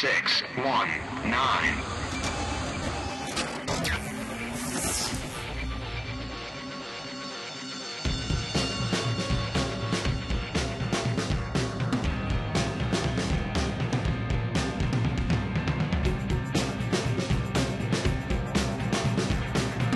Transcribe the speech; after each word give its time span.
six, 0.00 0.42
one, 0.58 0.88
nine. 1.24 1.74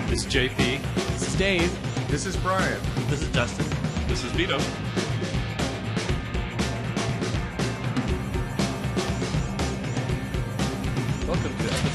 This 0.08 0.26
is 0.26 0.26
JP. 0.26 0.82
This 1.12 1.28
is 1.28 1.36
Dave. 1.36 2.08
This 2.08 2.26
is 2.26 2.36
Brian. 2.38 2.80
This 3.08 3.22
is 3.22 3.30
Justin. 3.30 3.66
This 4.08 4.24
is 4.24 4.32
Vito. 4.32 4.58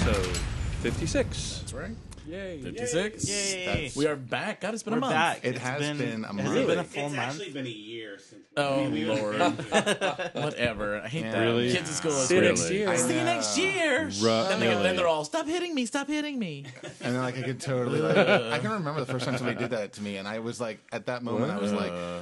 Episode 0.07 0.37
56. 0.81 1.57
That's 1.59 1.73
right. 1.73 1.91
Yay. 2.27 2.61
56. 2.61 3.27
Yay. 3.29 3.91
We 3.95 4.05
are 4.07 4.15
back. 4.17 4.61
God, 4.61 4.73
it's 4.73 4.83
been 4.83 4.93
We're 4.93 4.97
a 4.97 5.01
month. 5.01 5.13
back. 5.13 5.39
It 5.43 5.55
It's 5.55 5.59
has 5.59 5.79
been 5.79 6.23
a 6.23 6.27
Has 6.27 6.35
month. 6.35 6.57
it 6.57 6.67
been 6.67 6.79
a 6.79 6.83
full 6.83 7.05
It's 7.07 7.15
month? 7.15 7.27
actually 7.29 7.51
been 7.51 7.65
a 7.65 7.69
year 7.69 8.17
since. 8.19 8.41
Oh, 8.57 8.83
we- 8.89 8.89
we- 8.89 9.05
Lord. 9.05 9.39
Whatever. 10.33 11.01
I 11.01 11.07
hate 11.07 11.23
that. 11.23 11.39
Really? 11.39 11.71
Kids 11.71 11.89
at 11.89 11.95
school 11.95 12.11
is 12.11 12.27
See 12.27 12.35
you 12.35 12.41
great. 12.41 12.49
next 12.51 12.71
year. 12.71 12.89
I'll 12.89 12.97
see 12.97 13.17
you 13.17 13.23
next 13.23 13.57
year. 13.57 14.03
Ru- 14.05 14.09
Then, 14.49 14.59
they, 14.59 14.67
then 14.67 14.95
they're 14.97 15.07
all, 15.07 15.23
stop 15.25 15.45
hitting 15.45 15.73
me, 15.75 15.85
stop 15.85 16.07
hitting 16.07 16.37
me. 16.39 16.65
And 17.01 17.15
then 17.15 17.21
like 17.21 17.37
I 17.37 17.41
could 17.43 17.59
totally 17.61 17.99
like 18.01 18.17
I 18.17 18.59
can 18.59 18.71
remember 18.71 18.99
the 19.01 19.11
first 19.11 19.25
time 19.25 19.37
somebody 19.37 19.57
did 19.59 19.71
that 19.71 19.93
to 19.93 20.01
me 20.01 20.17
and 20.17 20.27
I 20.27 20.39
was 20.39 20.59
like 20.61 20.79
at 20.91 21.05
that 21.07 21.23
moment 21.23 21.51
I 21.51 21.57
was 21.57 21.71
like 21.73 21.91
uh. 21.91 22.19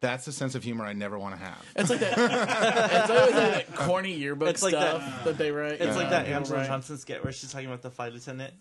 That's 0.00 0.24
the 0.24 0.32
sense 0.32 0.54
of 0.54 0.62
humor 0.62 0.84
I 0.84 0.92
never 0.92 1.18
want 1.18 1.34
to 1.36 1.40
have. 1.44 1.64
It's 1.76 1.90
like 1.90 2.00
that. 2.00 2.18
it's 2.92 3.10
always 3.10 3.34
like 3.34 3.66
that 3.66 3.74
corny 3.74 4.12
yearbook 4.12 4.48
It's 4.48 4.62
like 4.62 4.72
stuff 4.72 5.00
that- 5.02 5.24
that, 5.24 5.38
they 5.38 5.50
write. 5.50 5.80
It's 5.80 5.96
like 5.96 6.10
that 6.10 6.28
Yeah, 6.28 6.36
Angela 6.36 6.58
right. 6.58 6.66
Johnson 6.68 6.98
skit 6.98 7.22
where 7.24 7.32
she's 7.32 7.50
talking 7.52 7.66
about 7.66 7.82
the 7.82 7.90
flight 7.90 8.14
attendant 8.14 8.54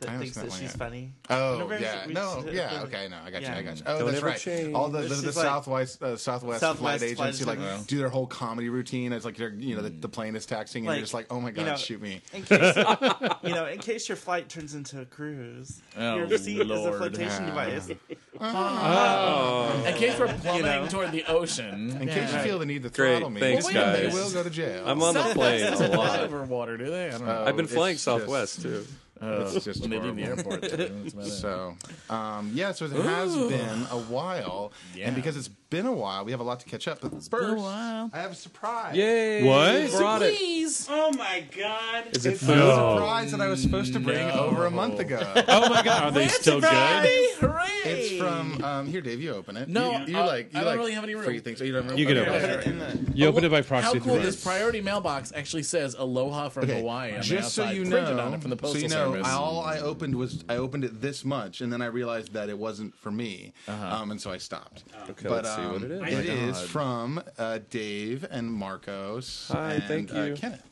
that 0.00 0.10
I 0.10 0.18
thinks 0.18 0.36
understand 0.36 0.46
that 0.46 0.50
why, 0.52 0.58
she's 0.58 0.70
yeah. 0.72 0.76
funny. 0.76 1.12
Oh 1.30 1.52
Remember 1.54 1.78
yeah, 1.78 2.04
no, 2.08 2.42
just- 2.42 2.52
yeah, 2.54 2.82
okay, 2.82 3.08
no, 3.08 3.16
I 3.24 3.30
got 3.30 3.40
you, 3.40 3.46
Yeah. 3.48 3.56
I 3.56 3.62
got 3.62 3.76
you. 3.78 3.82
Oh, 3.86 3.98
Don't 4.00 4.10
that's 4.12 4.22
right. 4.22 4.38
change. 4.38 4.74
All 4.74 4.88
the, 4.88 4.98
the, 5.00 5.06
It's 5.06 5.16
the 5.20 5.22
just 5.28 5.36
like- 5.38 5.46
Southwest 5.46 6.02
uh, 6.02 6.16
Southwest, 6.16 6.60
Southwest 6.60 6.80
flight 7.02 7.16
flight 7.16 7.26
agents 7.26 7.38
who 7.38 7.44
like 7.46 7.58
attendants. 7.58 7.86
do 7.86 7.98
their 7.98 8.08
whole 8.10 8.26
comedy 8.26 8.68
routine. 8.68 9.12
It's 9.14 9.24
like 9.24 9.36
they're 9.36 9.48
you 9.54 9.74
know 9.74 9.82
the, 9.82 9.90
Mm. 9.90 10.00
the 10.02 10.08
plane 10.08 10.36
is 10.36 10.44
taxing 10.44 10.80
and 10.82 10.88
Like, 10.88 10.96
you're 10.96 11.02
just 11.04 11.14
like 11.14 11.26
oh 11.30 11.40
my 11.40 11.50
god, 11.50 11.60
you 11.62 11.66
know, 11.68 11.76
shoot 11.76 12.02
me. 12.02 12.20
In 12.34 12.42
case 12.42 12.76
you 13.42 13.54
know, 13.54 13.66
in 13.66 13.78
case 13.78 14.08
your 14.08 14.16
flight 14.16 14.48
turns 14.50 14.74
into 14.74 15.00
a 15.00 15.06
cruise, 15.06 15.80
Oh, 15.96 16.16
your 16.16 16.36
seat 16.38 16.60
is 16.60 16.70
a 16.70 16.92
flotation 16.92 17.44
Ah. 17.44 17.46
device. 17.46 17.90
Oh. 18.38 19.84
In 19.86 19.94
case 19.94 20.18
we're 20.18 20.26
plummeting 20.26 20.56
You 20.56 20.62
know. 20.62 20.86
toward 20.88 21.12
the 21.12 21.24
ocean. 21.26 21.90
In 22.02 22.08
case 22.08 22.32
you 22.32 22.38
feel 22.40 22.58
the 22.58 22.66
need 22.66 22.82
to 22.82 22.90
Great, 22.90 23.12
throttle 23.12 23.30
me, 23.30 23.40
thanks, 23.40 23.64
well, 23.64 23.72
guys. 23.72 23.98
They 23.98 24.08
will 24.08 24.30
go 24.30 24.42
to 24.42 24.50
jail. 24.50 24.84
I'm 24.86 25.02
on 25.02 25.14
the 25.14 25.22
plane 25.32 25.72
a 25.72 25.88
lot. 25.96 26.20
over 26.20 26.42
water, 26.44 26.76
do 26.76 26.90
they? 26.90 27.08
I 27.08 27.10
don't 27.12 27.24
know. 27.24 27.44
I've 27.46 27.56
been 27.56 27.66
flying 27.66 27.96
Southwest 27.96 28.60
too. 28.62 28.86
It's 29.20 29.64
just 29.64 29.80
when 29.80 29.90
they 29.90 29.98
do 29.98 30.12
the 30.12 30.24
airport. 30.24 30.60
That's 30.62 30.74
about 31.12 31.26
it. 31.26 31.30
So, 31.30 31.76
um, 32.10 32.50
yeah, 32.54 32.72
so 32.72 32.84
it 32.84 32.92
has 32.92 33.34
been 33.34 33.86
a 33.90 33.98
while, 34.08 34.72
Yeah. 34.94 35.06
and 35.06 35.16
because 35.16 35.36
it's 35.36 35.48
been 35.70 35.86
a 35.86 35.92
while, 35.92 36.24
we 36.24 36.30
have 36.30 36.40
a 36.40 36.44
lot 36.44 36.60
to 36.60 36.66
catch 36.66 36.86
up. 36.88 37.00
But 37.00 37.12
first, 37.12 37.30
been 37.30 37.50
a 37.50 37.54
while. 37.54 38.10
I 38.12 38.18
have 38.20 38.32
a 38.32 38.34
surprise. 38.34 38.96
Yay! 38.96 39.42
What? 39.44 39.90
Brought 39.92 40.22
it. 40.22 40.36
Please. 40.36 40.86
Oh 40.90 41.12
my 41.12 41.44
god! 41.56 42.06
Is 42.12 42.24
it 42.26 42.34
It's 42.34 42.44
food? 42.46 42.56
a 42.58 42.74
surprise 42.74 43.30
that 43.32 43.40
I 43.40 43.48
was 43.48 43.60
supposed 43.62 43.92
to 43.94 44.00
bring 44.00 44.26
No. 44.28 44.34
over 44.34 44.66
a 44.66 44.70
month 44.70 44.98
ago. 45.00 45.20
Oh 45.48 45.68
my 45.68 45.82
god, 45.82 46.04
are 46.04 46.10
they 46.10 46.28
still 46.28 46.60
good? 46.60 46.68
Friday! 46.70 47.26
Hooray! 47.38 47.62
It's 47.84 48.20
from 48.22 48.62
um, 48.64 48.86
here, 48.86 49.00
Dave. 49.00 49.20
You 49.20 49.32
open 49.34 49.56
it. 49.56 49.68
No, 49.68 49.98
you, 50.00 50.06
you 50.14 50.18
uh, 50.18 50.26
like. 50.26 50.52
You 50.52 50.60
I 50.60 50.62
don't 50.62 50.70
like 50.70 50.78
really 50.78 50.92
have 50.92 51.04
any 51.04 51.14
room. 51.14 51.24
free 51.24 51.40
things. 51.40 51.58
So 51.58 51.64
you 51.64 51.72
don't. 51.72 51.96
You 51.96 52.06
can 52.06 52.18
okay. 52.18 52.30
open 52.30 52.50
it 52.50 52.66
in 52.66 52.78
the 52.78 53.12
You 53.14 53.26
open 53.26 53.44
it 53.44 53.50
by 53.50 53.58
How 53.62 53.62
proxy. 53.62 54.00
cool! 54.00 54.14
through 54.14 54.22
This 54.24 54.40
it. 54.40 54.46
priority 54.46 54.80
mailbox 54.80 55.32
actually 55.34 55.62
says 55.62 55.94
"Aloha 55.98 56.48
from 56.48 56.64
Okay, 56.64 56.80
Hawaii" 56.80 57.12
on 57.12 57.18
the 57.18 57.24
just 57.24 57.54
so 57.54 57.62
outside, 57.64 57.76
you 57.76 57.82
printed 57.88 58.16
know, 58.16 58.24
on 58.24 58.34
it 58.34 58.40
from 58.40 58.50
the 58.50 58.56
postal 58.56 58.80
so 58.80 58.86
you 58.86 58.88
know, 58.88 59.12
service. 59.12 59.28
all 59.28 59.60
I 59.60 59.78
opened 59.78 60.14
was 60.16 60.44
I 60.48 60.56
opened 60.56 60.84
it 60.84 61.00
this 61.00 61.24
much, 61.24 61.60
and 61.60 61.72
then 61.72 61.80
I 61.82 61.86
realized 61.86 62.32
that 62.32 62.48
it 62.48 62.58
wasn't 62.58 62.96
for 62.98 63.10
me, 63.10 63.52
Uh-huh. 63.68 63.96
um, 64.02 64.10
and 64.10 64.20
so 64.20 64.30
I 64.30 64.38
stopped. 64.38 64.84
Okay, 65.10 65.28
but 65.28 65.44
let's 65.44 65.55
see 65.56 65.62
what 65.62 65.76
um, 65.76 65.84
it 65.84 65.90
is. 65.90 66.00
It 66.00 66.02
Oh 66.30 66.36
my 66.36 66.48
is 66.50 66.60
from 66.62 67.22
uh, 67.38 67.58
Dave 67.70 68.26
and 68.30 68.52
Marcos. 68.52 69.50
Hi, 69.52 69.74
and, 69.74 69.84
thank 69.84 70.14
uh, 70.14 70.20
you. 70.22 70.34
Kenneth. 70.34 70.62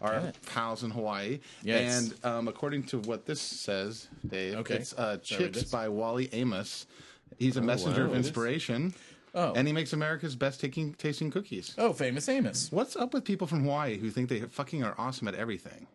Our 0.00 0.32
pals 0.46 0.84
in 0.84 0.90
Hawaii, 0.92 1.40
Yes. 1.64 2.12
and 2.12 2.24
um, 2.24 2.46
according 2.48 2.84
to 2.84 2.98
what 3.00 3.26
this 3.26 3.40
says, 3.40 4.06
Dave, 4.28 4.58
Okay. 4.58 4.74
it's 4.76 4.92
uh, 4.92 5.18
Shall 5.22 5.38
I 5.38 5.40
read 5.40 5.46
Chips 5.54 5.62
this? 5.62 5.70
by 5.72 5.88
Wally 5.88 6.28
Amos. 6.32 6.86
He's 7.36 7.56
a 7.56 7.60
messenger 7.60 8.04
wow. 8.04 8.10
of 8.12 8.16
inspiration, 8.16 8.94
Oh. 9.34 9.52
and 9.56 9.66
he 9.66 9.72
makes 9.74 9.92
America's 9.92 10.36
best 10.36 10.60
taking, 10.60 10.94
tasting 10.94 11.32
cookies. 11.32 11.74
oh, 11.78 11.92
famous 11.92 12.28
Amos. 12.28 12.70
What's 12.70 12.94
up 12.94 13.12
with 13.12 13.24
people 13.24 13.48
from 13.48 13.62
Hawaii 13.64 13.98
who 13.98 14.10
think 14.10 14.28
they 14.28 14.40
fucking 14.42 14.84
are 14.84 14.94
awesome 14.98 15.26
at 15.26 15.34
everything? 15.34 15.88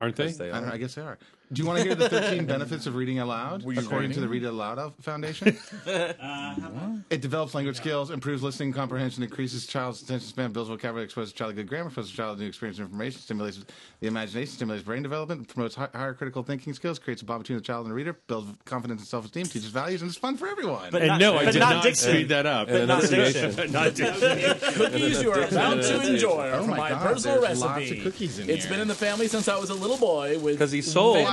Aren't 0.00 0.16
they? 0.16 0.26
Yes, 0.26 0.38
they 0.38 0.50
I, 0.50 0.54
don't 0.54 0.62
know, 0.62 0.68
are. 0.70 0.74
I 0.74 0.78
guess 0.78 0.94
they 0.94 1.02
are. 1.02 1.18
Do 1.52 1.62
you 1.62 1.66
want 1.66 1.78
to 1.78 1.84
hear 1.84 1.94
the 1.94 2.08
13 2.08 2.44
benefits 2.54 2.86
of 2.86 2.96
reading 2.96 3.20
aloud, 3.20 3.62
Were 3.62 3.72
you 3.72 3.80
according 3.80 4.10
to 4.12 4.20
the? 4.20 4.26
Read 4.28 4.42
It 4.42 4.46
Aloud 4.46 4.94
Foundation? 5.00 5.56
Uh, 5.86 6.96
it 7.10 7.20
develops 7.20 7.54
language 7.54 7.76
skills, 7.76 8.10
improves 8.10 8.42
listening 8.42 8.72
comprehension, 8.72 9.22
increases 9.22 9.66
child's 9.66 10.02
attention 10.02 10.26
span, 10.28 10.52
builds 10.52 10.68
vocabulary, 10.68 11.04
exposes 11.04 11.32
child 11.32 11.50
to 11.50 11.54
good 11.54 11.68
grammar, 11.68 11.86
exposes 11.88 12.10
child 12.10 12.36
to 12.38 12.42
new 12.42 12.48
experience 12.48 12.78
and 12.78 12.86
information, 12.86 13.20
stimulates 13.20 13.64
the 14.00 14.06
imagination, 14.08 14.52
stimulates 14.52 14.84
brain 14.84 15.02
development, 15.02 15.46
promotes 15.48 15.74
hi- 15.76 15.88
higher 15.94 16.14
critical 16.14 16.42
thinking 16.42 16.72
skills, 16.74 16.98
creates 16.98 17.22
a 17.22 17.24
bond 17.24 17.42
between 17.42 17.58
the 17.58 17.62
child 17.64 17.84
and 17.86 17.90
the 17.92 17.94
reader, 17.94 18.16
builds 18.26 18.48
confidence 18.64 19.00
and 19.00 19.08
self-esteem, 19.08 19.44
teaches 19.44 19.66
values, 19.66 20.02
and 20.02 20.10
is 20.10 20.16
fun 20.16 20.36
for 20.36 20.48
everyone. 20.48 20.88
But 20.90 21.02
And 21.02 21.08
not- 21.10 21.20
no, 21.20 21.36
I 21.36 21.44
but 21.44 21.52
did 21.52 21.60
not 21.60 21.74
not, 21.76 21.82
diction. 21.84 22.10
speed 22.10 22.28
that 22.30 22.46
up. 22.46 22.68
But 22.68 22.86
not 22.88 23.02
diction. 23.02 23.72
not 23.72 23.94
diction. 23.94 24.72
Cookies 24.74 25.22
you 25.22 25.30
are 25.30 25.42
about 25.42 25.82
to 25.82 26.12
enjoy 26.12 26.50
Oh 26.52 26.62
from 26.62 26.70
my 26.70 26.76
my, 26.76 26.88
God, 26.90 27.02
personal 27.02 27.40
recipe. 27.42 27.66
lots 27.68 27.90
of 27.92 27.98
cookies 28.02 28.38
in 28.40 28.50
It's 28.50 28.64
here. 28.64 28.72
been 28.72 28.80
in 28.80 28.88
the 28.88 28.94
family 28.94 29.28
since 29.28 29.46
I 29.48 29.56
was 29.58 29.70
a 29.70 29.74
little 29.74 29.98
boy 29.98 30.38
with 30.38 30.58
'Cause 30.58 30.72
he 30.72 30.82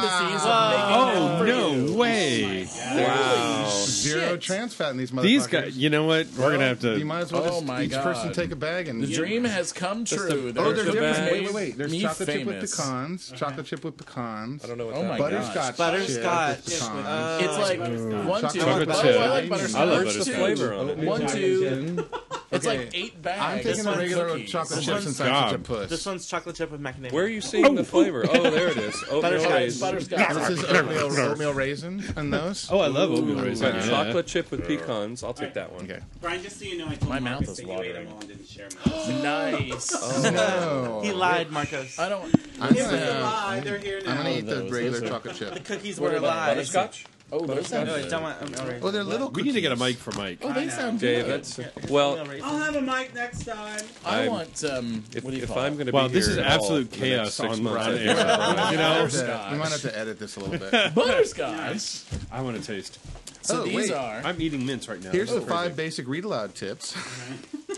sold. 0.09 0.21
fantasies 0.29 0.45
Wow. 0.45 0.69
of 0.69 1.39
making 1.39 1.55
them 1.55 1.57
Oh 1.65 1.79
no 1.79 1.87
you. 1.91 1.97
way! 1.97 2.67
Wow. 2.95 3.69
Zero 3.85 4.31
Shit. 4.33 4.41
trans 4.41 4.73
fat 4.73 4.91
in 4.91 4.97
these 4.97 5.11
motherfuckers. 5.11 5.21
These 5.23 5.47
guys, 5.47 5.77
you 5.77 5.89
know 5.89 6.05
what? 6.05 6.27
We're 6.37 6.51
gonna 6.51 6.67
have 6.67 6.79
to. 6.81 6.97
You 6.97 7.05
might 7.05 7.21
as 7.21 7.31
well 7.31 7.43
Oh 7.43 7.47
just 7.49 7.65
my 7.65 7.83
each 7.83 7.91
person 7.93 8.33
take 8.33 8.51
a 8.51 8.55
bag 8.55 8.87
and 8.87 9.01
The 9.01 9.07
dream 9.07 9.43
has 9.45 9.71
come 9.73 10.05
true. 10.05 10.51
the- 10.51 10.59
Oh, 10.59 10.71
There's 10.71 10.75
there's 10.75 10.85
the 10.87 10.91
different. 10.93 11.15
bag. 11.17 11.31
Wait, 11.31 11.43
wait, 11.45 11.53
wait. 11.53 11.77
There's 11.77 11.91
Me 11.91 12.01
chocolate 12.01 12.29
chip 12.29 12.45
with 12.45 12.55
famous. 12.55 12.75
pecans. 12.75 13.31
Chocolate 13.35 13.51
uh-huh. 13.59 13.63
chip 13.63 13.83
with 13.83 13.97
pecans. 13.97 14.63
I 14.63 14.67
don't 14.67 14.77
know 14.77 14.85
what 14.87 14.95
Oh 14.95 15.01
that 15.03 15.07
my 15.07 15.15
is. 15.15 15.19
God. 15.49 15.77
Butterscotch. 15.77 15.77
Butterscotch. 15.77 16.65
chip 16.65 16.95
with 16.95 17.05
pecans. 17.05 17.43
It's 17.43 17.57
like 17.57 17.79
one, 18.27 18.41
two. 18.51 18.59
Chocolate 18.59 18.89
Oh. 18.89 19.19
I 19.19 19.27
like 19.29 19.49
butterscotch. 19.49 19.81
I 19.81 19.83
love 19.85 20.03
butterscotch. 20.05 20.35
flavor 20.35 20.73
on 20.73 20.89
it? 20.89 20.97
One, 20.99 21.27
two. 21.27 22.05
It's 22.53 22.67
Okay. 22.67 22.77
like 22.79 22.89
eight 22.93 23.21
bags. 23.21 23.39
I'm 23.41 23.55
bags. 23.57 23.65
taking 23.65 23.85
a 23.87 23.91
of 23.91 23.97
regular 23.97 24.27
cookies. 24.29 24.49
chocolate 24.51 24.75
This 24.77 24.85
chip 24.85 24.93
one's 24.93 25.03
since 25.05 25.19
I'm 25.21 25.49
such 25.49 25.53
a 25.53 25.59
puss. 25.59 25.89
This 25.89 26.05
one's 26.05 26.25
chocolate 26.27 26.55
chip 26.55 26.71
with 26.71 26.81
macadamia. 26.81 27.11
Where 27.11 27.25
are 27.25 27.27
you 27.27 27.41
seeing 27.41 27.75
the 27.75 27.81
oh. 27.81 27.85
flavor? 27.85 28.25
Oh, 28.29 28.49
there 28.49 28.67
it 28.69 28.77
is. 28.77 29.03
Oh, 29.09 29.21
there 29.21 29.37
Butterscotch. 29.39 29.61
is. 29.63 29.79
Butterscotch. 29.81 30.33
This 30.35 30.49
is 30.49 30.63
oatmeal, 30.65 31.19
oatmeal 31.31 31.53
raisin 31.53 32.03
and 32.15 32.31
those. 32.33 32.67
Oh, 32.71 32.79
I 32.79 32.87
love 32.87 33.11
oatmeal 33.11 33.35
Got 33.35 33.45
raisin. 33.45 33.75
yeah. 33.75 33.87
chocolate 33.89 34.27
chip 34.27 34.51
with 34.51 34.67
pecans. 34.67 35.23
I'll 35.23 35.33
take 35.33 35.53
that 35.55 35.71
one. 35.73 35.83
Okay. 35.85 35.99
Brian, 36.21 36.41
just 36.43 36.59
so 36.59 36.65
you 36.65 36.77
know, 36.77 36.87
I 36.87 36.95
told 36.95 37.09
My 37.09 37.19
mouth 37.19 37.41
Marcus 37.41 37.49
is 37.49 37.57
that 37.57 37.63
you 37.65 37.71
ate 37.71 37.75
watering. 37.77 38.05
them 38.05 38.13
all 38.13 38.19
and 38.19 38.27
didn't 38.29 38.47
share 38.47 38.69
mine. 38.85 39.21
Nice. 39.69 39.93
Oh, 40.25 40.29
No. 40.31 41.01
He 41.03 41.11
lied, 41.11 41.51
Marcos. 41.51 41.97
I 41.99 42.09
don't. 42.09 42.23
I'm 42.61 42.69
It 42.75 42.77
was 42.83 42.87
a 42.87 42.97
gonna, 42.97 43.21
lie. 43.21 43.59
They're 43.61 43.77
here 43.77 43.99
I'm 43.99 44.05
now. 44.05 44.17
gonna 44.17 44.29
eat 44.31 44.41
the 44.45 44.55
those. 44.55 44.71
regular 44.71 44.99
Those 44.99 45.03
are- 45.03 45.07
chocolate 45.09 45.33
The 45.35 45.45
chip. 45.55 45.65
cookies 45.65 45.99
were 45.99 46.09
are 46.09 46.11
they, 46.13 46.19
lies. 46.19 46.55
Butterscotch? 46.55 47.05
Oh, 47.35 47.45
those 47.47 47.65
sound 47.67 47.87
No, 47.87 47.95
good. 47.95 48.09
don't 48.11 48.21
want- 48.21 48.39
I'm- 48.41 48.53
all 48.59 48.67
right. 48.71 48.79
Oh, 48.83 48.91
they're 48.91 49.03
little. 49.03 49.31
We 49.31 49.41
need 49.41 49.53
to 49.53 49.61
get 49.61 49.71
a 49.71 49.75
mic 49.75 49.97
for 49.97 50.11
Mike. 50.11 50.37
Oh, 50.43 50.53
they 50.53 50.69
sound 50.69 50.99
Dave, 50.99 51.25
good. 51.25 51.43
that's 51.43 51.59
well. 51.89 52.19
I'll 52.43 52.57
have 52.59 52.75
a 52.75 52.81
mic 52.81 53.15
next 53.15 53.45
time. 53.45 53.79
I 54.05 54.19
I'm- 54.21 54.31
want. 54.31 54.63
Um, 54.63 55.03
If, 55.15 55.23
what 55.23 55.31
do 55.31 55.37
you 55.37 55.43
if 55.43 55.49
call 55.49 55.59
I'm 55.59 55.73
it? 55.73 55.75
going 55.77 55.87
to 55.87 55.91
Well, 55.93 56.07
be 56.09 56.13
this 56.13 56.25
here 56.27 56.33
is 56.33 56.37
at 56.37 56.45
all 56.45 56.53
absolute 56.53 56.89
for 56.93 56.99
the 56.99 57.09
next 57.09 57.09
chaos 57.09 57.33
six 57.33 57.49
on, 57.57 57.63
months, 57.63 57.87
on 57.87 57.93
I- 57.93 57.97
air. 57.97 58.71
You 58.71 58.77
know, 58.77 59.05
Butterscotch. 59.07 59.51
We 59.51 59.57
might 59.57 59.69
have 59.71 59.81
to 59.81 59.97
edit 59.97 60.19
this 60.19 60.35
a 60.35 60.39
little 60.41 60.57
bit. 60.59 60.93
Butterscotch. 60.95 62.01
I 62.31 62.41
want 62.41 62.61
to 62.61 62.63
taste. 62.65 62.99
So 63.43 63.61
Oh, 63.61 63.63
these 63.65 63.75
wait. 63.75 63.91
are. 63.91 64.21
I'm 64.23 64.41
eating 64.41 64.65
mints 64.65 64.87
right 64.87 65.01
now. 65.03 65.11
Here's 65.11 65.29
the 65.29 65.35
crazy. 65.41 65.49
five 65.49 65.75
basic 65.75 66.07
read 66.07 66.23
aloud 66.25 66.55
tips. 66.55 66.95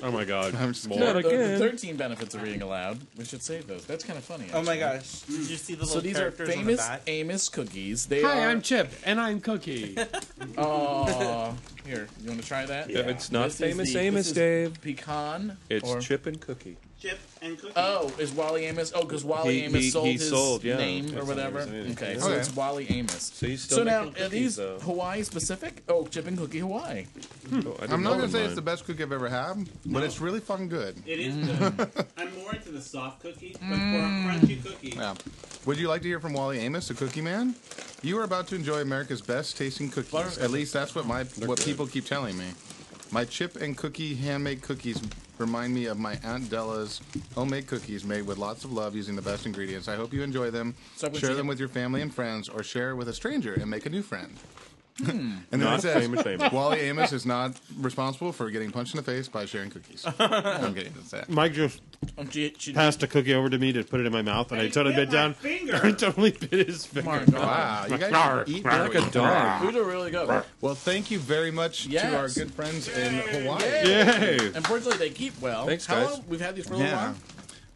Oh 0.03 0.11
my 0.11 0.25
god. 0.35 0.53
I'm 0.55 0.73
just 0.73 0.89
More. 0.89 0.99
Not 0.99 1.13
the, 1.15 1.21
the 1.21 1.27
again. 1.29 1.57
13 1.59 1.95
benefits 1.95 2.35
of 2.35 2.41
reading 2.43 2.61
aloud. 2.61 2.99
We 3.17 3.23
should 3.23 3.41
save 3.41 3.65
those. 3.65 3.85
That's 3.85 4.03
kind 4.03 4.17
of 4.19 4.25
funny. 4.25 4.45
Oh 4.53 4.61
my 4.61 4.77
actually. 4.77 4.79
gosh. 4.99 5.19
Did 5.21 5.49
you 5.49 5.55
see 5.55 5.73
the 5.75 5.85
So 5.85 5.95
little 5.95 6.01
these 6.01 6.17
are 6.17 6.31
characters 6.31 6.49
on 6.49 6.55
the 6.55 6.61
famous 6.63 6.77
back? 6.85 7.01
Amos 7.07 7.47
cookies. 7.49 8.05
They 8.05 8.21
Hi, 8.21 8.43
are. 8.43 8.49
I'm 8.49 8.61
Chip, 8.61 8.91
and 9.05 9.21
I'm 9.21 9.39
Cookie. 9.39 9.97
Oh, 10.57 11.55
here. 11.85 12.07
You 12.21 12.29
want 12.29 12.41
to 12.41 12.47
try 12.47 12.65
that? 12.65 12.89
Yeah, 12.89 12.99
It's 12.99 13.31
not 13.31 13.45
This 13.45 13.53
is 13.53 13.59
famous 13.59 13.93
the- 13.93 13.99
Amos, 13.99 14.17
this 14.17 14.27
is 14.27 14.33
Dave. 14.33 14.81
Pecan. 14.81 15.57
It's 15.69 15.89
or- 15.89 16.01
chip 16.01 16.25
and 16.25 16.39
cookie. 16.41 16.75
Chip 17.05 17.19
and 17.43 17.57
cookie. 17.59 17.73
Oh, 17.75 18.11
is 18.17 18.31
Wally 18.31 18.65
Amos? 18.65 18.91
Oh, 18.95 19.01
because 19.03 19.23
Wally 19.23 19.59
He- 19.59 19.65
Amos 19.65 19.81
he- 19.83 19.89
sold 19.91 20.07
he 20.07 20.13
his 20.13 20.27
sold, 20.29 20.63
yeah. 20.63 20.77
name 20.77 21.05
or 21.05 21.11
That's 21.11 21.27
whatever. 21.27 21.59
what 21.59 21.67
it 21.67 21.73
is. 21.85 21.91
Okay, 21.95 22.13
Yeah. 22.13 22.19
so 22.19 22.27
Okay. 22.31 22.39
it's 22.39 22.55
Wally 22.55 22.89
Amos. 22.89 23.31
So 23.35 23.45
he's 23.47 23.61
still 23.61 23.77
So 23.77 23.83
now, 23.83 24.05
making 24.05 24.23
are 24.23 24.29
these 24.29 24.55
cookies, 24.55 24.79
though. 24.79 24.79
Hawaii 24.85 25.23
specific? 25.23 25.83
Oh, 25.87 26.07
Chip 26.07 26.25
and 26.25 26.37
Cookie 26.37 26.59
Hawaii. 26.59 27.05
Oh, 27.53 27.57
I 27.57 27.59
didn't 27.59 27.93
I'm 27.93 28.01
not 28.03 28.13
know 28.13 28.19
gonna 28.21 28.31
say 28.31 28.37
mine. 28.39 28.45
it's 28.47 28.55
the 28.55 28.61
best 28.63 28.85
cookie 28.85 29.03
I've 29.03 29.11
ever 29.11 29.29
had, 29.29 29.69
but 29.85 30.01
it's 30.03 30.19
really 30.19 30.39
fucking 30.39 30.69
good. 30.69 31.01
It 31.05 31.19
is 31.19 31.35
Mm. 31.35 31.77
good. 31.77 32.05
I'm 32.17 32.35
more 32.39 32.55
into 32.55 32.71
the 32.71 32.81
soft 32.81 33.21
cookies, 33.21 33.55
but 33.59 33.67
for 33.69 33.75
a 33.75 33.77
crunchy 33.77 34.63
cookie, 34.63 34.93
Yeah. 34.95 35.13
Would 35.65 35.77
you 35.77 35.87
like 35.87 36.01
to 36.01 36.07
hear 36.07 36.19
from 36.19 36.33
Wally 36.33 36.59
Amos, 36.59 36.87
the 36.87 36.93
Cookie 36.95 37.21
Man? 37.21 37.53
You 38.01 38.17
are 38.19 38.23
about 38.23 38.47
to 38.47 38.55
enjoy 38.55 38.81
America's 38.81 39.21
best 39.21 39.57
tasting 39.57 39.89
cookies. 39.89 40.11
Butter- 40.11 40.41
At 40.41 40.49
least 40.51 40.73
that's 40.73 40.95
what 40.95 41.05
my 41.05 41.23
what 41.45 41.63
people 41.63 41.85
keep 41.87 42.05
telling 42.05 42.35
me. 42.37 42.45
My 43.11 43.25
chip 43.25 43.55
and 43.55 43.77
cookie 43.77 44.15
handmade 44.15 44.61
cookies 44.63 44.99
remind 45.37 45.73
me 45.73 45.85
of 45.85 45.99
my 45.99 46.17
Aunt 46.23 46.49
Della's 46.49 47.01
homemade 47.33 47.67
cookies 47.67 48.03
made 48.03 48.25
with 48.25 48.37
lots 48.37 48.63
of 48.63 48.71
love 48.71 48.95
using 48.95 49.15
the 49.15 49.21
best 49.21 49.45
ingredients. 49.45 49.87
I 49.87 49.95
hope 49.95 50.13
you 50.13 50.23
enjoy 50.23 50.51
them. 50.51 50.75
So 50.95 51.11
share 51.13 51.33
them 51.35 51.47
with 51.47 51.59
your 51.59 51.69
family 51.69 52.01
and 52.01 52.13
friends, 52.13 52.49
or 52.49 52.63
share 52.63 52.95
with 52.95 53.09
a 53.09 53.13
stranger 53.13 53.53
and 53.53 53.69
make 53.69 53.85
a 53.85 53.89
new 53.89 54.01
friend. 54.01 54.37
And 54.99 55.43
then 55.51 55.59
Not 55.59 55.79
it 55.79 55.81
says, 55.81 56.01
famous 56.03 56.25
Amos. 56.25 56.51
Wally 56.53 56.79
Amos 56.81 57.11
is 57.11 57.25
not 57.25 57.59
responsible 57.79 58.31
for 58.31 58.49
getting 58.49 58.71
punched 58.71 58.93
in 58.93 58.97
the 58.97 59.03
face 59.03 59.27
by 59.27 59.45
sharing 59.45 59.69
cookies. 59.69 60.05
I'm 60.19 60.73
getting 60.73 60.93
That's 60.93 61.11
that. 61.11 61.29
Mike 61.29 61.51
just 61.53 61.81
Um, 62.17 62.29
she, 62.29 62.53
she, 62.57 62.71
passed 62.71 63.03
a 63.03 63.07
cookie 63.07 63.33
over 63.33 63.49
to 63.49 63.57
me 63.57 63.73
to 63.73 63.83
put 63.83 63.99
it 63.99 64.05
in 64.05 64.13
my 64.13 64.21
mouth, 64.21 64.51
and 64.51 64.61
I 64.61 64.65
Hey, 64.65 64.69
totally 64.71 64.95
bit 64.95 65.09
bit 65.09 65.13
down. 65.13 65.35
I 65.43 65.91
totally 65.91 66.31
bit 66.31 66.67
his 66.67 66.85
finger. 66.85 67.09
my 67.09 67.25
God. 67.25 67.33
Wow, 67.33 67.85
you 67.89 67.97
guys 67.97 68.47
eat 68.49 68.63
Like 68.63 68.95
a 68.95 69.11
dog. 69.11 69.63
Those 69.63 69.75
are 69.75 69.83
really 69.83 70.11
good. 70.11 70.43
Well, 70.61 70.75
thank 70.75 71.11
you 71.11 71.19
very 71.19 71.51
much 71.51 71.87
to 71.89 72.15
our 72.17 72.29
good 72.29 72.51
friends 72.53 72.87
in 72.87 73.15
Hawaii. 73.15 73.63
Yay! 73.63 74.37
Unfortunately, 74.55 74.97
they 74.97 75.09
keep 75.09 75.39
well. 75.41 75.65
Thanks, 75.65 75.85
How 75.85 75.95
guys. 76.01 76.13
long? 76.13 76.23
We've 76.29 76.39
had 76.41 76.55
these 76.55 76.67
for 76.67 76.75
a 76.75 76.77
little 76.77 76.91
Yeah. 76.91 77.07
while. 77.07 77.15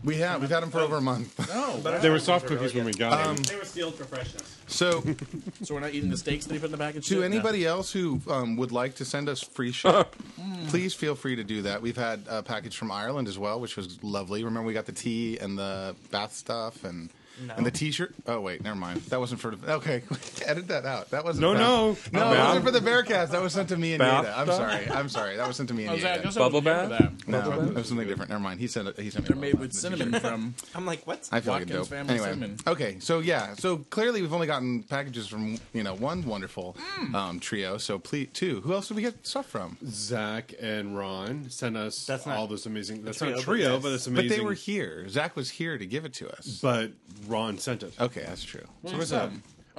We 0.04 0.16
have. 0.18 0.40
We've 0.40 0.50
had 0.50 0.64
them 0.64 0.72
for 0.72 0.80
over 0.80 0.98
a 0.98 1.02
month. 1.02 1.38
No, 1.50 1.80
but 1.84 2.02
They 2.02 2.10
were 2.10 2.20
soft 2.20 2.46
cookies 2.48 2.74
when 2.74 2.86
we 2.86 2.94
got 2.94 3.24
them. 3.26 3.36
They 3.44 3.56
were 3.56 3.66
sealed 3.66 3.96
for 3.96 4.06
freshness. 4.06 4.58
So, 4.68 5.04
so 5.64 5.74
we're 5.74 5.80
not 5.82 5.94
eating 5.94 6.10
the 6.10 6.18
steaks 6.18 6.46
that 6.46 6.54
he 6.54 6.60
put 6.60 6.68
in 6.68 6.72
the 6.72 6.78
package. 6.78 7.08
to 7.08 7.16
too? 7.16 7.20
No. 7.20 7.26
anybody 7.26 7.66
else 7.66 7.92
who 7.92 8.22
um, 8.30 8.56
would 8.58 8.72
like 8.72 8.96
to 8.96 9.06
send 9.06 9.28
us 9.28 9.42
free 9.42 9.72
shit, 9.72 10.06
please 10.68 10.94
feel 10.94 11.16
free 11.16 11.36
to 11.36 11.44
do 11.44 11.64
that. 11.64 11.82
We've 11.82 11.98
had 11.98 12.24
a 12.30 12.42
package 12.44 12.78
from 12.78 12.92
Ireland 12.92 13.28
as 13.28 13.38
well, 13.38 13.60
which 13.60 13.76
was 13.76 14.02
lovely. 14.04 14.44
Remember, 14.44 14.68
we 14.68 14.74
got 14.74 14.86
the 14.86 14.92
tea 14.92 15.38
and 15.38 15.58
the 15.58 15.96
bath 16.12 16.34
stuff 16.34 16.84
and. 16.84 17.10
And 17.56 17.66
the 17.66 17.72
T-shirt. 17.72 18.14
Oh 18.28 18.40
wait, 18.42 18.64
never 18.64 18.76
mind. 18.76 19.02
That 19.04 19.20
wasn't 19.20 19.42
for. 19.42 19.54
Okay, 19.68 20.04
edit 20.46 20.68
that 20.70 20.86
out. 20.86 21.10
That 21.12 21.24
wasn't. 21.24 21.42
No, 21.42 21.94
for- 21.96 22.12
no. 22.14 22.20
no. 22.20 22.34
It 22.34 22.38
wasn't 22.40 22.66
for 22.66 22.72
the 22.72 22.80
Bearcast. 22.80 23.30
That 23.32 23.42
was 23.42 23.54
sent 23.54 23.70
to 23.70 23.78
me 23.78 23.94
and 23.94 24.00
Bath 24.00 24.26
Yada. 24.26 24.38
I'm 24.40 24.48
sorry. 24.48 24.90
I'm 24.90 25.10
sorry. 25.10 25.36
That 25.38 25.48
was 25.48 25.56
sent 25.58 25.70
to 25.70 25.76
me 25.76 25.86
and 25.86 25.94
was, 25.96 26.04
I 26.04 26.16
Yada. 26.18 26.32
Bubble 26.40 26.62
bath? 26.62 26.90
that. 26.90 27.28
No, 27.28 27.42
that 27.42 27.74
was 27.76 27.88
something 27.88 28.08
different. 28.08 28.30
Never 28.30 28.42
mind. 28.42 28.60
He 28.60 28.68
sent 28.68 28.88
it. 28.88 28.98
He 29.00 29.10
sent 29.10 29.24
me. 29.26 29.28
They're 29.30 29.38
a 29.38 29.40
made 29.40 29.60
with 29.60 29.70
bath. 29.72 29.80
cinnamon 29.80 30.20
from. 30.20 30.54
I'm 30.76 30.86
like, 30.86 31.06
what? 31.08 31.28
I 31.32 31.40
feel 31.42 31.54
like 31.54 31.64
a 31.64 31.66
dope. 31.66 31.88
Family 31.88 32.14
Anyway, 32.16 32.30
Cinnamon. 32.30 32.58
okay, 32.68 32.98
so 33.00 33.20
yeah, 33.20 33.54
so 33.56 33.78
clearly 33.78 34.22
we've 34.22 34.34
only 34.34 34.48
gotten 34.48 34.84
packages 34.84 35.28
from 35.28 35.58
you 35.74 35.84
know 35.84 35.96
one 35.96 36.24
wonderful 36.26 36.76
Mm. 37.00 37.14
um, 37.16 37.40
trio. 37.40 37.78
So 37.78 37.98
please, 38.00 38.30
two. 38.34 38.62
Who 38.62 38.74
else 38.74 38.88
did 38.88 38.96
we 38.96 39.02
get 39.04 39.26
stuff 39.26 39.46
from? 39.48 39.78
Zach 39.86 40.54
and 40.60 40.98
Ron 40.98 41.50
sent 41.50 41.78
us 41.78 42.06
That's 42.06 42.26
not 42.26 42.38
all 42.38 42.48
this 42.48 42.66
amazing. 42.66 43.04
That's 43.04 43.18
trio, 43.20 43.32
not 43.32 43.38
but 43.38 43.44
trio, 43.44 43.74
yes. 43.74 43.84
but 43.84 43.92
it's 43.94 44.08
amazing. 44.08 44.30
But 44.30 44.36
they 44.36 44.42
were 44.44 44.54
here. 44.54 45.08
Zach 45.10 45.36
was 45.36 45.50
here 45.50 45.78
to 45.78 45.86
give 45.86 46.06
it 46.06 46.14
to 46.16 46.30
us. 46.30 46.60
But 46.62 46.92
Ron 47.30 47.58
sent 47.58 47.84
it. 47.84 47.94
Okay, 48.00 48.24
that's 48.26 48.44
true. 48.44 48.66
So 48.86 48.98
what's 48.98 49.12
up? 49.12 49.32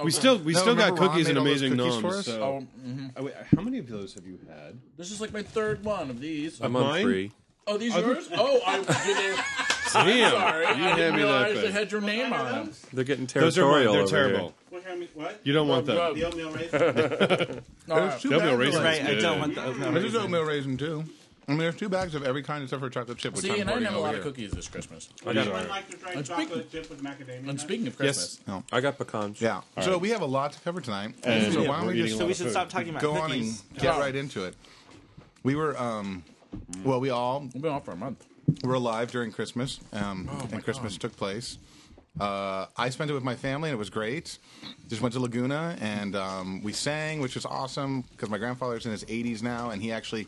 We 0.03 0.09
still 0.11 0.37
we 0.39 0.53
No, 0.53 0.59
still 0.59 0.75
got 0.75 0.85
remember 0.85 1.01
Ron 1.01 1.09
cookies 1.11 1.29
and 1.29 1.37
all 1.37 1.43
those 1.43 1.61
amazing 1.61 1.77
cookies 1.77 1.95
for 1.97 2.01
gnomes. 2.01 2.17
us? 2.19 2.25
So. 2.25 2.41
Oh, 2.43 2.67
mhm. 2.87 3.11
Oh, 3.17 3.23
wait, 3.23 3.33
how 3.55 3.61
many 3.61 3.77
of 3.77 3.87
those 3.87 4.13
have 4.15 4.25
you 4.25 4.39
had? 4.49 4.79
this 4.97 5.11
is 5.11 5.21
like 5.21 5.31
my 5.33 5.43
third 5.43 5.83
one 5.83 6.09
of 6.09 6.19
these. 6.19 6.59
I'm 6.61 6.75
on 6.75 6.83
Mine? 6.83 7.03
three. 7.03 7.31
Oh, 7.67 7.77
these 7.77 7.95
yours? 7.95 8.27
Oh, 8.33 8.59
I 8.65 8.77
did 8.77 8.87
it. 8.87 9.39
Damn! 9.93 10.31
Sorry, 10.31 10.63
You 10.65 10.71
I 10.71 10.73
hand 10.73 10.97
didn't 10.97 11.15
me 11.17 11.21
that 11.21 11.27
realize 11.27 11.53
they 11.55 11.61
thing. 11.63 11.71
had 11.73 11.91
your 11.91 12.01
name 12.01 12.31
on 12.33 12.45
them. 12.45 12.71
They're 12.93 13.03
getting 13.03 13.25
Those 13.27 13.57
are 13.57 13.63
mine. 13.63 13.71
territorial 13.83 13.93
They're 13.93 14.01
over 14.03 14.09
terrible. 14.11 14.53
What? 14.69 14.83
how 14.85 14.93
many- 14.93 15.09
What? 15.13 15.39
You 15.43 15.53
don't 15.53 15.67
want 15.67 15.85
them. 15.85 15.97
Oh, 15.99 16.13
The 16.13 16.23
oatmeal 16.23 16.51
raisin? 16.51 17.63
There's 17.87 18.21
two 18.21 18.29
They'll 18.29 18.39
be 18.39 18.45
bags 18.45 18.53
a 18.53 18.57
raisin. 18.57 18.83
Right, 18.83 19.01
I 19.05 19.15
don't 19.15 19.39
want 19.39 19.55
the 19.55 19.65
oatmeal 19.65 19.91
There's 19.91 20.03
raisin. 20.05 20.21
oatmeal 20.21 20.43
raisin 20.45 20.77
too. 20.77 21.03
I 21.51 21.53
mean, 21.53 21.59
there's 21.59 21.75
two 21.75 21.89
bags 21.89 22.15
of 22.15 22.23
every 22.23 22.43
kind 22.43 22.63
except 22.63 22.81
for 22.81 22.89
chocolate 22.89 23.17
chip, 23.17 23.33
which 23.33 23.43
See, 23.43 23.51
I'm 23.51 23.61
and 23.61 23.69
I 23.69 23.73
didn't 23.73 23.85
hoarding 23.85 23.85
have 23.87 23.93
a 23.93 23.97
over 23.97 24.05
lot 24.07 24.15
of 24.15 24.23
here. 24.23 24.31
cookies 24.31 24.51
this 24.51 24.67
Christmas. 24.67 25.09
I 25.21 25.33
got, 25.33 25.37
Anyone 25.47 25.67
like 25.69 25.89
to 25.89 25.97
try 25.97 26.11
And 26.13 26.25
chocolate 26.25 26.47
speaking- 26.49 26.69
chip 26.71 26.89
with 26.89 27.03
macadamia? 27.03 27.49
And 27.49 27.59
speaking 27.59 27.87
of 27.87 27.95
Yes. 27.99 28.37
Christmas, 28.45 28.63
I 28.71 28.81
got 28.81 28.97
pecans. 28.97 29.41
Yeah. 29.41 29.61
So 29.81 29.97
we 29.97 30.09
have 30.09 30.21
a 30.21 30.25
lot 30.25 30.53
to 30.53 30.59
cover 30.61 30.81
tonight. 30.81 31.15
And 31.23 31.53
so 31.53 31.59
why 31.63 31.77
don't 31.77 31.81
we're 31.87 31.93
we 31.93 31.99
eating 31.99 32.05
just 32.07 32.17
So 32.19 32.25
we 32.27 32.33
should 32.33 32.51
stop 32.51 32.69
talking 32.69 32.89
about 32.89 33.01
go 33.01 33.13
on 33.13 33.29
cookies. 33.29 33.63
and 33.71 33.79
get 33.79 33.97
right 33.99 34.15
into 34.15 34.45
it? 34.45 34.55
We 35.43 35.55
were, 35.55 35.77
um, 35.79 36.23
well, 36.83 36.99
we 36.99 37.09
all 37.09 37.41
we've 37.41 37.61
been 37.61 37.71
off 37.71 37.85
for 37.85 37.91
a 37.91 37.95
month. 37.97 38.25
We 38.63 38.67
were 38.69 38.75
alive 38.75 39.11
during 39.11 39.31
Christmas, 39.31 39.79
um, 39.93 40.29
Oh 40.31 40.47
and 40.51 40.63
Christmas 40.63 40.97
took 40.97 41.15
place. 41.15 41.57
Uh, 42.19 42.65
I 42.75 42.89
spent 42.89 43.09
it 43.09 43.13
with 43.13 43.23
my 43.23 43.35
family, 43.35 43.69
and 43.69 43.73
it 43.75 43.79
was 43.79 43.89
great. 43.89 44.37
Just 44.89 45.01
went 45.01 45.13
to 45.13 45.19
Laguna, 45.21 45.77
and 45.79 46.13
um, 46.15 46.61
we 46.61 46.73
sang, 46.73 47.21
which 47.21 47.35
was 47.35 47.45
awesome 47.45 48.01
because 48.01 48.29
my 48.29 48.37
grandfather's 48.37 48.85
in 48.85 48.91
his 48.91 49.05
80s 49.05 49.41
now, 49.41 49.69
and 49.69 49.81
he 49.81 49.93
actually 49.93 50.27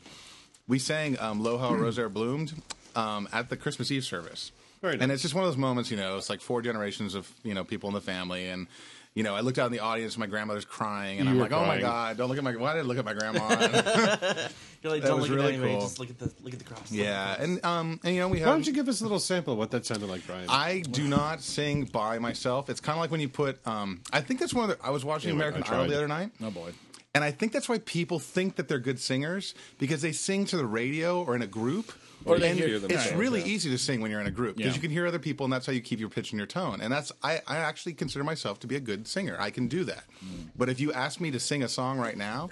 we 0.68 0.80
sang 0.80 1.18
um, 1.20 1.44
"Loha 1.44 1.78
Rosaire 1.80 2.10
Bloomed" 2.10 2.54
um, 2.96 3.28
at 3.34 3.50
the 3.50 3.58
Christmas 3.58 3.92
Eve 3.92 4.04
service. 4.06 4.52
Very 4.82 4.98
And 5.00 5.12
it's 5.12 5.22
just 5.22 5.34
one 5.34 5.44
of 5.46 5.50
those 5.50 5.58
moments, 5.58 5.90
you 5.92 5.98
know. 5.98 6.18
It's 6.18 6.30
like 6.30 6.42
four 6.42 6.62
generations 6.62 7.16
of 7.16 7.32
you 7.44 7.54
know 7.54 7.64
people 7.64 7.88
in 7.90 7.94
the 7.94 8.02
family, 8.02 8.50
and 8.50 8.68
you 9.16 9.22
know, 9.24 9.36
I 9.36 9.42
looked 9.42 9.60
out 9.60 9.68
in 9.68 9.72
the 9.72 9.80
audience, 9.80 10.18
my 10.18 10.26
grandmother's 10.26 10.66
crying, 10.66 11.20
and 11.20 11.30
You 11.30 11.36
I'm 11.36 11.40
like, 11.40 11.52
oh 11.52 11.66
my 11.66 11.80
god, 11.80 12.18
don't 12.18 12.28
look 12.30 12.38
at 12.38 12.44
my 12.44 12.56
why 12.56 12.74
did 12.74 12.80
I 12.80 12.82
look 12.84 12.98
at 12.98 13.06
my 13.06 13.14
grandma? 13.14 13.48
You're 14.84 14.92
like, 14.92 15.02
That 15.04 15.08
don't 15.10 15.22
was 15.22 15.30
look 15.30 15.38
really 15.38 15.54
at 15.54 15.54
anybody, 15.54 15.72
cool. 15.74 15.82
just 15.82 16.00
look 16.00 16.10
at 16.10 16.20
the 16.20 16.34
look 16.42 16.52
at 16.54 16.60
the 16.60 16.66
cross. 16.66 16.92
yeah, 16.92 17.36
and 17.40 17.64
um, 17.64 18.00
and 18.04 18.14
you 18.16 18.20
know, 18.20 18.28
we 18.28 18.40
have. 18.40 18.48
Why 18.48 18.54
don't 18.56 18.68
you 18.68 18.74
give 18.74 18.90
us 18.90 19.00
a 19.00 19.04
little 19.04 19.20
sample 19.20 19.54
of 19.54 19.60
what 19.60 19.72
that 19.72 19.86
sounded 19.86 20.10
like, 20.10 20.26
Brian? 20.28 20.48
I 20.50 20.82
do 20.82 21.08
not 21.08 21.42
sing 21.42 21.86
by 21.86 22.20
myself. 22.20 22.70
It's 22.70 22.82
kind 22.82 22.98
of 22.98 23.02
like 23.02 23.12
when 23.12 23.22
you 23.22 23.30
put. 23.30 23.66
Um, 23.66 24.02
I 24.12 24.20
think 24.20 24.40
that's 24.42 24.54
one 24.54 24.70
of 24.70 24.78
the. 24.78 24.86
I 24.86 24.90
was 24.90 25.06
watching 25.06 25.30
Yeah, 25.30 25.36
American 25.36 25.64
Idol 25.64 25.88
the 25.88 25.96
other 25.96 26.08
night, 26.10 26.32
Oh 26.44 26.52
boy. 26.52 26.72
And 27.16 27.24
I 27.24 27.32
think 27.32 27.52
that's 27.52 27.70
why 27.70 27.78
people 27.80 28.18
think 28.20 28.56
that 28.56 28.68
they're 28.68 28.80
good 28.80 29.00
singers 29.00 29.54
because 29.78 30.02
they 30.02 30.12
sing 30.12 30.46
to 30.46 30.58
the 30.58 30.66
radio 30.66 31.24
or 31.24 31.36
in 31.36 31.42
a 31.42 31.48
group. 31.48 31.92
Or 32.26 32.40
they 32.40 32.52
and 32.52 32.58
hear 32.58 32.76
it's 32.76 32.82
themselves, 32.88 33.14
really 33.14 33.42
yeah. 33.42 33.48
easy 33.48 33.70
to 33.70 33.78
sing 33.78 34.00
when 34.00 34.10
you're 34.10 34.22
in 34.22 34.28
a 34.28 34.32
group 34.32 34.56
because 34.56 34.72
Yeah. 34.72 34.76
you 34.76 34.82
can 34.82 34.92
hear 34.92 35.06
other 35.06 35.20
people, 35.20 35.44
and 35.44 35.52
that's 35.52 35.66
how 35.66 35.74
you 35.74 35.82
keep 35.82 36.00
your 36.00 36.08
pitch 36.10 36.32
and 36.32 36.40
your 36.40 36.48
tone. 36.48 36.80
And 36.80 36.92
that's 36.92 37.12
I, 37.22 37.42
I 37.46 37.58
actually 37.58 37.94
consider 37.94 38.24
myself 38.24 38.60
to 38.62 38.68
be 38.68 38.78
a 38.78 38.80
good 38.80 39.08
singer. 39.08 39.36
I 39.40 39.50
can 39.50 39.68
do 39.68 39.84
that. 39.84 40.06
Mm. 40.24 40.48
But 40.56 40.70
if 40.70 40.80
you 40.80 40.94
ask 40.94 41.20
me 41.20 41.32
to 41.32 41.40
sing 41.40 41.64
a 41.64 41.68
song 41.68 42.00
right 42.00 42.16
now, 42.16 42.50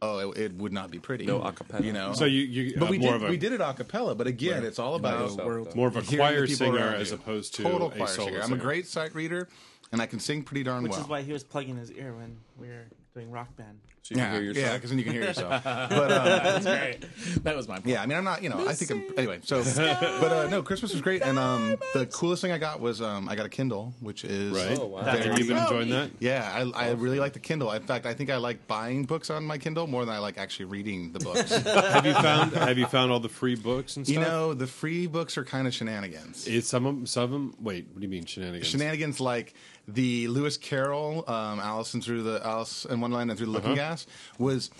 oh, 0.00 0.30
it, 0.30 0.38
it 0.38 0.52
would 0.54 0.72
not 0.72 0.90
be 0.90 0.98
pretty. 0.98 1.26
No 1.26 1.42
a 1.42 1.52
cappella. 1.52 1.84
You 1.84 1.92
know. 1.92 2.14
so 2.14 2.24
you, 2.24 2.40
you 2.42 2.78
but 2.78 2.88
uh, 2.88 2.90
we 2.90 2.98
more 2.98 3.12
did 3.12 3.22
of 3.22 3.28
a 3.28 3.30
we 3.30 3.36
did 3.36 3.52
it 3.52 3.60
a 3.60 3.74
cappella. 3.74 4.14
But 4.14 4.26
again, 4.26 4.64
it's 4.64 4.78
all 4.78 4.94
about 4.94 5.20
yourself, 5.20 5.76
more 5.76 5.88
of 5.88 5.96
a 5.96 6.02
choir 6.02 6.46
singer 6.46 6.94
as 6.94 7.12
opposed 7.12 7.54
to 7.56 7.62
total 7.62 7.88
a 7.88 7.90
choir 7.90 8.06
solo 8.08 8.28
singer. 8.30 8.40
I'm 8.42 8.54
a 8.54 8.56
great 8.56 8.86
sight 8.86 9.14
reader, 9.14 9.50
and 9.92 10.00
I 10.00 10.06
can 10.06 10.18
sing 10.18 10.42
pretty 10.42 10.62
darn 10.62 10.82
Which 10.82 10.92
well. 10.92 10.98
Which 11.00 11.04
is 11.04 11.10
why 11.10 11.22
he 11.22 11.32
was 11.34 11.44
plugging 11.44 11.76
his 11.76 11.92
ear 11.92 12.14
when 12.14 12.38
we 12.58 12.68
were 12.68 12.86
doing 13.14 13.30
rock 13.30 13.54
band. 13.56 13.78
So 14.02 14.14
you 14.14 14.20
yeah, 14.20 14.26
can 14.26 14.34
hear 14.34 14.42
yourself. 14.42 14.66
yeah, 14.66 14.74
because 14.74 14.90
then 14.90 14.98
you 14.98 15.04
can 15.04 15.12
hear 15.12 15.22
yourself. 15.24 15.50
but 15.64 15.92
uh, 15.92 16.58
That's 16.58 16.64
great. 16.64 17.44
That 17.44 17.54
was 17.54 17.68
my 17.68 17.74
point. 17.76 17.86
yeah, 17.86 18.02
I 18.02 18.06
mean, 18.06 18.16
I'm 18.16 18.24
not, 18.24 18.42
you 18.42 18.48
know, 18.48 18.66
I 18.66 18.72
think 18.72 18.90
I'm, 18.90 19.18
anyway. 19.18 19.40
So, 19.42 19.62
but 19.76 20.32
uh, 20.32 20.48
no, 20.48 20.62
Christmas 20.62 20.92
was 20.92 21.02
great, 21.02 21.22
and 21.22 21.38
um, 21.38 21.76
the 21.92 22.06
coolest 22.06 22.40
thing 22.42 22.50
I 22.50 22.58
got 22.58 22.80
was 22.80 23.02
um, 23.02 23.28
I 23.28 23.36
got 23.36 23.46
a 23.46 23.50
Kindle, 23.50 23.92
which 24.00 24.24
is 24.24 24.52
Right? 24.56 24.78
Oh, 24.80 24.86
wow. 24.86 25.02
That's 25.02 25.24
Have 25.26 25.38
you 25.38 25.44
been 25.46 25.58
enjoying 25.58 25.90
that? 25.90 26.10
Yeah, 26.18 26.50
I, 26.74 26.86
I 26.86 26.90
really 26.92 27.20
like 27.20 27.34
the 27.34 27.40
Kindle. 27.40 27.70
In 27.72 27.82
fact, 27.82 28.06
I 28.06 28.14
think 28.14 28.30
I 28.30 28.36
like 28.36 28.66
buying 28.66 29.04
books 29.04 29.28
on 29.30 29.44
my 29.44 29.58
Kindle 29.58 29.86
more 29.86 30.04
than 30.04 30.14
I 30.14 30.18
like 30.18 30.38
actually 30.38 30.64
reading 30.66 31.12
the 31.12 31.20
books. 31.20 31.50
have 31.64 32.06
you 32.06 32.14
found 32.14 32.52
Have 32.54 32.78
you 32.78 32.86
found 32.86 33.12
all 33.12 33.20
the 33.20 33.28
free 33.28 33.54
books 33.54 33.96
and 33.96 34.06
stuff? 34.06 34.14
you 34.14 34.20
know, 34.20 34.54
the 34.54 34.66
free 34.66 35.06
books 35.06 35.36
are 35.36 35.44
kind 35.44 35.66
of 35.66 35.74
shenanigans. 35.74 36.46
it's 36.46 36.68
some 36.68 36.86
of 36.86 36.94
'em- 36.94 37.06
some 37.06 37.24
of 37.24 37.30
them. 37.30 37.54
Wait, 37.60 37.86
what 37.92 37.96
do 38.00 38.02
you 38.02 38.08
mean 38.08 38.24
shenanigans? 38.24 38.66
Shenanigans 38.66 39.20
like 39.20 39.54
the 39.94 40.28
Lewis 40.28 40.56
Carroll, 40.56 41.24
um, 41.28 41.60
Alice 41.60 41.94
and 41.94 42.02
through 42.04 42.22
the 42.22 42.40
Alice 42.44 42.84
in 42.84 43.00
Wonderland 43.00 43.30
and 43.30 43.38
through 43.38 43.46
the 43.46 43.52
Looking 43.52 43.72
Uh-huh. 43.72 43.76
Glass 43.88 44.06
was 44.38 44.70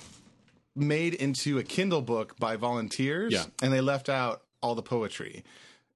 made 0.76 1.14
into 1.14 1.59
a 1.59 1.62
Kindle 1.62 2.02
book 2.02 2.38
by 2.38 2.57
volunteers, 2.57 3.33
Yeah. 3.33 3.45
and 3.62 3.73
they 3.73 3.81
left 3.81 4.09
out 4.09 4.43
all 4.62 4.75
the 4.75 4.83
poetry. 4.83 5.45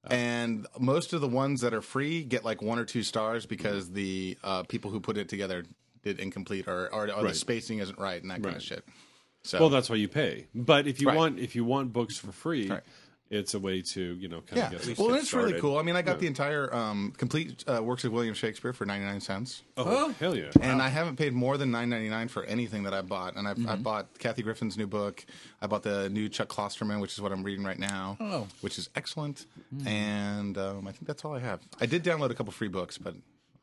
And 0.07 0.67
most 0.79 1.15
of 1.15 1.23
the 1.23 1.29
ones 1.29 1.63
that 1.63 1.73
are 1.73 1.81
free 1.81 2.25
get 2.25 2.45
like 2.45 2.61
one 2.61 2.79
or 2.79 2.85
two 2.85 3.03
stars 3.03 3.47
because 3.47 3.93
the 3.93 4.37
uh, 4.45 4.63
people 4.65 4.91
who 4.91 5.01
put 5.01 5.17
it 5.17 5.31
together 5.31 5.65
did 6.03 6.21
incomplete 6.21 6.69
or, 6.69 6.93
or, 6.93 7.11
or 7.11 7.23
the 7.23 7.33
spacing 7.35 7.79
isn't 7.79 7.99
right 7.99 8.21
and 8.21 8.31
that 8.31 8.35
kind 8.43 8.47
Right. 8.47 8.57
of 8.57 8.63
shit. 8.63 8.85
So 9.45 9.61
Well, 9.61 9.71
that's 9.71 9.89
why 9.89 9.97
you 9.97 10.09
pay. 10.09 10.47
But 10.55 10.87
if 10.87 11.01
you 11.01 11.09
Right. 11.09 11.17
want 11.17 11.39
if 11.39 11.55
you 11.57 11.65
want 11.65 11.93
books 11.95 12.19
for 12.19 12.33
free, 12.33 12.69
Right. 12.69 12.83
It's 13.35 13.55
a 13.55 13.59
way 13.59 13.83
to 13.83 14.01
you 14.15 14.29
know 14.29 14.41
kind 14.43 14.57
yeah, 14.57 14.77
of 14.79 14.87
get. 14.87 14.99
well, 14.99 15.09
get 15.11 15.19
it's 15.21 15.33
really 15.35 15.61
cool. 15.61 15.77
I 15.79 15.83
mean, 15.83 15.97
I 15.97 16.03
got 16.03 16.19
the 16.21 16.27
entire 16.27 16.73
um, 16.75 17.13
complete 17.17 17.65
uh, 17.67 17.83
works 17.83 18.05
of 18.05 18.13
William 18.13 18.35
Shakespeare 18.35 18.73
for 18.73 18.87
ninety 18.87 19.05
nine 19.07 19.21
cents. 19.21 19.63
Oh 19.77 20.15
hell 20.21 20.37
yeah! 20.37 20.51
and 20.61 20.81
I 20.81 20.89
haven't 20.89 21.17
paid 21.17 21.33
more 21.33 21.57
than 21.59 21.71
nine 21.71 21.89
ninety 21.91 22.09
nine 22.09 22.29
for 22.29 22.45
anything 22.45 22.85
that 22.85 22.95
I 22.95 23.03
bought. 23.03 23.37
And 23.37 23.49
I've, 23.49 23.57
Mm-hmm. 23.57 23.69
I 23.69 23.77
bought 23.77 24.19
Kathy 24.19 24.43
Griffin's 24.43 24.77
new 24.77 24.87
book. 24.87 25.25
I 25.63 25.67
bought 25.67 25.83
the 25.83 26.09
new 26.11 26.29
Chuck 26.29 26.49
Klosterman, 26.49 27.01
which 27.01 27.13
is 27.15 27.21
what 27.21 27.33
I'm 27.33 27.43
reading 27.43 27.65
right 27.65 27.79
now, 27.79 28.17
Oh. 28.21 28.25
Mm. 28.25 28.47
which 28.63 28.79
is 28.79 28.89
excellent. 28.97 29.47
And 29.87 30.57
um, 30.59 30.87
I 30.87 30.93
think 30.93 31.07
that's 31.07 31.25
all 31.25 31.35
I 31.35 31.41
have. 31.41 31.61
I 31.81 31.87
did 31.87 32.03
download 32.05 32.31
a 32.31 32.35
couple 32.35 32.53
free 32.53 32.69
books, 32.69 32.99
but 32.99 33.15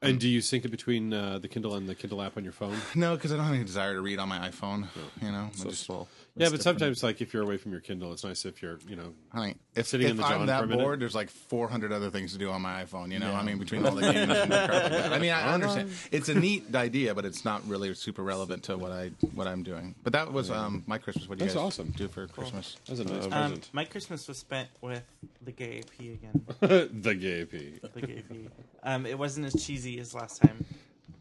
And 0.02 0.20
do 0.20 0.28
you 0.28 0.42
sync 0.42 0.66
it 0.66 0.70
between 0.72 1.14
uh, 1.14 1.40
the 1.40 1.48
Kindle 1.48 1.76
and 1.76 1.88
the 1.88 1.96
Kindle 1.96 2.22
app 2.22 2.38
on 2.38 2.44
your 2.44 2.54
phone? 2.54 2.78
no, 2.96 3.16
because 3.16 3.32
I 3.32 3.36
don't 3.38 3.46
have 3.46 3.54
any 3.56 3.64
desire 3.64 3.94
to 3.94 4.02
read 4.02 4.20
on 4.20 4.30
my 4.30 4.50
iPhone. 4.50 4.88
You 5.22 5.32
know, 5.32 5.50
So 5.56 5.70
just- 5.70 5.84
small. 5.86 6.08
Yeah, 6.42 6.50
but 6.50 6.62
sometimes 6.62 7.04
like 7.04 7.22
if 7.22 7.34
you're 7.34 7.44
away 7.44 7.58
from 7.58 7.72
your 7.72 7.82
Kindle, 7.82 8.12
it's 8.14 8.24
nice 8.24 8.46
if 8.46 8.62
you're 8.62 8.80
you 8.88 8.96
know. 8.96 9.14
Honey, 9.32 9.56
if, 9.76 9.88
Sitting 9.88 10.06
if 10.08 10.12
in 10.12 10.18
the 10.18 10.24
I'm 10.24 10.32
John 10.32 10.40
for 10.42 10.46
that 10.48 10.64
a 10.64 10.68
bored, 10.78 11.00
there's 11.00 11.16
like 11.16 11.30
400 11.30 11.92
other 11.92 12.10
things 12.10 12.34
to 12.34 12.38
do 12.38 12.50
on 12.50 12.62
my 12.62 12.84
iPhone. 12.84 13.12
You 13.12 13.20
know, 13.20 13.34
I 13.34 13.44
mean, 13.44 13.58
between 13.58 13.86
all 13.86 13.96
the 13.96 14.02
games 14.02 14.18
and 14.38 14.52
the 14.52 14.66
crap 14.68 14.84
like 14.84 14.92
that. 14.92 15.14
I 15.14 15.20
mean, 15.20 15.32
I 15.32 15.54
understand 15.54 15.92
it's 16.12 16.30
a 16.30 16.34
neat 16.36 16.74
idea, 16.76 17.14
but 17.16 17.26
it's 17.26 17.46
not 17.46 17.66
really 17.68 17.94
super 17.94 18.24
relevant 18.24 18.64
to 18.64 18.78
what 18.78 18.92
I 18.92 19.12
what 19.34 19.48
I'm 19.48 19.64
doing. 19.64 19.96
But 20.04 20.14
that 20.14 20.32
was 20.34 20.50
um, 20.52 20.84
my 20.88 20.98
Christmas. 20.98 21.30
What 21.30 21.38
do 21.38 21.46
you 21.46 21.50
That's 21.50 21.56
guys 21.56 21.66
awesome. 21.80 21.94
do 21.96 22.08
for 22.08 22.28
Christmas? 22.28 22.78
That's 22.88 23.00
a 23.00 23.04
nice 23.06 23.24
Um, 23.26 23.30
present. 23.32 23.70
my 23.74 23.86
Christmas 23.86 24.28
was 24.28 24.38
spent 24.38 24.70
with 24.82 25.04
the 25.44 25.52
gay 25.52 25.80
AP 25.80 26.00
again. 26.00 26.46
the 27.02 27.16
gay 27.16 27.46
P. 27.46 27.80
The 27.94 28.02
gay 28.02 28.18
AP. 28.30 28.38
Um, 28.84 29.06
it 29.06 29.18
wasn't 29.18 29.46
as 29.46 29.64
cheesy 29.64 30.00
as 30.00 30.14
last 30.16 30.42
time. 30.42 30.66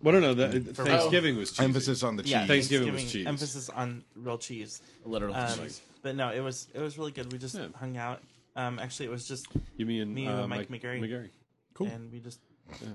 Well, 0.02 0.14
no, 0.14 0.20
no. 0.20 0.34
That, 0.34 0.76
Thanksgiving 0.76 1.36
was 1.36 1.50
cheesy. 1.52 1.64
Emphasis 1.64 2.02
on 2.02 2.16
the 2.16 2.22
cheese. 2.22 2.32
Yeah, 2.32 2.46
Thanksgiving 2.46 2.92
was 2.92 3.12
cheese. 3.12 3.26
Emphasis 3.26 3.68
on 3.68 4.02
real 4.16 4.38
cheese. 4.38 4.80
Literal 5.04 5.34
Um, 5.34 5.58
cheese. 5.58 5.80
but 6.02 6.16
no, 6.16 6.30
it 6.30 6.40
was 6.40 6.68
it 6.74 6.80
was 6.80 6.96
really 6.98 7.12
good. 7.12 7.30
We 7.32 7.38
just 7.38 7.54
Yeah. 7.54 7.68
hung 7.76 7.96
out. 7.96 8.22
Um, 8.56 8.78
actually, 8.78 9.06
it 9.06 9.10
was 9.12 9.28
just 9.28 9.46
You 9.76 9.86
mean 9.86 10.12
Me 10.12 10.26
uh, 10.26 10.40
and 10.40 10.48
Mike 10.48 10.68
McGarry. 10.68 11.00
McGarry. 11.00 11.30
Cool. 11.74 11.86
and 11.88 12.10
we 12.12 12.18
just 12.20 12.40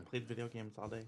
played 0.09 0.25
video 0.27 0.47
games 0.47 0.73
all 0.77 0.87
day. 0.87 1.03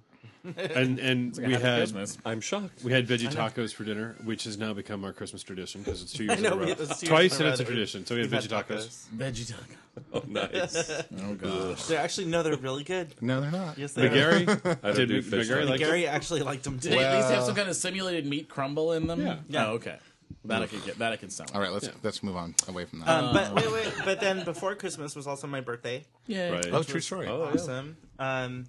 And 0.75 0.97
and 0.99 1.37
Like 1.37 1.47
we 1.47 1.53
had 1.53 1.77
Christmas. 1.79 2.17
I'm 2.25 2.39
shocked. 2.41 2.83
we 2.83 2.91
had 2.93 3.05
veggie 3.07 3.27
tacos 3.29 3.73
for 3.73 3.83
dinner, 3.83 4.15
which 4.23 4.45
has 4.45 4.57
now 4.57 4.73
become 4.73 5.03
our 5.03 5.11
Christmas 5.11 5.43
tradition 5.43 5.81
because 5.81 6.01
it's 6.01 6.13
two 6.13 6.23
years 6.25 6.41
know, 6.41 6.53
in 6.61 6.69
a 6.69 6.75
row. 6.75 6.85
two 6.85 7.05
Twice 7.07 7.39
and 7.39 7.49
it's 7.49 7.59
a 7.59 7.65
tradition. 7.65 8.05
So 8.05 8.15
we 8.15 8.21
had 8.21 8.29
veggie 8.29 8.47
tacos. 8.47 9.07
Veggie 9.15 9.47
taco. 9.49 9.63
Oh, 10.13 10.21
nice. 10.27 10.91
Oh 11.19 11.33
gosh. 11.33 11.85
They're 11.87 11.99
actually 11.99 12.27
no, 12.27 12.43
they're 12.43 12.55
really 12.55 12.83
good. 12.83 13.15
No, 13.19 13.41
they're 13.41 13.49
not. 13.49 13.79
Yes, 13.79 13.93
they 13.93 14.05
are. 14.07 14.11
McGarry, 14.41 14.77
I 14.83 14.87
don't 14.87 14.95
did 14.95 15.09
do 15.09 15.21
fish 15.23 15.49
McGarry 15.49 15.63
tacos. 15.63 15.69
like? 15.69 15.79
Gary 15.79 16.07
actually 16.07 16.41
liked 16.43 16.63
them 16.65 16.77
too. 16.79 16.89
Did 16.89 16.99
they 16.99 17.03
at 17.03 17.15
least 17.17 17.29
have 17.31 17.43
some 17.45 17.55
kind 17.55 17.67
of 17.67 17.75
simulated 17.75 18.27
meat 18.27 18.47
crumble 18.47 18.93
in 18.93 19.07
them? 19.07 19.19
Yeah. 19.25 19.37
Yeah. 19.49 19.67
Oh, 19.67 19.71
okay. 19.73 19.97
That 20.45 20.61
I 20.61 20.67
could 20.67 20.83
get. 20.85 20.99
That 20.99 21.11
I 21.11 21.17
can 21.17 21.29
stomach. 21.29 21.53
All 21.55 21.61
right, 21.61 21.71
let's 21.71 21.89
let's 22.03 22.23
move 22.23 22.37
on 22.37 22.55
away 22.67 22.85
from 22.85 22.99
that. 23.01 23.09
Um, 23.09 23.33
but 23.33 23.53
wait, 23.55 23.71
wait. 23.71 23.93
But 24.05 24.19
then 24.21 24.43
before 24.45 24.75
Christmas 24.75 25.15
was 25.15 25.27
also 25.27 25.45
my 25.47 25.59
birthday. 25.61 26.05
Yeah. 26.25 26.51
Right. 26.51 26.67
oh, 26.71 26.83
true 26.83 27.01
story. 27.01 27.27
Oh, 27.27 27.43
yeah. 27.43 27.51
Awesome. 27.53 27.97
Um, 28.17 28.65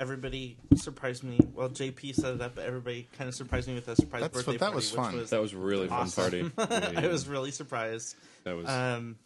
everybody 0.00 0.56
surprised 0.74 1.22
me. 1.24 1.38
Well, 1.54 1.70
JP 1.70 2.14
set 2.14 2.34
it 2.34 2.40
up, 2.42 2.54
but 2.56 2.64
everybody 2.64 3.08
kind 3.16 3.28
of 3.28 3.34
surprised 3.34 3.68
me 3.68 3.74
with 3.74 3.88
a 3.88 3.96
surprise 3.96 4.22
That's 4.22 4.34
birthday 4.34 4.52
what- 4.52 4.60
that 4.60 4.64
party, 4.66 4.76
was 4.76 4.92
which 4.92 5.00
fun. 5.00 5.16
Was, 5.16 5.30
That 5.30 5.40
was 5.40 5.52
a 5.54 5.58
really 5.58 5.88
fun 5.88 6.00
Awesome. 6.00 6.50
party. 6.50 6.96
I 6.96 7.06
was 7.06 7.26
really 7.28 7.50
surprised. 7.50 8.16
That 8.44 8.56
was 8.56 8.68
Um, 8.68 9.16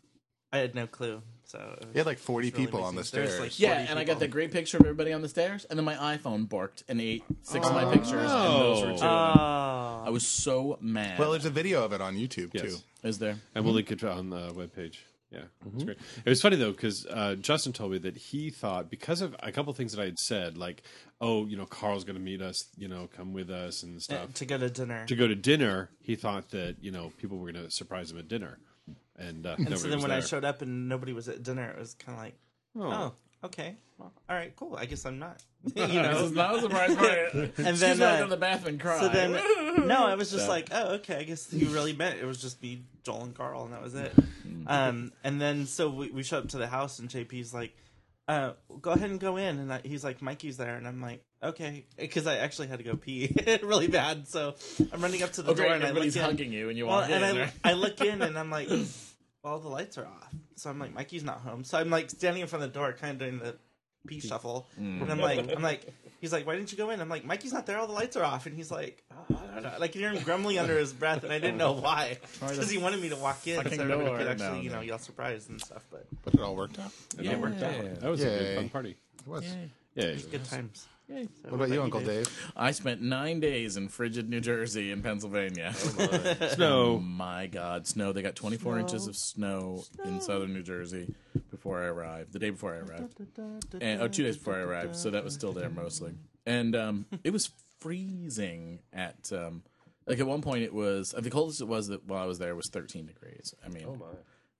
I 0.52 0.58
had 0.58 0.74
no 0.74 0.86
clue. 0.86 1.22
So 1.46 1.58
it 1.58 1.86
was- 1.86 1.94
You 1.94 1.98
had 2.00 2.06
like 2.06 2.18
40 2.18 2.50
really 2.50 2.64
people 2.64 2.82
on 2.82 2.94
the 2.94 3.00
amazing. 3.00 3.20
There's, 3.20 3.30
stairs. 3.30 3.40
like, 3.40 3.60
Yeah, 3.60 3.76
40 3.76 3.90
and 3.90 3.98
I 3.98 4.02
got 4.02 4.06
people. 4.06 4.20
that 4.20 4.30
great 4.30 4.52
picture 4.52 4.76
of 4.78 4.82
everybody 4.82 5.12
on 5.12 5.22
the 5.22 5.28
stairs, 5.28 5.64
and 5.64 5.78
then 5.78 5.84
my 5.84 5.94
iPhone 5.94 6.48
barked 6.48 6.82
and 6.88 7.00
ate 7.00 7.24
six 7.42 7.66
of 7.66 7.72
my 7.74 7.84
oh, 7.84 7.92
pictures, 7.92 8.12
and 8.12 8.52
those 8.52 8.80
were 8.82 8.86
two. 8.88 8.92
of 8.94 9.00
them. 9.00 9.08
Oh. 9.08 10.02
I 10.06 10.10
was 10.10 10.26
so 10.26 10.78
mad. 10.80 11.18
well, 11.18 11.30
there's 11.32 11.44
a 11.46 11.50
video 11.50 11.84
of 11.84 11.92
it 11.92 12.00
on 12.00 12.16
YouTube 12.16 12.50
Yes. 12.52 12.62
too. 12.62 12.76
is 13.08 13.18
there? 13.18 13.38
and 13.54 13.64
we'll 13.64 13.74
link 13.74 13.90
it 13.90 14.02
on 14.04 14.30
the 14.30 14.50
webpage. 14.50 14.98
Yeah, 15.30 15.40
it's 15.66 15.74
mm-hmm. 15.74 15.84
great. 15.86 15.98
It 16.24 16.28
was 16.28 16.40
funny 16.40 16.54
though 16.56 16.70
because 16.70 17.04
uh, 17.10 17.34
Justin 17.34 17.72
told 17.72 17.90
me 17.90 17.98
that 17.98 18.16
he 18.16 18.48
thought 18.50 18.88
because 18.88 19.20
of 19.20 19.34
a 19.40 19.50
couple 19.50 19.72
things 19.72 19.92
that 19.92 20.00
I 20.00 20.04
had 20.04 20.18
said, 20.20 20.56
like, 20.56 20.82
oh, 21.20 21.46
you 21.46 21.56
know, 21.56 21.66
Carl's 21.66 22.04
going 22.04 22.14
to 22.16 22.22
meet 22.22 22.40
us, 22.40 22.56
you 22.76 22.86
know, 22.86 23.08
come 23.16 23.32
with 23.32 23.50
us 23.50 23.82
and 23.82 24.00
stuff. 24.00 24.32
to 24.34 24.46
go 24.46 24.56
to 24.56 24.70
dinner. 24.70 25.04
to 25.06 25.16
go 25.16 25.26
to 25.26 25.34
dinner, 25.34 25.90
he 26.00 26.14
thought 26.14 26.50
that 26.50 26.76
you 26.80 26.92
know 26.92 27.12
people 27.18 27.38
were 27.38 27.50
going 27.50 27.64
to 27.64 27.70
surprise 27.72 28.12
him 28.12 28.18
at 28.18 28.28
dinner, 28.28 28.58
and, 29.18 29.46
uh, 29.46 29.56
and 29.58 29.78
so 29.78 29.88
then 29.88 29.96
was 29.98 30.02
when 30.02 30.10
I 30.12 30.20
showed 30.20 30.44
up 30.44 30.62
and 30.62 30.88
nobody 30.88 31.12
was 31.12 31.28
at 31.28 31.42
dinner, 31.42 31.70
it 31.70 31.78
was 31.78 31.94
kind 31.94 32.16
of 32.18 32.24
like, 32.24 32.34
Oh. 32.78 32.82
oh, 33.42 33.46
okay, 33.46 33.76
well, 33.98 34.12
all 34.28 34.36
right, 34.36 34.54
cool. 34.56 34.76
I 34.76 34.84
guess 34.84 35.06
I'm 35.06 35.18
not. 35.18 35.42
you 35.64 35.72
This 35.72 35.92
know. 35.94 36.24
is 36.26 36.32
not 36.32 36.56
a 36.56 36.60
surprise 36.60 36.94
party. 36.94 37.52
And 37.56 37.68
She's 37.68 37.80
then 37.80 38.02
uh, 38.02 38.16
go 38.18 38.22
to 38.24 38.30
the 38.30 38.36
bathroom 38.36 38.74
and 38.74 38.80
cry. 38.80 39.00
So 39.00 39.08
then, 39.08 39.32
no, 39.88 40.04
I 40.06 40.14
was 40.14 40.30
just 40.30 40.48
like, 40.48 40.68
oh, 40.72 40.94
okay. 40.96 41.16
I 41.16 41.22
guess 41.24 41.50
you 41.52 41.68
really 41.68 41.94
meant 41.94 42.18
it 42.20 42.26
was 42.26 42.40
just 42.40 42.62
me, 42.62 42.82
Joel, 43.02 43.22
and 43.24 43.34
Carl, 43.34 43.64
and 43.64 43.72
that 43.72 43.82
was 43.82 43.94
it. 43.94 44.12
Um, 44.66 45.12
and 45.24 45.40
then 45.40 45.66
so 45.66 45.88
we, 45.88 46.10
we 46.10 46.22
show 46.22 46.38
up 46.38 46.48
to 46.48 46.58
the 46.58 46.66
house, 46.66 46.98
and 46.98 47.08
JP's 47.08 47.54
like, 47.54 47.74
uh, 48.28 48.52
go 48.82 48.90
ahead 48.90 49.08
and 49.10 49.20
go 49.20 49.36
in, 49.36 49.58
and 49.60 49.72
I, 49.72 49.80
he's 49.84 50.02
like, 50.04 50.20
Mikey's 50.20 50.56
there, 50.56 50.74
and 50.74 50.86
I'm 50.86 51.00
like, 51.00 51.22
okay, 51.42 51.86
because 51.96 52.26
I 52.26 52.36
actually 52.38 52.66
had 52.66 52.78
to 52.80 52.84
go 52.84 52.96
pee 52.96 53.32
really 53.62 53.86
bad, 53.86 54.26
so 54.26 54.56
I'm 54.92 55.00
running 55.00 55.22
up 55.22 55.32
to 55.34 55.42
the 55.42 55.52
oh, 55.52 55.54
door, 55.54 55.66
great, 55.66 55.74
and 55.76 55.84
I 55.84 55.86
look 55.86 55.90
everybody's 55.90 56.16
in. 56.16 56.22
hugging 56.22 56.52
you, 56.52 56.68
and 56.68 56.76
you 56.76 56.86
Well, 56.86 57.00
walk 57.02 57.10
and 57.10 57.38
in. 57.38 57.48
I. 57.64 57.70
I 57.70 57.72
look 57.74 58.00
in, 58.00 58.22
and 58.22 58.36
I'm 58.36 58.50
like, 58.50 58.68
all 59.46 59.58
the 59.58 59.68
lights 59.68 59.96
are 59.98 60.06
off. 60.06 60.28
So 60.56 60.68
I'm 60.70 60.78
like, 60.78 60.92
Mikey's 60.94 61.24
not 61.24 61.38
home. 61.40 61.64
So 61.64 61.78
I'm 61.78 61.90
like 61.90 62.10
standing 62.10 62.42
in 62.42 62.48
front 62.48 62.64
of 62.64 62.72
the 62.72 62.78
door, 62.78 62.92
kind 62.92 63.12
of 63.12 63.18
doing 63.18 63.38
the 63.38 63.56
pee 64.06 64.20
shuffle, 64.20 64.68
Mm. 64.80 65.02
and 65.02 65.10
I'm 65.10 65.18
like, 65.20 65.50
I'm 65.54 65.62
like, 65.62 65.92
he's 66.20 66.32
like, 66.32 66.46
why 66.46 66.54
didn't 66.56 66.70
you 66.70 66.78
go 66.78 66.90
in? 66.90 67.00
I'm 67.00 67.08
like, 67.08 67.24
Mikey's 67.24 67.52
not 67.52 67.66
there. 67.66 67.76
All 67.78 67.86
the 67.88 67.92
lights 67.92 68.16
are 68.16 68.22
off, 68.24 68.46
and 68.46 68.54
he's 68.56 68.70
like, 68.70 69.02
oh, 69.12 69.24
I 69.50 69.54
don't 69.54 69.62
know. 69.64 69.72
Like 69.80 69.94
you 69.94 70.00
hear 70.00 70.10
him 70.12 70.22
grumbling 70.22 70.58
under 70.58 70.78
his 70.78 70.92
breath, 70.92 71.24
and 71.24 71.32
I 71.32 71.38
didn't 71.40 71.56
know 71.58 71.72
why, 71.72 72.18
because 72.40 72.70
he 72.70 72.78
wanted 72.78 73.00
me 73.00 73.08
to 73.08 73.16
walk 73.16 73.46
in 73.46 73.56
so 73.56 73.62
fucking 73.62 73.80
everybody 73.80 74.16
could 74.16 74.28
actually, 74.28 74.58
No, 74.58 74.60
you 74.60 74.70
know, 74.70 74.76
no. 74.76 74.82
yell 74.82 74.98
surprise 74.98 75.48
and 75.48 75.60
stuff. 75.60 75.84
But 75.90 76.06
But 76.24 76.34
it 76.34 76.40
all 76.40 76.54
worked 76.56 76.78
out. 76.78 76.92
yeah, 77.20 77.32
it 77.32 77.40
worked 77.40 77.62
out. 77.62 78.00
that 78.00 78.10
was 78.10 78.22
a 78.22 78.24
good 78.26 78.56
fun 78.56 78.68
party. 78.68 78.96
It 79.20 79.28
was. 79.28 79.44
Yeah, 79.96 80.04
it 80.04 80.14
was 80.14 80.26
Good 80.26 80.44
times. 80.44 80.86
So 81.08 81.14
What 81.44 81.54
about 81.54 81.68
you, 81.70 81.82
Uncle 81.82 82.00
Dave? 82.00 82.26
I 82.56 82.72
spent 82.72 83.00
nine 83.00 83.38
days 83.40 83.76
in 83.76 83.88
frigid 83.88 84.28
New 84.28 84.40
Jersey 84.40 84.90
and 84.92 85.02
Pennsylvania. 85.02 85.72
snow. 85.74 86.96
Oh 86.96 86.98
my 86.98 87.46
God, 87.46 87.86
snow! 87.86 88.12
They 88.12 88.22
got 88.22 88.34
24 88.34 88.78
inches 88.80 89.06
of 89.06 89.16
snow 89.16 89.84
in 90.04 90.20
southern 90.20 90.52
New 90.52 90.62
Jersey 90.62 91.14
before 91.50 91.82
I 91.82 91.86
arrived. 91.86 92.32
The 92.32 92.38
day 92.38 92.50
before 92.50 92.74
I 92.74 92.78
arrived, 92.78 93.20
and 93.80 94.02
oh, 94.02 94.08
two 94.08 94.24
days 94.24 94.36
before 94.36 94.54
I 94.56 94.60
arrived. 94.60 94.96
So 94.96 95.10
that 95.10 95.22
was 95.24 95.34
still 95.34 95.52
there 95.52 95.70
mostly, 95.70 96.12
and 96.44 96.74
um, 96.74 97.06
it 97.22 97.32
was 97.32 97.50
freezing 97.78 98.80
at 98.92 99.30
um, 99.32 99.62
like 100.06 100.18
at 100.18 100.26
one 100.26 100.42
point 100.42 100.62
it 100.64 100.74
was 100.74 101.14
the 101.16 101.30
coldest 101.30 101.60
it 101.60 101.68
was 101.68 101.88
that 101.88 102.04
while 102.06 102.22
I 102.22 102.26
was 102.26 102.38
there 102.38 102.54
was 102.56 102.68
13 102.72 103.06
degrees. 103.06 103.54
I 103.64 103.68
mean, 103.68 103.86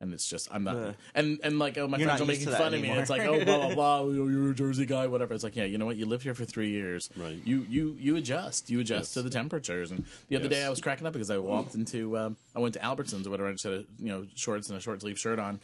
and 0.00 0.12
it's 0.12 0.28
just 0.28 0.48
I'm 0.52 0.64
not 0.64 0.76
Ugh. 0.76 0.94
and 1.14 1.38
and 1.42 1.58
like 1.58 1.78
oh 1.78 1.88
my 1.88 1.96
You're 1.98 2.08
friends 2.08 2.20
are 2.20 2.26
making 2.26 2.48
fun 2.48 2.66
of 2.66 2.72
me. 2.72 2.78
anymore. 2.80 2.98
It's 3.00 3.10
like 3.10 3.22
oh 3.22 3.44
blah 3.44 3.58
blah 3.66 3.74
blah. 3.74 3.98
oh, 4.00 4.10
You're 4.12 4.50
a 4.50 4.54
Jersey 4.54 4.86
guy, 4.86 5.06
whatever. 5.06 5.32
It's 5.34 5.42
like 5.44 5.56
yeah, 5.56 5.64
you 5.64 5.78
know 5.78 5.86
what? 5.86 5.96
You 5.96 6.06
lived 6.06 6.22
here 6.22 6.34
for 6.34 6.44
three 6.44 6.70
years. 6.70 7.08
Right. 7.16 7.40
You 7.44 7.64
you 7.68 7.96
you 7.98 8.16
adjust. 8.16 8.68
You 8.70 8.80
adjust 8.80 9.00
Yes. 9.08 9.14
to 9.14 9.22
the 9.22 9.30
temperatures. 9.30 9.90
And 9.90 10.04
the 10.28 10.36
other 10.36 10.44
Yes. 10.46 10.52
day 10.52 10.64
I 10.64 10.68
was 10.70 10.80
cracking 10.80 11.06
up 11.06 11.12
because 11.12 11.30
I 11.30 11.38
walked 11.38 11.74
into 11.74 12.16
um, 12.18 12.36
I 12.54 12.58
went 12.58 12.74
to 12.74 12.80
Albertsons 12.80 13.26
or 13.26 13.30
whatever. 13.30 13.48
I 13.48 13.52
just 13.52 13.64
had 13.64 13.72
a 13.72 13.84
you 13.98 14.08
know 14.08 14.26
shorts 14.34 14.68
and 14.68 14.76
a 14.76 14.80
short 14.80 15.00
sleeve 15.00 15.18
shirt 15.18 15.38
on. 15.38 15.60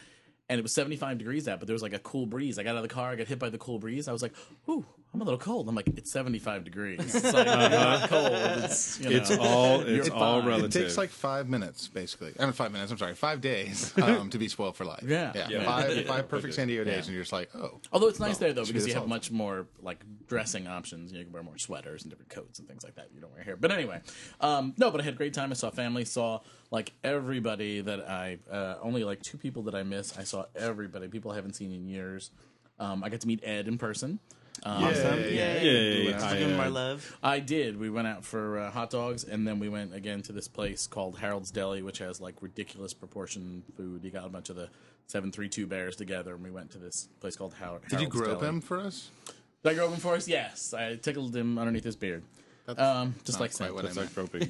And 0.49 0.59
it 0.59 0.63
was 0.63 0.75
75 0.75 1.17
degrees 1.19 1.49
out, 1.49 1.61
but 1.61 1.67
there 1.67 1.73
was 1.73 1.83
like 1.83 1.95
a 1.95 1.99
cool 2.01 2.27
breeze. 2.27 2.59
I 2.59 2.63
got 2.63 2.71
out 2.71 2.77
of 2.79 2.83
the 2.83 2.89
car, 2.89 3.11
I 3.11 3.17
got 3.17 3.27
hit 3.27 3.39
by 3.39 3.49
the 3.49 3.57
cool 3.59 3.79
breeze. 3.79 4.07
I 4.09 4.13
was 4.13 4.21
like, 4.23 4.35
"Ooh, 4.69 4.85
I'm 5.15 5.21
a 5.21 5.25
little 5.25 5.39
cold." 5.39 5.69
I'm 5.69 5.75
like, 5.75 5.89
"It's 5.97 6.11
75 6.11 6.65
degrees. 6.65 7.15
It's 7.15 7.25
like 7.35 7.47
not 7.47 8.09
cold. 8.09 8.33
It's 8.33 8.99
you 9.01 9.11
know, 9.11 9.17
It's 9.17 9.31
all 9.31 9.81
it's 9.81 10.09
all 10.09 10.41
fine. 10.41 10.45
It 10.45 10.49
relative. 10.49 10.77
It 10.83 10.85
takes 10.85 10.97
like 10.99 11.11
five 11.11 11.49
minutes, 11.49 11.89
basically. 11.89 12.33
I 12.39 12.45
mean, 12.45 12.53
five 12.53 12.73
minutes. 12.73 12.91
I'm 12.93 12.99
sorry, 12.99 13.15
five 13.15 13.41
days 13.41 13.93
um, 14.03 14.31
to 14.31 14.39
be 14.39 14.49
spoiled 14.49 14.77
for 14.77 14.85
life. 14.85 15.05
Yeah. 15.07 15.33
yeah. 15.35 15.49
Yeah. 15.51 15.65
Five, 15.65 16.07
five 16.07 16.29
perfect 16.29 16.55
San 16.55 16.69
Diego 16.69 16.85
days, 16.85 16.93
Yeah. 16.95 16.99
and 17.01 17.09
you're 17.09 17.23
just 17.23 17.33
like, 17.33 17.51
oh, 17.55 17.81
Although 17.93 18.09
it's 18.09 18.21
nice 18.21 18.39
there 18.39 18.53
though 18.53 18.65
because 18.65 18.87
you 18.87 18.95
have 18.95 19.09
much 19.09 19.31
more 19.31 19.67
like 19.81 20.03
dressing 20.29 20.67
options. 20.67 21.13
You, 21.13 21.19
you 21.19 21.25
can 21.25 21.33
wear 21.33 21.43
more 21.43 21.59
sweaters 21.59 22.03
and 22.03 22.11
different 22.11 22.31
coats 22.31 22.59
and 22.59 22.67
things 22.69 22.83
like 22.85 22.95
that. 22.97 23.09
You 23.15 23.21
don't 23.21 23.33
wear 23.33 23.43
here, 23.43 23.57
but 23.57 23.71
anyway, 23.71 24.01
um, 24.41 24.75
no. 24.79 24.91
But 24.91 25.01
I 25.01 25.05
had 25.05 25.15
a 25.15 25.17
great 25.17 25.35
time. 25.35 25.51
I 25.51 25.55
saw 25.55 25.71
family. 25.71 26.05
Saw 26.05 26.41
like 26.71 26.93
everybody 27.05 27.81
that 27.83 28.09
I 28.09 28.39
uh, 28.51 28.77
only 28.83 29.05
like 29.05 29.23
two 29.23 29.37
people 29.39 29.63
that 29.65 29.75
I 29.75 29.83
miss. 29.83 30.19
I 30.19 30.25
saw 30.25 30.47
everybody. 30.57 31.09
People 31.09 31.31
I 31.31 31.37
haven't 31.37 31.55
seen 31.55 31.71
in 31.73 31.87
years. 31.87 32.31
Um, 32.79 33.05
I 33.05 33.11
got 33.11 33.21
to 33.21 33.27
meet 33.29 33.41
Ed 33.45 33.69
in 33.69 33.79
person. 33.79 34.19
Um, 34.65 34.85
Awesome. 34.85 35.19
Yay. 35.21 35.35
Yay. 35.35 35.65
Yay. 36.05 36.13
Let's 36.13 36.23
Hi, 36.25 36.39
give 36.39 36.51
him 36.51 36.61
our 36.61 36.71
love. 36.71 37.17
I 37.23 37.41
did. 37.41 37.79
We 37.79 37.91
went 37.91 38.07
out 38.07 38.25
for 38.25 38.59
uh, 38.61 38.71
hot 38.71 38.91
dogs, 38.91 39.25
and 39.25 39.47
then 39.47 39.59
we 39.59 39.69
went 39.69 39.95
again 39.95 40.23
to 40.23 40.33
this 40.33 40.47
place 40.49 40.87
called 40.87 41.19
Harold's 41.19 41.51
Deli, 41.51 41.83
which 41.83 41.99
has 41.99 42.21
like 42.21 42.37
ridiculous 42.41 42.95
proportion 42.95 43.65
food. 43.77 44.05
You 44.05 44.11
got 44.11 44.25
a 44.25 44.29
bunch 44.29 44.51
of 44.51 44.57
the 44.57 44.69
seven 45.09 45.33
three 45.33 45.49
two 45.49 45.67
bears 45.67 45.97
together, 45.97 46.35
and 46.35 46.45
we 46.45 46.51
went 46.51 46.71
to 46.73 46.79
this 46.79 47.09
place 47.21 47.35
called 47.37 47.55
Har- 47.55 47.67
Harold's 47.69 47.89
did 47.91 48.01
you 48.01 48.09
grope 48.09 48.39
Deli. 48.41 48.49
him 48.49 48.61
for 48.61 48.79
us? 48.81 49.11
Did 49.65 49.73
I 49.73 49.75
grope 49.75 49.93
him 49.93 49.99
for 50.01 50.15
us? 50.15 50.29
Yes, 50.29 50.73
I 50.75 50.95
tickled 50.97 51.35
him 51.35 51.59
underneath 51.59 51.85
his 51.85 51.97
beard. 51.97 52.23
Um, 52.69 53.15
just 53.25 53.39
not 53.39 53.41
like 53.41 53.51
quite 53.51 53.53
Santa. 53.55 53.75
what 53.75 53.85
I 53.85 53.89
It's 53.89 53.97
meant. 53.97 54.17
like 54.17 54.31
groping. 54.31 54.49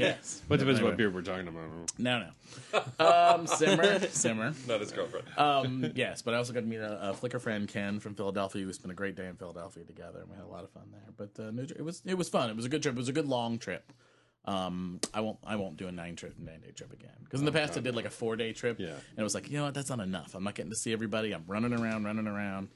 Yes. 0.00 0.42
what 0.46 0.60
depends 0.60 0.80
what 0.80 0.96
beer 0.96 1.10
we're 1.10 1.22
talking 1.22 1.48
about. 1.48 1.64
No, 1.98 2.24
no. 2.70 3.04
Um, 3.04 3.46
simmer, 3.46 4.00
simmer. 4.10 4.54
Not 4.68 4.80
his 4.80 4.92
girlfriend. 4.92 5.26
Um, 5.36 5.92
yes, 5.94 6.22
but 6.22 6.34
I 6.34 6.36
also 6.36 6.52
got 6.52 6.60
to 6.60 6.66
meet 6.66 6.76
a, 6.76 7.10
a 7.10 7.12
Flickr 7.14 7.40
friend, 7.40 7.66
Ken 7.66 7.98
from 8.00 8.14
Philadelphia. 8.14 8.64
We 8.64 8.72
spent 8.72 8.92
a 8.92 8.94
great 8.94 9.16
day 9.16 9.26
in 9.26 9.34
Philadelphia 9.36 9.84
together, 9.84 10.20
and 10.20 10.30
we 10.30 10.36
had 10.36 10.44
a 10.44 10.48
lot 10.48 10.62
of 10.64 10.70
fun 10.70 10.84
there. 10.92 11.12
But 11.16 11.42
uh, 11.42 11.50
New 11.50 11.66
Jer- 11.66 11.76
it 11.78 11.84
was 11.84 12.02
it 12.06 12.14
was 12.16 12.28
fun. 12.28 12.48
It 12.48 12.56
was 12.56 12.64
a 12.64 12.68
good 12.68 12.82
trip. 12.82 12.94
It 12.94 12.98
was 12.98 13.08
a 13.08 13.12
good 13.12 13.26
long 13.28 13.58
trip. 13.58 13.92
Um, 14.44 15.00
I 15.12 15.20
won't 15.20 15.38
I 15.44 15.56
won't 15.56 15.76
do 15.76 15.88
a 15.88 15.92
nine 15.92 16.16
trip 16.16 16.34
nine 16.38 16.60
day 16.60 16.70
trip 16.70 16.92
again 16.92 17.10
because 17.24 17.40
in 17.40 17.46
the 17.46 17.52
past 17.52 17.76
I 17.76 17.80
did 17.80 17.94
like 17.94 18.06
a 18.06 18.10
four 18.10 18.36
day 18.36 18.52
trip. 18.52 18.78
Yeah. 18.78 18.86
and 18.90 19.18
it 19.18 19.22
was 19.22 19.34
like 19.34 19.50
you 19.50 19.58
know 19.58 19.64
what 19.64 19.74
that's 19.74 19.90
not 19.90 20.00
enough. 20.00 20.34
I'm 20.34 20.44
not 20.44 20.54
getting 20.54 20.70
to 20.70 20.76
see 20.76 20.92
everybody. 20.92 21.32
I'm 21.32 21.44
running 21.46 21.72
around, 21.74 22.04
running 22.04 22.26
around. 22.26 22.68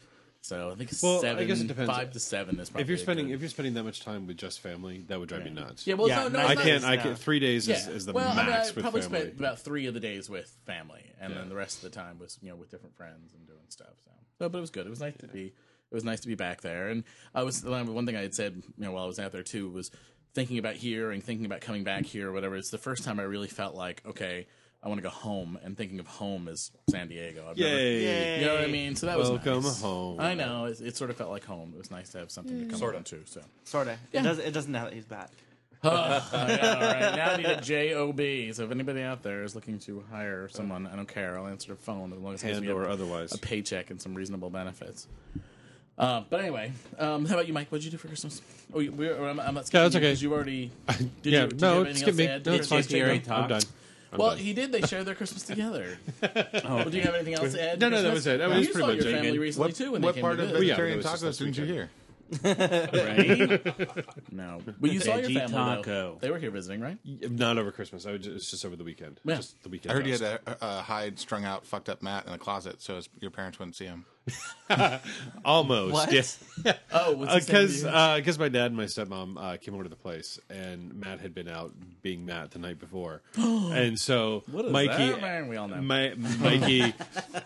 So 0.44 0.70
I 0.70 0.74
think 0.74 0.90
Well, 1.00 1.18
I 1.18 1.20
seven, 1.20 1.46
guess 1.46 1.60
it 1.60 1.68
depends. 1.68 1.88
five 1.90 2.10
to 2.12 2.18
seven 2.18 2.58
is 2.58 2.68
probably 2.68 2.82
If 2.82 2.88
you're 2.88 2.96
a 2.96 2.98
spending 2.98 3.28
good- 3.28 3.34
if 3.34 3.40
you're 3.42 3.48
spending 3.50 3.74
that 3.74 3.84
much 3.84 4.00
time 4.00 4.26
with 4.26 4.36
just 4.36 4.58
family, 4.58 5.04
that 5.06 5.20
would 5.20 5.28
drive 5.28 5.44
me 5.44 5.50
nuts. 5.50 5.86
yeah, 5.86 5.94
well, 5.94 6.08
Yeah, 6.08 6.24
no, 6.24 6.28
no, 6.30 6.38
I 6.40 6.42
it's 6.52 6.54
not- 6.56 6.64
can't. 6.64 6.84
I 6.84 6.96
can't. 6.96 7.16
Three 7.18 7.38
days 7.38 7.68
is, 7.68 7.86
Yeah. 7.86 7.92
is 7.92 8.06
the 8.06 8.12
well, 8.12 8.28
I, 8.28 8.36
mean, 8.42 8.46
max 8.46 8.68
I 8.70 8.72
with 8.72 8.82
probably 8.82 9.02
family. 9.02 9.20
spent 9.20 9.38
about 9.38 9.60
three 9.60 9.86
of 9.86 9.94
the 9.94 10.00
days 10.00 10.28
with 10.28 10.50
family, 10.66 11.12
and 11.20 11.32
Yeah. 11.32 11.38
then 11.38 11.48
the 11.48 11.54
rest 11.54 11.76
of 11.76 11.82
the 11.82 11.90
time 11.90 12.18
was 12.18 12.38
you 12.42 12.48
know 12.50 12.56
with 12.56 12.70
different 12.70 12.96
friends 12.96 13.32
and 13.34 13.46
doing 13.46 13.60
stuff. 13.68 13.94
So, 14.04 14.10
so 14.40 14.48
but 14.48 14.58
it 14.58 14.60
was 14.60 14.70
good. 14.70 14.84
It 14.86 14.90
was 14.90 15.00
nice 15.00 15.14
to 15.18 15.28
be. 15.28 15.46
It 15.46 15.94
was 15.94 16.02
nice 16.04 16.20
to 16.20 16.28
be 16.28 16.34
back 16.34 16.62
there. 16.62 16.88
And 16.88 17.04
I 17.34 17.44
was 17.44 17.62
one 17.62 18.04
thing 18.06 18.16
I 18.16 18.22
had 18.22 18.34
said 18.34 18.56
you 18.66 18.84
know 18.84 18.90
while 18.90 19.04
I 19.04 19.06
was 19.06 19.20
out 19.20 19.30
there 19.30 19.44
too 19.44 19.70
was 19.70 19.92
thinking 20.34 20.58
about 20.58 20.74
here 20.74 21.12
and 21.12 21.22
thinking 21.22 21.46
about 21.46 21.60
coming 21.60 21.84
back 21.84 22.04
here 22.04 22.30
or 22.30 22.32
whatever. 22.32 22.56
It's 22.56 22.70
the 22.70 22.78
first 22.78 23.04
time 23.04 23.20
I 23.20 23.24
really 23.24 23.46
felt 23.48 23.76
like 23.76 24.02
okay, 24.04 24.48
I 24.82 24.88
want 24.88 24.98
to 24.98 25.02
go 25.02 25.10
home, 25.10 25.58
and 25.62 25.76
thinking 25.76 26.00
of 26.00 26.08
home 26.08 26.48
as 26.48 26.72
San 26.90 27.06
Diego. 27.08 27.46
I've 27.48 27.56
never- 27.56 27.70
Yay! 27.78 28.40
you 28.40 28.46
know 28.46 28.54
what 28.54 28.64
I 28.64 28.66
mean? 28.66 28.96
So 28.96 29.06
that 29.06 29.16
was 29.16 29.30
Welcome 29.30 29.62
nice. 29.62 29.80
home. 29.80 30.18
I 30.20 30.34
know 30.34 30.64
it, 30.64 30.80
it 30.80 30.96
sort 30.96 31.10
of 31.10 31.16
felt 31.16 31.30
like 31.30 31.44
home. 31.44 31.72
It 31.74 31.78
was 31.78 31.90
nice 31.92 32.08
to 32.10 32.18
have 32.18 32.30
something 32.32 32.58
to 32.64 32.66
come 32.66 32.78
Sorta. 32.80 32.96
home 32.98 33.04
to. 33.04 33.20
So. 33.26 33.42
Sorta. 33.64 33.96
It 34.12 34.22
does. 34.22 34.38
It 34.40 34.50
doesn't 34.52 34.72
now 34.72 34.84
that 34.84 34.92
he's 34.92 35.04
back. 35.04 35.30
Oh, 35.84 35.90
yeah, 35.90 36.22
all 36.32 36.46
right. 36.46 37.16
Now 37.16 37.30
I 37.32 37.36
need 37.38 37.46
a 37.46 37.60
job. 37.60 38.54
So 38.56 38.64
if 38.64 38.70
anybody 38.70 39.02
out 39.02 39.22
there 39.24 39.42
is 39.42 39.54
looking 39.56 39.78
to 39.80 40.04
hire 40.12 40.48
someone, 40.48 40.86
I 40.86 40.94
don't 40.96 41.08
care. 41.08 41.36
I'll 41.38 41.48
answer 41.48 41.72
the 41.72 41.76
phone 41.76 42.12
as 42.12 42.18
long 42.20 42.34
as 42.34 42.42
it 42.42 42.46
gives 42.46 42.58
And 42.58 42.66
me 42.68 42.72
or 42.72 42.84
a, 42.84 42.92
otherwise. 42.92 43.32
a 43.34 43.38
paycheck 43.38 43.90
and 43.90 44.00
some 44.00 44.14
reasonable 44.14 44.48
benefits. 44.50 45.08
Uh, 45.98 46.22
but 46.30 46.40
anyway, 46.40 46.72
um, 46.98 47.24
how 47.26 47.34
about 47.34 47.46
you, 47.48 47.52
Mike? 47.52 47.70
What 47.70 47.78
did 47.78 47.84
you 47.86 47.90
do 47.90 47.96
for 47.98 48.08
Christmas? 48.08 48.40
Oh, 48.72 48.78
you, 48.80 48.92
we're, 48.92 49.14
I'm, 49.28 49.38
I'm 49.40 49.54
not 49.54 49.66
skipping 49.66 49.82
that's 49.84 49.94
you 49.94 50.00
okay. 50.00 50.10
'cause 50.10 50.22
you 50.22 50.32
already. 50.32 50.70
Did 50.88 51.10
yeah, 51.32 51.42
you, 51.42 51.48
did 51.48 51.60
you 51.60 51.66
no, 51.66 51.74
have 51.78 51.86
anything 51.86 51.96
skip 51.96 52.08
else 52.08 52.16
me. 52.16 52.26
to 52.26 52.32
add? 52.32 52.46
No, 52.46 52.52
Did 52.52 52.60
it's 52.60 52.70
you- 52.70 52.76
fine. 52.76 52.82
did 53.18 53.26
you- 53.26 53.32
I'm 53.34 53.48
done. 53.48 53.62
Well, 54.18 54.30
done. 54.30 54.38
he 54.38 54.52
did. 54.52 54.72
They 54.72 54.82
shared 54.82 55.06
their 55.06 55.14
Christmas 55.14 55.42
together. 55.42 55.98
Oh, 56.64 56.76
well, 56.76 56.90
do 56.90 56.96
you 56.96 57.02
have 57.02 57.14
anything 57.14 57.34
else 57.34 57.52
to 57.54 57.62
add? 57.72 57.80
No, 57.80 57.90
to 57.90 57.96
no, 57.96 58.02
that 58.02 58.12
was 58.12 58.26
it. 58.26 58.40
I 58.40 58.44
mean, 58.46 58.48
Well, 58.48 58.56
it 58.56 58.58
was 58.58 58.66
you 58.68 58.72
pretty 58.74 58.86
saw 58.88 58.94
much 58.94 59.04
your 59.04 59.14
it. 59.14 59.22
family 59.22 59.38
recently 59.38 59.68
What, 59.68 59.76
too 59.76 59.92
when 59.92 60.02
what 60.02 60.14
they 60.14 60.20
came 60.20 60.22
part 60.22 60.36
to 60.38 60.42
of 60.44 60.48
visit. 60.50 60.62
yeah, 60.64 60.68
vegetarian 60.74 60.94
it 60.94 60.96
was 61.04 61.20
just 61.20 61.24
tacos 61.24 61.38
didn't 61.38 61.56
you 61.56 61.62
weekend. 61.64 61.68
hear? 61.78 61.90
Right? 62.42 63.60
No, 64.32 64.60
but 64.80 64.90
you 64.92 65.00
saw 65.00 65.16
your 65.16 65.28
Veggie 65.28 65.50
family 65.50 65.82
though. 65.84 66.18
They 66.20 66.30
were 66.30 66.38
here 66.38 66.50
visiting, 66.50 66.80
right? 66.80 66.96
Not 67.04 67.58
over 67.58 67.70
Christmas. 67.70 68.06
I 68.06 68.12
was 68.12 68.22
just, 68.22 68.36
it's 68.36 68.50
just 68.50 68.64
over 68.64 68.76
the 68.76 68.84
weekend. 68.84 69.20
Yeah. 69.24 69.36
Just 69.36 69.62
the 69.62 69.68
weekend. 69.68 69.92
I 69.92 69.94
heard 69.94 70.06
you 70.06 70.12
had 70.12 70.22
a, 70.22 70.40
a 70.60 70.82
hide 70.82 71.18
strung 71.18 71.44
out, 71.44 71.66
fucked 71.66 71.88
up 71.88 72.02
Matt 72.02 72.26
in 72.26 72.32
a 72.32 72.38
closet, 72.38 72.80
so 72.80 72.96
his, 72.96 73.08
your 73.20 73.30
parents 73.30 73.58
wouldn't 73.58 73.76
see 73.76 73.84
him. 73.84 74.06
almost. 75.44 75.92
What? 75.92 76.12
Yeah. 76.12 76.22
Oh, 76.94 77.12
what's 77.16 77.32
he 77.34 77.40
Because 77.40 77.82
you? 77.82 77.88
because 78.16 78.38
my 78.38 78.48
dad 78.48 78.66
and 78.66 78.76
my 78.76 78.84
stepmom 78.84 79.36
uh, 79.36 79.56
came 79.56 79.74
over 79.74 79.82
to 79.82 79.88
the 79.88 79.96
place, 79.96 80.38
and 80.50 80.94
Matt 80.94 81.20
had 81.20 81.34
been 81.34 81.48
out 81.48 81.72
being 82.02 82.24
Matt 82.26 82.50
the 82.52 82.58
night 82.58 82.78
before, 82.78 83.22
and 83.36 83.98
so 83.98 84.44
What 84.50 84.66
is 84.66 84.72
Mikey, 84.72 85.12
that, 85.12 85.20
man? 85.20 85.48
We 85.48 85.56
all 85.56 85.68
know. 85.68 85.80
My, 85.80 86.12
Mikey, 86.38 86.94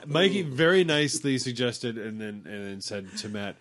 Mikey 0.07 0.43
very 0.43 0.85
nicely 0.85 1.39
suggested, 1.39 1.97
and 1.97 2.21
then 2.21 2.43
and 2.45 2.67
then 2.67 2.81
said 2.81 3.17
to 3.19 3.29
Matt, 3.29 3.57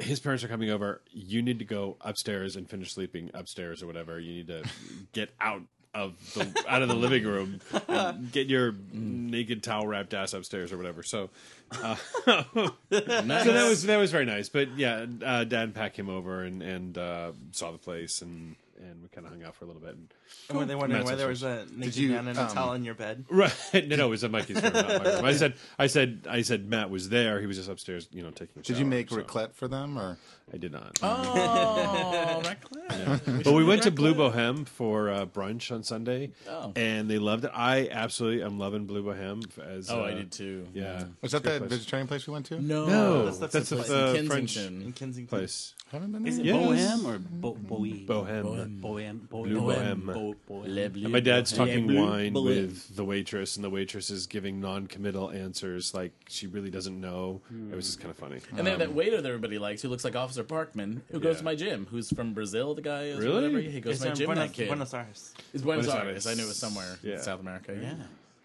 his 0.00 0.20
parents 0.20 0.44
are 0.44 0.48
coming 0.48 0.70
over. 0.70 1.00
You 1.10 1.42
need 1.42 1.58
to 1.58 1.64
go 1.64 1.96
upstairs 2.00 2.56
and 2.56 2.68
finish 2.68 2.92
sleeping 2.92 3.30
upstairs 3.34 3.82
or 3.82 3.86
whatever. 3.86 4.18
You 4.18 4.34
need 4.34 4.46
to 4.48 4.64
get 5.12 5.30
out 5.40 5.62
of 5.94 6.16
the 6.34 6.64
out 6.68 6.82
of 6.82 6.88
the 6.88 6.94
living 6.94 7.24
room, 7.24 7.60
and 7.88 8.30
get 8.30 8.46
your 8.46 8.74
naked 8.92 9.62
towel 9.62 9.86
wrapped 9.86 10.14
ass 10.14 10.32
upstairs 10.32 10.72
or 10.72 10.76
whatever. 10.76 11.02
So. 11.02 11.30
Uh, 11.70 11.96
so 12.24 12.72
that 12.90 13.66
was 13.68 13.82
that 13.82 13.96
was 13.96 14.10
very 14.10 14.24
nice. 14.24 14.48
But 14.48 14.76
yeah, 14.76 15.06
uh, 15.24 15.44
Dad 15.44 15.74
Pat 15.74 15.94
came 15.94 16.08
over 16.08 16.42
and 16.42 16.62
and 16.62 16.96
uh, 16.96 17.32
saw 17.52 17.72
the 17.72 17.78
place 17.78 18.22
and 18.22 18.56
and 18.78 19.02
we 19.02 19.08
kind 19.08 19.26
of 19.26 19.32
hung 19.32 19.42
out 19.42 19.54
for 19.54 19.64
a 19.64 19.68
little 19.68 19.82
bit. 19.82 19.94
And, 19.94 20.58
Were 20.58 20.64
they 20.64 20.74
wondering 20.74 21.00
Matt's 21.00 21.10
why 21.10 21.16
there 21.16 21.28
was 21.28 21.42
a 21.42 21.66
naked 21.74 21.96
you, 21.96 22.10
man 22.10 22.28
in 22.28 22.36
a 22.36 22.42
um, 22.42 22.48
towel 22.48 22.72
in 22.74 22.84
your 22.84 22.94
bed? 22.94 23.24
right? 23.30 23.52
No, 23.88 23.96
no, 23.96 24.06
it 24.06 24.10
was 24.10 24.24
at 24.24 24.30
Mikey's 24.30 24.62
room, 24.62 24.72
not 24.72 24.86
my 24.86 25.10
room. 25.14 25.24
I 25.24 25.32
said 25.36 25.54
I 25.78 25.86
said 25.86 26.26
I 26.28 26.42
said 26.42 26.68
Matt 26.68 26.90
was 26.90 27.08
there. 27.08 27.40
He 27.40 27.46
was 27.46 27.56
just 27.56 27.68
upstairs, 27.68 28.08
you 28.12 28.22
know, 28.22 28.30
taking. 28.30 28.60
A 28.60 28.62
Did 28.62 28.78
you 28.78 28.84
make 28.84 29.10
so 29.10 29.16
raclette 29.16 29.54
for 29.54 29.68
them, 29.68 29.98
or 29.98 30.18
I 30.52 30.56
did 30.56 30.72
not. 30.72 30.98
Oh, 31.02 32.42
Raclette. 32.44 33.44
But 33.44 33.52
we 33.52 33.64
went 33.64 33.82
to 33.82 33.90
Bleu 33.90 34.14
Boheme 34.14 34.66
for 34.66 35.10
uh, 35.10 35.26
brunch 35.26 35.70
on 35.70 35.82
Sunday, 35.82 36.30
Oh. 36.48 36.72
and 36.76 37.08
they 37.10 37.18
loved 37.18 37.44
it. 37.44 37.50
I 37.54 37.88
absolutely 37.90 38.42
am 38.42 38.58
loving 38.58 38.86
Bleu 38.86 39.02
Boheme. 39.02 39.42
As 39.58 39.90
Oh, 39.90 40.00
uh, 40.00 40.04
I 40.06 40.14
did 40.14 40.32
too. 40.32 40.66
Yeah, 40.72 41.04
was 41.20 41.32
that 41.32 41.42
the 41.42 41.58
place. 41.58 41.70
vegetarian 41.70 42.08
place 42.08 42.26
we 42.26 42.32
went 42.32 42.46
to? 42.46 42.60
No, 42.62 42.86
No, 42.86 43.24
That's 43.26 43.38
the 43.38 43.46
that's, 43.48 43.68
food 43.68 43.78
the 43.78 43.82
place. 43.84 43.90
uh, 43.90 44.14
in 44.18 44.26
French 44.26 44.54
Kensington. 44.54 44.82
In 44.86 44.92
Kensington. 44.92 45.38
place. 45.38 45.74
Haven't 45.92 46.12
been 46.12 46.22
there. 46.22 46.32
Is 46.32 46.38
it 46.38 46.44
Yes. 46.44 46.56
Bohem 47.00 47.04
or 47.06 47.18
Bo- 47.18 47.54
Bohem? 47.54 48.06
Bohem. 48.06 48.42
Bohem. 48.80 49.28
Bleu 49.28 49.60
Boheme. 49.60 50.02
Bohem. 50.02 50.06
Bo- 50.06 50.34
Bohem. 50.50 50.74
Le 50.74 50.90
Bleu 50.90 51.04
And 51.04 51.12
my 51.12 51.20
dad's 51.20 51.52
talking 51.52 51.86
Blue 51.86 52.06
wine 52.06 52.34
Bohem. 52.34 52.44
with 52.44 52.94
the 52.96 53.04
waitress, 53.04 53.56
and 53.56 53.64
the 53.64 53.70
waitress 53.70 54.10
is 54.10 54.26
giving 54.26 54.60
non-committal 54.60 55.30
answers, 55.30 55.94
like 55.94 56.12
she 56.28 56.46
really 56.46 56.70
doesn't 56.70 56.98
know. 57.00 57.40
It 57.72 57.74
was 57.74 57.86
just 57.86 58.00
kind 58.00 58.10
of 58.10 58.16
funny. 58.18 58.40
And 58.56 58.66
then 58.66 58.78
that 58.80 58.92
waiter 58.94 59.20
that 59.22 59.26
everybody 59.28 59.58
likes, 59.58 59.80
who 59.82 59.88
looks 59.88 60.04
like 60.04 60.14
Officer 60.16 60.37
Parkman, 60.44 61.00
who 61.10 61.20
goes 61.20 61.34
Yeah. 61.34 61.38
to 61.38 61.44
my 61.44 61.54
gym, 61.54 61.86
who's 61.90 62.10
from 62.12 62.34
Brazil. 62.34 62.74
The 62.74 62.82
guy 62.82 63.04
is 63.04 63.18
Really? 63.18 63.34
whatever. 63.34 63.60
He 63.60 63.80
goes 63.80 63.94
It's 63.94 64.00
to 64.02 64.06
my 64.06 64.10
in 64.12 64.16
gym. 64.16 64.26
Buenos, 64.26 64.48
that 64.50 64.54
kid. 64.56 64.66
Buenos 64.68 64.94
Aires. 64.94 65.34
It's 65.54 65.62
Buenos, 65.62 65.86
Buenos 65.86 66.02
Aires. 66.02 66.26
Aires. 66.26 66.26
I 66.26 66.34
knew 66.34 66.44
it 66.44 66.48
was 66.48 66.56
somewhere 66.56 66.98
Yeah. 67.02 67.14
in 67.16 67.22
South 67.22 67.40
America. 67.40 67.72
Yeah. 67.80 67.94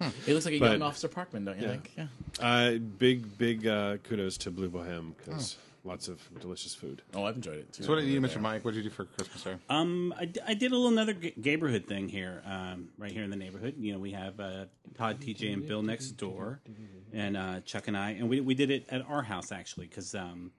Yeah. 0.01 0.12
He 0.25 0.33
looks 0.33 0.45
like 0.45 0.55
a 0.55 0.59
But- 0.59 0.71
young 0.73 0.81
Officer 0.81 1.07
Parkman, 1.07 1.45
don't 1.45 1.57
you 1.57 1.63
Yeah. 1.63 1.69
think? 1.77 1.91
Yeah. 1.97 2.07
Uh, 2.39 2.77
big, 2.77 3.38
big 3.38 3.65
uh, 3.67 3.97
kudos 4.03 4.38
to 4.39 4.51
Bleu 4.51 4.69
Boheme 4.69 5.13
because 5.17 5.57
lots 5.85 6.07
of 6.07 6.19
delicious 6.41 6.73
food. 6.75 7.01
Oh, 7.13 7.23
I've 7.25 7.35
enjoyed 7.35 7.57
it 7.59 7.71
too. 7.73 7.83
So 7.83 7.89
what 7.93 8.00
did 8.01 8.09
you, 8.09 8.19
Mr. 8.19 8.41
Mike? 8.41 8.65
What 8.65 8.73
did 8.73 8.83
you 8.83 8.89
do 8.89 8.93
for 8.95 9.05
Christmas, 9.05 9.41
sir? 9.41 9.59
Um, 9.69 10.13
I, 10.17 10.25
d- 10.25 10.39
I 10.45 10.53
did 10.55 10.71
a 10.71 10.75
little 10.75 10.91
another 10.91 11.13
g- 11.13 11.33
neighborhood 11.38 11.85
thing 11.88 12.09
here, 12.09 12.41
um, 12.45 12.89
right 12.97 13.12
here 13.12 13.23
in 13.23 13.29
the 13.29 13.35
neighborhood. 13.38 13.75
You 13.77 13.93
know, 13.93 14.00
we 14.00 14.12
have 14.12 14.39
uh, 14.39 14.65
Todd, 14.97 15.19
TJ, 15.21 15.53
and 15.53 15.67
Bill 15.67 15.83
next 15.83 16.12
door, 16.12 16.59
and 17.13 17.35
uh, 17.38 17.59
Chuck 17.62 17.88
and 17.88 17.95
I, 17.97 18.12
and 18.12 18.27
we 18.29 18.39
we 18.41 18.55
did 18.55 18.71
it 18.71 18.85
at 18.89 19.01
our 19.07 19.21
house 19.23 19.51
actually 19.51 19.88
because 19.88 20.15
um, 20.15 20.51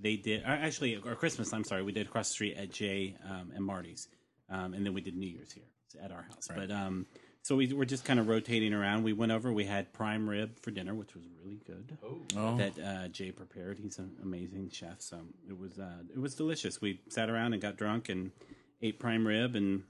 they 0.00 0.16
did 0.16 0.42
uh, 0.44 0.48
actually 0.48 0.96
or 0.96 1.14
Christmas. 1.14 1.52
I'm 1.52 1.64
sorry, 1.64 1.82
we 1.82 1.92
did 1.92 2.06
across 2.06 2.28
the 2.28 2.34
street 2.34 2.56
at 2.56 2.70
Jay 2.70 3.16
um, 3.28 3.52
and 3.54 3.64
Marty's, 3.64 4.08
um, 4.50 4.74
and 4.74 4.84
then 4.84 4.94
we 4.94 5.00
did 5.00 5.16
New 5.16 5.28
Year's 5.28 5.52
here 5.52 5.64
at 6.02 6.12
our 6.12 6.22
house. 6.22 6.48
But 6.54 6.70
um, 6.70 7.06
so 7.42 7.56
we 7.56 7.72
were 7.72 7.86
just 7.86 8.04
kind 8.04 8.20
of 8.20 8.28
rotating 8.28 8.74
around. 8.74 9.04
We 9.04 9.12
went 9.12 9.32
over. 9.32 9.52
We 9.52 9.64
had 9.64 9.92
prime 9.92 10.28
rib 10.28 10.58
for 10.60 10.70
dinner, 10.70 10.94
which 10.94 11.14
was 11.14 11.24
really 11.42 11.60
good. 11.66 11.96
Oh. 12.36 12.56
That 12.56 12.78
uh, 12.78 13.08
Jay 13.08 13.30
prepared. 13.32 13.78
He's 13.78 13.98
an 13.98 14.10
amazing 14.22 14.70
chef. 14.70 15.00
So 15.00 15.18
it 15.48 15.58
was 15.58 15.78
uh, 15.78 16.02
it 16.12 16.18
was 16.18 16.34
delicious. 16.34 16.80
We 16.80 17.00
sat 17.08 17.30
around 17.30 17.54
and 17.54 17.62
got 17.62 17.76
drunk 17.76 18.08
and 18.08 18.32
ate 18.82 18.98
prime 18.98 19.26
rib, 19.26 19.54
and 19.54 19.82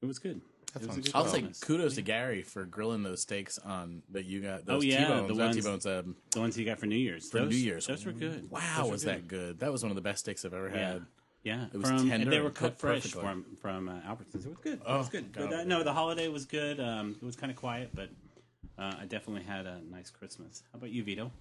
it 0.00 0.06
was 0.06 0.18
good. 0.18 0.40
It 0.74 0.86
was 0.86 1.10
I'll 1.14 1.24
say 1.26 1.40
Christmas. 1.40 1.60
kudos 1.60 1.94
to 1.96 2.02
Gary 2.02 2.42
for 2.42 2.64
grilling 2.64 3.02
those 3.02 3.20
steaks 3.20 3.58
on 3.58 4.02
that 4.10 4.24
you 4.24 4.40
got. 4.40 4.64
Those 4.64 4.78
Oh, 4.78 4.80
yeah, 4.80 5.04
T-bones, 5.06 5.28
the 5.28 5.34
ones- 5.34 5.56
T-bones. 5.56 5.86
Um, 5.86 6.16
the 6.30 6.40
ones 6.40 6.56
you 6.58 6.64
got 6.64 6.78
for 6.78 6.86
New 6.86 6.96
Year's. 6.96 7.30
for 7.30 7.40
those, 7.40 7.50
New 7.50 7.56
Year's. 7.56 7.86
those 7.86 8.06
were 8.06 8.12
good. 8.12 8.50
Wow, 8.50 8.60
Those 8.78 8.84
were 8.86 8.92
was 8.92 9.02
that 9.04 9.28
good? 9.28 9.58
That 9.60 9.70
was 9.70 9.82
one 9.82 9.90
of 9.90 9.96
the 9.96 10.00
best 10.02 10.20
steaks 10.20 10.44
I've 10.44 10.54
ever 10.54 10.68
Yeah. 10.70 10.92
had. 10.92 11.06
Yeah, 11.44 11.66
It 11.72 11.76
was 11.76 11.88
from, 11.88 11.98
tender 12.08 12.14
and 12.24 12.32
they 12.32 12.38
were 12.40 12.46
and 12.46 12.54
cut 12.54 12.64
cooked 12.70 12.80
fresh 12.80 13.02
perfectly. 13.02 13.20
from 13.22 13.44
from 13.56 13.88
uh, 13.88 14.00
Albertsons. 14.02 14.46
It 14.46 14.48
was 14.48 14.58
good. 14.62 14.74
it 14.74 14.82
Oh, 14.86 14.98
was 14.98 15.08
good. 15.08 15.32
God, 15.32 15.50
But, 15.50 15.58
uh, 15.60 15.64
no, 15.64 15.82
the 15.82 15.92
holiday 15.92 16.28
was 16.28 16.44
good. 16.46 16.78
Um, 16.80 17.16
it 17.20 17.24
was 17.24 17.34
kind 17.36 17.50
of 17.50 17.56
quiet, 17.56 17.90
but 17.94 18.08
uh, 18.78 18.94
I 19.00 19.06
definitely 19.06 19.42
had 19.42 19.66
a 19.66 19.80
nice 19.90 20.08
Christmas. 20.08 20.62
How 20.72 20.78
about 20.78 20.90
you, 20.90 21.02
Vito? 21.02 21.32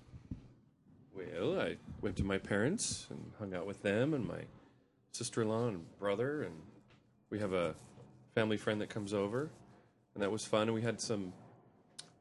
Well, 1.15 1.60
I 1.62 1.78
went 2.02 2.15
to 2.17 2.24
my 2.24 2.38
parents 2.38 3.08
and 3.10 3.32
hung 3.38 3.54
out 3.54 3.65
with 3.67 3.84
them 3.84 4.13
and 4.13 4.26
my 4.28 4.41
sister-in-law 5.12 5.67
and 5.67 5.98
brother, 6.00 6.41
and 6.44 6.56
we 7.30 7.39
have 7.39 7.54
a 7.54 7.76
family 8.36 8.58
friend 8.58 8.82
that 8.82 8.89
comes 8.89 9.13
over, 9.13 9.50
and 10.13 10.24
that 10.24 10.32
was 10.32 10.46
fun. 10.46 10.63
And 10.63 10.74
we 10.74 10.82
had 10.82 11.00
some. 11.00 11.34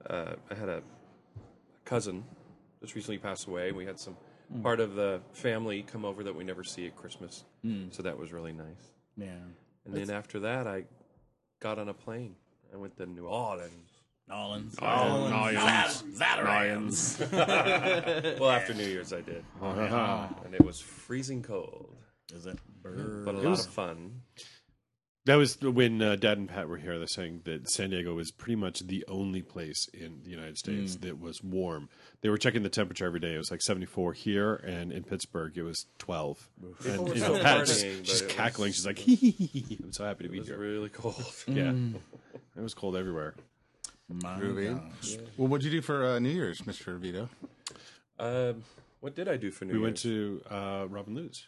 Uh, 0.09 0.35
I 0.51 0.55
had 0.55 0.69
a 0.69 0.83
cousin 1.85 2.25
just 2.81 2.95
recently 2.95 3.19
passed 3.19 3.47
away. 3.47 3.69
and 3.69 3.77
We 3.77 3.85
had 3.85 3.99
some 3.99 4.17
hmm. 4.51 4.63
part 4.63 4.81
of 4.81 4.95
the 4.95 5.21
family 5.33 5.83
come 5.83 6.05
over 6.05 6.25
that 6.25 6.35
we 6.35 6.45
never 6.45 6.65
see 6.65 6.87
at 6.87 6.97
Christmas, 6.97 7.45
hmm. 7.63 7.87
so 7.91 8.03
that 8.03 8.19
was 8.19 8.33
really 8.33 8.53
nice. 8.53 8.93
Yeah. 9.17 9.37
And 9.85 9.95
then 9.95 10.11
after 10.11 10.41
that, 10.41 10.67
I 10.67 10.85
got 11.61 11.79
on 11.79 11.89
a 11.89 11.95
plane. 11.95 12.37
I 12.73 12.77
went 12.77 12.97
to 12.99 13.07
New 13.07 13.27
Orleans. 13.27 13.91
Nolans. 14.29 14.81
Nolans. 14.81 16.05
Zatarain's. 16.17 17.19
Well, 18.39 18.51
after 18.51 18.75
New 18.75 18.87
Year's, 18.87 19.13
I 19.13 19.23
did, 19.23 19.45
uh-huh. 19.61 20.29
and 20.45 20.55
it 20.55 20.65
was 20.65 20.81
freezing 20.81 21.43
cold, 21.43 21.97
Is 22.33 22.47
it? 22.47 22.59
but 22.83 23.35
a 23.35 23.39
lot 23.39 23.59
of 23.59 23.67
fun. 23.67 24.21
That 25.27 25.35
was 25.35 25.61
when 25.61 26.01
uh, 26.01 26.17
Dad 26.17 26.39
and 26.39 26.49
Pat 26.49 26.67
were 26.67 26.79
here. 26.79 26.97
They're 26.99 27.07
saying 27.07 27.43
that 27.45 27.69
San 27.71 27.91
Diego 27.91 28.15
was 28.15 28.31
pretty 28.31 28.57
much 28.57 28.81
the 28.81 29.05
only 29.07 29.43
place 29.43 29.87
in 29.93 30.21
the 30.25 30.31
United 30.31 30.57
States 30.57 30.97
that 30.97 31.21
was 31.21 31.43
warm. 31.43 31.91
They 32.23 32.31
were 32.31 32.39
checking 32.39 32.63
the 32.63 32.71
temperature 32.71 33.05
every 33.05 33.21
day. 33.21 33.35
It 33.35 33.39
was 33.39 33.51
like 33.51 33.61
74 33.61 34.15
here, 34.15 34.55
and 34.55 34.91
in 34.91 35.05
Pittsburgh 35.05 35.57
it 35.59 35.63
was 35.63 35.87
12. 35.99 36.49
And 36.89 37.09
you 37.09 37.15
know, 37.17 37.39
Pat 37.39 37.67
just, 37.67 37.83
she's 37.83 37.93
it 37.95 38.01
was- 38.09 38.23
cackling. 38.35 38.73
She's 38.73 38.87
like, 38.87 38.99
hee, 38.99 39.15
hee, 39.15 39.31
hee. 39.31 39.79
"I'm 39.83 39.93
so 39.93 40.05
happy 40.07 40.25
to 40.25 40.31
It 40.31 40.33
be 40.33 40.39
was 40.39 40.49
here." 40.49 40.57
really 40.59 40.89
cold. 40.89 41.23
Yeah, 41.47 41.75
it 42.57 42.63
was 42.63 42.73
cold 42.75 42.97
everywhere. 42.97 43.35
My 44.09 44.39
Groovy. 44.41 44.75
gosh. 44.75 45.17
Well, 45.37 45.49
what'd 45.49 45.65
you 45.65 45.71
do 45.71 45.83
for 45.83 46.05
uh, 46.05 46.19
New 46.19 46.31
Year's, 46.31 46.63
Mr. 46.63 46.99
Vito? 46.99 47.29
Um, 48.19 48.65
what 49.01 49.15
did 49.15 49.29
I 49.29 49.37
do 49.37 49.51
for 49.51 49.67
New 49.67 49.75
We 49.75 49.79
Year's? 49.87 50.05
We 50.05 50.11
went 50.33 50.41
to 50.49 50.55
uh, 50.55 50.87
Robin 50.89 51.15
Lou's. 51.15 51.47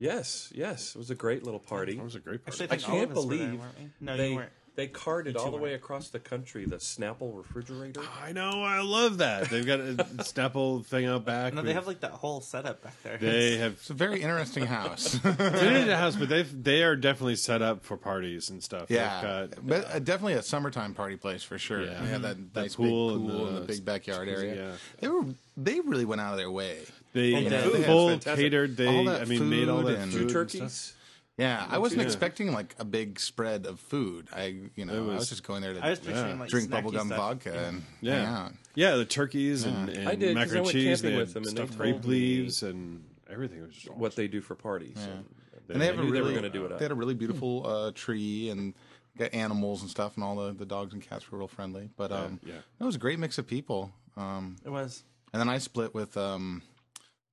Yes, 0.00 0.50
yes, 0.54 0.94
it 0.94 0.98
was 0.98 1.10
a 1.10 1.14
great 1.14 1.44
little 1.44 1.60
party. 1.60 1.92
It 1.98 2.02
was 2.02 2.14
a 2.14 2.20
great 2.20 2.42
party. 2.44 2.64
Actually, 2.64 2.70
I, 2.70 2.94
I 2.94 2.98
can't 2.98 3.10
of 3.12 3.18
us 3.18 3.24
were 3.26 3.36
there, 3.36 3.46
believe 3.46 3.60
weren't 3.60 3.78
we? 3.78 3.90
No, 4.00 4.16
they 4.16 4.30
you 4.30 4.36
weren't. 4.36 4.50
they 4.76 4.86
carted 4.86 5.36
all 5.36 5.46
the 5.46 5.50
weren't. 5.52 5.62
way 5.64 5.74
across 5.74 6.08
the 6.08 6.18
country 6.18 6.64
the 6.64 6.76
Snapple 6.76 7.36
refrigerator. 7.36 8.00
I 8.24 8.32
know. 8.32 8.62
I 8.64 8.80
love 8.80 9.18
that. 9.18 9.50
They've 9.50 9.66
got 9.66 9.80
a 9.80 9.82
Snapple 10.24 10.86
thing 10.86 11.04
out 11.04 11.26
back. 11.26 11.52
No, 11.52 11.60
they 11.60 11.74
have 11.74 11.86
like 11.86 12.00
that 12.00 12.12
whole 12.12 12.40
setup 12.40 12.82
back 12.82 12.94
there. 13.02 13.18
They 13.18 13.58
have 13.58 13.72
It's 13.74 13.90
a 13.90 13.94
very 13.94 14.22
interesting 14.22 14.64
house. 14.64 15.16
it 15.24 15.38
is 15.38 15.88
a 15.88 15.98
house, 15.98 16.16
but 16.16 16.30
they 16.30 16.42
they 16.44 16.82
are 16.82 16.96
definitely 16.96 17.36
set 17.36 17.60
up 17.60 17.84
for 17.84 17.98
parties 17.98 18.48
and 18.48 18.62
stuff. 18.62 18.86
yeah, 18.90 19.20
got, 19.50 19.66
but 19.66 19.84
uh, 19.94 19.98
definitely 19.98 20.32
a 20.34 20.42
summertime 20.42 20.94
party 20.94 21.16
place 21.16 21.42
for 21.42 21.58
sure. 21.58 21.82
Yeah. 21.84 22.00
They 22.00 22.08
have 22.08 22.22
that 22.22 22.38
nice 22.56 22.74
pool 22.74 23.08
big 23.10 23.20
and 23.20 23.30
pool 23.30 23.46
and 23.48 23.56
the 23.56 23.60
the 23.60 23.66
big 23.66 23.84
backyard 23.84 24.28
jacuzzi, 24.28 24.32
area. 24.38 24.54
yeah. 24.54 24.72
They 25.00 25.08
were 25.08 25.24
they 25.58 25.80
really 25.80 26.06
went 26.06 26.22
out 26.22 26.32
of 26.32 26.38
their 26.38 26.50
way. 26.50 26.78
They 27.12 27.34
And 27.34 27.48
had 27.48 27.64
the 27.64 27.70
food 27.70 27.84
full 27.86 28.18
catered. 28.18 28.76
They 28.76 28.88
I 29.08 29.24
mean 29.24 29.48
made 29.50 29.68
all 29.68 29.82
that 29.82 29.98
and- 29.98 30.12
food 30.12 30.18
Two 30.18 30.22
and 30.24 30.30
turkeys. 30.30 30.72
stuff. 30.72 30.96
Yeah, 31.38 31.66
I 31.70 31.78
wasn't 31.78 32.00
Yeah. 32.02 32.06
expecting 32.06 32.52
like 32.52 32.74
a 32.78 32.84
big 32.84 33.18
spread 33.18 33.64
of 33.64 33.80
food. 33.80 34.28
I 34.32 34.56
you 34.76 34.84
know 34.84 34.92
It 34.92 34.96
I 34.96 35.00
was- 35.00 35.18
was 35.20 35.28
just 35.30 35.42
going 35.42 35.62
there 35.62 35.72
to 35.72 35.84
I 35.84 35.90
was 35.90 36.00
Yeah. 36.06 36.34
like 36.38 36.50
drink 36.50 36.70
snacky 36.70 36.82
bubblegum 36.84 37.06
stuff. 37.06 37.16
vodka 37.18 37.52
and 37.52 37.76
hang 37.80 37.84
Yeah, 38.02 38.48
yeah, 38.74 38.96
the 38.96 39.04
turkeys 39.06 39.64
and, 39.64 39.88
and 39.88 40.08
I 40.08 40.14
did, 40.16 40.36
'cause 40.36 40.46
macaroni 40.48 40.58
and 40.60 40.70
cheese. 40.70 41.02
They 41.02 41.16
with 41.16 41.32
them, 41.32 41.44
and 41.44 41.50
stuffed 41.52 41.78
grape 41.78 42.04
leaves 42.04 42.62
and 42.62 43.04
everything 43.30 43.62
was 43.62 43.74
just 43.74 43.90
What 43.96 44.16
they 44.16 44.28
do 44.28 44.40
for 44.42 44.54
parties. 44.54 44.96
And 44.98 45.24
And 45.70 45.80
they 45.80 45.86
have 45.86 45.98
I 45.98 46.02
a 46.02 46.04
knew 46.04 46.10
really 46.10 46.22
they 46.24 46.26
were 46.34 46.40
going 46.40 46.52
to 46.52 46.58
do 46.58 46.64
it. 46.66 46.72
Up. 46.72 46.78
They 46.78 46.84
had 46.84 46.90
a 46.92 46.96
really 46.96 47.14
beautiful 47.14 47.64
uh, 47.66 47.92
tree 47.94 48.50
and 48.50 48.74
got 49.16 49.32
animals 49.32 49.82
and 49.82 49.90
stuff, 49.90 50.16
and 50.16 50.24
all 50.24 50.34
the, 50.34 50.52
the 50.52 50.66
dogs 50.66 50.92
and 50.92 51.00
cats 51.02 51.30
were 51.30 51.38
real 51.38 51.46
friendly. 51.48 51.90
But 51.96 52.10
um, 52.12 52.40
yeah. 52.44 52.54
it 52.80 52.84
was 52.84 52.96
a 52.96 52.98
great 52.98 53.18
mix 53.20 53.38
of 53.38 53.46
people. 53.46 53.92
Um, 54.16 54.56
It 54.64 54.70
was. 54.70 55.04
and 55.32 55.38
then 55.40 55.48
I 55.48 55.58
split 55.58 55.94
with 55.94 56.16
um, 56.16 56.62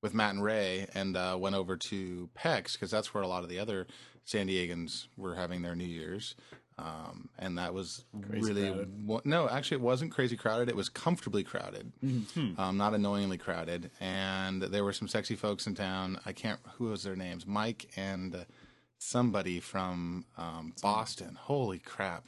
with 0.01 0.13
Matt 0.13 0.33
and 0.35 0.43
Ray 0.43 0.87
and 0.93 1.17
uh, 1.17 1.37
went 1.39 1.55
over 1.55 1.75
to 1.77 2.29
PEX 2.37 2.73
because 2.73 2.91
that's 2.91 3.13
where 3.13 3.23
a 3.23 3.27
lot 3.27 3.43
of 3.43 3.49
the 3.49 3.59
other 3.59 3.87
San 4.25 4.47
Diegans 4.47 5.07
were 5.17 5.35
having 5.35 5.61
their 5.61 5.75
New 5.75 5.85
Year's. 5.85 6.35
Um, 6.79 7.29
and 7.39 7.57
that 7.57 7.73
was 7.73 8.05
really 8.13 8.67
crowded. 8.69 9.07
wa- 9.07 9.21
no, 9.25 9.49
actually, 9.49 9.77
it 9.77 9.81
wasn't 9.81 10.11
crazy 10.11 10.37
crowded. 10.37 10.69
It 10.69 10.75
was 10.75 10.89
comfortably 10.89 11.43
crowded, 11.43 11.91
um, 12.59 12.77
not 12.77 12.93
annoyingly 12.93 13.39
crowded. 13.39 13.89
And 13.99 14.61
there 14.61 14.83
were 14.83 14.93
some 14.93 15.07
sexy 15.07 15.35
folks 15.35 15.65
in 15.65 15.73
town. 15.73 16.19
I 16.23 16.33
can't 16.33 16.59
who 16.77 16.85
was 16.89 17.01
their 17.01 17.15
names, 17.15 17.47
Mike 17.47 17.89
and 17.97 18.45
somebody 18.99 19.59
from 19.59 20.25
um, 20.37 20.73
Boston. 20.81 21.35
Holy 21.39 21.79
crap! 21.79 22.27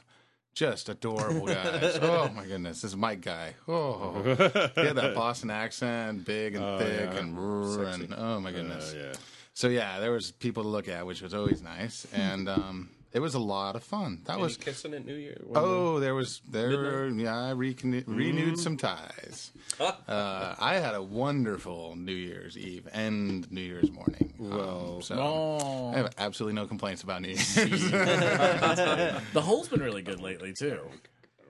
Just 0.54 0.88
adorable 0.88 1.46
guys. 1.46 1.98
oh 2.02 2.30
my 2.34 2.44
goodness, 2.44 2.82
this 2.82 2.96
Mike 2.96 3.20
guy. 3.20 3.54
Oh, 3.68 4.20
he 4.22 4.30
had 4.30 4.96
that 4.96 5.14
Boston 5.14 5.50
accent, 5.50 6.24
big 6.24 6.56
and 6.56 6.78
thick 6.78 7.10
yeah. 7.12 7.18
and 7.18 7.38
and 7.38 8.14
oh 8.16 8.40
my 8.40 8.50
goodness. 8.50 8.92
Uh, 8.92 8.96
yeah. 8.98 9.12
So 9.54 9.68
yeah, 9.68 10.00
there 10.00 10.10
was 10.10 10.32
people 10.32 10.62
to 10.64 10.68
look 10.68 10.88
at, 10.88 11.06
which 11.06 11.22
was 11.22 11.34
always 11.34 11.62
nice, 11.62 12.06
and 12.12 12.48
um, 12.48 12.90
it 13.12 13.20
was 13.20 13.34
a 13.34 13.38
lot 13.40 13.74
of 13.76 13.82
fun. 13.82 14.20
That 14.24 14.34
Any 14.34 14.42
was 14.42 14.56
kissing 14.56 14.94
at 14.94 15.04
New 15.04 15.14
Year. 15.14 15.40
oh, 15.54 15.98
there 15.98 16.14
was 16.14 16.40
there. 16.48 17.08
Yeah, 17.08 17.36
I 17.36 17.50
recon- 17.50 18.04
renewed 18.06 18.54
mm. 18.54 18.58
some 18.58 18.76
ties. 18.76 19.50
Ah. 19.80 19.98
Uh, 20.08 20.54
I 20.58 20.74
had 20.74 20.94
a 20.94 21.02
wonderful 21.02 21.96
New 21.96 22.12
Year's 22.14 22.56
Eve 22.56 22.86
and 22.92 23.50
New 23.50 23.62
Year's 23.62 23.90
morning. 23.90 24.32
Um, 24.38 24.50
well, 24.50 25.00
so 25.00 25.16
Oh. 25.18 25.92
I 25.92 25.96
have 25.96 26.14
absolutely 26.18 26.54
no 26.54 26.66
complaints 26.66 27.02
about 27.02 27.22
New 27.22 27.28
Year's. 27.34 27.90
The 27.90 29.40
hole's 29.42 29.68
been 29.68 29.80
really 29.82 30.02
good 30.02 30.20
lately 30.20 30.52
too. 30.52 30.80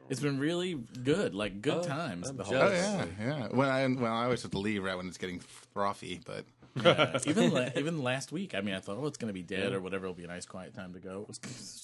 It's 0.08 0.20
been 0.20 0.40
really 0.40 0.74
good, 0.74 1.34
like 1.34 1.62
good 1.62 1.78
oh, 1.78 1.82
times. 1.84 2.28
I'm 2.28 2.36
The 2.36 2.44
whole, 2.44 2.56
oh 2.56 2.72
yeah, 2.72 3.04
yeah. 3.20 3.48
When 3.52 3.68
I 3.68 3.86
well, 3.86 4.12
I 4.12 4.24
always 4.24 4.42
have 4.42 4.50
to 4.50 4.58
leave 4.58 4.82
right 4.82 4.96
when 4.96 5.06
it's 5.06 5.18
getting 5.18 5.38
frothy, 5.38 6.20
but 6.26 6.44
Yeah. 6.76 7.18
even 7.26 7.50
la- 7.52 7.68
even 7.76 8.02
last 8.02 8.30
week. 8.32 8.54
I 8.54 8.60
mean, 8.60 8.74
I 8.74 8.80
thought, 8.80 8.96
oh, 9.00 9.06
it's 9.06 9.18
going 9.18 9.28
to 9.28 9.34
be 9.34 9.42
dead 9.42 9.72
or 9.72 9.80
whatever. 9.80 10.06
It'll 10.06 10.14
be 10.14 10.24
a 10.24 10.28
nice 10.28 10.46
quiet 10.46 10.74
time 10.74 10.92
to 10.92 10.98
go. 11.00 11.22
It 11.22 11.28
was, 11.28 11.40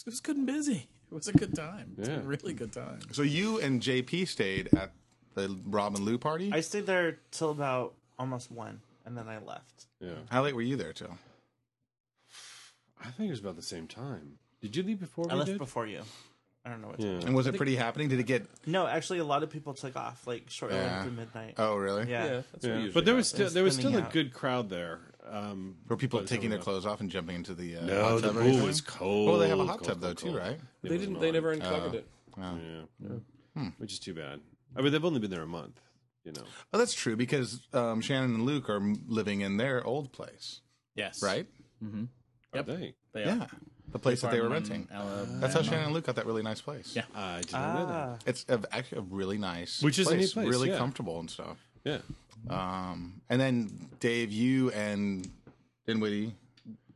it 0.06 0.10
was 0.10 0.20
good 0.20 0.36
and 0.36 0.46
busy. 0.46 0.88
It 1.10 1.14
was 1.14 1.28
a 1.28 1.32
good 1.32 1.54
time. 1.54 1.92
It 1.96 2.00
was 2.00 2.08
Yeah. 2.08 2.16
a 2.16 2.20
really 2.20 2.52
good 2.54 2.72
time. 2.72 3.00
so 3.12 3.22
you 3.22 3.60
and 3.60 3.80
JP 3.82 4.28
stayed 4.28 4.68
at 4.74 4.92
the 5.34 5.56
Robin 5.66 6.02
Lou 6.04 6.18
party. 6.18 6.50
I 6.52 6.60
stayed 6.60 6.86
there 6.86 7.18
till 7.30 7.50
about 7.50 7.94
almost 8.18 8.50
one, 8.50 8.80
and 9.04 9.16
then 9.18 9.28
I 9.28 9.38
left. 9.38 9.86
Yeah. 10.00 10.10
How 10.30 10.42
late 10.42 10.54
were 10.54 10.62
you 10.62 10.76
there 10.76 10.92
till? 10.92 11.18
I 13.02 13.08
think 13.10 13.28
it 13.28 13.30
was 13.30 13.40
about 13.40 13.56
the 13.56 13.62
same 13.62 13.86
time. 13.86 14.38
Did 14.62 14.74
you 14.74 14.82
leave 14.82 15.00
before 15.00 15.26
I 15.28 15.34
we 15.34 15.38
left 15.40 15.50
did? 15.52 15.58
before 15.58 15.86
you. 15.86 16.00
I 16.66 16.70
don't 16.70 16.82
know 16.82 16.88
what. 16.88 16.98
Yeah. 17.00 17.18
time. 17.20 17.28
And 17.28 17.36
was 17.36 17.46
it 17.46 17.56
pretty 17.56 17.76
happening? 17.76 18.08
Did 18.08 18.18
it 18.18 18.24
get? 18.26 18.44
No, 18.66 18.86
actually, 18.88 19.20
a 19.20 19.24
lot 19.24 19.44
of 19.44 19.50
people 19.50 19.72
took 19.72 19.94
off 19.94 20.26
like 20.26 20.50
shortly 20.50 20.76
Yeah. 20.78 20.84
after 20.98 21.10
midnight. 21.12 21.54
Oh, 21.58 21.76
really? 21.76 22.10
yeah. 22.10 22.24
Yeah, 22.24 22.42
that's 22.52 22.64
Yeah. 22.66 22.74
usually 22.74 22.92
But 22.92 23.04
there 23.04 23.14
was 23.14 23.28
still 23.28 23.48
there 23.50 23.62
was 23.62 23.74
Spinning 23.76 23.94
still 23.94 24.06
a 24.08 24.12
good 24.12 24.32
crowd 24.34 24.68
there. 24.68 24.98
Um, 25.28 25.76
Were 25.88 25.96
people 25.96 26.22
taking 26.24 26.50
their 26.50 26.58
clothes 26.58 26.84
off 26.86 27.00
and 27.00 27.08
jumping 27.10 27.36
into 27.36 27.54
the 27.54 27.76
uh, 27.76 27.84
No, 27.84 28.02
hot 28.02 28.14
the 28.22 28.28
tub 28.28 28.36
or 28.36 28.42
pool 28.42 28.66
was 28.66 28.80
cold. 28.80 29.28
Oh, 29.30 29.38
they 29.38 29.48
have 29.48 29.58
a 29.60 29.64
hot 29.64 29.78
cold, 29.78 29.84
tub 29.88 30.00
though 30.00 30.06
cold, 30.08 30.18
too, 30.18 30.26
cold. 30.26 30.38
right? 30.38 30.60
They 30.82 30.98
didn't. 30.98 31.20
They 31.20 31.30
never 31.30 31.52
uncovered 31.52 32.04
Oh. 32.38 32.56
it. 32.58 33.22
Yeah. 33.54 33.62
Which 33.78 33.92
is 33.92 33.98
too 33.98 34.14
bad. 34.14 34.40
I 34.76 34.82
mean, 34.82 34.92
they've 34.92 35.04
only 35.04 35.20
been 35.20 35.30
there 35.30 35.42
a 35.42 35.46
month. 35.46 35.80
You 36.24 36.32
know. 36.32 36.42
Oh, 36.72 36.78
that's 36.78 36.92
true 36.94 37.14
because 37.16 37.60
um, 37.72 38.00
Shannon 38.00 38.34
and 38.34 38.44
Luke 38.44 38.68
are 38.68 38.80
living 39.06 39.40
in 39.42 39.56
their 39.58 39.84
old 39.86 40.12
place, 40.12 40.60
Yes. 40.96 41.22
right? 41.22 41.46
Are 42.52 42.62
they? 42.62 42.94
They 43.12 43.22
are. 43.22 43.26
Yeah, 43.26 43.46
the 43.96 44.02
place 44.02 44.20
that 44.20 44.30
they 44.30 44.40
were 44.40 44.48
renting. 44.48 44.86
Alabama. 44.92 45.38
That's 45.40 45.54
how 45.54 45.62
Shannon 45.62 45.84
and 45.86 45.94
Luke 45.94 46.06
got 46.06 46.16
that 46.16 46.26
really 46.26 46.42
nice 46.42 46.60
place. 46.60 46.94
Yeah. 46.94 47.02
I 47.14 47.40
did 47.40 47.52
not 47.52 47.74
know 47.74 47.86
that. 47.86 47.94
Ah, 47.94 48.16
It's 48.26 48.44
a, 48.48 48.60
actually 48.72 48.98
a 48.98 49.02
really 49.02 49.38
nice, 49.38 49.82
Which 49.82 49.98
is 49.98 50.08
a 50.08 50.16
neat 50.16 50.32
place, 50.32 50.48
really 50.48 50.70
yeah. 50.70 50.78
comfortable 50.78 51.18
and 51.20 51.30
stuff. 51.30 51.56
Yeah. 51.84 51.98
Um, 52.50 53.20
and 53.30 53.40
then 53.40 53.88
Dave, 54.00 54.30
you 54.32 54.70
and 54.72 55.28
Dinwiddie 55.86 56.34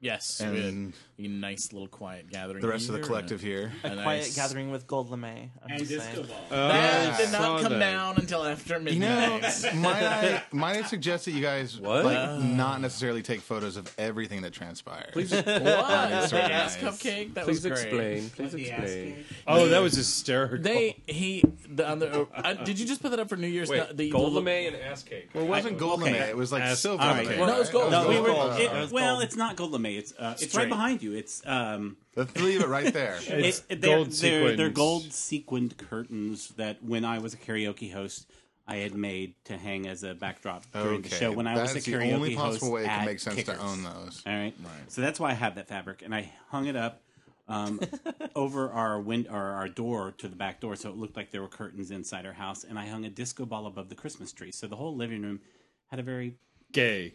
Yes. 0.02 0.40
we 0.40 0.46
had 0.46 0.54
and 0.56 0.92
a 1.18 1.28
nice 1.28 1.72
little 1.74 1.86
quiet 1.88 2.30
gathering. 2.30 2.62
the 2.62 2.68
rest 2.68 2.88
of 2.88 2.94
the 2.94 3.00
collective 3.00 3.42
here. 3.42 3.70
a 3.84 3.88
a 3.88 4.02
quiet 4.02 4.32
gathering 4.34 4.70
with 4.70 4.86
Gold 4.86 5.10
lamé. 5.10 5.50
I'm 5.62 5.70
And 5.72 5.78
just 5.80 5.90
disco 5.90 6.14
saying. 6.14 6.26
ball. 6.26 6.38
Uh, 6.50 6.68
That 6.68 7.14
I 7.14 7.16
did 7.22 7.32
not 7.32 7.60
come 7.62 7.72
that. 7.74 7.78
down 7.80 8.16
until 8.16 8.44
after 8.44 8.78
midnight. 8.80 8.94
You 8.94 9.00
know, 9.00 9.40
might 9.82 10.02
I 10.02 10.42
might 10.52 10.76
I 10.78 10.82
suggest 10.84 11.26
that 11.26 11.32
you 11.32 11.42
guys 11.42 11.78
What? 11.78 12.06
like 12.06 12.40
not 12.42 12.80
necessarily 12.80 13.22
take 13.22 13.42
photos 13.42 13.76
of 13.76 13.92
everything 13.98 14.40
that 14.42 14.52
transpired. 14.54 15.10
Please, 15.12 15.32
Why? 15.32 15.42
The 15.42 16.42
ass 16.52 16.76
cupcake? 16.78 17.34
That 17.34 17.44
please 17.44 17.62
was 17.62 17.66
great. 17.66 17.72
explain. 17.86 18.30
Please 18.30 18.52
The 18.52 18.70
ass 18.72 18.80
explain. 18.82 19.14
cake. 19.16 19.26
Oh, 19.46 19.68
that 19.68 19.82
was 19.82 19.94
hysterical. 19.94 20.58
They 20.62 20.96
he 21.06 21.44
the, 21.68 21.88
on 21.88 21.98
the, 21.98 22.26
uh, 22.34 22.54
did 22.54 22.78
you 22.80 22.86
just 22.86 23.02
put 23.02 23.10
that 23.10 23.20
up 23.20 23.28
for 23.28 23.36
New 23.36 23.46
Year's? 23.48 23.68
Wait, 23.68 23.78
No, 23.78 23.92
the 23.92 24.08
gold 24.10 24.32
little- 24.32 24.42
lame 24.44 24.72
and 24.74 24.82
ass 24.82 25.02
cake. 25.02 25.28
Well, 25.34 25.44
it 25.44 25.48
wasn't 25.48 25.78
gold 25.78 26.02
okay. 26.02 26.12
lamé, 26.14 26.28
It 26.30 26.36
was 26.36 26.50
like 26.52 26.62
As- 26.62 26.80
silver. 26.80 27.02
all 27.02 27.10
right. 27.10 27.26
lamé, 27.28 27.36
no, 27.38 27.44
it 27.56 27.58
was 27.58 27.66
right? 27.68 27.72
gold. 27.72 27.90
No, 27.92 28.08
we 28.08 28.20
were. 28.20 28.30
Uh, 28.30 28.56
it 28.56 28.72
It- 28.72 28.92
well, 28.92 29.20
it's 29.20 29.36
not 29.36 29.56
Gold 29.56 29.72
lamé. 29.94 29.98
It's 29.98 30.12
uh, 30.18 30.36
it's 30.40 30.54
right 30.54 30.68
behind 30.68 31.02
you. 31.02 31.12
It's 31.14 31.42
um, 31.46 31.96
Let's 32.16 32.34
leave 32.40 32.60
it 32.62 32.68
right 32.68 32.92
there. 33.00 33.18
It's 33.26 33.62
it- 33.68 33.80
they're, 33.80 33.96
gold 33.96 34.10
they're, 34.12 34.56
they're 34.56 34.68
gold 34.70 35.12
sequined 35.12 35.76
curtains 35.78 36.48
that 36.56 36.82
when 36.82 37.04
I 37.04 37.18
was 37.18 37.34
a 37.34 37.36
karaoke 37.36 37.92
host, 37.92 38.30
I 38.66 38.76
had 38.76 38.94
made 38.94 39.34
to 39.46 39.56
hang 39.56 39.86
as 39.88 40.04
a 40.04 40.14
backdrop 40.14 40.64
during 40.72 41.02
the 41.02 41.08
show 41.08 41.32
when 41.32 41.46
I 41.46 41.54
was 41.60 41.70
a 41.72 41.74
that's 41.74 41.86
the 41.86 41.92
karaoke 41.92 42.12
only 42.14 42.34
host. 42.34 42.60
possible 42.60 42.72
way 42.74 42.82
it 42.84 42.86
can 42.86 43.04
make 43.06 43.20
sense 43.20 43.36
Kickers. 43.36 43.56
to 43.58 43.62
own 43.64 43.82
those. 43.82 44.22
All 44.26 44.32
right. 44.32 44.54
right, 44.62 44.72
So 44.88 45.00
that's 45.00 45.18
why 45.18 45.30
I 45.30 45.34
have 45.34 45.56
that 45.56 45.66
fabric, 45.68 46.02
and 46.02 46.14
I 46.14 46.32
hung 46.50 46.66
it 46.66 46.76
up 46.76 47.02
um, 47.48 47.80
over 48.36 48.70
our 48.70 49.00
wind 49.00 49.26
or 49.28 49.36
our 49.40 49.68
door 49.68 50.12
to 50.18 50.28
the 50.28 50.36
back 50.36 50.60
door, 50.60 50.76
so 50.76 50.88
it 50.88 50.96
looked 50.96 51.16
like 51.16 51.32
there 51.32 51.42
were 51.42 51.48
curtains 51.48 51.90
inside 51.90 52.24
our 52.26 52.32
house. 52.32 52.62
And 52.62 52.78
I 52.78 52.86
hung 52.86 53.04
a 53.04 53.10
disco 53.10 53.44
ball 53.44 53.66
above 53.66 53.88
the 53.88 53.96
Christmas 53.96 54.32
tree, 54.32 54.52
so 54.52 54.68
the 54.68 54.76
whole 54.76 54.94
living 54.94 55.22
room 55.22 55.40
had 55.88 55.98
a 55.98 56.04
very 56.04 56.36
gay. 56.72 57.12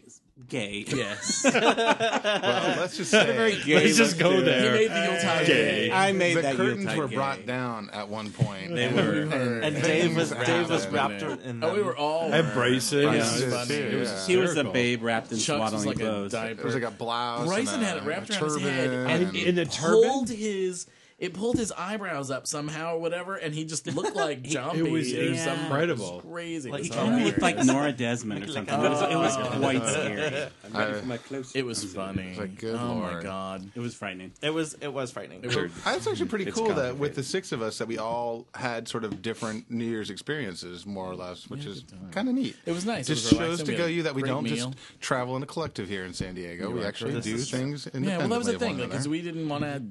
gay. 0.48 0.84
Yes. 0.88 1.44
Well, 1.56 2.76
let's 2.80 2.96
just 2.96 3.10
say 3.10 3.60
gay 3.64 3.74
Let's 3.84 3.96
just 3.96 4.18
go 4.18 4.30
to 4.32 4.36
it. 4.38 4.44
he 4.44 4.44
there. 4.44 4.72
made 4.74 4.90
the 4.90 5.04
Yuletide 5.04 5.46
Gay. 5.46 5.88
gay. 5.88 5.92
I 5.92 6.12
made 6.12 6.36
the 6.36 6.42
that 6.42 6.56
curtains 6.56 6.78
Yuletide 6.84 6.98
were 6.98 7.08
gay. 7.08 7.14
brought 7.16 7.46
down 7.46 7.90
at 7.90 8.08
one 8.08 8.30
point. 8.30 8.74
They 8.74 8.88
were. 8.92 9.22
And 9.62 9.82
Dave 9.82 10.14
was 10.16 10.30
Dave 10.30 10.68
was 10.70 10.86
wrapped 10.88 11.22
wrapped 11.22 11.42
in. 11.44 11.64
Oh, 11.64 11.74
we 11.74 11.82
were 11.82 11.96
um, 11.96 12.02
all 12.04 12.32
I 12.32 12.36
had 12.42 12.52
braces. 12.54 13.02
Yeah, 13.04 13.10
Braces, 13.10 13.42
it 13.42 13.46
was 13.46 13.54
funny. 13.54 13.74
It 13.80 13.98
was 13.98 14.10
yeah. 14.10 14.26
He 14.26 14.36
was 14.40 14.56
a 14.56 14.64
babe 14.64 15.02
wrapped 15.02 15.32
in 15.32 15.38
Chuck's 15.38 15.70
swaddling 15.70 15.86
like 15.86 15.96
a 15.96 16.00
clothes. 16.00 16.34
It 16.34 16.62
was 16.64 16.74
like 16.74 16.84
a 16.84 16.90
blouse. 16.90 17.46
Bryson 17.48 17.74
and 17.76 17.82
a, 17.82 17.86
had 17.86 17.96
it 17.98 18.02
wrapped 18.04 18.30
around 18.30 18.44
his 18.52 18.62
head, 18.62 18.90
and 18.90 19.10
and- 19.24 19.36
it 19.36 19.46
In 19.48 19.54
the 19.54 19.64
turban? 19.64 20.02
pulled 20.10 20.28
his 20.28 20.86
it 21.18 21.32
pulled 21.32 21.56
his 21.56 21.72
eyebrows 21.72 22.30
up 22.30 22.46
somehow 22.46 22.94
or 22.96 23.00
whatever, 23.00 23.36
and 23.36 23.54
he 23.54 23.64
just 23.64 23.86
looked 23.94 24.14
like 24.26 24.42
Jumpy. 24.42 24.80
It 24.80 24.90
was 24.90 25.12
or 25.14 25.34
something. 25.36 25.64
incredible. 25.64 26.08
It 26.08 26.14
was 26.26 26.32
crazy. 26.32 26.70
Like, 26.70 26.82
he 26.82 26.88
kinda 26.90 27.24
looked 27.24 27.40
like 27.40 27.64
Norma 27.64 27.92
Desmond 27.92 28.44
or 28.44 28.48
something. 28.52 28.74
It 28.74 28.88
was, 28.90 29.02
it 29.02 29.16
was 29.16 29.36
Oh. 29.38 29.58
quite 29.58 29.86
scary. 29.88 30.46
I'm 30.64 30.72
ready 30.72 31.00
for 31.00 31.06
my 31.06 31.16
close. 31.16 31.54
It 31.54 31.64
was 31.64 31.82
funny. 31.84 32.34
like, 32.38 32.58
good 32.58 32.74
oh 32.74 32.96
my 32.96 33.22
god. 33.22 33.70
It 33.74 33.80
was 33.80 33.94
frightening. 33.94 34.32
It 34.42 34.50
was 34.50 34.74
it 34.80 34.92
was 34.92 35.10
frightening. 35.10 35.40
That's 35.40 36.06
actually 36.06 36.26
pretty 36.28 36.50
cool 36.50 36.74
that 36.74 36.96
with 36.98 37.14
the 37.14 37.22
six 37.22 37.52
of 37.52 37.62
us 37.62 37.78
that 37.78 37.88
we 37.88 37.96
all 37.98 38.46
had 38.54 38.86
sort 38.86 39.04
of 39.04 39.22
different 39.22 39.70
New 39.70 39.84
Year's 39.86 40.10
experiences, 40.10 40.84
more 40.84 41.10
or 41.10 41.14
less, 41.14 41.48
which 41.48 41.64
is 41.64 41.84
kind 42.10 42.28
of 42.28 42.34
neat. 42.34 42.56
It 42.66 42.72
was 42.72 42.84
nice. 42.84 43.08
It 43.08 43.14
Just 43.14 43.32
was 43.32 43.38
shows 43.38 43.62
to 43.62 43.74
go 43.74 43.86
you 43.86 44.02
that 44.02 44.14
we 44.14 44.22
don't 44.22 44.44
meal. 44.44 44.54
just 44.54 44.68
travel 45.00 45.36
in 45.36 45.42
a 45.42 45.46
collective 45.46 45.88
here 45.88 46.04
in 46.04 46.12
San 46.12 46.34
Diego. 46.34 46.70
We 46.70 46.84
actually 46.84 47.18
do 47.20 47.34
is 47.36 47.48
true. 47.48 47.58
things 47.58 47.86
Yeah, 47.86 47.96
independently. 47.98 48.18
well, 48.18 48.28
that 48.28 48.38
was 48.38 48.46
the 48.48 48.54
of 48.56 48.60
one 48.60 48.68
thing 48.68 48.74
another. 48.76 48.88
because 48.90 49.08
we 49.08 49.22
didn't 49.22 49.48
want 49.48 49.64
to 49.64 49.82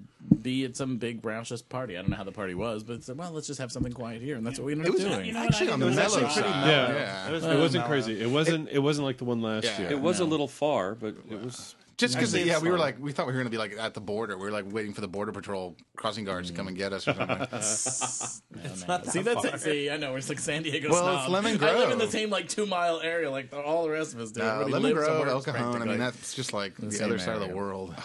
be 0.41 0.65
at 0.65 0.75
some 0.75 0.97
big 0.97 1.21
brownish 1.21 1.51
party. 1.69 1.97
I 1.97 2.01
don't 2.01 2.09
know 2.11 2.17
how 2.17 2.23
the 2.23 2.31
party 2.31 2.53
was, 2.55 2.83
but 2.83 2.93
it's, 2.97 3.07
well, 3.09 3.31
let's 3.31 3.47
just 3.47 3.59
have 3.59 3.71
something 3.71 3.93
quiet 3.93 4.21
here, 4.21 4.35
and 4.37 4.45
that's 4.45 4.59
what 4.59 4.65
we 4.65 4.71
ended 4.73 4.87
It 4.87 4.89
up 4.89 4.95
was 4.95 5.03
doing. 5.03 5.25
you 5.25 5.33
know 5.33 5.39
what, 5.39 5.49
actually 5.49 5.69
I 5.69 5.73
on 5.73 5.79
the 5.79 5.85
think 5.87 5.97
it 5.99 6.03
was 6.03 6.13
mellow 6.13 6.25
actually 6.27 6.43
side. 6.43 6.51
pretty 6.53 6.67
mellow. 6.67 6.93
Yeah. 6.99 7.27
It 7.27 7.31
was 7.31 7.43
It 7.43 7.47
very 7.47 7.59
wasn't 7.61 7.83
mellow. 7.83 7.93
crazy. 7.95 8.21
It 8.21 8.29
wasn't. 8.29 8.69
It 8.71 8.79
wasn't 8.79 9.05
like 9.05 9.17
the 9.17 9.25
one 9.25 9.41
last 9.41 9.63
Yeah. 9.65 9.79
year. 9.81 9.91
It 9.91 9.99
was 10.01 10.19
a 10.19 10.25
little 10.25 10.47
far, 10.47 10.95
but 10.95 11.15
it 11.29 11.41
was. 11.43 11.75
Just 11.97 12.15
because, 12.15 12.35
yeah, 12.35 12.59
we 12.59 12.69
were 12.69 12.77
like, 12.77 13.01
we 13.01 13.13
thought 13.13 13.25
we 13.25 13.31
were 13.31 13.37
going 13.39 13.45
to 13.45 13.49
be 13.51 13.57
like 13.57 13.77
at 13.79 13.93
the 13.93 14.01
border. 14.01 14.37
We 14.37 14.43
were 14.43 14.51
like 14.51 14.65
waiting 14.69 14.93
for 14.93 14.99
the 14.99 15.07
border 15.07 15.31
patrol 15.31 15.77
crossing 15.95 16.25
guards 16.25 16.49
to 16.51 16.53
come 16.57 16.67
and 16.67 16.75
get 16.75 16.91
us 16.91 17.07
or 17.07 17.13
something. 17.13 17.47
It's 18.65 18.87
not 18.87 19.03
that 19.05 19.11
See 19.13 19.21
that's 19.21 19.45
it. 19.45 19.59
See, 19.61 19.89
I 19.89 19.95
know 19.95 20.11
we're 20.11 20.17
just 20.17 20.27
like 20.27 20.39
San 20.39 20.63
Diego. 20.63 20.89
Well, 20.89 21.03
snob. 21.03 21.19
it's 21.21 21.29
Lemon 21.29 21.63
I 21.63 21.73
live 21.79 21.91
in 21.91 21.97
the 21.97 22.03
Grove. 22.03 22.11
same 22.11 22.29
like 22.29 22.49
two 22.49 22.65
mile 22.65 22.99
area, 22.99 23.31
like 23.31 23.53
all 23.53 23.83
the 23.83 23.91
rest 23.91 24.13
of 24.13 24.19
us 24.19 24.31
do. 24.31 24.41
Uh, 24.41 24.45
Everybody 24.45 24.73
Lemon 24.73 24.83
lives 24.89 24.93
Grove, 24.95 25.07
somewhere 25.07 25.27
El 25.29 25.35
else 25.35 25.45
Cajon. 25.45 25.81
I 25.81 25.85
mean, 25.85 25.97
that's 25.99 26.33
just 26.33 26.51
like 26.51 26.75
the, 26.75 26.91
same 26.91 27.05
other 27.07 27.17
side 27.17 27.35
of 27.37 27.43
area. 27.43 27.53
the 27.53 27.55
world. 27.57 27.95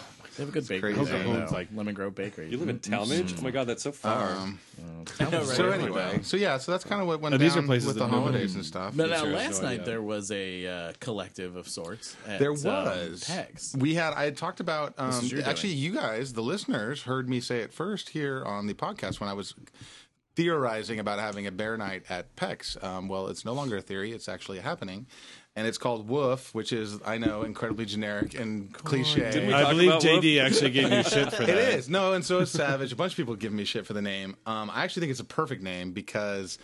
They 0.41 0.45
have 0.45 0.55
a 0.55 0.59
good 0.59 0.67
bakery. 0.67 0.93
crazy. 0.95 1.11
there, 1.11 1.23
Cajon's 1.23 1.51
like- 1.51 1.67
Lemon 1.73 1.93
Grove 1.93 2.15
Bakery. 2.15 2.49
You 2.49 2.57
live 2.57 2.69
in 2.69 2.79
Talmadge? 2.79 3.35
Oh 3.37 3.43
my 3.43 3.51
god, 3.51 3.67
that's 3.67 3.83
so 3.83 3.91
far. 3.91 4.31
Um, 4.31 4.59
I 5.19 5.43
so 5.43 5.69
anyway, 5.69 6.19
so 6.23 6.35
yeah, 6.35 6.57
so 6.57 6.71
that's 6.71 6.83
kind 6.83 6.99
of 6.99 7.07
what 7.07 7.21
went 7.21 7.35
Uh, 7.35 7.37
down 7.37 7.45
these 7.47 7.55
are 7.55 7.61
places 7.61 7.85
with 7.87 7.97
the 7.97 8.05
that 8.05 8.11
nobody- 8.11 8.31
holidays 8.31 8.55
and 8.55 8.65
stuff. 8.65 8.93
But 8.95 9.09
now, 9.11 9.21
There's 9.23 9.33
last 9.35 9.61
no 9.61 9.67
night 9.67 9.73
idea. 9.81 9.85
there 9.85 10.01
was 10.01 10.31
a 10.31 10.65
uh, 10.67 10.93
collective 10.99 11.55
of 11.55 11.67
sorts. 11.67 12.15
At, 12.27 12.39
There 12.39 12.49
um, 12.51 12.55
was. 12.63 13.23
PEX. 13.23 13.77
We 13.77 13.93
had. 13.93 14.13
I 14.13 14.23
had 14.23 14.35
talked 14.37 14.59
about. 14.59 14.95
Um, 14.97 15.09
is 15.11 15.31
your 15.31 15.43
actually, 15.43 15.73
doing. 15.73 15.83
you 15.83 15.91
guys, 15.93 16.33
the 16.33 16.41
listeners, 16.41 17.03
heard 17.03 17.29
me 17.29 17.39
say 17.39 17.59
it 17.59 17.71
first 17.71 18.09
here 18.09 18.43
on 18.43 18.65
the 18.65 18.73
podcast 18.73 19.19
when 19.19 19.29
I 19.29 19.33
was 19.33 19.53
theorizing 20.35 20.99
about 20.99 21.19
having 21.19 21.47
a 21.47 21.51
bear 21.51 21.77
night 21.77 22.03
at 22.09 22.35
PEX. 22.35 22.81
Um, 22.83 23.07
well, 23.07 23.27
it's 23.27 23.45
no 23.45 23.53
longer 23.53 23.77
a 23.77 23.81
theory; 23.81 24.11
it's 24.11 24.29
actually 24.29 24.59
happening, 24.59 25.07
and 25.55 25.67
it's 25.67 25.77
called 25.77 26.07
Woof, 26.07 26.53
which 26.53 26.71
is 26.71 26.99
I 27.05 27.17
know 27.17 27.43
incredibly 27.43 27.85
generic 27.85 28.33
and 28.39 28.73
cliche. 28.73 29.31
Didn't 29.31 29.47
we 29.47 29.53
I 29.53 29.69
believe 29.69 29.89
about 29.89 30.01
JD 30.01 30.41
actually 30.43 30.71
gave 30.71 30.91
you 30.91 31.03
shit 31.03 31.33
for 31.33 31.45
that. 31.45 31.49
It 31.49 31.75
is 31.75 31.89
no, 31.89 32.13
and 32.13 32.23
so 32.23 32.39
is 32.39 32.51
Savage. 32.51 32.91
A 32.91 32.95
bunch 32.95 33.13
of 33.13 33.17
people 33.17 33.35
give 33.35 33.53
me 33.53 33.65
shit 33.65 33.85
for 33.85 33.93
the 33.93 34.01
name. 34.01 34.35
Um, 34.45 34.69
I 34.69 34.83
actually 34.83 35.01
think 35.01 35.11
it's 35.11 35.19
a 35.19 35.25
perfect 35.25 35.61
name 35.61 35.91
because 35.91 36.57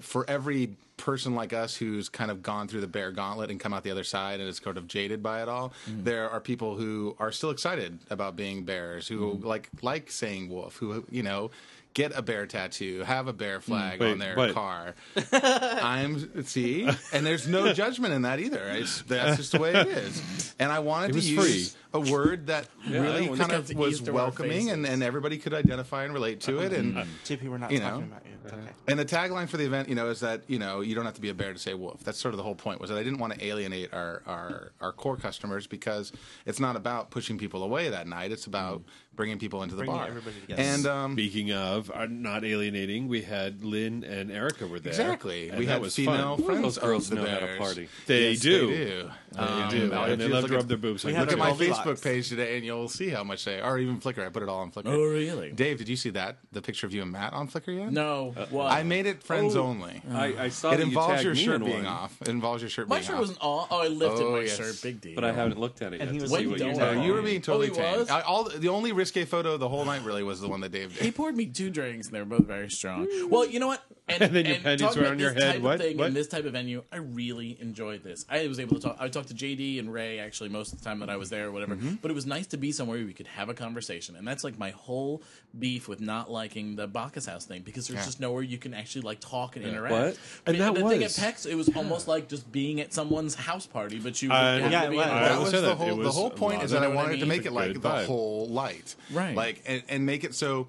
for 0.00 0.28
every 0.28 0.76
person 0.96 1.34
like 1.34 1.52
us 1.52 1.76
who's 1.76 2.08
kind 2.08 2.30
of 2.30 2.42
gone 2.42 2.66
through 2.68 2.80
the 2.80 2.86
bear 2.86 3.12
gauntlet 3.12 3.50
and 3.50 3.60
come 3.60 3.74
out 3.74 3.84
the 3.84 3.90
other 3.90 4.04
side 4.04 4.40
and 4.40 4.48
is 4.48 4.56
sort 4.56 4.78
of 4.78 4.86
jaded 4.86 5.22
by 5.22 5.42
it 5.42 5.48
all, 5.48 5.72
there 5.86 6.30
are 6.30 6.40
people 6.40 6.76
who 6.76 7.14
are 7.18 7.30
still 7.30 7.50
excited 7.50 7.98
about 8.10 8.36
being 8.36 8.64
bears, 8.64 9.06
who 9.06 9.34
like 9.42 9.68
like 9.82 10.10
saying 10.10 10.48
wolf, 10.48 10.76
who 10.76 11.04
you 11.10 11.22
know. 11.22 11.50
Get 11.96 12.12
a 12.14 12.20
bear 12.20 12.46
tattoo, 12.46 13.04
have 13.04 13.26
a 13.26 13.32
bear 13.32 13.58
flag 13.58 14.00
Wait, 14.00 14.12
on 14.12 14.18
their 14.18 14.36
what? 14.36 14.52
car. 14.52 14.94
I'm 15.32 16.44
see, 16.44 16.86
and 17.10 17.24
there's 17.24 17.48
no 17.48 17.72
judgment 17.82 18.12
in 18.12 18.20
that 18.20 18.38
either. 18.38 18.68
It's, 18.68 19.00
that's 19.00 19.38
just 19.38 19.52
the 19.52 19.60
way 19.60 19.72
it 19.72 19.86
is. 19.86 20.54
And 20.58 20.70
I 20.70 20.80
wanted 20.80 21.14
to 21.14 21.20
use 21.20 21.72
free. 21.72 21.80
a 21.94 22.00
word 22.12 22.48
that 22.48 22.68
really 22.90 23.34
kind 23.38 23.50
of 23.50 23.74
was 23.74 23.94
ease 23.94 24.00
to 24.02 24.10
our 24.10 24.14
welcoming, 24.14 24.68
and, 24.68 24.84
and 24.84 25.02
everybody 25.02 25.38
could 25.38 25.54
identify 25.54 26.04
and 26.04 26.12
relate 26.12 26.42
to 26.42 26.58
it. 26.58 26.74
And 26.74 26.96
JP, 27.24 27.48
we're 27.48 27.56
not 27.56 27.70
You 27.70 27.80
talking 27.80 28.02
about 28.02 28.26
you. 28.26 28.32
Okay. 28.46 28.56
and 28.88 28.98
the 28.98 29.04
tagline 29.04 29.48
for 29.48 29.56
the 29.56 29.64
event, 29.64 29.88
you 29.88 29.94
know, 29.94 30.08
is 30.10 30.20
that 30.20 30.42
you 30.48 30.58
know 30.58 30.82
you 30.82 30.94
don't 30.94 31.06
have 31.06 31.14
to 31.14 31.20
be 31.22 31.30
a 31.30 31.34
bear 31.34 31.54
to 31.54 31.58
say 31.58 31.72
wolf. 31.72 32.04
That's 32.04 32.18
sort 32.18 32.34
of 32.34 32.36
the 32.36 32.44
whole 32.44 32.54
point. 32.54 32.78
Was 32.78 32.90
that 32.90 32.98
I 32.98 33.02
didn't 33.02 33.18
want 33.20 33.32
to 33.32 33.44
alienate 33.44 33.94
our 33.94 34.22
our, 34.26 34.72
our 34.82 34.92
core 34.92 35.16
customers 35.16 35.66
because 35.66 36.12
it's 36.44 36.60
not 36.60 36.76
about 36.76 37.10
pushing 37.10 37.38
people 37.38 37.62
away 37.64 37.88
that 37.88 38.06
night. 38.06 38.32
It's 38.32 38.46
about 38.46 38.82
bringing 39.16 39.38
people 39.38 39.62
into 39.62 39.74
the 39.74 39.80
Bringing 39.80 39.96
bar. 39.96 40.06
everybody 40.08 40.36
together. 40.40 40.62
And 40.62 40.86
um, 40.86 41.12
Speaking 41.14 41.52
of 41.52 41.90
uh, 41.90 42.06
not 42.08 42.44
alienating, 42.44 43.08
we 43.08 43.22
had 43.22 43.64
Lynn 43.64 44.04
and 44.04 44.30
Erica 44.30 44.66
were 44.66 44.78
there. 44.78 44.92
exactly, 44.92 45.48
and 45.50 45.58
we 45.58 45.66
that 45.66 45.72
had 45.72 45.82
was 45.82 45.94
female 45.96 46.36
fun. 46.36 46.44
friends 46.46 46.62
those 46.62 46.78
girls 46.78 47.10
of 47.10 47.16
the 47.18 47.24
know 47.24 47.30
how 47.30 47.38
to 47.38 47.46
Bears. 47.46 47.58
party. 47.58 47.88
They 48.06 48.30
Yes, 48.30 48.40
do. 48.40 48.66
They 48.68 48.84
do. 48.84 49.10
Um, 49.38 49.68
They 49.70 49.78
do, 49.78 49.92
all 49.94 50.06
you 50.06 50.12
and 50.12 50.20
they 50.22 50.26
do 50.28 50.32
love 50.32 50.42
look 50.44 50.50
to 50.50 50.56
at- 50.56 50.60
rub 50.60 50.68
their 50.68 50.76
boobs. 50.78 51.04
We 51.04 51.12
like 51.12 51.18
had 51.18 51.24
Look 51.28 51.32
at 51.32 51.38
my 51.38 51.48
Goldilocks. 51.50 51.80
Facebook 51.80 52.02
page 52.02 52.28
today, 52.28 52.56
and 52.56 52.64
you'll 52.64 52.88
see 52.88 53.08
how 53.10 53.22
much 53.24 53.44
they, 53.44 53.60
or 53.60 53.78
even 53.78 54.00
Flickr. 54.00 54.24
I 54.24 54.30
put 54.30 54.42
it 54.42 54.48
all 54.48 54.60
on 54.60 54.70
Flickr. 54.70 54.86
Oh, 54.86 55.02
really? 55.04 55.52
Dave, 55.52 55.78
did 55.78 55.88
you 55.88 55.96
see 55.96 56.10
that? 56.10 56.38
The 56.52 56.62
picture 56.62 56.86
of 56.86 56.94
you 56.94 57.02
and 57.02 57.10
Matt 57.12 57.32
on 57.32 57.48
Flickr 57.48 57.76
yet? 57.76 57.92
No. 57.92 58.34
What? 58.50 58.70
I 58.72 58.82
made 58.82 59.06
it 59.06 59.22
friends 59.22 59.56
Oh. 59.56 59.62
only. 59.64 60.02
I, 60.10 60.44
I 60.44 60.48
saw 60.48 60.68
It 60.68 60.76
that 60.76 60.78
you 60.82 60.88
involves 60.88 61.12
tagged 61.14 61.24
your 61.24 61.34
me 61.34 61.44
shirt 61.44 61.54
in 61.56 61.64
being 61.66 61.76
one, 61.78 61.86
off. 61.86 62.16
It 62.22 62.28
involves 62.28 62.62
your 62.62 62.70
shirt 62.70 62.88
my 62.88 62.96
being 62.96 63.06
shirt 63.06 63.14
off. 63.14 63.20
wasn't 63.20 63.38
all. 63.40 63.68
Oh, 63.70 63.80
I 63.80 63.88
lifted 63.88 64.24
Oh, 64.24 64.32
my 64.32 64.40
yes. 64.42 64.56
shirt. 64.56 64.80
Big 64.82 65.00
deal. 65.00 65.14
but 65.14 65.24
I 65.24 65.32
haven't 65.32 65.58
looked 65.58 65.82
at 65.82 65.92
it 65.92 66.00
And 66.00 66.08
yet. 66.08 66.12
he 66.12 66.18
to 66.18 66.22
was 66.22 66.30
see 66.30 66.46
what 66.46 66.58
you 66.58 66.64
worry. 66.66 66.72
No, 66.74 66.78
tagged 66.94 67.04
you 67.04 67.12
were 67.12 67.22
me. 67.22 67.30
being 67.30 67.42
totally 67.42 67.70
Oh, 67.70 67.74
he 67.74 67.78
tame. 67.80 67.98
was? 67.98 68.10
I, 68.10 68.20
all 68.22 68.44
the 68.44 68.68
only 68.68 68.92
risque 69.06 69.24
photo 69.24 69.56
the 69.56 69.68
whole 69.68 69.84
night 69.84 70.02
really 70.02 70.24
was 70.24 70.40
the 70.40 70.48
one 70.48 70.60
that 70.60 70.72
Dave 70.72 70.92
did. 70.94 71.02
He 71.02 71.12
poured 71.12 71.36
me 71.36 71.46
two 71.46 71.70
drinks, 71.70 72.08
and 72.08 72.14
they 72.16 72.18
were 72.18 72.24
both 72.24 72.46
very 72.46 72.68
strong. 72.68 73.06
Well, 73.30 73.46
you 73.46 73.60
know 73.60 73.68
what? 73.68 73.82
And, 74.08 74.22
And 74.22 74.34
then 74.36 74.46
your 74.46 74.56
panties 74.60 74.86
talking 74.86 75.02
were 75.02 75.08
on 75.08 75.18
your 75.18 75.32
head. 75.32 75.54
Type 75.54 75.62
What? 75.62 75.74
Of 75.74 75.80
thing 75.80 75.96
What? 75.98 76.06
In 76.08 76.14
this 76.14 76.28
type 76.28 76.44
of 76.44 76.52
venue, 76.52 76.84
I 76.92 76.98
really 76.98 77.58
enjoyed 77.60 78.04
this. 78.04 78.24
I 78.28 78.46
was 78.46 78.60
able 78.60 78.76
to 78.76 78.82
talk. 78.82 78.96
I 79.00 79.08
talked 79.08 79.28
to 79.28 79.34
JD 79.34 79.80
and 79.80 79.92
Ray 79.92 80.20
actually 80.20 80.48
most 80.48 80.72
of 80.72 80.78
the 80.78 80.84
time 80.84 81.00
that 81.00 81.10
I 81.10 81.16
was 81.16 81.28
there, 81.28 81.48
or 81.48 81.50
whatever. 81.50 81.74
Mm-hmm. 81.74 81.94
But 82.02 82.12
it 82.12 82.14
was 82.14 82.24
nice 82.24 82.46
to 82.48 82.56
be 82.56 82.70
somewhere 82.70 82.98
where 82.98 83.06
we 83.06 83.12
could 83.12 83.26
have 83.26 83.48
a 83.48 83.54
conversation, 83.54 84.14
and 84.14 84.26
that's 84.26 84.44
like 84.44 84.58
my 84.60 84.70
whole 84.70 85.22
beef 85.58 85.88
with 85.88 86.00
not 86.00 86.30
liking 86.30 86.76
the 86.76 86.86
Bacchus 86.86 87.26
House 87.26 87.46
thing 87.46 87.62
because 87.62 87.88
there's 87.88 87.98
Yeah. 88.00 88.04
just 88.06 88.20
nowhere 88.20 88.42
you 88.44 88.58
can 88.58 88.74
actually 88.74 89.02
like 89.02 89.18
talk 89.18 89.56
and 89.56 89.64
interact. 89.64 89.92
What? 89.92 90.02
I 90.46 90.52
mean, 90.52 90.62
And 90.62 90.76
that 90.76 90.80
the 90.82 90.88
thing 90.88 91.02
at 91.02 91.06
was- 91.06 91.18
PEX, 91.18 91.46
it 91.46 91.56
was 91.56 91.68
almost 91.74 92.06
like 92.06 92.28
just 92.28 92.50
being 92.52 92.80
at 92.80 92.94
someone's 92.94 93.34
house 93.34 93.66
party, 93.66 93.98
but 93.98 94.22
you. 94.22 94.30
Uh, 94.30 94.68
Yeah, 94.70 94.82
to 94.82 94.86
it 94.86 94.90
be 94.90 94.96
was. 94.98 95.06
in 95.06 95.12
a 95.12 95.14
I 95.16 95.20
that 95.24 95.34
will 95.34 95.40
was 95.42 95.50
say 95.50 95.56
the 95.60 95.66
that. 95.66 95.72
It 95.72 95.76
whole. 95.78 95.96
The 95.96 96.12
whole 96.12 96.30
point 96.30 96.62
is 96.62 96.70
that 96.70 96.82
I 96.82 96.86
You 96.86 96.90
know 96.90 96.96
what 96.96 97.00
I 97.06 97.08
wanted 97.08 97.20
to 97.20 97.26
make 97.26 97.44
it 97.44 97.52
like 97.52 97.72
Good 97.72 97.82
the 97.82 98.04
whole 98.06 98.46
light, 98.48 98.94
Right. 99.10 99.34
Like 99.34 99.62
and, 99.66 99.82
and 99.88 100.06
make 100.06 100.22
it 100.22 100.32
so. 100.36 100.68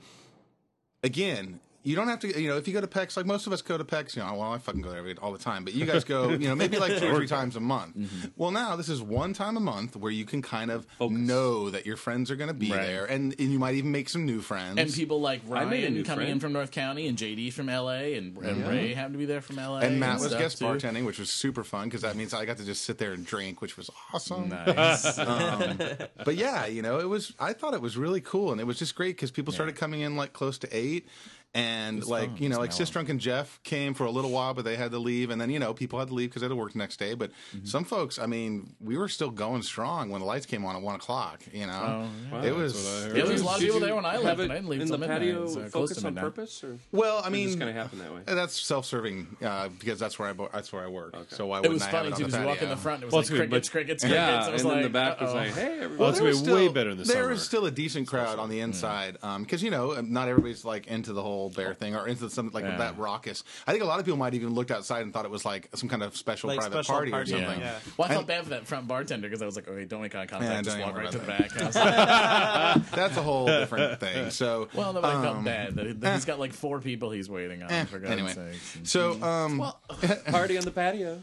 Again, 1.04 1.60
you 1.88 1.96
don't 1.96 2.10
have 2.10 2.20
to. 2.20 2.42
You 2.42 2.50
know, 2.50 2.58
if 2.58 2.68
you 2.68 2.74
go 2.74 2.82
to 2.82 2.88
PEX, 2.88 3.16
like 3.16 3.26
most 3.26 3.48
of 3.48 3.54
us 3.54 3.62
go 3.62 3.78
to 3.78 3.86
PEX. 3.86 4.16
You 4.18 4.24
know, 4.24 4.34
well, 4.34 4.52
I 4.52 4.58
fucking 4.58 4.82
go 4.82 4.90
there 4.90 5.00
every, 5.00 5.16
all 5.18 5.32
the 5.32 5.38
time. 5.38 5.64
But 5.64 5.74
you 5.74 5.86
guys 5.86 6.04
go. 6.04 6.30
You 6.30 6.50
know, 6.50 6.56
maybe 6.56 6.78
like 6.78 6.98
two 6.98 7.08
or 7.08 7.16
three 7.16 7.28
times 7.38 7.56
a 7.56 7.62
month. 7.62 7.96
Mm-hmm. 7.98 8.28
Well, 8.36 8.52
now 8.52 8.76
this 8.76 8.90
is 8.90 9.02
one 9.02 9.34
time 9.34 9.56
a 9.56 9.62
month 9.62 9.96
where 9.96 10.12
you 10.12 10.26
can 10.26 10.42
kind 10.42 10.70
of 10.70 10.86
know 11.00 11.70
that 11.70 11.86
your 11.86 11.96
friends 11.96 12.30
are 12.30 12.36
going 12.36 12.50
to 12.50 12.54
be 12.54 12.72
Right. 12.72 12.82
there, 12.82 13.06
and, 13.06 13.34
and 13.40 13.52
you 13.52 13.58
might 13.60 13.76
even 13.76 13.92
make 13.92 14.10
some 14.10 14.26
new 14.26 14.42
friends. 14.42 14.78
And 14.78 14.94
people 14.94 15.22
like 15.22 15.42
I 15.50 15.64
made 15.64 15.84
Ryan 15.84 15.94
new 15.94 16.04
coming 16.04 16.28
in 16.28 16.40
from 16.42 16.52
North 16.52 16.72
County, 16.72 17.08
and 17.08 17.18
JD 17.18 17.54
from 17.54 17.68
LA, 17.68 18.18
and, 18.18 18.38
and 18.38 18.68
Ray 18.68 18.94
happened 18.94 19.14
to 19.14 19.20
be 19.20 19.26
there 19.26 19.40
from 19.42 19.56
LA. 19.56 19.80
And 19.80 20.00
Matt 20.00 20.20
was 20.20 20.34
guest 20.34 20.58
too. 20.58 20.66
bartending, 20.66 21.06
which 21.06 21.20
was 21.20 21.30
super 21.30 21.64
fun 21.64 21.86
because 21.86 22.02
that 22.02 22.18
means 22.18 22.34
I 22.34 22.44
got 22.46 22.58
to 22.58 22.66
just 22.66 22.84
sit 22.84 22.98
there 22.98 23.14
and 23.14 23.26
drink, 23.26 23.62
which 23.62 23.78
was 23.78 23.90
awesome. 24.14 24.50
Nice. 24.50 25.18
Um, 25.28 25.78
but 26.26 26.36
yeah, 26.36 26.66
you 26.66 26.82
know, 26.82 27.00
it 27.00 27.08
was. 27.08 27.34
I 27.40 27.54
thought 27.54 27.74
it 27.74 27.82
was 27.82 27.96
really 27.98 28.22
cool, 28.22 28.52
and 28.52 28.60
it 28.60 28.64
was 28.66 28.80
just 28.80 28.96
great 28.96 29.16
because 29.16 29.32
people 29.32 29.54
started 29.54 29.76
coming 29.76 30.02
in 30.02 30.16
like 30.16 30.34
close 30.34 30.58
to 30.60 30.68
eight, 30.76 31.08
and 31.54 32.06
like 32.06 32.30
fun. 32.30 32.38
you 32.44 32.50
know, 32.50 32.58
It 32.58 32.60
like 32.60 32.70
was 32.70 32.78
Sis 32.78 32.90
Drunk 32.90 33.10
and 33.10 33.20
Jeff 33.20 33.60
came 33.64 33.94
for 33.94 34.06
a 34.06 34.12
little 34.12 34.30
while, 34.32 34.54
but 34.54 34.64
they 34.66 34.76
had 34.76 34.92
to 34.92 35.00
leave, 35.00 35.30
and 35.30 35.40
then 35.42 35.50
you 35.50 35.58
know, 35.60 35.74
people 35.74 35.98
had 36.00 36.10
to 36.10 36.14
leave 36.14 36.30
because 36.30 36.42
they 36.42 36.46
had 36.46 36.50
to 36.50 36.56
work 36.56 36.74
the 36.74 36.78
next 36.78 36.98
day. 36.98 37.14
But 37.14 37.32
Mm-hmm. 37.56 37.66
some 37.66 37.84
folks, 37.86 38.20
I 38.20 38.26
mean, 38.26 38.76
we 38.82 38.98
were 38.98 39.08
still 39.08 39.30
going 39.32 39.62
strong 39.64 40.10
when 40.10 40.22
the 40.22 40.28
lights 40.28 40.46
came 40.46 40.66
on 40.66 40.76
at 40.76 40.82
one 40.82 40.96
o'clock. 40.96 41.42
You 41.54 41.68
know, 41.68 42.08
Oh, 42.34 42.42
it 42.42 42.54
was. 42.56 42.74
what 42.74 42.86
I 42.86 43.08
heard. 43.08 43.18
Yeah, 43.18 43.24
there 43.24 43.32
was 43.34 43.42
a 43.42 43.46
lot 43.46 43.56
of 43.58 43.62
people 43.64 43.80
there 43.80 43.96
when 43.96 44.06
I 44.06 44.14
have 44.14 44.24
left, 44.24 44.40
and 44.42 44.52
I 44.52 44.56
didn't 44.56 44.70
leave 44.70 44.82
in 44.82 44.88
the 44.90 44.98
patio 45.00 45.48
so 45.48 45.66
focus 45.70 45.98
on 46.00 46.04
midnight. 46.14 46.24
purpose, 46.24 46.64
or 46.64 46.78
Well, 46.92 47.22
I 47.24 47.30
mean, 47.30 47.48
just 47.48 47.58
kind 47.60 47.70
of 47.70 47.76
happened 47.76 48.02
that 48.02 48.14
way? 48.14 48.22
that's 48.26 48.60
self-serving 48.60 49.38
uh, 49.42 49.70
because 49.80 50.00
that's 50.00 50.20
where 50.20 50.28
I 50.30 50.34
bo- 50.34 50.50
that's 50.54 50.72
where 50.74 50.84
I 50.84 50.88
work. 50.88 51.16
So 51.30 51.48
why 51.48 51.58
It 51.58 51.62
wouldn't 51.62 51.74
was 51.76 51.84
I 51.84 51.92
funny 51.92 52.08
it 52.10 52.14
on 52.14 52.18
too 52.20 52.24
the 52.26 52.28
because 52.30 52.42
you 52.42 52.48
walk 52.48 52.62
in 52.62 52.70
the 52.70 52.76
front, 52.78 53.04
it 53.04 53.06
was 53.06 53.14
Well, 53.14 53.20
like 53.20 53.24
it's 53.24 53.30
gonna 53.32 53.44
be 53.44 53.50
crickets, 53.50 53.68
much- 53.68 53.72
crickets, 53.72 54.04
crickets. 54.04 54.04
Yeah, 54.04 54.46
I 54.46 54.50
and 54.50 54.60
then 54.60 54.66
like, 54.68 54.84
the 54.84 54.90
back 54.90 55.22
was 55.22 55.30
uh-oh. 55.30 55.36
like, 55.36 55.54
"Hey, 55.54 55.62
everybody." 55.76 55.96
Well, 55.98 56.10
it's 56.10 56.20
there 56.20 56.28
gonna 56.32 56.40
was 56.40 56.42
be 56.48 56.54
way 56.54 56.68
better 56.68 56.90
in 56.92 56.98
the 56.98 57.04
there 57.04 57.16
summer. 57.18 57.30
was 57.30 57.44
still 57.44 57.66
a 57.66 57.72
decent 57.72 58.08
crowd 58.08 58.38
on 58.40 58.50
the 58.50 58.60
inside 58.60 59.18
because 59.40 59.64
you 59.64 59.72
know 59.72 60.00
not 60.02 60.28
everybody's 60.28 60.64
like 60.66 60.88
into 60.88 61.14
the 61.14 61.22
whole 61.22 61.47
bear 61.50 61.74
thing 61.74 61.96
or 61.96 62.08
into 62.08 62.30
something 62.30 62.54
like 62.54 62.64
Yeah. 62.64 62.78
that 62.78 62.98
raucous. 62.98 63.44
I 63.66 63.72
think 63.72 63.84
a 63.84 63.88
lot 63.88 64.00
of 64.00 64.06
people 64.06 64.18
might 64.18 64.34
even 64.34 64.54
looked 64.54 64.72
outside 64.72 65.02
and 65.04 65.14
thought 65.14 65.26
it 65.26 65.32
was 65.32 65.46
like 65.46 65.70
some 65.76 65.90
kind 65.90 66.04
of 66.04 66.16
special 66.18 66.48
Like 66.48 66.60
private 66.60 66.74
special 66.84 66.96
party, 66.96 67.12
party, 67.12 67.34
or 67.34 67.38
something. 67.38 67.60
Yeah. 67.60 67.80
Well, 67.98 68.08
I 68.10 68.14
felt 68.14 68.28
bad 68.28 68.44
for 68.44 68.50
that 68.52 68.68
front 68.68 68.88
bartender 68.88 69.28
because 69.28 69.42
I 69.42 69.46
was 69.46 69.56
like, 69.56 69.68
okay, 69.68 69.86
don't 69.86 70.02
make 70.02 70.16
eye 70.16 70.26
contact, 70.26 70.52
Yeah, 70.52 70.62
just 70.62 70.80
walk 70.80 70.96
right 70.96 71.12
to 71.12 71.18
the 71.18 71.26
back. 71.26 71.52
And 71.54 71.62
I 71.62 71.66
was 71.66 71.76
like, 71.76 72.92
That's 72.92 73.18
a 73.18 73.22
whole 73.22 73.46
different 73.48 74.00
thing. 74.00 74.30
So 74.38 74.68
well, 74.74 74.94
no, 74.94 75.02
but 75.02 75.16
I 75.16 75.22
felt 75.22 75.38
um, 75.38 75.44
bad 75.44 75.76
that 75.76 76.02
that 76.02 76.14
he's 76.16 76.26
got 76.26 76.40
like 76.40 76.54
four 76.54 76.80
people 76.80 77.12
he's 77.12 77.30
waiting 77.30 77.64
on. 77.64 77.72
eh, 77.72 77.86
for 77.86 78.00
God's 78.00 78.12
anyway, 78.12 78.34
sakes. 78.34 78.90
so 78.92 79.22
um, 79.24 79.58
well, 79.58 79.80
Party 80.30 80.58
on 80.58 80.64
the 80.66 80.72
patio. 80.72 81.22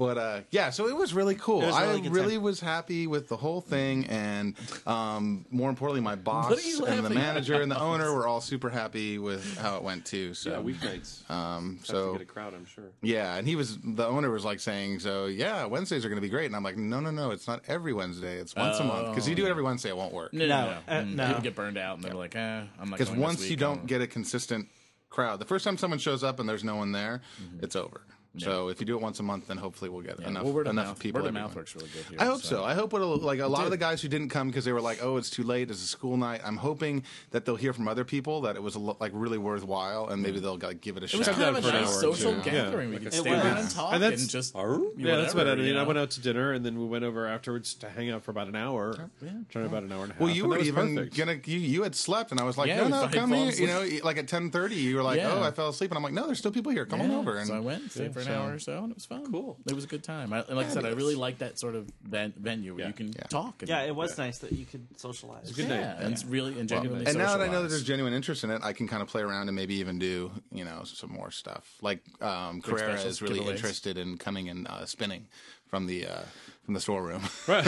But 0.00 0.16
uh, 0.16 0.40
yeah, 0.50 0.70
so 0.70 0.88
it 0.88 0.96
was 0.96 1.12
really 1.12 1.34
cool. 1.34 1.60
It 1.62 1.66
was 1.66 1.78
really 1.78 2.00
good 2.00 2.14
really 2.14 2.34
time. 2.36 2.42
was 2.42 2.58
happy 2.58 3.06
with 3.06 3.28
the 3.28 3.36
whole 3.36 3.60
thing, 3.60 4.06
and 4.06 4.54
um, 4.86 5.44
more 5.50 5.68
importantly, 5.68 6.00
my 6.00 6.14
boss 6.14 6.48
What 6.48 6.58
are 6.58 6.62
you 6.62 6.86
and 6.86 7.00
the 7.00 7.02
laughing 7.02 7.18
manager 7.18 7.60
and 7.60 7.70
the 7.70 7.78
owner 7.90 8.14
were 8.14 8.26
all 8.26 8.40
super 8.40 8.70
happy 8.70 9.18
with 9.18 9.58
how 9.58 9.76
it 9.76 9.82
went 9.82 10.06
too. 10.06 10.32
So 10.32 10.52
Yeah, 10.52 10.56
weeknights. 10.62 11.30
um, 11.30 11.76
Tough 11.80 11.86
to 11.86 11.92
so 11.92 12.12
get 12.14 12.22
a 12.22 12.24
crowd, 12.24 12.54
I'm 12.54 12.64
sure. 12.64 12.84
yeah, 13.02 13.36
and 13.36 13.46
he 13.46 13.56
was 13.56 13.76
the 13.84 14.06
owner 14.06 14.30
was 14.30 14.42
like 14.42 14.60
saying, 14.60 15.00
so 15.00 15.26
yeah, 15.26 15.66
Wednesdays 15.66 16.02
are 16.06 16.08
going 16.08 16.16
to 16.16 16.26
be 16.26 16.30
great, 16.30 16.46
and 16.46 16.56
I'm 16.56 16.62
like, 16.64 16.78
no, 16.78 16.98
no, 17.00 17.10
no, 17.10 17.30
it's 17.32 17.46
not 17.46 17.60
every 17.68 17.92
Wednesday, 17.92 18.38
it's 18.38 18.56
once 18.56 18.78
a 18.80 18.84
month 18.84 19.08
because 19.10 19.28
you 19.28 19.34
do 19.34 19.44
it 19.44 19.50
every 19.50 19.62
Wednesday, 19.62 19.90
it 19.90 19.96
won't 19.98 20.14
work. 20.14 20.32
no, 20.32 20.46
no, 20.46 20.48
No, 20.48 20.64
no. 20.70 20.78
uh, 20.88 21.02
Mm, 21.02 21.14
no. 21.14 21.26
People 21.26 21.42
get 21.42 21.54
burned 21.54 21.76
out 21.76 21.96
and 21.96 22.04
they're 22.04 22.14
like, 22.14 22.34
eh, 22.36 22.62
I'm 22.80 22.88
not. 22.88 22.98
Because 22.98 23.10
once 23.14 23.40
this 23.40 23.50
you 23.50 23.56
don't 23.56 23.80
I'll- 23.80 23.86
get 23.86 24.00
a 24.00 24.06
consistent 24.06 24.66
crowd, 25.10 25.40
the 25.40 25.44
first 25.44 25.62
time 25.66 25.76
someone 25.76 25.98
shows 25.98 26.24
up 26.24 26.40
and 26.40 26.48
there's 26.48 26.64
no 26.64 26.76
one 26.76 26.92
there, 26.92 27.20
it's 27.60 27.76
over. 27.76 28.00
So 28.38 28.68
if 28.68 28.80
you 28.80 28.86
do 28.86 28.94
it 28.96 29.02
once 29.02 29.18
a 29.18 29.22
month, 29.22 29.48
then 29.48 29.56
hopefully 29.56 29.90
we'll 29.90 30.02
get. 30.02 30.20
Yeah, 30.20 30.28
enough 30.28 30.44
well, 30.44 30.52
word 30.52 30.66
of 30.66 30.72
enough 30.72 30.86
mouth, 30.86 30.98
people. 31.00 31.20
Word 31.20 31.28
of 31.28 31.34
mouth 31.34 31.54
works 31.56 31.74
really 31.74 31.88
good 31.88 32.04
here. 32.04 32.18
I 32.20 32.26
hope 32.26 32.42
so. 32.42 32.64
I 32.64 32.74
hope 32.74 32.94
it'll 32.94 33.16
like 33.16 33.40
a 33.40 33.46
lot 33.46 33.64
of 33.64 33.70
the 33.70 33.76
guys 33.76 34.00
who 34.00 34.08
didn't 34.08 34.28
come 34.28 34.48
because 34.48 34.64
they 34.64 34.72
were 34.72 34.80
like, 34.80 35.00
"Oh, 35.02 35.16
it's 35.16 35.30
too 35.30 35.42
late. 35.42 35.70
It's 35.70 35.82
a 35.82 35.86
school 35.86 36.16
night." 36.16 36.40
I'm 36.44 36.56
hoping 36.56 37.02
that 37.30 37.44
they'll 37.44 37.56
hear 37.56 37.72
from 37.72 37.88
other 37.88 38.04
people 38.04 38.42
that 38.42 38.56
it 38.56 38.62
was 38.62 38.76
a 38.76 38.78
lo- 38.78 38.96
like 39.00 39.12
really 39.14 39.38
worthwhile, 39.38 40.08
and 40.08 40.22
maybe 40.22 40.38
mm. 40.38 40.42
they'll 40.42 40.58
like 40.58 40.80
give 40.80 40.96
it 40.96 41.02
a 41.02 41.06
It 41.06 41.14
was 41.14 41.26
shot. 41.26 41.36
kind 41.36 41.56
of 41.56 41.64
a 41.64 41.72
nice 41.72 42.00
social 42.00 42.34
gathering. 42.40 42.90
Yeah. 42.90 42.98
We 42.98 43.04
could 43.04 43.14
It 43.14 43.16
stay 43.16 43.32
around 43.32 43.56
and 43.58 43.70
talk 43.70 43.94
And 43.94 44.04
and, 44.04 44.12
that's- 44.12 44.26
just. 44.26 44.54
Yeah, 44.54 45.16
that's 45.16 45.34
what 45.34 45.48
I 45.48 45.54
mean. 45.56 45.66
you 45.66 45.78
I 45.78 45.82
went 45.82 45.98
out 45.98 46.10
to 46.12 46.20
dinner 46.20 46.52
and 46.52 46.64
then 46.64 46.78
we 46.78 46.86
went 46.86 47.04
over 47.04 47.26
afterwards 47.26 47.74
to 47.74 47.88
hang 47.88 48.10
out 48.10 48.22
for 48.22 48.30
about 48.30 48.48
an 48.48 48.56
hour. 48.56 49.08
Trying 49.50 49.66
about 49.66 49.82
an 49.82 49.92
hour 49.92 50.02
and 50.02 50.10
a 50.10 50.14
half. 50.14 50.20
Well, 50.20 50.30
you 50.30 50.46
were 50.46 50.58
even 50.58 50.94
perfect. 50.94 51.16
gonna 51.16 51.40
you, 51.44 51.58
you 51.58 51.82
had 51.82 51.94
slept, 51.94 52.30
and 52.30 52.40
I 52.40 52.44
was 52.44 52.56
like, 52.56 52.68
"No, 52.68 52.88
no, 52.88 53.08
come 53.08 53.32
I'd 53.32 53.54
here." 53.54 53.60
You 53.60 53.66
know, 53.66 54.04
like 54.04 54.18
at 54.18 54.26
10:30, 54.26 54.76
you 54.76 54.96
were 54.96 55.02
like, 55.02 55.20
"Oh, 55.20 55.42
I 55.42 55.50
fell 55.50 55.68
asleep," 55.68 55.90
and 55.90 55.98
I'm 55.98 56.04
like, 56.04 56.12
"No, 56.12 56.26
there's 56.26 56.38
still 56.38 56.52
people 56.52 56.72
here. 56.72 56.86
Come 56.86 57.00
on 57.00 57.10
over." 57.10 57.38
And 57.38 57.48
so 57.48 57.56
I 57.56 57.60
went, 57.60 57.90
stayed 57.90 58.14
for 58.24 58.30
an 58.30 58.34
so- 58.36 58.42
hour 58.42 58.54
or 58.54 58.58
so, 58.58 58.78
and 58.78 58.90
it 58.90 58.94
was 58.96 59.06
fun. 59.06 59.30
Cool. 59.30 59.56
It 59.66 59.72
was 59.74 59.84
a 59.84 59.86
good 59.86 60.02
time. 60.04 60.32
I, 60.32 60.40
and 60.40 60.56
like 60.56 60.66
I 60.66 60.70
said, 60.70 60.84
I 60.86 60.90
really 60.90 61.14
like 61.14 61.38
that 61.38 61.58
sort 61.58 61.74
of 61.74 61.88
ven- 62.02 62.34
venue 62.36 62.72
where 62.74 62.82
Yeah. 62.82 62.86
you 62.88 62.92
can 62.94 63.08
Yeah. 63.08 63.22
talk. 63.28 63.62
And, 63.62 63.68
Yeah, 63.68 63.82
it 63.82 63.94
was 63.94 64.16
nice 64.18 64.38
that 64.38 64.52
you 64.52 64.64
could 64.66 64.86
socialize. 64.98 65.50
good 65.52 65.68
yeah, 65.68 65.80
night. 65.94 65.96
and 66.00 66.12
it's 66.12 66.24
really 66.24 66.58
and 66.58 66.68
genuinely. 66.68 67.06
and 67.06 67.16
now 67.18 67.36
that 67.36 67.48
I 67.48 67.50
know 67.50 67.62
that 67.62 67.68
there's 67.68 67.84
genuine 67.84 68.12
interest 68.12 68.44
in 68.44 68.50
it, 68.50 68.60
I 68.62 68.72
can 68.72 68.86
kind 68.88 69.02
of 69.02 69.08
play 69.08 69.22
around 69.22 69.48
and 69.48 69.56
maybe 69.56 69.74
even 69.76 69.98
do 69.98 70.30
you 70.52 70.64
know 70.64 70.82
some 70.84 71.10
more 71.12 71.30
stuff. 71.30 71.76
Like 71.82 72.00
um, 72.22 72.60
Carrera 72.62 72.92
special 72.96 73.08
is 73.10 73.22
really 73.22 73.40
giveaways. 73.40 73.50
interested 73.56 73.98
in 73.98 74.18
coming 74.18 74.48
and 74.48 74.66
uh, 74.68 74.86
spinning 74.86 75.26
from 75.68 75.86
the 75.86 76.06
uh, 76.06 76.22
from 76.64 76.74
the 76.74 76.80
storeroom. 76.80 77.22
I 77.48 77.60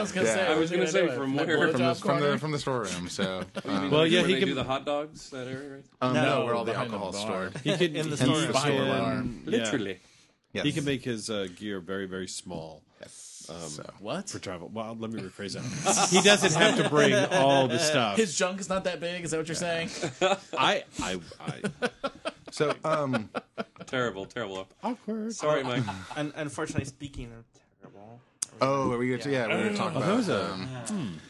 was 0.00 0.12
gonna 0.12 0.26
Yeah. 0.26 0.34
say, 0.34 0.46
I 0.46 0.56
was 0.56 0.70
gonna 0.70 0.86
say, 0.86 1.08
from 1.14 1.36
That 1.36 1.46
where? 1.46 1.70
from 1.70 1.80
the 1.82 1.94
from 1.94 2.20
the 2.20 2.38
from 2.38 2.52
the 2.52 2.58
storeroom. 2.58 3.08
So 3.08 3.42
um, 3.64 3.90
Well, 3.90 4.06
yeah, 4.06 4.22
he 4.22 4.34
they 4.34 4.38
can- 4.40 4.48
do 4.48 4.54
the 4.54 4.64
hot 4.64 4.84
dogs. 4.84 5.30
That 5.30 5.46
area, 5.48 5.74
right? 5.74 5.84
um, 6.00 6.14
No, 6.14 6.24
no, 6.40 6.44
where 6.44 6.54
all 6.54 6.64
the 6.64 6.72
behind 6.72 6.90
the 6.92 7.12
stored. 7.12 7.56
He 7.58 7.76
can 7.76 7.94
In 7.96 8.10
the 8.10 8.16
he 8.16 8.24
store. 8.24 8.42
can- 8.42 8.52
Behind 8.52 8.78
the 8.78 8.84
bar. 8.86 9.14
yeah. 9.14 9.22
Literally. 9.58 10.00
Yes. 10.52 10.64
He 10.64 10.72
can 10.72 10.84
make 10.84 11.02
his 11.04 11.30
uh, 11.30 11.48
gear 11.56 11.80
very, 11.80 12.06
very 12.06 12.28
small 12.28 12.82
so. 13.08 13.82
What? 14.00 14.30
for 14.30 14.38
travel. 14.38 14.70
Well, 14.72 14.96
let 14.98 15.10
me 15.10 15.20
rephrase 15.20 15.52
that. 15.52 16.08
he 16.08 16.22
doesn't 16.22 16.54
have 16.54 16.76
to 16.82 16.88
bring 16.88 17.12
all 17.14 17.68
the 17.68 17.78
stuff. 17.78 18.16
His 18.16 18.34
junk 18.34 18.58
is 18.60 18.70
not 18.70 18.84
that 18.84 19.00
big. 19.00 19.22
Is 19.24 19.32
that 19.32 19.36
what 19.36 19.48
you're 19.48 19.54
saying? 19.54 19.90
I, 20.56 20.84
I, 21.02 21.20
I, 21.40 21.60
So 22.50 22.72
um, 22.84 23.28
Terrible, 23.86 24.24
terrible. 24.24 24.66
awkward. 24.82 25.34
Sorry, 25.34 25.62
Mike. 25.62 25.82
Un- 26.16 26.32
unfortunately, 26.36 26.86
speaking 26.86 27.26
of 27.36 27.44
terrible. 27.94 28.20
oh, 28.60 28.92
are 28.92 28.98
we 28.98 29.08
going 29.08 29.20
to 29.20 29.30
yeah, 29.30 29.46
we're 29.46 29.58
going 29.62 29.72
to 29.72 29.76
talk 29.78 29.92
Oh, 29.94 29.98
about 29.98 30.06
that 30.08 30.16
was 30.16 30.28
a- 30.28 30.52
um, 30.52 31.20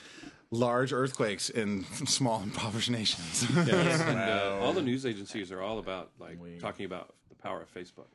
large 0.50 0.92
earthquakes 0.92 1.50
in 1.50 1.84
small 2.06 2.42
impoverished 2.42 2.90
nations. 2.90 3.46
Yes, 3.54 4.00
and 4.06 4.18
uh, 4.18 4.58
all 4.60 4.72
the 4.72 4.82
news 4.82 5.04
agencies 5.06 5.50
are 5.52 5.60
all 5.62 5.78
about 5.78 6.10
like 6.18 6.38
talking 6.60 6.86
about 6.86 7.14
the 7.28 7.34
power 7.36 7.60
of 7.60 7.72
Facebook. 7.74 8.06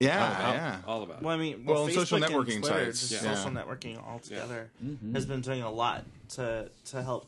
yeah, 0.00 0.52
yeah. 0.52 0.76
All 0.86 1.02
about. 1.02 1.22
Well, 1.22 1.34
I 1.34 1.38
mean, 1.38 1.64
Well, 1.64 1.74
well, 1.76 1.84
and 1.86 1.92
Facebook 1.92 1.98
social 2.06 2.22
and 2.22 2.32
networking 2.32 2.60
Twitter, 2.60 2.84
sites, 2.92 3.08
just 3.08 3.24
yeah. 3.24 3.34
social 3.34 3.50
networking 3.50 4.04
altogether, 4.06 4.70
has 5.12 5.26
been 5.26 5.40
doing 5.40 5.62
a 5.62 5.70
lot 5.70 6.04
to 6.30 6.70
to 6.86 7.02
help 7.02 7.26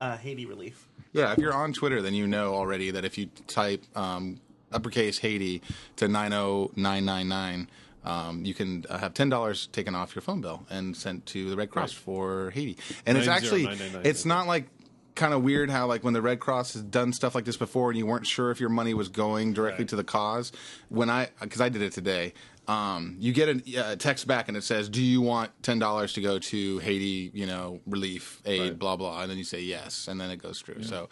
uh, 0.00 0.16
Haiti 0.16 0.46
relief. 0.46 0.86
Yeah, 1.12 1.32
if 1.32 1.38
you're 1.38 1.54
on 1.54 1.72
Twitter, 1.72 2.02
then 2.02 2.14
you 2.14 2.26
know 2.26 2.54
already 2.54 2.90
that 2.90 3.04
if 3.04 3.16
you 3.18 3.26
type 3.46 3.82
um, 3.96 4.40
uppercase 4.72 5.18
Haiti 5.18 5.62
to 5.96 6.06
90999, 6.06 7.68
um, 8.08 8.44
you 8.44 8.54
can 8.54 8.84
uh, 8.88 8.98
have 8.98 9.12
$10 9.12 9.72
taken 9.72 9.94
off 9.94 10.14
your 10.14 10.22
phone 10.22 10.40
bill 10.40 10.66
and 10.70 10.96
sent 10.96 11.26
to 11.26 11.50
the 11.50 11.56
Red 11.56 11.70
Cross 11.70 11.92
for 11.92 12.50
Haiti. 12.50 12.78
And 13.04 13.18
it's 13.18 13.28
actually 13.28 13.66
it's 14.04 14.24
not 14.24 14.46
like 14.46 14.68
kind 15.14 15.34
of 15.34 15.42
weird 15.42 15.68
how 15.68 15.86
like 15.86 16.04
when 16.04 16.14
the 16.14 16.22
Red 16.22 16.40
Cross 16.40 16.72
has 16.72 16.82
done 16.82 17.12
stuff 17.12 17.34
like 17.34 17.44
this 17.44 17.56
before 17.58 17.90
and 17.90 17.98
you 17.98 18.06
weren't 18.06 18.26
sure 18.26 18.50
if 18.50 18.60
your 18.60 18.70
money 18.70 18.94
was 18.94 19.08
going 19.08 19.52
directly 19.52 19.84
to 19.86 19.96
the 19.96 20.04
cause. 20.04 20.52
When 20.88 21.10
I, 21.10 21.28
because 21.40 21.60
I 21.60 21.68
did 21.68 21.82
it 21.82 21.92
today, 21.92 22.32
um, 22.66 23.16
you 23.18 23.32
get 23.32 23.48
a, 23.48 23.92
a 23.92 23.96
text 23.96 24.26
back 24.26 24.48
and 24.48 24.56
it 24.56 24.62
says, 24.62 24.88
"Do 24.88 25.02
you 25.02 25.20
want 25.22 25.50
ten 25.62 25.78
dollars 25.78 26.12
to 26.14 26.20
go 26.20 26.38
to 26.38 26.78
Haiti? 26.78 27.30
You 27.32 27.46
know, 27.46 27.80
relief 27.86 28.40
aid, 28.44 28.78
blah 28.78 28.96
blah," 28.96 29.22
and 29.22 29.30
then 29.30 29.38
you 29.38 29.44
say 29.44 29.60
yes, 29.60 30.06
and 30.06 30.20
then 30.20 30.30
it 30.30 30.42
goes 30.42 30.60
through. 30.60 30.82
So, 30.82 31.08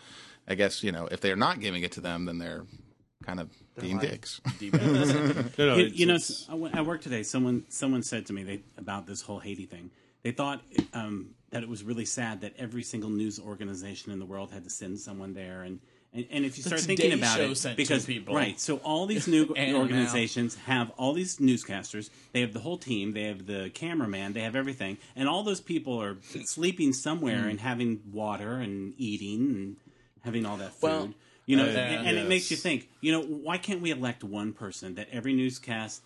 I 0.47 0.55
guess 0.55 0.83
you 0.83 0.93
know 0.93 1.09
if 1.11 1.23
they're 1.23 1.35
not 1.35 1.61
giving 1.61 1.83
it 1.83 1.93
to 1.93 2.01
them, 2.03 2.27
then 2.27 2.39
they're 2.39 2.67
kind 3.25 3.41
of 3.41 3.49
being 3.83 3.97
lying. 3.99 4.09
dicks. 4.11 4.41
No, 5.59 5.67
no, 5.67 5.77
you, 5.77 5.87
you 5.87 6.07
know, 6.07 6.15
it's- 6.15 6.49
s- 6.49 6.75
at 6.75 6.85
work 6.87 7.01
today, 7.03 7.23
someone 7.23 7.65
someone 7.69 8.03
said 8.03 8.27
to 8.27 8.33
me 8.33 8.43
they, 8.43 8.61
about 8.79 9.07
this 9.07 9.23
whole 9.23 9.39
Haiti 9.41 9.67
thing. 9.67 9.91
They 10.23 10.33
thought 10.33 10.61
um, 10.93 11.35
that 11.51 11.63
it 11.63 11.69
was 11.69 11.85
really 11.85 12.05
sad 12.05 12.41
that 12.41 12.55
every 12.59 12.83
single 12.83 13.11
news 13.11 13.39
organization 13.39 14.11
in 14.13 14.19
the 14.19 14.25
world 14.27 14.51
had 14.51 14.65
to 14.65 14.71
send 14.71 14.99
someone 14.99 15.35
there, 15.35 15.63
and 15.63 15.79
and, 16.13 16.27
and 16.31 16.45
if 16.45 16.57
you 16.57 16.63
The 16.65 16.71
start 16.71 16.81
Today 16.81 16.97
thinking 16.97 17.19
about 17.19 17.37
Show 17.37 17.51
it, 17.51 17.55
sent 17.57 17.77
two 17.77 17.83
because 17.83 18.07
people. 18.07 18.35
right, 18.35 18.59
so 18.59 18.79
all 18.79 19.07
these 19.07 19.29
new 19.29 19.53
And 19.57 19.73
now. 19.75 19.79
organizations 19.81 20.55
have 20.67 20.91
all 20.97 21.13
these 21.13 21.37
newscasters. 21.39 22.11
They 22.33 22.41
have 22.41 22.53
the 22.55 22.61
whole 22.61 22.79
team. 22.79 23.13
They 23.13 23.25
have 23.25 23.47
the 23.47 23.71
cameraman. 23.75 24.33
They 24.33 24.41
have 24.41 24.57
everything, 24.57 24.99
and 25.15 25.29
all 25.29 25.43
those 25.45 25.61
people 25.61 26.01
are 26.03 26.17
sleeping 26.45 26.93
somewhere 26.93 27.43
Hmm. 27.43 27.49
and 27.51 27.61
having 27.61 28.01
water 28.13 28.55
and 28.55 28.95
eating 28.97 29.41
and 29.55 29.77
having 30.25 30.45
all 30.47 30.57
that 30.57 30.73
food. 30.73 30.83
Well, 30.91 31.15
you 31.47 31.57
know, 31.57 31.65
uh, 31.65 31.69
and, 31.69 32.09
and 32.09 32.19
it 32.19 32.29
makes 32.29 32.51
you 32.51 32.57
think. 32.57 32.89
You 33.01 33.13
know, 33.13 33.23
why 33.23 33.57
can't 33.59 33.81
we 33.81 33.91
elect 33.91 34.25
one 34.25 34.53
person 34.53 34.97
that 34.97 35.09
every 35.11 35.33
newscast 35.33 36.03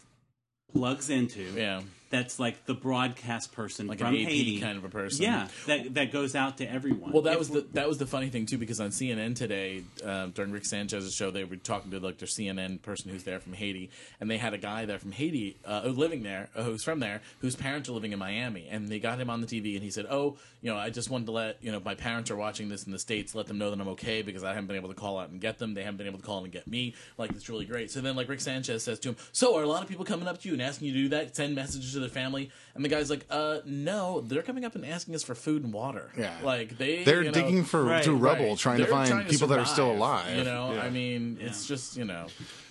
plugs 0.72 1.10
into? 1.10 1.42
Yeah. 1.42 1.82
That's 2.10 2.40
like 2.40 2.66
the 2.66 2.74
broadcast 2.74 3.52
person 3.52 3.86
Like 3.86 4.00
an 4.00 4.08
from 4.08 4.16
AP 4.16 4.28
Haiti, 4.28 4.60
kind 4.60 4.76
of 4.76 4.84
a 4.84 4.88
person. 4.88 5.22
Yeah, 5.22 5.46
that 5.66 5.94
that 5.94 6.12
goes 6.12 6.34
out 6.34 6.58
to 6.58 6.70
everyone. 6.70 7.12
Well, 7.12 7.22
that 7.22 7.34
If 7.34 7.38
was 7.38 7.50
the 7.50 7.66
that 7.72 7.86
was 7.86 7.98
the 7.98 8.06
funny 8.06 8.30
thing 8.30 8.46
too, 8.46 8.58
because 8.58 8.80
on 8.80 8.90
CNN 8.90 9.36
today, 9.36 9.84
uh, 10.04 10.26
during 10.26 10.50
Rick 10.50 10.64
Sanchez's 10.64 11.14
show, 11.14 11.30
they 11.30 11.44
were 11.44 11.54
talking 11.54 11.92
to 11.92 12.00
like 12.00 12.18
their 12.18 12.26
CNN 12.26 12.82
person 12.82 13.12
who's 13.12 13.22
there 13.22 13.38
from 13.38 13.52
Haiti, 13.52 13.90
and 14.20 14.28
they 14.28 14.38
had 14.38 14.54
a 14.54 14.58
guy 14.58 14.86
there 14.86 14.98
from 14.98 15.12
Haiti 15.12 15.56
uh, 15.64 15.82
who's 15.82 15.96
living 15.96 16.24
there, 16.24 16.48
uh, 16.56 16.64
who's 16.64 16.82
from 16.82 16.98
there, 16.98 17.20
whose 17.40 17.54
parents 17.54 17.88
are 17.88 17.92
living 17.92 18.12
in 18.12 18.18
Miami, 18.18 18.66
and 18.68 18.88
they 18.88 18.98
got 18.98 19.20
him 19.20 19.30
on 19.30 19.40
the 19.40 19.46
TV, 19.46 19.74
and 19.74 19.84
he 19.84 19.90
said, 19.90 20.06
"Oh, 20.10 20.36
you 20.62 20.70
know, 20.72 20.76
I 20.76 20.90
just 20.90 21.10
wanted 21.10 21.26
to 21.26 21.32
let 21.32 21.62
you 21.62 21.70
know 21.70 21.80
my 21.84 21.94
parents 21.94 22.28
are 22.32 22.36
watching 22.36 22.68
this 22.68 22.84
in 22.84 22.92
the 22.92 22.98
states, 22.98 23.36
let 23.36 23.46
them 23.46 23.58
know 23.58 23.70
that 23.70 23.80
I'm 23.80 23.88
okay 23.90 24.22
because 24.22 24.42
I 24.42 24.48
haven't 24.48 24.66
been 24.66 24.76
able 24.76 24.88
to 24.88 24.96
call 24.96 25.16
out 25.16 25.30
and 25.30 25.40
get 25.40 25.58
them. 25.58 25.74
They 25.74 25.84
haven't 25.84 25.98
been 25.98 26.08
able 26.08 26.18
to 26.18 26.26
call 26.26 26.42
and 26.42 26.52
get 26.52 26.66
me. 26.66 26.94
Like 27.18 27.30
it's 27.30 27.48
really 27.48 27.66
great." 27.66 27.92
So 27.92 28.00
then, 28.00 28.16
like 28.16 28.28
Rick 28.28 28.40
Sanchez 28.40 28.82
says 28.82 28.98
to 29.00 29.10
him, 29.10 29.16
"So 29.30 29.56
are 29.56 29.62
a 29.62 29.68
lot 29.68 29.82
of 29.84 29.88
people 29.88 30.04
coming 30.04 30.26
up 30.26 30.40
to 30.42 30.48
you 30.48 30.54
and 30.54 30.62
asking 30.62 30.88
you 30.88 30.94
to 30.94 31.02
do 31.02 31.08
that, 31.10 31.36
send 31.36 31.54
messages 31.54 31.99
to 32.00 32.06
their 32.08 32.22
family?" 32.22 32.50
And 32.74 32.84
the 32.84 32.88
guy's 32.88 33.10
like, 33.10 33.26
"Uh, 33.30 33.58
no, 33.64 34.20
they're 34.22 34.42
coming 34.42 34.64
up 34.64 34.74
and 34.74 34.84
asking 34.84 35.14
us 35.14 35.22
for 35.22 35.34
food 35.34 35.62
and 35.64 35.72
water. 35.72 36.10
Yeah. 36.18 36.34
like 36.42 36.78
they 36.78 37.04
They're 37.04 37.18
you 37.22 37.28
know, 37.28 37.32
digging 37.32 37.64
for 37.64 37.84
Right, 37.84 38.04
through 38.04 38.16
rubble, 38.16 38.48
Right. 38.50 38.58
trying 38.58 38.76
They're 38.78 38.86
to 38.86 38.92
find 38.92 39.28
people 39.28 39.48
that 39.48 39.58
are 39.58 39.66
still 39.66 39.90
alive. 39.92 40.36
You 40.36 40.44
know, 40.44 40.78
I 40.78 40.90
mean, 40.90 41.38
it's 41.40 41.66
just 41.66 41.96
you 41.96 42.04
know, 42.04 42.26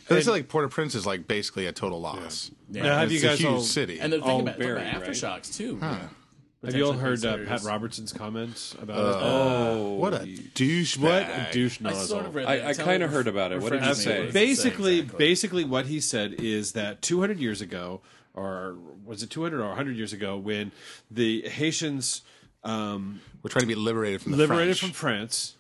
they 0.07 0.21
say 0.21 0.31
like 0.31 0.47
Port-au-Prince 0.47 0.95
is 0.95 1.05
like 1.05 1.27
basically 1.27 1.65
a 1.67 1.71
total 1.71 2.01
loss. 2.01 2.51
yeah. 2.71 2.83
Now, 2.83 2.97
have 2.99 3.11
It's 3.11 3.21
you 3.21 3.27
a 3.29 3.31
guys 3.31 3.39
huge 3.39 3.49
all 3.51 3.61
city. 3.61 3.99
and 3.99 4.11
the 4.11 4.17
thing 4.19 4.27
all 4.27 4.39
about, 4.41 4.53
talking 4.53 4.67
buried, 4.67 4.81
about 4.87 5.01
right? 5.01 5.09
aftershocks 5.11 5.55
too. 5.55 5.77
have 5.79 6.75
you 6.75 6.85
all 6.85 6.93
heard 6.93 7.23
uh. 7.23 7.37
Pat 7.45 7.61
Robertson's 7.63 8.11
comments 8.11 8.75
about 8.81 8.97
Oh, 9.21 9.93
what 9.93 10.13
a 10.13 10.25
douchebag! 10.25 10.97
it? 10.97 10.99
What 10.99 11.49
a 11.49 11.53
douche 11.53 11.79
I 11.85 11.93
sort 11.93 12.25
of 12.25 12.35
read 12.35 12.47
I- 12.47 12.69
I 12.69 12.73
kinda 12.73 13.07
heard 13.07 13.27
about 13.27 13.51
it. 13.51 13.61
What 13.61 13.71
did 13.71 13.81
refresh 13.81 13.97
he 13.97 13.99
me 13.99 14.03
say? 14.05 14.17
what 14.19 14.25
he 14.27 14.31
basically, 14.33 14.99
exactly. 14.99 15.25
basically, 15.27 15.63
what 15.63 15.85
he 15.85 15.99
said 16.01 16.33
is 16.33 16.71
that 16.73 17.01
200 17.01 17.39
years 17.39 17.61
ago, 17.61 18.01
or 18.39 18.75
was 19.06 19.21
it 19.23 19.30
200 19.30 19.60
or 19.62 19.67
100 19.67 19.95
years 19.95 20.13
ago, 20.13 20.38
when 20.38 20.71
the 21.12 21.47
Haitians 21.49 22.21
um, 22.63 23.21
We're 23.43 23.49
trying 23.49 23.62
to 23.63 23.67
be 23.67 23.75
liberated 23.75 24.21
from 24.21 24.32
the 24.34 24.38
liberated 24.38 24.78
French. 24.78 24.93
from 24.93 24.97
France, 24.97 25.56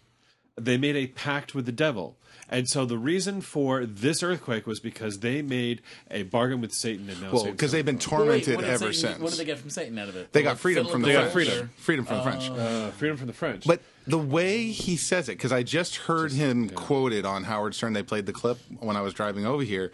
they 0.57 0.77
made 0.77 0.95
a 0.95 1.07
pact 1.07 1.55
with 1.55 1.65
the 1.65 1.71
devil. 1.71 2.15
And 2.51 2.67
so 2.67 2.83
the 2.83 2.97
reason 2.97 3.41
for 3.41 3.85
this 3.85 4.23
earthquake 4.23 4.65
was 4.65 4.79
because 4.79 5.19
they 5.19 5.41
made 5.43 5.81
a 6.09 6.23
bargain 6.23 6.61
with 6.61 6.73
Satan, 6.73 7.07
and 7.07 7.21
now 7.21 7.27
well, 7.31 7.39
Satan's 7.41 7.55
because 7.57 7.71
they've 7.71 7.85
been 7.85 7.99
Well, 8.09 8.25
wait, 8.25 8.43
tormented 8.43 8.63
ever 8.63 8.91
Satan- 8.91 8.93
since. 8.93 9.19
What 9.19 9.29
did 9.31 9.39
they 9.39 9.45
get 9.45 9.59
from 9.59 9.69
Satan 9.69 9.97
out 9.99 10.09
of 10.09 10.15
it? 10.15 10.33
They 10.33 10.39
Like, 10.39 10.55
got 10.55 10.59
freedom 10.59 10.87
from 10.87 11.01
the 11.03 11.07
They 11.09 11.15
with 11.15 11.25
got 11.25 11.31
French. 11.31 11.49
freedom. 11.49 11.69
Freedom 11.77 12.05
from 12.05 12.17
the 12.17 12.23
French. 12.23 12.49
uh, 12.49 12.89
freedom 12.91 13.17
from 13.17 13.27
the 13.27 13.33
French. 13.33 13.65
But 13.67 13.81
the 14.07 14.17
way 14.17 14.63
he 14.71 14.97
says 14.97 15.29
it, 15.29 15.33
because 15.33 15.51
I 15.51 15.61
just 15.63 15.95
heard 15.95 16.31
him 16.31 16.69
quoted 16.69 17.23
on 17.23 17.43
Howard 17.43 17.75
Stern. 17.75 17.93
They 17.93 18.01
played 18.03 18.25
the 18.25 18.33
clip 18.33 18.57
when 18.79 18.95
I 18.97 19.01
was 19.01 19.13
driving 19.13 19.45
over 19.45 19.61
here. 19.63 19.91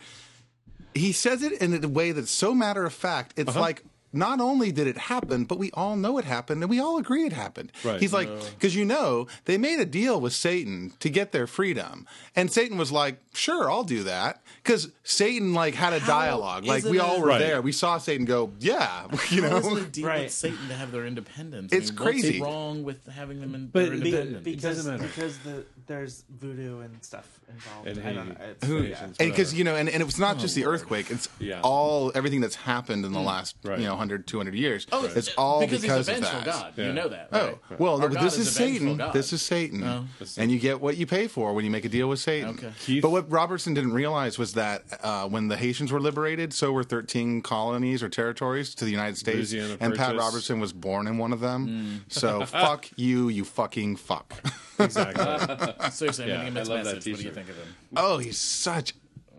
He 0.96 1.12
says 1.12 1.44
it 1.44 1.54
in 1.62 1.84
a 1.84 1.88
way 1.88 2.12
that's 2.14 2.32
so 2.32 2.56
matter 2.56 2.86
of 2.86 2.94
fact. 2.94 3.34
It's 3.38 3.50
Uh-huh. 3.50 3.60
like 3.60 3.84
not 4.14 4.40
only 4.40 4.72
did 4.72 4.88
it 4.88 4.98
happen, 4.98 5.44
but 5.44 5.60
we 5.60 5.70
all 5.72 5.98
know 5.98 6.18
it 6.18 6.24
happened, 6.24 6.64
and 6.64 6.70
we 6.70 6.80
all 6.80 6.98
agree 6.98 7.26
it 7.26 7.34
happened. 7.34 7.70
Right. 7.84 8.00
He's 8.00 8.14
like, 8.14 8.30
because 8.52 8.74
you 8.74 8.86
know 8.86 9.28
they 9.44 9.58
made 9.58 9.78
a 9.82 9.86
deal 9.86 10.22
with 10.22 10.32
Satan 10.32 10.94
to 11.02 11.10
get 11.10 11.34
their 11.34 11.48
freedom, 11.48 12.08
and 12.34 12.50
Satan 12.50 12.78
was 12.78 12.94
like, 12.94 13.18
"Sure, 13.34 13.70
I'll 13.70 13.84
do 13.84 14.04
that." 14.04 14.42
Because 14.64 14.88
Satan 15.04 15.54
like 15.54 15.74
had 15.76 15.92
a 15.92 16.00
dialogue, 16.00 16.64
like 16.66 16.86
we 16.86 16.98
all 16.98 17.18
a- 17.18 17.20
were 17.20 17.28
Right. 17.28 17.40
there. 17.40 17.62
We 17.62 17.74
saw 17.74 17.98
Satan 17.98 18.24
go, 18.26 18.54
"Yeah," 18.62 19.08
you 19.32 19.42
know. 19.42 19.58
it 19.58 19.84
a 19.84 19.86
deal 19.88 20.08
Right. 20.08 20.24
with 20.24 20.32
Satan 20.32 20.66
to 20.70 20.76
have 20.76 20.94
their 20.94 21.06
independence? 21.06 21.74
It's 21.74 21.90
I 21.90 21.94
mean, 21.94 21.98
crazy. 22.02 22.40
What's 22.40 22.50
wrong 22.54 22.84
with 22.84 23.06
having 23.08 23.42
them 23.42 23.54
in 23.54 23.68
But- 23.68 23.80
their 23.90 23.98
but- 23.98 23.98
independence? 24.08 24.44
because 24.46 24.78
doesn't 24.78 25.02
because 25.02 25.38
the 25.40 25.66
there's 25.88 26.24
voodoo 26.30 26.80
and 26.80 27.04
stuff 27.04 27.28
involved. 27.50 27.88
And 27.88 28.00
I 28.00 28.02
Haiti. 28.04 28.16
know. 28.30 28.36
It's, 28.52 28.66
Who- 28.68 28.84
yeah. 28.84 29.04
and 29.06 29.18
because 29.18 29.54
you 29.54 29.64
know 29.64 29.76
and, 29.76 29.88
and 29.90 30.02
it 30.02 30.06
was 30.06 30.20
not 30.20 30.38
just 30.40 30.56
the 30.56 30.66
earthquake 30.66 31.10
it's 31.12 31.30
Yeah. 31.40 31.62
all 31.64 32.12
everything 32.16 32.42
that's 32.42 32.56
happened 32.56 33.06
in 33.06 33.14
the 33.14 33.20
last 33.20 33.56
Right. 33.64 33.80
you 33.80 33.86
know 33.86 33.92
100 33.92 34.28
200 34.28 34.54
years 34.56 34.88
Oh, 34.92 35.06
it's 35.06 35.34
all 35.38 35.60
because, 35.62 35.82
because, 35.82 36.08
he's 36.08 36.08
a 36.10 36.14
of 36.18 36.22
vengeful 36.24 36.40
that 36.42 36.46
God. 36.46 36.74
Yeah. 36.78 36.86
You 36.88 36.94
know 36.94 37.08
that. 37.10 37.30
oh 37.32 37.60
well 37.80 38.02
Our 38.02 38.10
this 38.10 38.38
is 38.38 38.48
is 38.48 38.56
a 38.56 38.60
vengeful 38.60 38.80
satan 38.80 38.98
God. 38.98 39.14
this 39.14 39.34
is 39.34 39.42
satan 39.42 39.84
Oh. 39.84 40.06
and 40.38 40.52
you 40.52 40.60
get 40.60 40.82
what 40.82 40.98
you 40.98 41.06
pay 41.06 41.28
for 41.28 41.54
when 41.54 41.64
you 41.66 41.72
make 41.72 41.86
a 41.86 41.90
deal 41.90 42.08
with 42.10 42.20
satan 42.20 42.50
Okay. 42.52 42.72
Keith- 42.80 43.02
but 43.02 43.12
what 43.12 43.30
robertson 43.32 43.74
didn't 43.74 43.94
realize 43.94 44.38
was 44.38 44.54
that 44.54 44.84
uh, 45.04 45.28
when 45.28 45.48
the 45.48 45.58
haitians 45.58 45.92
were 45.92 46.00
liberated 46.02 46.54
so 46.54 46.72
were 46.72 46.84
13 46.84 47.42
colonies 47.42 48.02
or 48.04 48.10
territories 48.10 48.76
to 48.76 48.86
the 48.86 48.92
united 48.92 49.18
states 49.18 49.52
Louisiana 49.54 49.78
and 49.80 49.96
pat 49.96 50.16
robertson 50.18 50.60
was 50.60 50.74
born 50.74 51.08
in 51.08 51.18
one 51.18 51.32
of 51.34 51.40
them 51.40 51.66
Mm. 51.66 52.00
so 52.14 52.46
fuck 52.46 52.88
you 52.96 53.30
you 53.30 53.44
fucking 53.46 53.96
fuck 53.96 54.34
exactly. 54.80 55.90
Seriously, 55.92 56.26
I'm 56.26 56.30
Yeah, 56.30 56.36
getting 56.38 56.48
a 56.48 56.48
I 56.48 56.50
mixed 56.52 56.70
love 56.72 56.84
that 56.86 56.96
message. 56.96 56.96
What 56.96 57.04
do 57.04 57.10
you 57.10 57.30
t-shirt. 57.30 57.35
Think 57.36 57.50
of 57.50 57.56
him? 57.58 57.68
oh 57.98 58.18
he's 58.18 58.38
such 58.38 58.94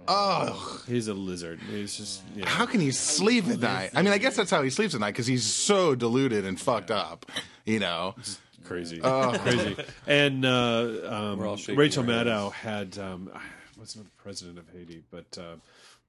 oh 0.09 0.83
He's 0.87 1.09
a 1.09 1.15
lizard. 1.15 1.59
He's 1.69 1.97
just 1.97 2.23
yeah. 2.37 2.49
How 2.49 2.65
can 2.67 2.81
he 2.81 2.91
sleep 2.93 3.47
at 3.49 3.59
night? 3.59 3.91
I 3.95 4.03
mean, 4.03 4.13
I 4.13 4.19
guess 4.19 4.37
that's 4.37 4.51
how 4.51 4.63
he 4.63 4.71
sleeps 4.71 4.95
at 4.95 5.01
night 5.01 5.11
because 5.13 5.27
he's 5.27 5.45
so 5.45 5.95
deluded 5.97 6.45
and 6.45 6.61
fucked 6.61 6.91
up. 6.93 7.27
You 7.65 7.81
know, 7.81 8.15
crazy, 8.65 9.01
Oh. 9.03 9.37
crazy. 9.43 9.77
And 10.07 10.45
uh, 10.45 11.01
um, 11.07 11.43
all 11.43 11.57
shaking 11.57 11.77
Rachel 11.77 12.05
our 12.09 12.13
heads. 12.13 12.29
Maddow 12.29 12.53
had 12.53 12.99
um, 12.99 13.31
wasn't 13.79 14.05
the 14.05 14.11
president 14.23 14.59
of 14.59 14.69
Haiti, 14.73 15.03
but 15.11 15.37
uh, 15.39 15.57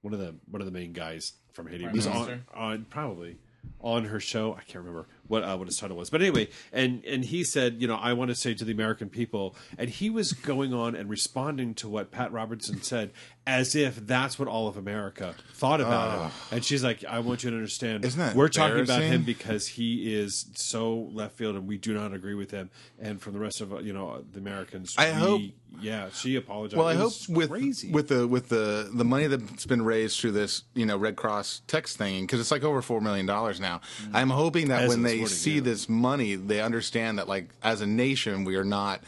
one 0.02 0.14
of 0.14 0.20
the 0.20 0.34
one 0.48 0.62
of 0.62 0.66
the 0.66 0.72
main 0.72 0.92
guys 0.92 1.32
from 1.52 1.66
Haiti 1.66 1.84
Prime 1.84 1.96
was 1.96 2.06
on, 2.06 2.12
Minister? 2.14 2.40
on 2.54 2.86
probably 2.88 3.36
on 3.80 4.04
her 4.04 4.20
show. 4.20 4.52
I 4.54 4.60
can't 4.62 4.84
remember 4.84 5.06
what 5.28 5.44
uh, 5.44 5.56
what 5.56 5.68
his 5.68 5.76
title 5.78 5.96
was, 5.96 6.10
but 6.10 6.20
anyway, 6.20 6.48
and 6.72 7.04
and 7.04 7.24
he 7.24 7.44
said, 7.44 7.80
you 7.80 7.86
know, 7.86 7.96
I 7.96 8.12
want 8.14 8.30
to 8.30 8.34
say 8.34 8.54
to 8.54 8.64
the 8.64 8.72
American 8.72 9.08
people, 9.08 9.54
and 9.78 9.88
he 9.88 10.10
was 10.10 10.32
going 10.32 10.74
on 10.74 10.94
and 10.94 11.08
responding 11.08 11.74
to 11.76 11.88
what 11.88 12.10
Pat 12.10 12.32
Robertson 12.32 12.82
said 12.82 13.12
as 13.46 13.74
if 13.74 13.96
that's 14.06 14.38
what 14.38 14.46
all 14.46 14.68
of 14.68 14.76
America 14.76 15.34
thought 15.54 15.80
about 15.80 16.20
him. 16.26 16.30
And 16.52 16.64
she's 16.64 16.84
like, 16.84 17.02
I 17.06 17.20
want 17.20 17.44
you 17.44 17.50
to 17.50 17.56
understand, 17.56 18.04
Isn't 18.04 18.20
that 18.20 18.34
we're 18.36 18.48
talking 18.48 18.80
about 18.80 19.00
him 19.00 19.22
because 19.22 19.66
he 19.68 20.14
is 20.14 20.50
so 20.54 21.08
left 21.12 21.36
field 21.36 21.56
and 21.56 21.66
we 21.66 21.78
do 21.78 21.94
not 21.94 22.12
agree 22.12 22.34
with 22.34 22.50
him. 22.50 22.70
And 22.98 23.20
from 23.22 23.32
the 23.32 23.38
rest 23.38 23.60
of 23.62 23.72
uh, 23.72 23.78
you 23.78 23.92
know 23.92 24.22
the 24.32 24.38
Americans, 24.38 24.94
I 24.98 25.06
we- 25.12 25.12
hope- 25.12 25.42
yeah, 25.80 26.08
she 26.10 26.36
apologized. 26.36 26.76
well, 26.78 26.88
I 26.88 26.94
hope 26.94 27.12
with 27.28 27.50
crazy. 27.50 27.90
with 27.90 28.08
the 28.08 28.26
with 28.26 28.48
the 28.48 28.90
the 28.92 29.04
money 29.04 29.26
that's 29.26 29.66
been 29.66 29.82
raised 29.82 30.20
through 30.20 30.32
this, 30.32 30.64
you 30.74 30.86
know, 30.86 30.96
Red 30.96 31.16
Cross 31.16 31.62
text 31.66 31.96
thing 31.98 32.24
because 32.24 32.40
it's 32.40 32.50
like 32.50 32.64
over 32.64 32.82
four 32.82 33.00
million 33.00 33.26
dollars 33.26 33.60
now. 33.60 33.80
Mm. 34.02 34.10
I'm 34.14 34.30
hoping 34.30 34.68
that 34.68 34.84
As 34.84 34.88
when 34.88 35.02
they 35.02 35.24
see 35.26 35.56
yeah. 35.56 35.60
this 35.60 35.88
money, 35.88 36.34
they 36.34 36.60
understand 36.60 37.18
that 37.18 37.28
like 37.28 37.50
as 37.62 37.80
a 37.80 37.86
nation, 37.86 38.44
we 38.44 38.56
are 38.56 38.64
not 38.64 39.02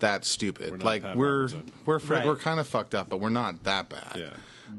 that 0.00 0.24
stupid. 0.24 0.70
We're 0.70 0.76
not 0.78 0.84
like 0.86 1.14
we're 1.14 1.48
we're 1.86 1.98
fr- 1.98 2.14
Right. 2.14 2.26
we're 2.26 2.36
kind 2.36 2.60
of 2.60 2.66
fucked 2.68 2.94
up, 2.94 3.08
but 3.08 3.18
we're 3.20 3.30
not 3.30 3.64
that 3.64 3.88
bad. 3.88 4.12
Yeah. 4.16 4.30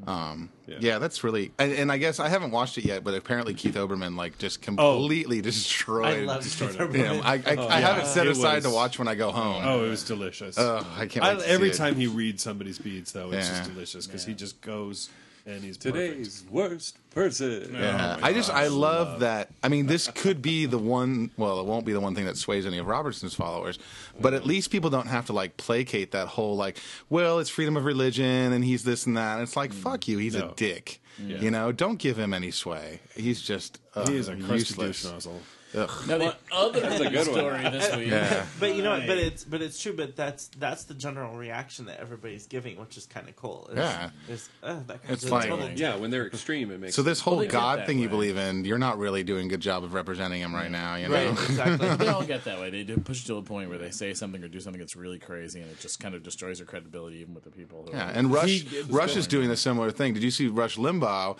Um, 0.07 0.49
Yeah. 0.67 0.77
yeah. 0.79 0.99
that's 0.99 1.23
really, 1.23 1.51
and, 1.57 1.71
and 1.71 1.91
I 1.91 1.97
guess 1.97 2.19
I 2.19 2.27
haven't 2.29 2.51
watched 2.51 2.77
it 2.77 2.85
yet, 2.85 3.03
but 3.03 3.13
apparently 3.13 3.53
Keith 3.53 3.75
Olbermann 3.75 4.15
like 4.15 4.37
just 4.37 4.61
completely 4.61 5.41
destroyed. 5.51 6.05
I 6.05 6.19
love 6.21 6.45
him. 6.93 7.21
I, 7.23 7.41
I, 7.45 7.57
I 7.57 7.79
have 7.81 7.97
it 7.99 8.05
set 8.07 8.27
It 8.27 8.31
aside 8.31 8.63
to 8.63 8.69
watch 8.69 8.99
when 8.99 9.07
I 9.07 9.15
go 9.15 9.31
home. 9.31 9.63
Oh, 9.65 9.85
it 9.85 9.89
was 9.89 10.03
delicious. 10.03 10.57
Ugh, 10.57 10.85
I 10.97 11.05
can't. 11.07 11.25
I, 11.25 11.33
wait 11.35 11.43
to 11.43 11.49
every 11.49 11.69
see 11.69 11.75
it. 11.75 11.77
time 11.77 11.95
he 11.95 12.07
reads 12.07 12.43
somebody's 12.43 12.77
beats, 12.79 13.11
though, 13.11 13.31
it's 13.31 13.47
Yeah. 13.49 13.57
just 13.59 13.69
delicious 13.73 14.05
because 14.07 14.25
he 14.25 14.33
just 14.33 14.61
goes 14.61 15.09
and 15.45 15.63
he's 15.63 15.77
perfect. 15.77 15.95
Today's 15.95 16.43
worst 16.49 16.97
person. 17.11 17.75
Oh 17.75 17.79
yeah, 17.79 18.17
Oh 18.19 18.25
I 18.25 18.33
just 18.33 18.49
I 18.49 18.63
I 18.63 18.67
love, 18.67 19.07
love- 19.07 19.19
that. 19.21 19.49
I 19.63 19.69
mean, 19.69 19.85
this 19.87 20.07
could 20.09 20.41
be 20.41 20.65
the 20.65 20.77
one. 20.77 21.31
Well, 21.37 21.59
it 21.59 21.65
won't 21.65 21.85
be 21.85 21.93
the 21.93 21.99
one 21.99 22.15
thing 22.15 22.25
that 22.25 22.37
sways 22.37 22.65
any 22.65 22.77
of 22.77 22.87
Robertson's 22.87 23.33
followers, 23.33 23.77
but 24.19 24.33
at 24.33 24.45
least 24.45 24.71
people 24.71 24.89
don't 24.89 25.07
have 25.07 25.25
to 25.27 25.33
like 25.33 25.57
placate 25.57 26.11
that 26.11 26.27
whole 26.27 26.55
like, 26.55 26.77
well, 27.09 27.39
it's 27.39 27.49
freedom 27.49 27.77
of 27.77 27.85
religion 27.85 28.53
and 28.53 28.63
he's 28.63 28.83
this 28.83 29.05
and 29.05 29.15
that. 29.17 29.41
It's 29.41 29.55
like, 29.55 29.71
mm. 29.71 29.75
fuck 29.75 30.07
you, 30.07 30.17
he's 30.17 30.35
No. 30.35 30.49
a 30.49 30.53
dick. 30.55 31.01
Yeah. 31.17 31.37
You 31.39 31.49
know, 31.51 31.71
don't 31.71 31.97
give 31.97 32.17
him 32.19 32.33
any 32.33 32.51
sway. 32.51 32.99
He's 33.15 33.41
just 33.41 33.79
ugh, 33.95 34.09
He 34.09 34.17
is 34.17 34.27
a 34.27 34.35
crusty 34.35 34.53
useless. 34.81 35.27
Douche. 35.75 35.89
Ugh. 35.89 36.07
Now 36.07 36.17
the 36.17 36.35
other 36.51 36.79
a 36.79 37.09
good 37.09 37.13
one. 37.15 37.23
story 37.25 37.61
this 37.63 37.95
week. 37.95 38.07
Yeah. 38.09 38.45
But 38.59 38.75
you 38.75 38.83
know, 38.83 38.91
what? 38.97 39.07
but 39.07 39.17
it's 39.17 39.43
but 39.43 39.61
it's 39.61 39.81
true. 39.81 39.93
But 39.93 40.15
that's 40.15 40.47
that's 40.59 40.85
the 40.85 40.93
general 40.93 41.35
reaction 41.35 41.85
that 41.85 41.99
everybody's 41.99 42.47
giving, 42.47 42.77
which 42.79 42.97
is 42.97 43.05
kind 43.05 43.27
of 43.29 43.35
cool. 43.35 43.67
Is, 43.71 43.77
Yeah. 43.77 44.09
is, 44.29 44.49
uh, 44.63 44.79
that 44.87 45.01
guy's 45.03 45.11
It's 45.11 45.25
a 45.25 45.29
like- 45.31 45.49
total 45.49 45.69
Yeah, 45.71 45.95
when 45.97 46.11
they're 46.11 46.27
extreme, 46.27 46.71
it 46.71 46.79
makes 46.79 46.95
So 46.95 47.01
this 47.01 47.19
whole 47.19 47.37
they 47.37 47.47
God 47.47 47.79
that 47.79 47.87
thing 47.87 47.99
you 47.99 48.09
believe 48.09 48.37
in, 48.37 48.65
you're 48.65 48.77
not 48.77 48.97
really 48.97 49.23
doing 49.23 49.47
a 49.47 49.49
good 49.49 49.61
job 49.61 49.83
of 49.83 49.93
representing 49.93 50.41
him 50.41 50.53
right 50.55 50.71
now. 50.71 50.95
You 50.95 51.09
know. 51.09 51.13
right, 51.15 51.29
exactly. 51.31 51.95
they 51.97 52.07
all 52.07 52.23
get 52.23 52.43
that 52.45 52.59
way. 52.59 52.69
They 52.69 52.83
do 52.83 52.97
push 52.97 53.23
to 53.25 53.35
a 53.35 53.41
point 53.41 53.69
where 53.69 53.77
they 53.79 53.91
say 53.91 54.13
something 54.13 54.43
or 54.43 54.47
do 54.47 54.59
something 54.59 54.79
that's 54.79 54.95
really 54.95 55.19
crazy, 55.19 55.61
and 55.61 55.69
it 55.71 55.79
just 55.79 55.99
kind 55.99 56.15
of 56.15 56.23
destroys 56.23 56.57
their 56.59 56.67
credibility, 56.67 57.17
even 57.17 57.33
with 57.33 57.43
the 57.43 57.51
people. 57.51 57.83
Who 57.85 57.91
Yeah, 57.97 58.09
are, 58.09 58.11
and 58.13 58.31
Rush 58.31 58.49
He- 58.61 58.81
Rush 58.89 59.15
is 59.15 59.27
doing 59.27 59.49
a 59.51 59.57
similar 59.57 59.91
thing. 59.91 60.13
Did 60.13 60.23
you 60.23 60.31
see 60.31 60.47
Rush 60.47 60.77
Limbaugh 60.77 61.37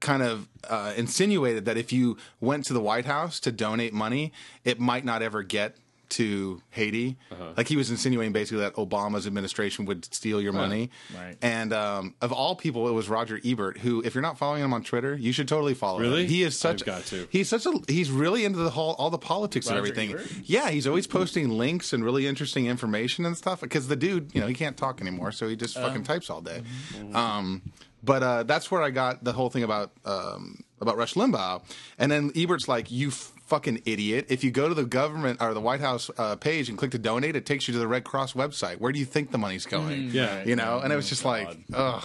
kind 0.00 0.22
of 0.22 0.48
uh, 0.68 0.92
insinuated 0.96 1.64
that 1.66 1.76
if 1.76 1.92
you 1.92 2.16
went 2.40 2.64
to 2.66 2.72
the 2.72 2.80
White 2.80 3.04
House 3.04 3.38
to 3.40 3.52
donate 3.52 3.92
money, 3.92 4.32
it 4.64 4.80
might 4.80 5.04
not 5.04 5.22
ever 5.22 5.42
get 5.42 5.76
to 6.10 6.60
Haiti. 6.70 7.16
Like 7.56 7.68
he 7.68 7.76
was 7.76 7.88
insinuating 7.88 8.32
basically 8.32 8.64
that 8.64 8.74
Obama's 8.74 9.28
administration 9.28 9.84
would 9.84 10.12
steal 10.12 10.40
your 10.42 10.52
money. 10.52 10.90
Right. 11.16 11.36
And 11.40 11.72
um, 11.72 12.16
of 12.20 12.32
all 12.32 12.56
people, 12.56 12.88
it 12.88 12.90
was 12.92 13.08
Roger 13.08 13.38
Ebert, 13.44 13.78
who, 13.78 14.02
if 14.04 14.16
you're 14.16 14.22
not 14.22 14.36
following 14.36 14.64
him 14.64 14.72
on 14.74 14.82
Twitter, 14.82 15.14
you 15.14 15.30
should 15.30 15.46
totally 15.46 15.72
follow 15.74 16.00
Really? 16.00 16.24
him. 16.24 16.28
He 16.28 16.42
is 16.42 16.58
such. 16.58 16.82
I've 16.82 16.86
got 16.86 17.04
to. 17.06 17.28
He's 17.30 17.48
such 17.48 17.64
a. 17.64 17.78
He's 17.86 18.10
really 18.10 18.44
into 18.44 18.58
the 18.58 18.70
whole 18.70 18.94
all 18.94 19.10
the 19.10 19.18
politics 19.18 19.68
and 19.68 19.76
everything. 19.76 20.10
Ebert? 20.10 20.26
Yeah, 20.42 20.70
he's 20.70 20.88
always 20.88 21.06
posting 21.06 21.48
links 21.50 21.92
and 21.92 22.04
really 22.04 22.26
interesting 22.26 22.66
information 22.66 23.24
and 23.24 23.36
stuff. 23.36 23.60
Because 23.60 23.86
the 23.86 23.94
dude, 23.94 24.34
you 24.34 24.40
know, 24.40 24.48
he 24.48 24.54
can't 24.54 24.76
talk 24.76 25.00
anymore, 25.00 25.30
so 25.30 25.46
he 25.46 25.54
just 25.54 25.76
Oh. 25.76 25.82
fucking 25.82 26.02
types 26.02 26.28
all 26.28 26.40
day. 26.40 26.62
Mm-hmm. 26.98 27.14
Um, 27.14 27.62
but 28.02 28.22
uh, 28.22 28.42
that's 28.44 28.70
where 28.70 28.82
I 28.82 28.90
got 28.90 29.22
the 29.24 29.32
whole 29.32 29.50
thing 29.50 29.62
about 29.62 29.92
um, 30.04 30.62
about 30.80 30.96
Rush 30.96 31.14
Limbaugh. 31.14 31.62
And 31.98 32.10
then 32.10 32.30
Ebert's 32.36 32.68
like, 32.68 32.90
"You 32.90 33.10
fucking 33.10 33.82
idiot! 33.84 34.26
If 34.28 34.42
you 34.44 34.50
go 34.50 34.68
to 34.68 34.74
the 34.74 34.84
government 34.84 35.40
or 35.42 35.52
the 35.54 35.60
White 35.60 35.80
House 35.80 36.10
uh, 36.18 36.36
page 36.36 36.68
and 36.68 36.78
click 36.78 36.90
to 36.92 36.98
donate, 36.98 37.36
it 37.36 37.46
takes 37.46 37.68
you 37.68 37.72
to 37.74 37.78
the 37.80 37.88
Red 37.88 38.04
Cross 38.04 38.34
website. 38.34 38.78
Where 38.78 38.92
do 38.92 38.98
you 38.98 39.04
think 39.04 39.30
the 39.32 39.38
money's 39.38 39.66
going? 39.66 40.10
Yeah. 40.12 40.44
you 40.44 40.56
know." 40.56 40.80
And 40.82 40.92
it 40.92 40.96
was 40.96 41.06
Oh, 41.06 41.08
just 41.10 41.22
God. 41.22 41.46
like, 41.46 41.58
ugh, 41.74 42.02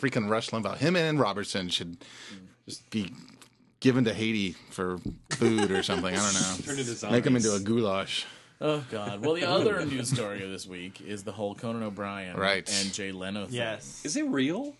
freaking 0.00 0.28
Rush 0.28 0.50
Limbaugh. 0.50 0.76
Him 0.78 0.96
and 0.96 1.18
Robertson 1.18 1.68
should 1.68 1.96
just 2.66 2.88
be 2.90 3.12
given 3.80 4.04
to 4.04 4.12
Haiti 4.12 4.52
for 4.70 4.98
food 5.30 5.70
or 5.70 5.82
something. 5.82 6.14
I 6.14 6.18
don't 6.18 6.34
know. 6.34 6.56
Turn 6.64 6.78
into 6.78 7.10
Make 7.10 7.24
them 7.24 7.36
into 7.36 7.54
a 7.54 7.60
goulash. 7.60 8.26
Oh 8.62 8.84
God! 8.90 9.22
Well, 9.24 9.32
the 9.36 9.48
other 9.48 9.82
news 9.86 10.10
story 10.10 10.42
of 10.44 10.50
this 10.50 10.66
week 10.66 11.00
is 11.00 11.22
the 11.22 11.32
whole 11.32 11.54
Conan 11.54 11.82
O'Brien 11.82 12.36
Right. 12.36 12.68
and 12.82 12.92
Jay 12.92 13.10
Leno. 13.10 13.46
Thing. 13.46 13.54
yes. 13.54 14.02
Is 14.04 14.16
it 14.18 14.26
real? 14.26 14.74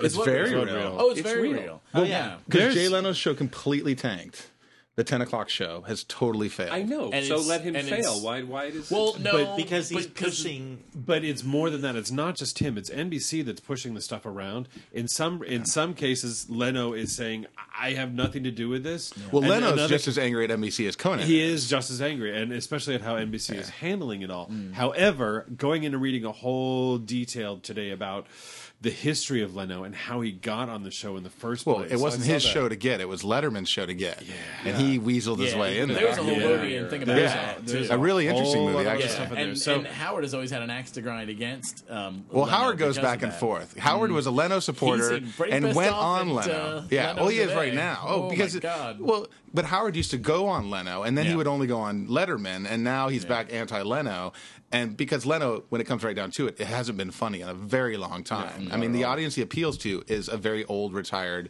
It's 0.00 0.16
what- 0.16 0.24
very 0.26 0.46
it's 0.52 0.72
real. 0.72 0.96
Oh, 0.98 1.10
it's, 1.10 1.20
It's 1.20 1.28
very 1.28 1.48
real. 1.52 1.62
real. 1.62 1.82
Oh, 1.94 2.00
Oh 2.00 2.02
yeah. 2.02 2.08
yeah. 2.08 2.36
Because 2.48 2.74
Jay 2.74 2.88
Leno's 2.88 3.16
show 3.16 3.34
completely 3.34 3.94
tanked. 3.94 4.48
The 4.96 5.04
10 5.04 5.20
o'clock 5.20 5.48
show 5.48 5.82
has 5.82 6.02
totally 6.02 6.48
failed. 6.48 6.70
I 6.72 6.82
know. 6.82 7.12
And 7.12 7.24
so 7.24 7.36
let 7.36 7.60
him 7.60 7.76
and 7.76 7.86
fail. 7.86 7.98
it's- 8.00 8.20
Why? 8.20 8.42
Why 8.42 8.70
does? 8.72 8.90
Well, 8.90 9.14
no, 9.20 9.30
But- 9.30 9.56
Because 9.56 9.88
he's 9.90 10.06
but 10.08 10.16
'cause- 10.16 10.42
pushing. 10.42 10.82
But 10.92 11.22
it's 11.22 11.44
more 11.44 11.70
than 11.70 11.82
that. 11.82 11.94
It's 11.94 12.10
not 12.10 12.34
just 12.34 12.58
him. 12.58 12.76
It's 12.76 12.90
NBC 12.90 13.42
that's 13.42 13.60
pushing 13.60 13.94
the 13.94 14.00
stuff 14.00 14.26
around. 14.26 14.66
In 14.92 15.06
some 15.06 15.40
in 15.44 15.64
some 15.66 15.94
cases, 15.94 16.46
Leno 16.50 16.94
is 16.94 17.14
saying, 17.14 17.46
"I 17.80 17.92
have 17.92 18.12
nothing 18.12 18.42
to 18.42 18.50
do 18.50 18.68
with 18.68 18.82
this." 18.82 19.12
Well, 19.30 19.42
And 19.44 19.50
Leno's 19.52 19.72
another- 19.74 19.88
just 19.88 20.08
as 20.08 20.18
angry 20.18 20.42
at 20.42 20.50
NBC 20.50 20.88
as 20.88 20.96
Conan. 20.96 21.24
He 21.28 21.40
is 21.42 21.70
just 21.70 21.92
as 21.92 22.02
angry, 22.02 22.36
and 22.36 22.52
especially 22.52 22.96
at 22.96 23.02
how 23.02 23.14
NBC 23.14 23.54
is 23.56 23.68
handling 23.68 24.22
it 24.22 24.32
all. 24.32 24.48
Mm. 24.48 24.72
However, 24.72 25.46
going 25.56 25.84
in 25.84 25.94
and 25.94 26.02
reading 26.02 26.24
a 26.24 26.32
whole 26.32 26.98
detailed 26.98 27.62
today 27.62 27.90
about 27.90 28.26
the 28.80 28.90
history 28.90 29.42
of 29.42 29.56
Leno 29.56 29.82
and 29.82 29.92
how 29.92 30.20
he 30.20 30.30
got 30.30 30.68
on 30.68 30.84
the 30.84 30.90
show 30.92 31.16
in 31.16 31.24
the 31.24 31.30
first 31.30 31.66
Well, 31.66 31.78
place. 31.78 31.90
Well, 31.90 31.98
it 31.98 32.00
wasn't 32.00 32.26
his 32.26 32.44
that. 32.44 32.48
show 32.48 32.68
to 32.68 32.76
get. 32.76 33.00
It 33.00 33.08
was 33.08 33.22
Letterman's 33.24 33.68
show 33.68 33.84
to 33.84 33.92
get. 33.92 34.22
Yeah, 34.24 34.34
And 34.64 34.76
he 34.80 35.00
weaseled 35.00 35.40
his 35.40 35.52
Yeah, 35.52 35.58
way 35.58 35.78
in 35.80 35.88
there 35.88 35.96
there. 35.98 36.08
was 36.10 36.18
a 36.18 36.22
whole 36.22 36.32
Yeah. 36.38 36.46
movie 36.46 36.76
and 36.76 36.88
thing 36.88 37.02
about 37.02 37.16
There's 37.16 37.32
that 37.32 37.58
a- 37.58 37.62
there's 37.62 37.90
a 37.90 37.98
really 37.98 38.28
interesting 38.28 38.62
movie, 38.66 38.74
lot 38.76 38.86
of 38.86 38.92
actually. 38.92 39.08
stuff 39.08 39.28
in 39.30 39.34
there. 39.34 39.44
and, 39.48 39.58
So- 39.58 39.74
and 39.74 39.86
Howard 39.88 40.22
has 40.22 40.32
always 40.32 40.52
had 40.52 40.62
an 40.62 40.70
axe 40.70 40.92
to 40.92 41.02
grind 41.02 41.28
against. 41.28 41.90
Um, 41.90 42.24
Well, 42.30 42.44
Leno 42.44 42.56
Howard 42.56 42.78
goes 42.78 42.98
back 42.98 43.22
and 43.24 43.32
forth. 43.34 43.76
Howard 43.78 44.12
was 44.12 44.26
a 44.26 44.30
Leno 44.30 44.60
supporter 44.60 45.20
and 45.50 45.74
went 45.74 45.94
on 45.96 46.28
at, 46.28 46.34
Leno. 46.46 46.52
uh, 46.52 46.82
yeah, 46.88 47.08
Leno 47.08 47.20
well, 47.22 47.28
he 47.30 47.38
is 47.40 47.52
right 47.54 47.74
now. 47.74 47.98
Oh, 48.06 48.22
Oh, 48.26 48.30
because 48.30 48.54
God. 48.60 49.00
well, 49.00 49.26
but 49.52 49.64
Howard 49.64 49.96
used 49.96 50.12
to 50.12 50.18
go 50.18 50.46
on 50.46 50.70
Leno, 50.70 51.02
and 51.02 51.18
then 51.18 51.26
he 51.26 51.34
would 51.34 51.48
only 51.48 51.66
go 51.66 51.80
on 51.80 52.06
Letterman, 52.06 52.64
and 52.70 52.84
now 52.84 53.08
he's 53.08 53.24
back 53.24 53.52
anti-Leno. 53.52 54.32
And 54.70 54.96
because 54.96 55.24
Leno, 55.24 55.64
when 55.70 55.80
it 55.80 55.84
comes 55.86 56.04
right 56.04 56.14
down 56.16 56.30
to 56.32 56.46
it, 56.48 56.60
it 56.60 56.66
hasn't 56.66 56.98
been 56.98 57.10
funny 57.10 57.40
in 57.40 57.48
a 57.48 57.54
very 57.54 57.96
long 57.96 58.22
time. 58.22 58.68
I 58.70 58.76
mean, 58.76 58.92
the 58.92 59.04
audience 59.04 59.34
he 59.34 59.42
appeals 59.42 59.78
to 59.78 60.02
is 60.06 60.28
a 60.28 60.36
very 60.36 60.64
old, 60.66 60.92
retired 60.92 61.48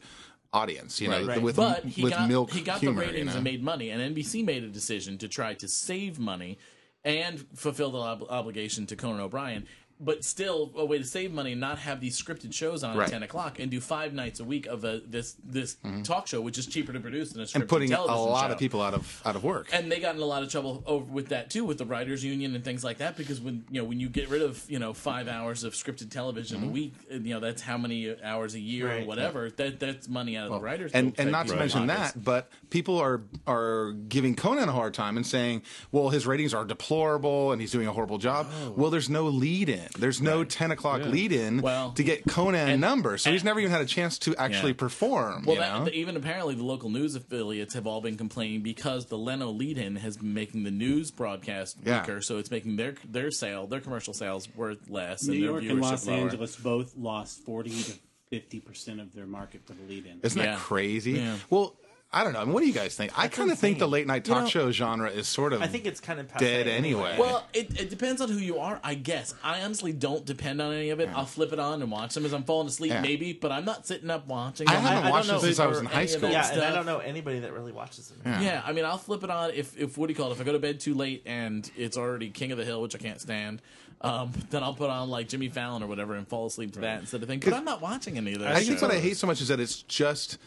audience. 0.52 1.00
You 1.00 1.08
know, 1.08 1.24
Right. 1.26 1.42
with 1.42 1.56
but 1.56 1.84
he 1.84 2.02
with 2.02 2.12
got, 2.12 2.28
milk 2.28 2.52
he 2.52 2.60
got 2.60 2.80
humor. 2.80 3.00
the 3.00 3.06
ratings 3.08 3.18
you 3.18 3.24
know? 3.26 3.32
and 3.34 3.44
made 3.44 3.62
money, 3.62 3.90
and 3.90 4.00
NBC 4.16 4.44
made 4.44 4.62
a 4.62 4.68
decision 4.68 5.18
to 5.18 5.28
try 5.28 5.54
to 5.54 5.66
save 5.68 6.18
money 6.18 6.58
and 7.04 7.44
fulfill 7.54 7.90
the 7.90 7.98
ob- 7.98 8.26
obligation 8.30 8.86
to 8.86 8.96
Conan 8.96 9.20
O'Brien. 9.20 9.66
But 10.00 10.24
still, 10.24 10.70
a 10.76 10.84
way 10.84 10.98
to 10.98 11.04
save 11.04 11.32
money 11.32 11.52
and 11.52 11.60
not 11.60 11.78
have 11.80 12.00
these 12.00 12.20
scripted 12.20 12.54
shows 12.54 12.84
on 12.84 12.96
Right. 12.96 13.06
at 13.06 13.10
ten 13.12 13.22
o'clock, 13.24 13.58
and 13.58 13.68
do 13.70 13.80
five 13.80 14.12
nights 14.12 14.38
a 14.38 14.44
week 14.44 14.66
of 14.66 14.84
a, 14.84 15.00
this 15.06 15.34
this 15.44 15.76
talk 16.04 16.28
show, 16.28 16.40
which 16.40 16.56
is 16.56 16.66
cheaper 16.66 16.92
to 16.92 17.00
produce 17.00 17.32
than 17.32 17.42
a 17.42 17.44
scripted 17.44 17.48
Mm-hmm. 17.48 17.60
and 17.62 17.68
putting 17.68 17.92
a 17.92 18.00
lot 18.04 18.46
show. 18.46 18.52
of 18.52 18.58
people 18.58 18.80
out 18.80 18.94
of 18.94 19.20
out 19.24 19.34
of 19.34 19.42
work. 19.42 19.68
And 19.72 19.90
they 19.90 19.98
got 19.98 20.14
in 20.14 20.20
a 20.20 20.24
lot 20.24 20.44
of 20.44 20.50
trouble 20.50 20.84
over 20.86 21.04
with 21.04 21.28
that 21.30 21.50
too, 21.50 21.64
with 21.64 21.78
the 21.78 21.84
writers' 21.84 22.22
union 22.24 22.54
and 22.54 22.64
things 22.64 22.84
like 22.84 22.98
that. 22.98 23.16
Because 23.16 23.40
when 23.40 23.64
you 23.70 23.80
know 23.82 23.88
when 23.88 23.98
you 23.98 24.08
get 24.08 24.28
rid 24.28 24.40
of 24.42 24.64
you 24.70 24.78
know 24.78 24.92
five 24.94 25.26
hours 25.26 25.64
of 25.64 25.72
scripted 25.74 26.10
television 26.10 26.58
Mm-hmm. 26.60 26.68
a 26.68 26.72
week, 26.72 26.94
uh, 27.12 27.14
you 27.16 27.34
know 27.34 27.40
that's 27.40 27.62
how 27.62 27.76
many 27.76 28.14
hours 28.22 28.54
a 28.54 28.60
year 28.60 28.86
or 28.86 28.90
Right. 28.98 29.06
whatever. 29.06 29.50
That 29.50 29.80
that's 29.80 30.08
money 30.08 30.36
out 30.36 30.46
of 30.46 30.52
the 30.52 30.60
writers' 30.60 30.92
and 30.92 31.12
and 31.18 31.32
not 31.32 31.48
to 31.48 31.56
mention 31.56 31.88
pockets. 31.88 32.12
that, 32.12 32.22
but 32.24 32.50
people 32.70 32.98
are 32.98 33.22
are 33.48 33.92
giving 34.08 34.36
Conan 34.36 34.68
a 34.68 34.72
hard 34.72 34.94
time 34.94 35.16
and 35.16 35.26
saying, 35.26 35.62
"Well, 35.90 36.10
his 36.10 36.24
ratings 36.24 36.54
are 36.54 36.64
deplorable 36.64 37.50
and 37.52 37.60
he's 37.60 37.72
doing 37.72 37.88
a 37.88 37.92
horrible 37.92 38.18
job." 38.18 38.46
Oh. 38.62 38.70
Well, 38.76 38.90
there's 38.90 39.08
no 39.10 39.24
lead 39.26 39.68
in. 39.68 39.87
There's 39.96 40.20
no 40.20 40.44
ten 40.44 40.70
o'clock 40.70 41.02
lead 41.02 41.32
in 41.32 41.60
Well, 41.60 41.92
to 41.92 42.02
get 42.02 42.24
Conan 42.28 42.68
and- 42.70 42.80
numbers, 42.80 43.22
so 43.22 43.30
he's 43.32 43.44
never 43.44 43.60
even 43.60 43.70
had 43.72 43.80
a 43.80 43.86
chance 43.86 44.18
to 44.20 44.34
actually 44.36 44.72
Yeah. 44.72 44.78
perform. 44.78 45.44
Well, 45.44 45.56
you 45.56 45.60
know? 45.62 45.84
that, 45.84 45.94
even 45.94 46.16
apparently 46.16 46.54
the 46.54 46.64
local 46.64 46.90
news 46.90 47.14
affiliates 47.14 47.74
have 47.74 47.86
all 47.86 48.00
been 48.00 48.16
complaining 48.16 48.62
because 48.62 49.06
the 49.06 49.18
Leno 49.18 49.50
lead-in 49.50 49.96
has 49.96 50.16
been 50.16 50.34
making 50.34 50.64
the 50.64 50.70
news 50.70 51.10
broadcast 51.10 51.76
Yeah. 51.84 52.00
weaker, 52.00 52.20
so 52.20 52.38
it's 52.38 52.50
making 52.50 52.76
their 52.76 52.94
their 53.08 53.30
sale, 53.30 53.66
their 53.66 53.80
commercial 53.80 54.14
sales 54.14 54.48
worth 54.56 54.88
less, 54.90 55.22
New 55.24 55.32
and 55.34 55.42
their 55.42 55.50
York 55.50 55.62
viewership 55.64 55.70
and 55.70 55.80
Los 55.80 56.06
lower. 56.06 56.16
Angeles 56.16 56.56
both 56.56 56.96
lost 56.96 57.44
40 57.44 57.70
to 57.70 57.92
50 58.30 58.60
percent 58.60 59.00
of 59.00 59.14
their 59.14 59.26
market 59.26 59.62
for 59.66 59.72
the 59.72 59.82
lead-in. 59.88 60.20
Isn't 60.22 60.38
Yeah. 60.38 60.52
that 60.56 60.58
crazy? 60.58 61.12
Yeah. 61.12 61.36
Well, 61.48 61.77
I 62.10 62.24
don't 62.24 62.32
know. 62.32 62.40
I 62.40 62.44
mean, 62.46 62.54
what 62.54 62.60
do 62.62 62.66
you 62.66 62.72
guys 62.72 62.94
think? 62.96 63.12
I 63.18 63.28
kind 63.28 63.50
of 63.50 63.58
think 63.58 63.78
the 63.78 63.86
late 63.86 64.06
night 64.06 64.26
You 64.26 64.32
talk 64.32 64.44
know- 64.44 64.48
show 64.48 64.70
genre 64.72 65.10
is 65.10 65.28
sort 65.28 65.52
of 65.52 65.60
I 65.60 65.66
think 65.66 65.84
it's 65.84 66.00
kind 66.00 66.18
of 66.18 66.32
dead 66.38 66.66
anyway. 66.66 67.16
Well, 67.18 67.46
it, 67.52 67.78
it 67.78 67.90
depends 67.90 68.22
on 68.22 68.30
who 68.30 68.38
you 68.38 68.58
are, 68.60 68.80
I 68.82 68.94
guess. 68.94 69.34
I 69.44 69.60
honestly 69.60 69.92
don't 69.92 70.24
depend 70.24 70.62
on 70.62 70.72
any 70.72 70.88
of 70.88 71.00
it. 71.00 71.10
I'll 71.14 71.26
flip 71.26 71.52
it 71.52 71.58
on 71.58 71.82
and 71.82 71.90
watch 71.92 72.14
them 72.14 72.24
as 72.24 72.32
I'm 72.32 72.44
falling 72.44 72.66
asleep, 72.66 72.92
Yeah. 72.92 73.02
maybe, 73.02 73.34
but 73.34 73.52
I'm 73.52 73.66
not 73.66 73.86
sitting 73.86 74.08
up 74.08 74.26
watching. 74.26 74.66
I 74.68 74.74
them. 74.76 74.82
haven't 74.84 74.98
I 74.98 75.02
don't 75.02 75.10
watched 75.10 75.28
know 75.28 75.36
it 75.36 75.40
since 75.42 75.58
I 75.58 75.66
was 75.66 75.78
in 75.80 75.84
high 75.84 76.06
school. 76.06 76.30
that 76.30 76.32
Yeah, 76.32 76.52
and 76.54 76.62
I 76.62 76.74
don't 76.74 76.86
know 76.86 76.98
anybody 77.00 77.40
that 77.40 77.52
really 77.52 77.72
watches 77.72 78.10
it. 78.10 78.16
Yeah, 78.26 78.62
I 78.64 78.72
mean, 78.72 78.86
I'll 78.86 78.96
flip 78.96 79.22
it 79.22 79.30
on 79.30 79.50
if 79.50 79.76
if 79.78 79.98
what 79.98 80.06
do 80.06 80.12
you 80.12 80.16
call 80.16 80.30
it? 80.30 80.32
If 80.32 80.40
I 80.40 80.44
go 80.44 80.52
to 80.52 80.58
bed 80.58 80.80
too 80.80 80.94
late 80.94 81.22
and 81.26 81.70
it's 81.76 81.98
already 81.98 82.30
King 82.30 82.52
of 82.52 82.58
the 82.58 82.64
Hill, 82.64 82.80
which 82.80 82.94
I 82.94 82.98
can't 82.98 83.20
stand, 83.20 83.60
um, 84.00 84.32
then 84.50 84.62
I'll 84.62 84.72
put 84.72 84.88
on 84.88 85.10
like 85.10 85.28
Jimmy 85.28 85.50
Fallon 85.50 85.82
or 85.82 85.86
whatever 85.88 86.14
and 86.14 86.26
fall 86.26 86.46
asleep 86.46 86.72
to 86.72 86.80
that 86.80 87.00
instead 87.00 87.22
of 87.22 87.28
thing. 87.28 87.40
But 87.40 87.52
I'm 87.52 87.66
not 87.66 87.82
watching 87.82 88.16
any 88.16 88.32
of 88.32 88.38
those. 88.38 88.48
I 88.48 88.60
think 88.64 88.80
what 88.80 88.92
I 88.92 88.98
hate 88.98 89.18
so 89.18 89.26
much 89.26 89.42
is 89.42 89.48
that 89.48 89.60
it's 89.60 89.82
just 89.82 90.38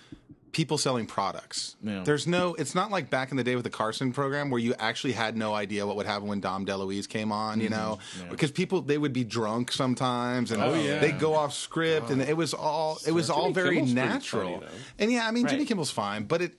people 0.52 0.78
selling 0.78 1.06
products. 1.06 1.76
Yeah. 1.82 2.04
There's 2.04 2.28
no. 2.28 2.54
It's 2.56 2.76
not 2.76 2.92
like 2.92 3.10
back 3.10 3.32
in 3.32 3.38
the 3.38 3.44
day 3.44 3.56
with 3.56 3.64
the 3.64 3.70
Carson 3.70 4.12
program 4.12 4.50
where 4.50 4.60
you 4.60 4.74
actually 4.80 5.14
had 5.14 5.38
no 5.38 5.54
idea 5.54 5.86
what 5.86 5.96
would 5.96 6.06
happen 6.06 6.28
when 6.28 6.40
Dom 6.40 6.66
DeLuise 6.66 7.08
came 7.08 7.32
on. 7.32 7.60
You 7.60 7.70
mm-hmm. 7.70 8.22
know, 8.22 8.30
because 8.30 8.52
people 8.52 8.82
they 8.82 8.98
would 8.98 9.14
be 9.14 9.24
drunk 9.24 9.72
sometimes 9.72 10.52
and 10.52 10.62
Oh, 10.62 10.74
yeah. 10.74 11.00
they'd 11.00 11.20
go 11.20 11.34
off 11.34 11.54
script 11.54 12.10
and 12.10 12.22
it 12.22 12.36
was 12.36 12.54
all 12.54 13.00
it 13.06 13.12
was 13.12 13.30
all 13.30 13.52
very 13.52 13.76
Kimmel's 13.76 13.94
natural. 13.94 14.60
funny, 14.60 14.72
and 15.00 15.12
yeah, 15.12 15.28
I 15.28 15.32
mean 15.32 15.48
Jimmy 15.48 15.66
Kimmel's 15.66 15.92
fine, 15.92 16.24
but 16.24 16.42
it. 16.42 16.54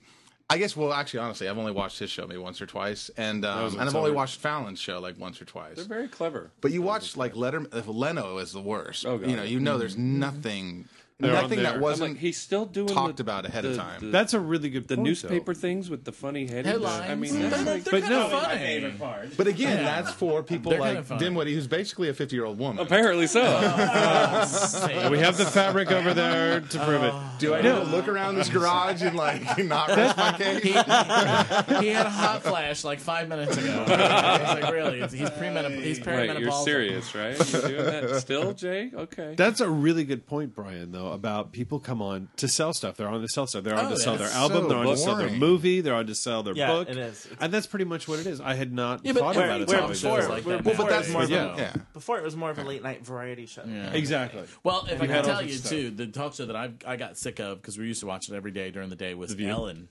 I 0.49 0.57
guess. 0.57 0.75
Well, 0.75 0.91
actually, 0.91 1.21
honestly, 1.21 1.47
I've 1.47 1.57
only 1.57 1.71
watched 1.71 1.97
his 1.97 2.11
show 2.11 2.27
maybe 2.27 2.39
once 2.39 2.61
or 2.61 2.65
twice, 2.65 3.09
and 3.15 3.45
um, 3.45 3.79
and 3.79 3.89
I've 3.89 3.95
only 3.95 4.11
watched 4.11 4.39
Fallon's 4.39 4.77
show 4.77 4.99
like 4.99 5.17
once 5.17 5.41
or 5.41 5.45
twice. 5.45 5.77
They're 5.77 5.85
very 5.85 6.09
clever. 6.09 6.51
But 6.59 6.71
you 6.71 6.81
watch 6.81 7.15
like 7.15 7.35
Letter, 7.35 7.61
Leno 7.61 8.37
is 8.37 8.51
the 8.51 8.61
worst. 8.61 9.05
Oh, 9.05 9.17
God. 9.17 9.29
you 9.29 9.37
know, 9.37 9.43
you 9.43 9.61
know, 9.61 9.77
there's 9.77 9.93
mm-hmm. 9.93 10.11
Mm-hmm. 10.11 10.19
nothing 10.19 10.85
They're 11.19 11.35
on 11.35 11.43
nothing 11.43 11.57
there. 11.57 11.63
that 11.63 11.69
I'm 11.69 11.75
I'm 11.75 11.81
wasn't 11.81 12.09
like, 12.13 12.19
he's 12.19 12.37
still 12.37 12.65
doing 12.65 12.87
talked 12.87 13.17
the- 13.17 13.23
about 13.23 13.45
ahead 13.45 13.65
of 13.65 13.71
the- 13.71 13.77
time. 13.77 13.99
The, 14.01 14.07
That's 14.07 14.33
a 14.33 14.39
really 14.39 14.69
good 14.69 14.87
the 14.87 14.95
point, 14.95 15.07
newspaper 15.07 15.53
things 15.53 15.89
with 15.89 16.03
the 16.03 16.11
funny 16.11 16.47
headings. 16.47 16.67
Headlines. 16.67 17.09
I 17.09 17.15
mean, 17.15 17.39
They're 17.39 17.49
that's 17.49 17.65
like, 17.65 17.83
they're 17.83 18.01
But 18.01 18.09
no- 18.09 18.25
of 18.25 18.31
My 18.33 18.39
funny. 18.41 18.59
favorite 18.59 18.99
part. 18.99 19.37
But 19.37 19.47
again, 19.47 19.83
that's 19.83 20.11
for 20.11 20.43
people 20.43 20.71
They're 20.71 20.79
like 20.81 20.89
kinda 20.95 21.03
fun. 21.03 21.17
Dinwiddie, 21.19 21.53
who's 21.53 21.67
basically 21.67 22.09
a 22.09 22.13
50 22.13 22.35
year 22.35 22.45
old 22.45 22.57
woman. 22.59 22.83
apparently 22.85 23.27
so. 23.27 23.41
Uh, 23.93 24.89
and 24.91 25.11
we 25.11 25.19
have 25.19 25.37
the 25.37 25.45
fabric 25.45 25.91
over 25.91 26.13
there 26.13 26.61
to 26.61 26.79
prove 26.79 27.03
it. 27.03 27.11
Oh. 27.13 27.31
Do 27.39 27.53
I 27.53 27.57
need 27.61 27.69
to 27.69 27.83
look 27.83 28.07
around 28.07 28.35
this 28.35 28.49
garage 28.49 29.01
and 29.01 29.15
like 29.15 29.57
not 29.65 29.87
rest 29.89 30.17
my 30.17 30.33
case? 30.33 30.63
he 30.63 30.71
had 31.89 32.05
a 32.05 32.09
hot 32.09 32.43
flash 32.43 32.83
like 32.83 32.99
five 32.99 33.27
minutes 33.29 33.55
ago. 33.57 33.85
I 33.87 34.39
was 34.53 34.61
like, 34.61 34.73
really? 34.73 35.01
It's, 35.01 35.13
he's 35.13 35.29
premenop- 35.29 35.81
He's 35.81 35.99
right, 36.05 36.29
perimenopausal. 36.29 36.39
you're 36.41 36.51
serious, 36.65 37.15
right? 37.15 37.53
You're 37.53 37.61
doing 37.61 37.85
that 38.09 38.19
still, 38.21 38.53
Jay? 38.53 38.91
Okay. 38.93 39.33
That's 39.37 39.61
a 39.61 39.69
really 39.69 40.03
good 40.03 40.25
point, 40.25 40.55
Brian. 40.55 40.91
Though 40.91 41.02
about 41.11 41.51
people 41.51 41.79
come 41.79 42.01
on 42.01 42.29
to 42.37 42.47
sell 42.47 42.73
stuff. 42.73 42.95
They're 42.97 43.07
on 43.07 43.21
to 43.21 43.27
sell 43.27 43.45
stuff. 43.47 43.63
They're 43.63 43.75
on 43.75 43.85
Oh, 43.87 43.89
to 43.89 43.97
sell 43.97 44.15
their 44.15 44.29
album. 44.29 44.63
so 44.63 44.69
they're 44.69 44.77
on 44.77 44.85
to 44.87 44.97
sell 44.97 45.15
their 45.15 45.29
movie. 45.29 45.81
They're 45.81 45.93
on 45.95 46.07
to 46.07 46.15
sell 46.15 46.43
their 46.43 46.55
Yeah, 46.55 46.67
book. 46.67 46.89
it 46.89 46.97
is. 46.97 47.25
It's- 47.25 47.37
and 47.41 47.53
that's 47.53 47.67
pretty 47.67 47.85
much 47.85 48.07
what 48.07 48.19
it 48.19 48.27
is. 48.27 48.39
I 48.39 48.53
had 48.53 48.71
not 48.71 49.01
Yeah, 49.03 49.13
but 49.13 49.19
thought 49.19 49.35
where- 49.35 49.45
about 49.45 49.61
it. 49.61 49.67
where 49.67 49.87
before- 49.87 50.17
before. 50.17 50.29
like 50.29 50.45
Well, 50.45 50.57
that 50.57 50.65
Well, 50.65 50.75
but 50.77 50.89
that's 50.89 51.09
more 51.09 51.23
of 51.23 51.29
Yeah. 51.29 51.53
a, 51.53 51.57
yeah. 51.57 51.73
Before 51.93 52.17
it 52.17 52.23
was 52.23 52.35
more 52.35 52.49
of 52.49 52.57
a 52.59 52.63
late 52.63 52.81
night 52.83 53.05
variety 53.05 53.45
show. 53.45 53.63
Yeah. 53.67 53.91
exactly. 53.91 54.43
Well, 54.63 54.85
if 54.89 55.01
I 55.01 55.05
had 55.07 55.15
can 55.23 55.23
tell 55.25 55.41
you 55.41 55.53
stuff. 55.53 55.69
too, 55.71 55.89
the 55.91 56.07
talk 56.07 56.35
show 56.35 56.45
that 56.45 56.55
I 56.55 56.71
I 56.85 56.95
got 56.95 57.17
sick 57.17 57.39
of 57.39 57.61
because 57.61 57.77
we 57.77 57.85
used 57.87 57.99
to 58.01 58.05
watch 58.07 58.29
it 58.29 58.35
every 58.35 58.51
day 58.51 58.71
during 58.71 58.89
the 58.89 58.95
day 58.95 59.13
was 59.13 59.33
View? 59.33 59.49
Ellen. 59.49 59.89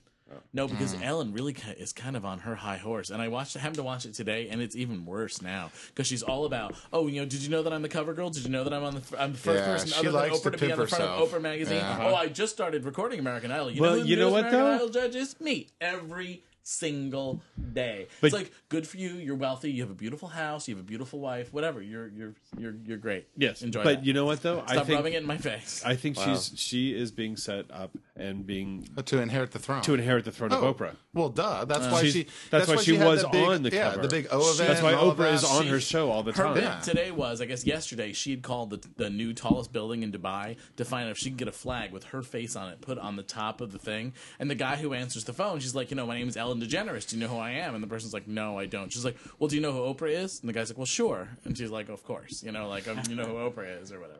No, 0.53 0.67
because 0.67 0.95
mm. 0.95 1.03
Ellen 1.03 1.33
really 1.33 1.55
is 1.77 1.93
kind 1.93 2.15
of 2.15 2.25
on 2.25 2.39
her 2.39 2.55
high 2.55 2.77
horse, 2.77 3.09
and 3.09 3.21
I 3.21 3.27
watched 3.27 3.55
I 3.55 3.59
happened 3.59 3.77
to 3.77 3.83
watch 3.83 4.05
it 4.05 4.13
today, 4.13 4.47
and 4.49 4.61
it's 4.61 4.75
even 4.75 5.05
worse 5.05 5.41
now 5.41 5.71
because 5.87 6.07
she's 6.07 6.23
all 6.23 6.45
about, 6.45 6.75
oh, 6.91 7.07
you 7.07 7.19
know, 7.21 7.25
did 7.25 7.41
you 7.41 7.49
know 7.49 7.63
that 7.63 7.73
I'm 7.73 7.81
the 7.81 7.89
cover 7.89 8.13
girl? 8.13 8.29
Did 8.29 8.43
you 8.43 8.49
know 8.49 8.63
that 8.63 8.73
I'm 8.73 8.83
on 8.83 8.95
the 8.95 9.21
I'm 9.21 9.31
the 9.33 9.37
first 9.37 9.59
Yeah, 9.59 9.73
person 9.73 9.93
other 9.93 10.11
than 10.11 10.31
Oprah 10.31 10.43
to 10.43 10.51
to 10.51 10.57
be 10.57 10.71
on 10.71 10.79
the 10.79 10.87
front 10.87 11.03
herself. 11.03 11.33
of 11.33 11.39
Oprah 11.39 11.41
magazine? 11.41 11.77
Yeah. 11.77 12.07
Oh, 12.07 12.15
I 12.15 12.27
just 12.27 12.53
started 12.53 12.83
recording 12.85 13.19
American 13.19 13.51
Idol. 13.51 13.71
You 13.71 13.81
Well, 13.81 13.97
know 13.97 14.03
you 14.03 14.15
know 14.15 14.29
what, 14.29 14.45
American 14.47 14.59
though? 14.59 14.75
Idol 14.75 14.89
judge 14.89 15.15
is? 15.15 15.39
Me 15.39 15.67
every 15.81 16.43
single 16.63 17.41
day. 17.73 18.07
But- 18.21 18.27
it's 18.27 18.33
like 18.35 18.51
good 18.69 18.87
for 18.87 18.97
you. 18.97 19.09
You're 19.15 19.35
wealthy. 19.35 19.71
You 19.71 19.81
have 19.83 19.91
a 19.91 19.95
beautiful 19.95 20.29
house. 20.29 20.67
You 20.67 20.75
have 20.75 20.83
a 20.83 20.87
beautiful 20.87 21.19
wife. 21.19 21.53
Whatever. 21.53 21.81
You're 21.81 22.07
you're 22.09 22.33
you're 22.57 22.75
you're 22.85 22.97
great. 22.97 23.27
Yes, 23.37 23.61
enjoy. 23.61 23.83
but 23.83 23.97
that. 23.97 24.05
you 24.05 24.13
know 24.13 24.25
what 24.25 24.41
though? 24.41 24.63
I 24.65 24.73
Stop 24.73 24.87
think 24.87 24.97
rubbing 24.97 25.13
it 25.13 25.17
in 25.21 25.27
my 25.27 25.37
face. 25.37 25.83
I 25.85 25.95
think 25.95 26.17
she's 26.17 26.51
she 26.55 26.95
is 26.97 27.11
being 27.11 27.35
set 27.37 27.65
up 27.71 27.91
and 28.15 28.45
being 28.45 28.87
uh, 28.97 29.01
to 29.03 29.21
inherit 29.21 29.51
the 29.51 29.59
throne. 29.59 29.81
to 29.83 29.93
inherit 29.93 30.25
the 30.25 30.31
throne 30.31 30.51
Oh, 30.53 30.63
of 30.65 30.77
Oprah. 30.77 30.95
Well, 31.13 31.29
duh. 31.29 31.65
That's 31.65 31.87
why 31.91 32.01
She's- 32.01 32.13
she. 32.13 32.27
that's 32.49 32.67
why 32.67 32.77
she 32.77 32.93
was 32.97 33.21
that 33.23 33.31
big- 33.31 33.43
on 33.47 33.63
the 33.63 33.71
yeah, 33.71 33.89
cover. 33.91 34.01
the 34.03 34.07
big 34.07 34.27
O 34.31 34.39
event. 34.53 34.67
That's 34.69 34.81
why 34.81 34.91
and 34.91 34.99
all 34.99 35.09
of 35.11 35.17
Oprah 35.17 35.33
is 35.33 35.43
on 35.43 35.63
She- 35.63 35.69
her 35.69 35.79
show 35.79 36.09
all 36.11 36.23
the 36.23 36.31
time. 36.31 36.53
bit 36.55 36.63
Yeah. 36.63 36.79
today 36.79 37.11
was, 37.11 37.41
I 37.41 37.45
guess 37.45 37.65
yesterday, 37.65 38.13
she 38.13 38.31
had 38.31 38.41
called 38.41 38.69
the, 38.69 38.81
the 38.97 39.09
new 39.09 39.33
tallest 39.33 39.71
building 39.73 40.03
in 40.03 40.11
Dubai 40.11 40.55
to 40.77 40.85
find 40.85 41.05
out 41.05 41.11
if 41.11 41.17
she 41.17 41.29
could 41.29 41.37
get 41.37 41.47
a 41.47 41.51
flag 41.51 41.91
with 41.91 42.05
her 42.05 42.21
face 42.21 42.55
on 42.55 42.69
it 42.71 42.81
put 42.81 42.97
on 42.97 43.15
the 43.15 43.23
top 43.23 43.61
of 43.61 43.71
the 43.71 43.79
thing. 43.79 44.13
And 44.39 44.49
the 44.49 44.55
guy 44.55 44.75
who 44.77 44.93
answers 44.93 45.23
the 45.25 45.33
phone, 45.33 45.59
she's 45.59 45.75
like, 45.75 45.89
you 45.91 45.97
know, 45.97 46.05
my 46.05 46.17
name 46.17 46.27
is 46.27 46.37
Ellen 46.53 46.67
DeGeneres. 46.67 47.09
Do 47.09 47.15
you 47.15 47.21
know 47.21 47.27
who 47.27 47.37
I 47.37 47.51
am? 47.51 47.73
And 47.75 47.83
the 47.83 47.87
person's 47.87 48.13
like, 48.13 48.27
no, 48.27 48.57
I 48.57 48.65
don't. 48.65 48.91
She's 48.91 49.05
like, 49.05 49.17
well, 49.39 49.47
do 49.47 49.55
you 49.55 49.61
know 49.61 49.71
who 49.71 49.79
Oprah 49.93 50.11
is? 50.11 50.39
And 50.39 50.49
the 50.49 50.53
guy's 50.53 50.69
like, 50.69 50.77
well, 50.77 50.85
sure. 50.85 51.29
And 51.45 51.57
she's 51.57 51.69
like, 51.71 51.89
of 51.89 52.03
course. 52.03 52.43
You 52.43 52.51
know, 52.51 52.67
like, 52.67 52.87
um, 52.87 52.99
you 53.09 53.15
know 53.15 53.25
who 53.25 53.33
Oprah 53.33 53.81
is 53.81 53.91
or 53.91 53.99
whatever. 53.99 54.19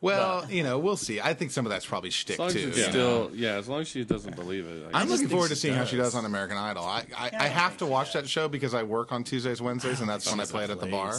Well, 0.00 0.50
you 0.50 0.64
know, 0.64 0.78
we'll 0.78 0.96
see. 0.96 1.20
I 1.20 1.32
think 1.34 1.52
some 1.52 1.64
of 1.64 1.70
that's 1.70 1.86
probably 1.86 2.10
shtick 2.10 2.34
As 2.34 2.38
long 2.40 2.50
too. 2.50 2.68
it's 2.68 2.76
you 2.78 2.84
still, 2.84 3.30
yeah, 3.34 3.54
as 3.54 3.68
long 3.68 3.82
as 3.82 3.88
she 3.88 4.04
doesn't 4.04 4.34
believe 4.34 4.66
it. 4.66 4.90
I 4.92 5.00
I'm 5.00 5.08
looking 5.08 5.28
forward 5.28 5.48
to 5.48 5.54
she 5.54 5.60
seeing 5.60 5.74
how 5.74 5.84
she 5.84 5.96
does. 5.96 6.08
does 6.08 6.16
on 6.16 6.24
American 6.24 6.56
Idol. 6.56 6.84
I, 6.84 7.04
I, 7.16 7.30
I 7.32 7.46
have 7.46 7.76
to 7.78 7.86
watch 7.86 8.12
that 8.14 8.28
show 8.28 8.48
because 8.48 8.74
I 8.74 8.82
work 8.82 9.12
on 9.12 9.22
Tuesdays, 9.22 9.62
Wednesdays, 9.62 10.00
and 10.00 10.08
that's 10.08 10.28
when 10.28 10.40
I 10.40 10.44
play 10.44 10.64
it 10.64 10.70
at 10.70 10.80
the 10.80 10.86
bar. 10.86 11.14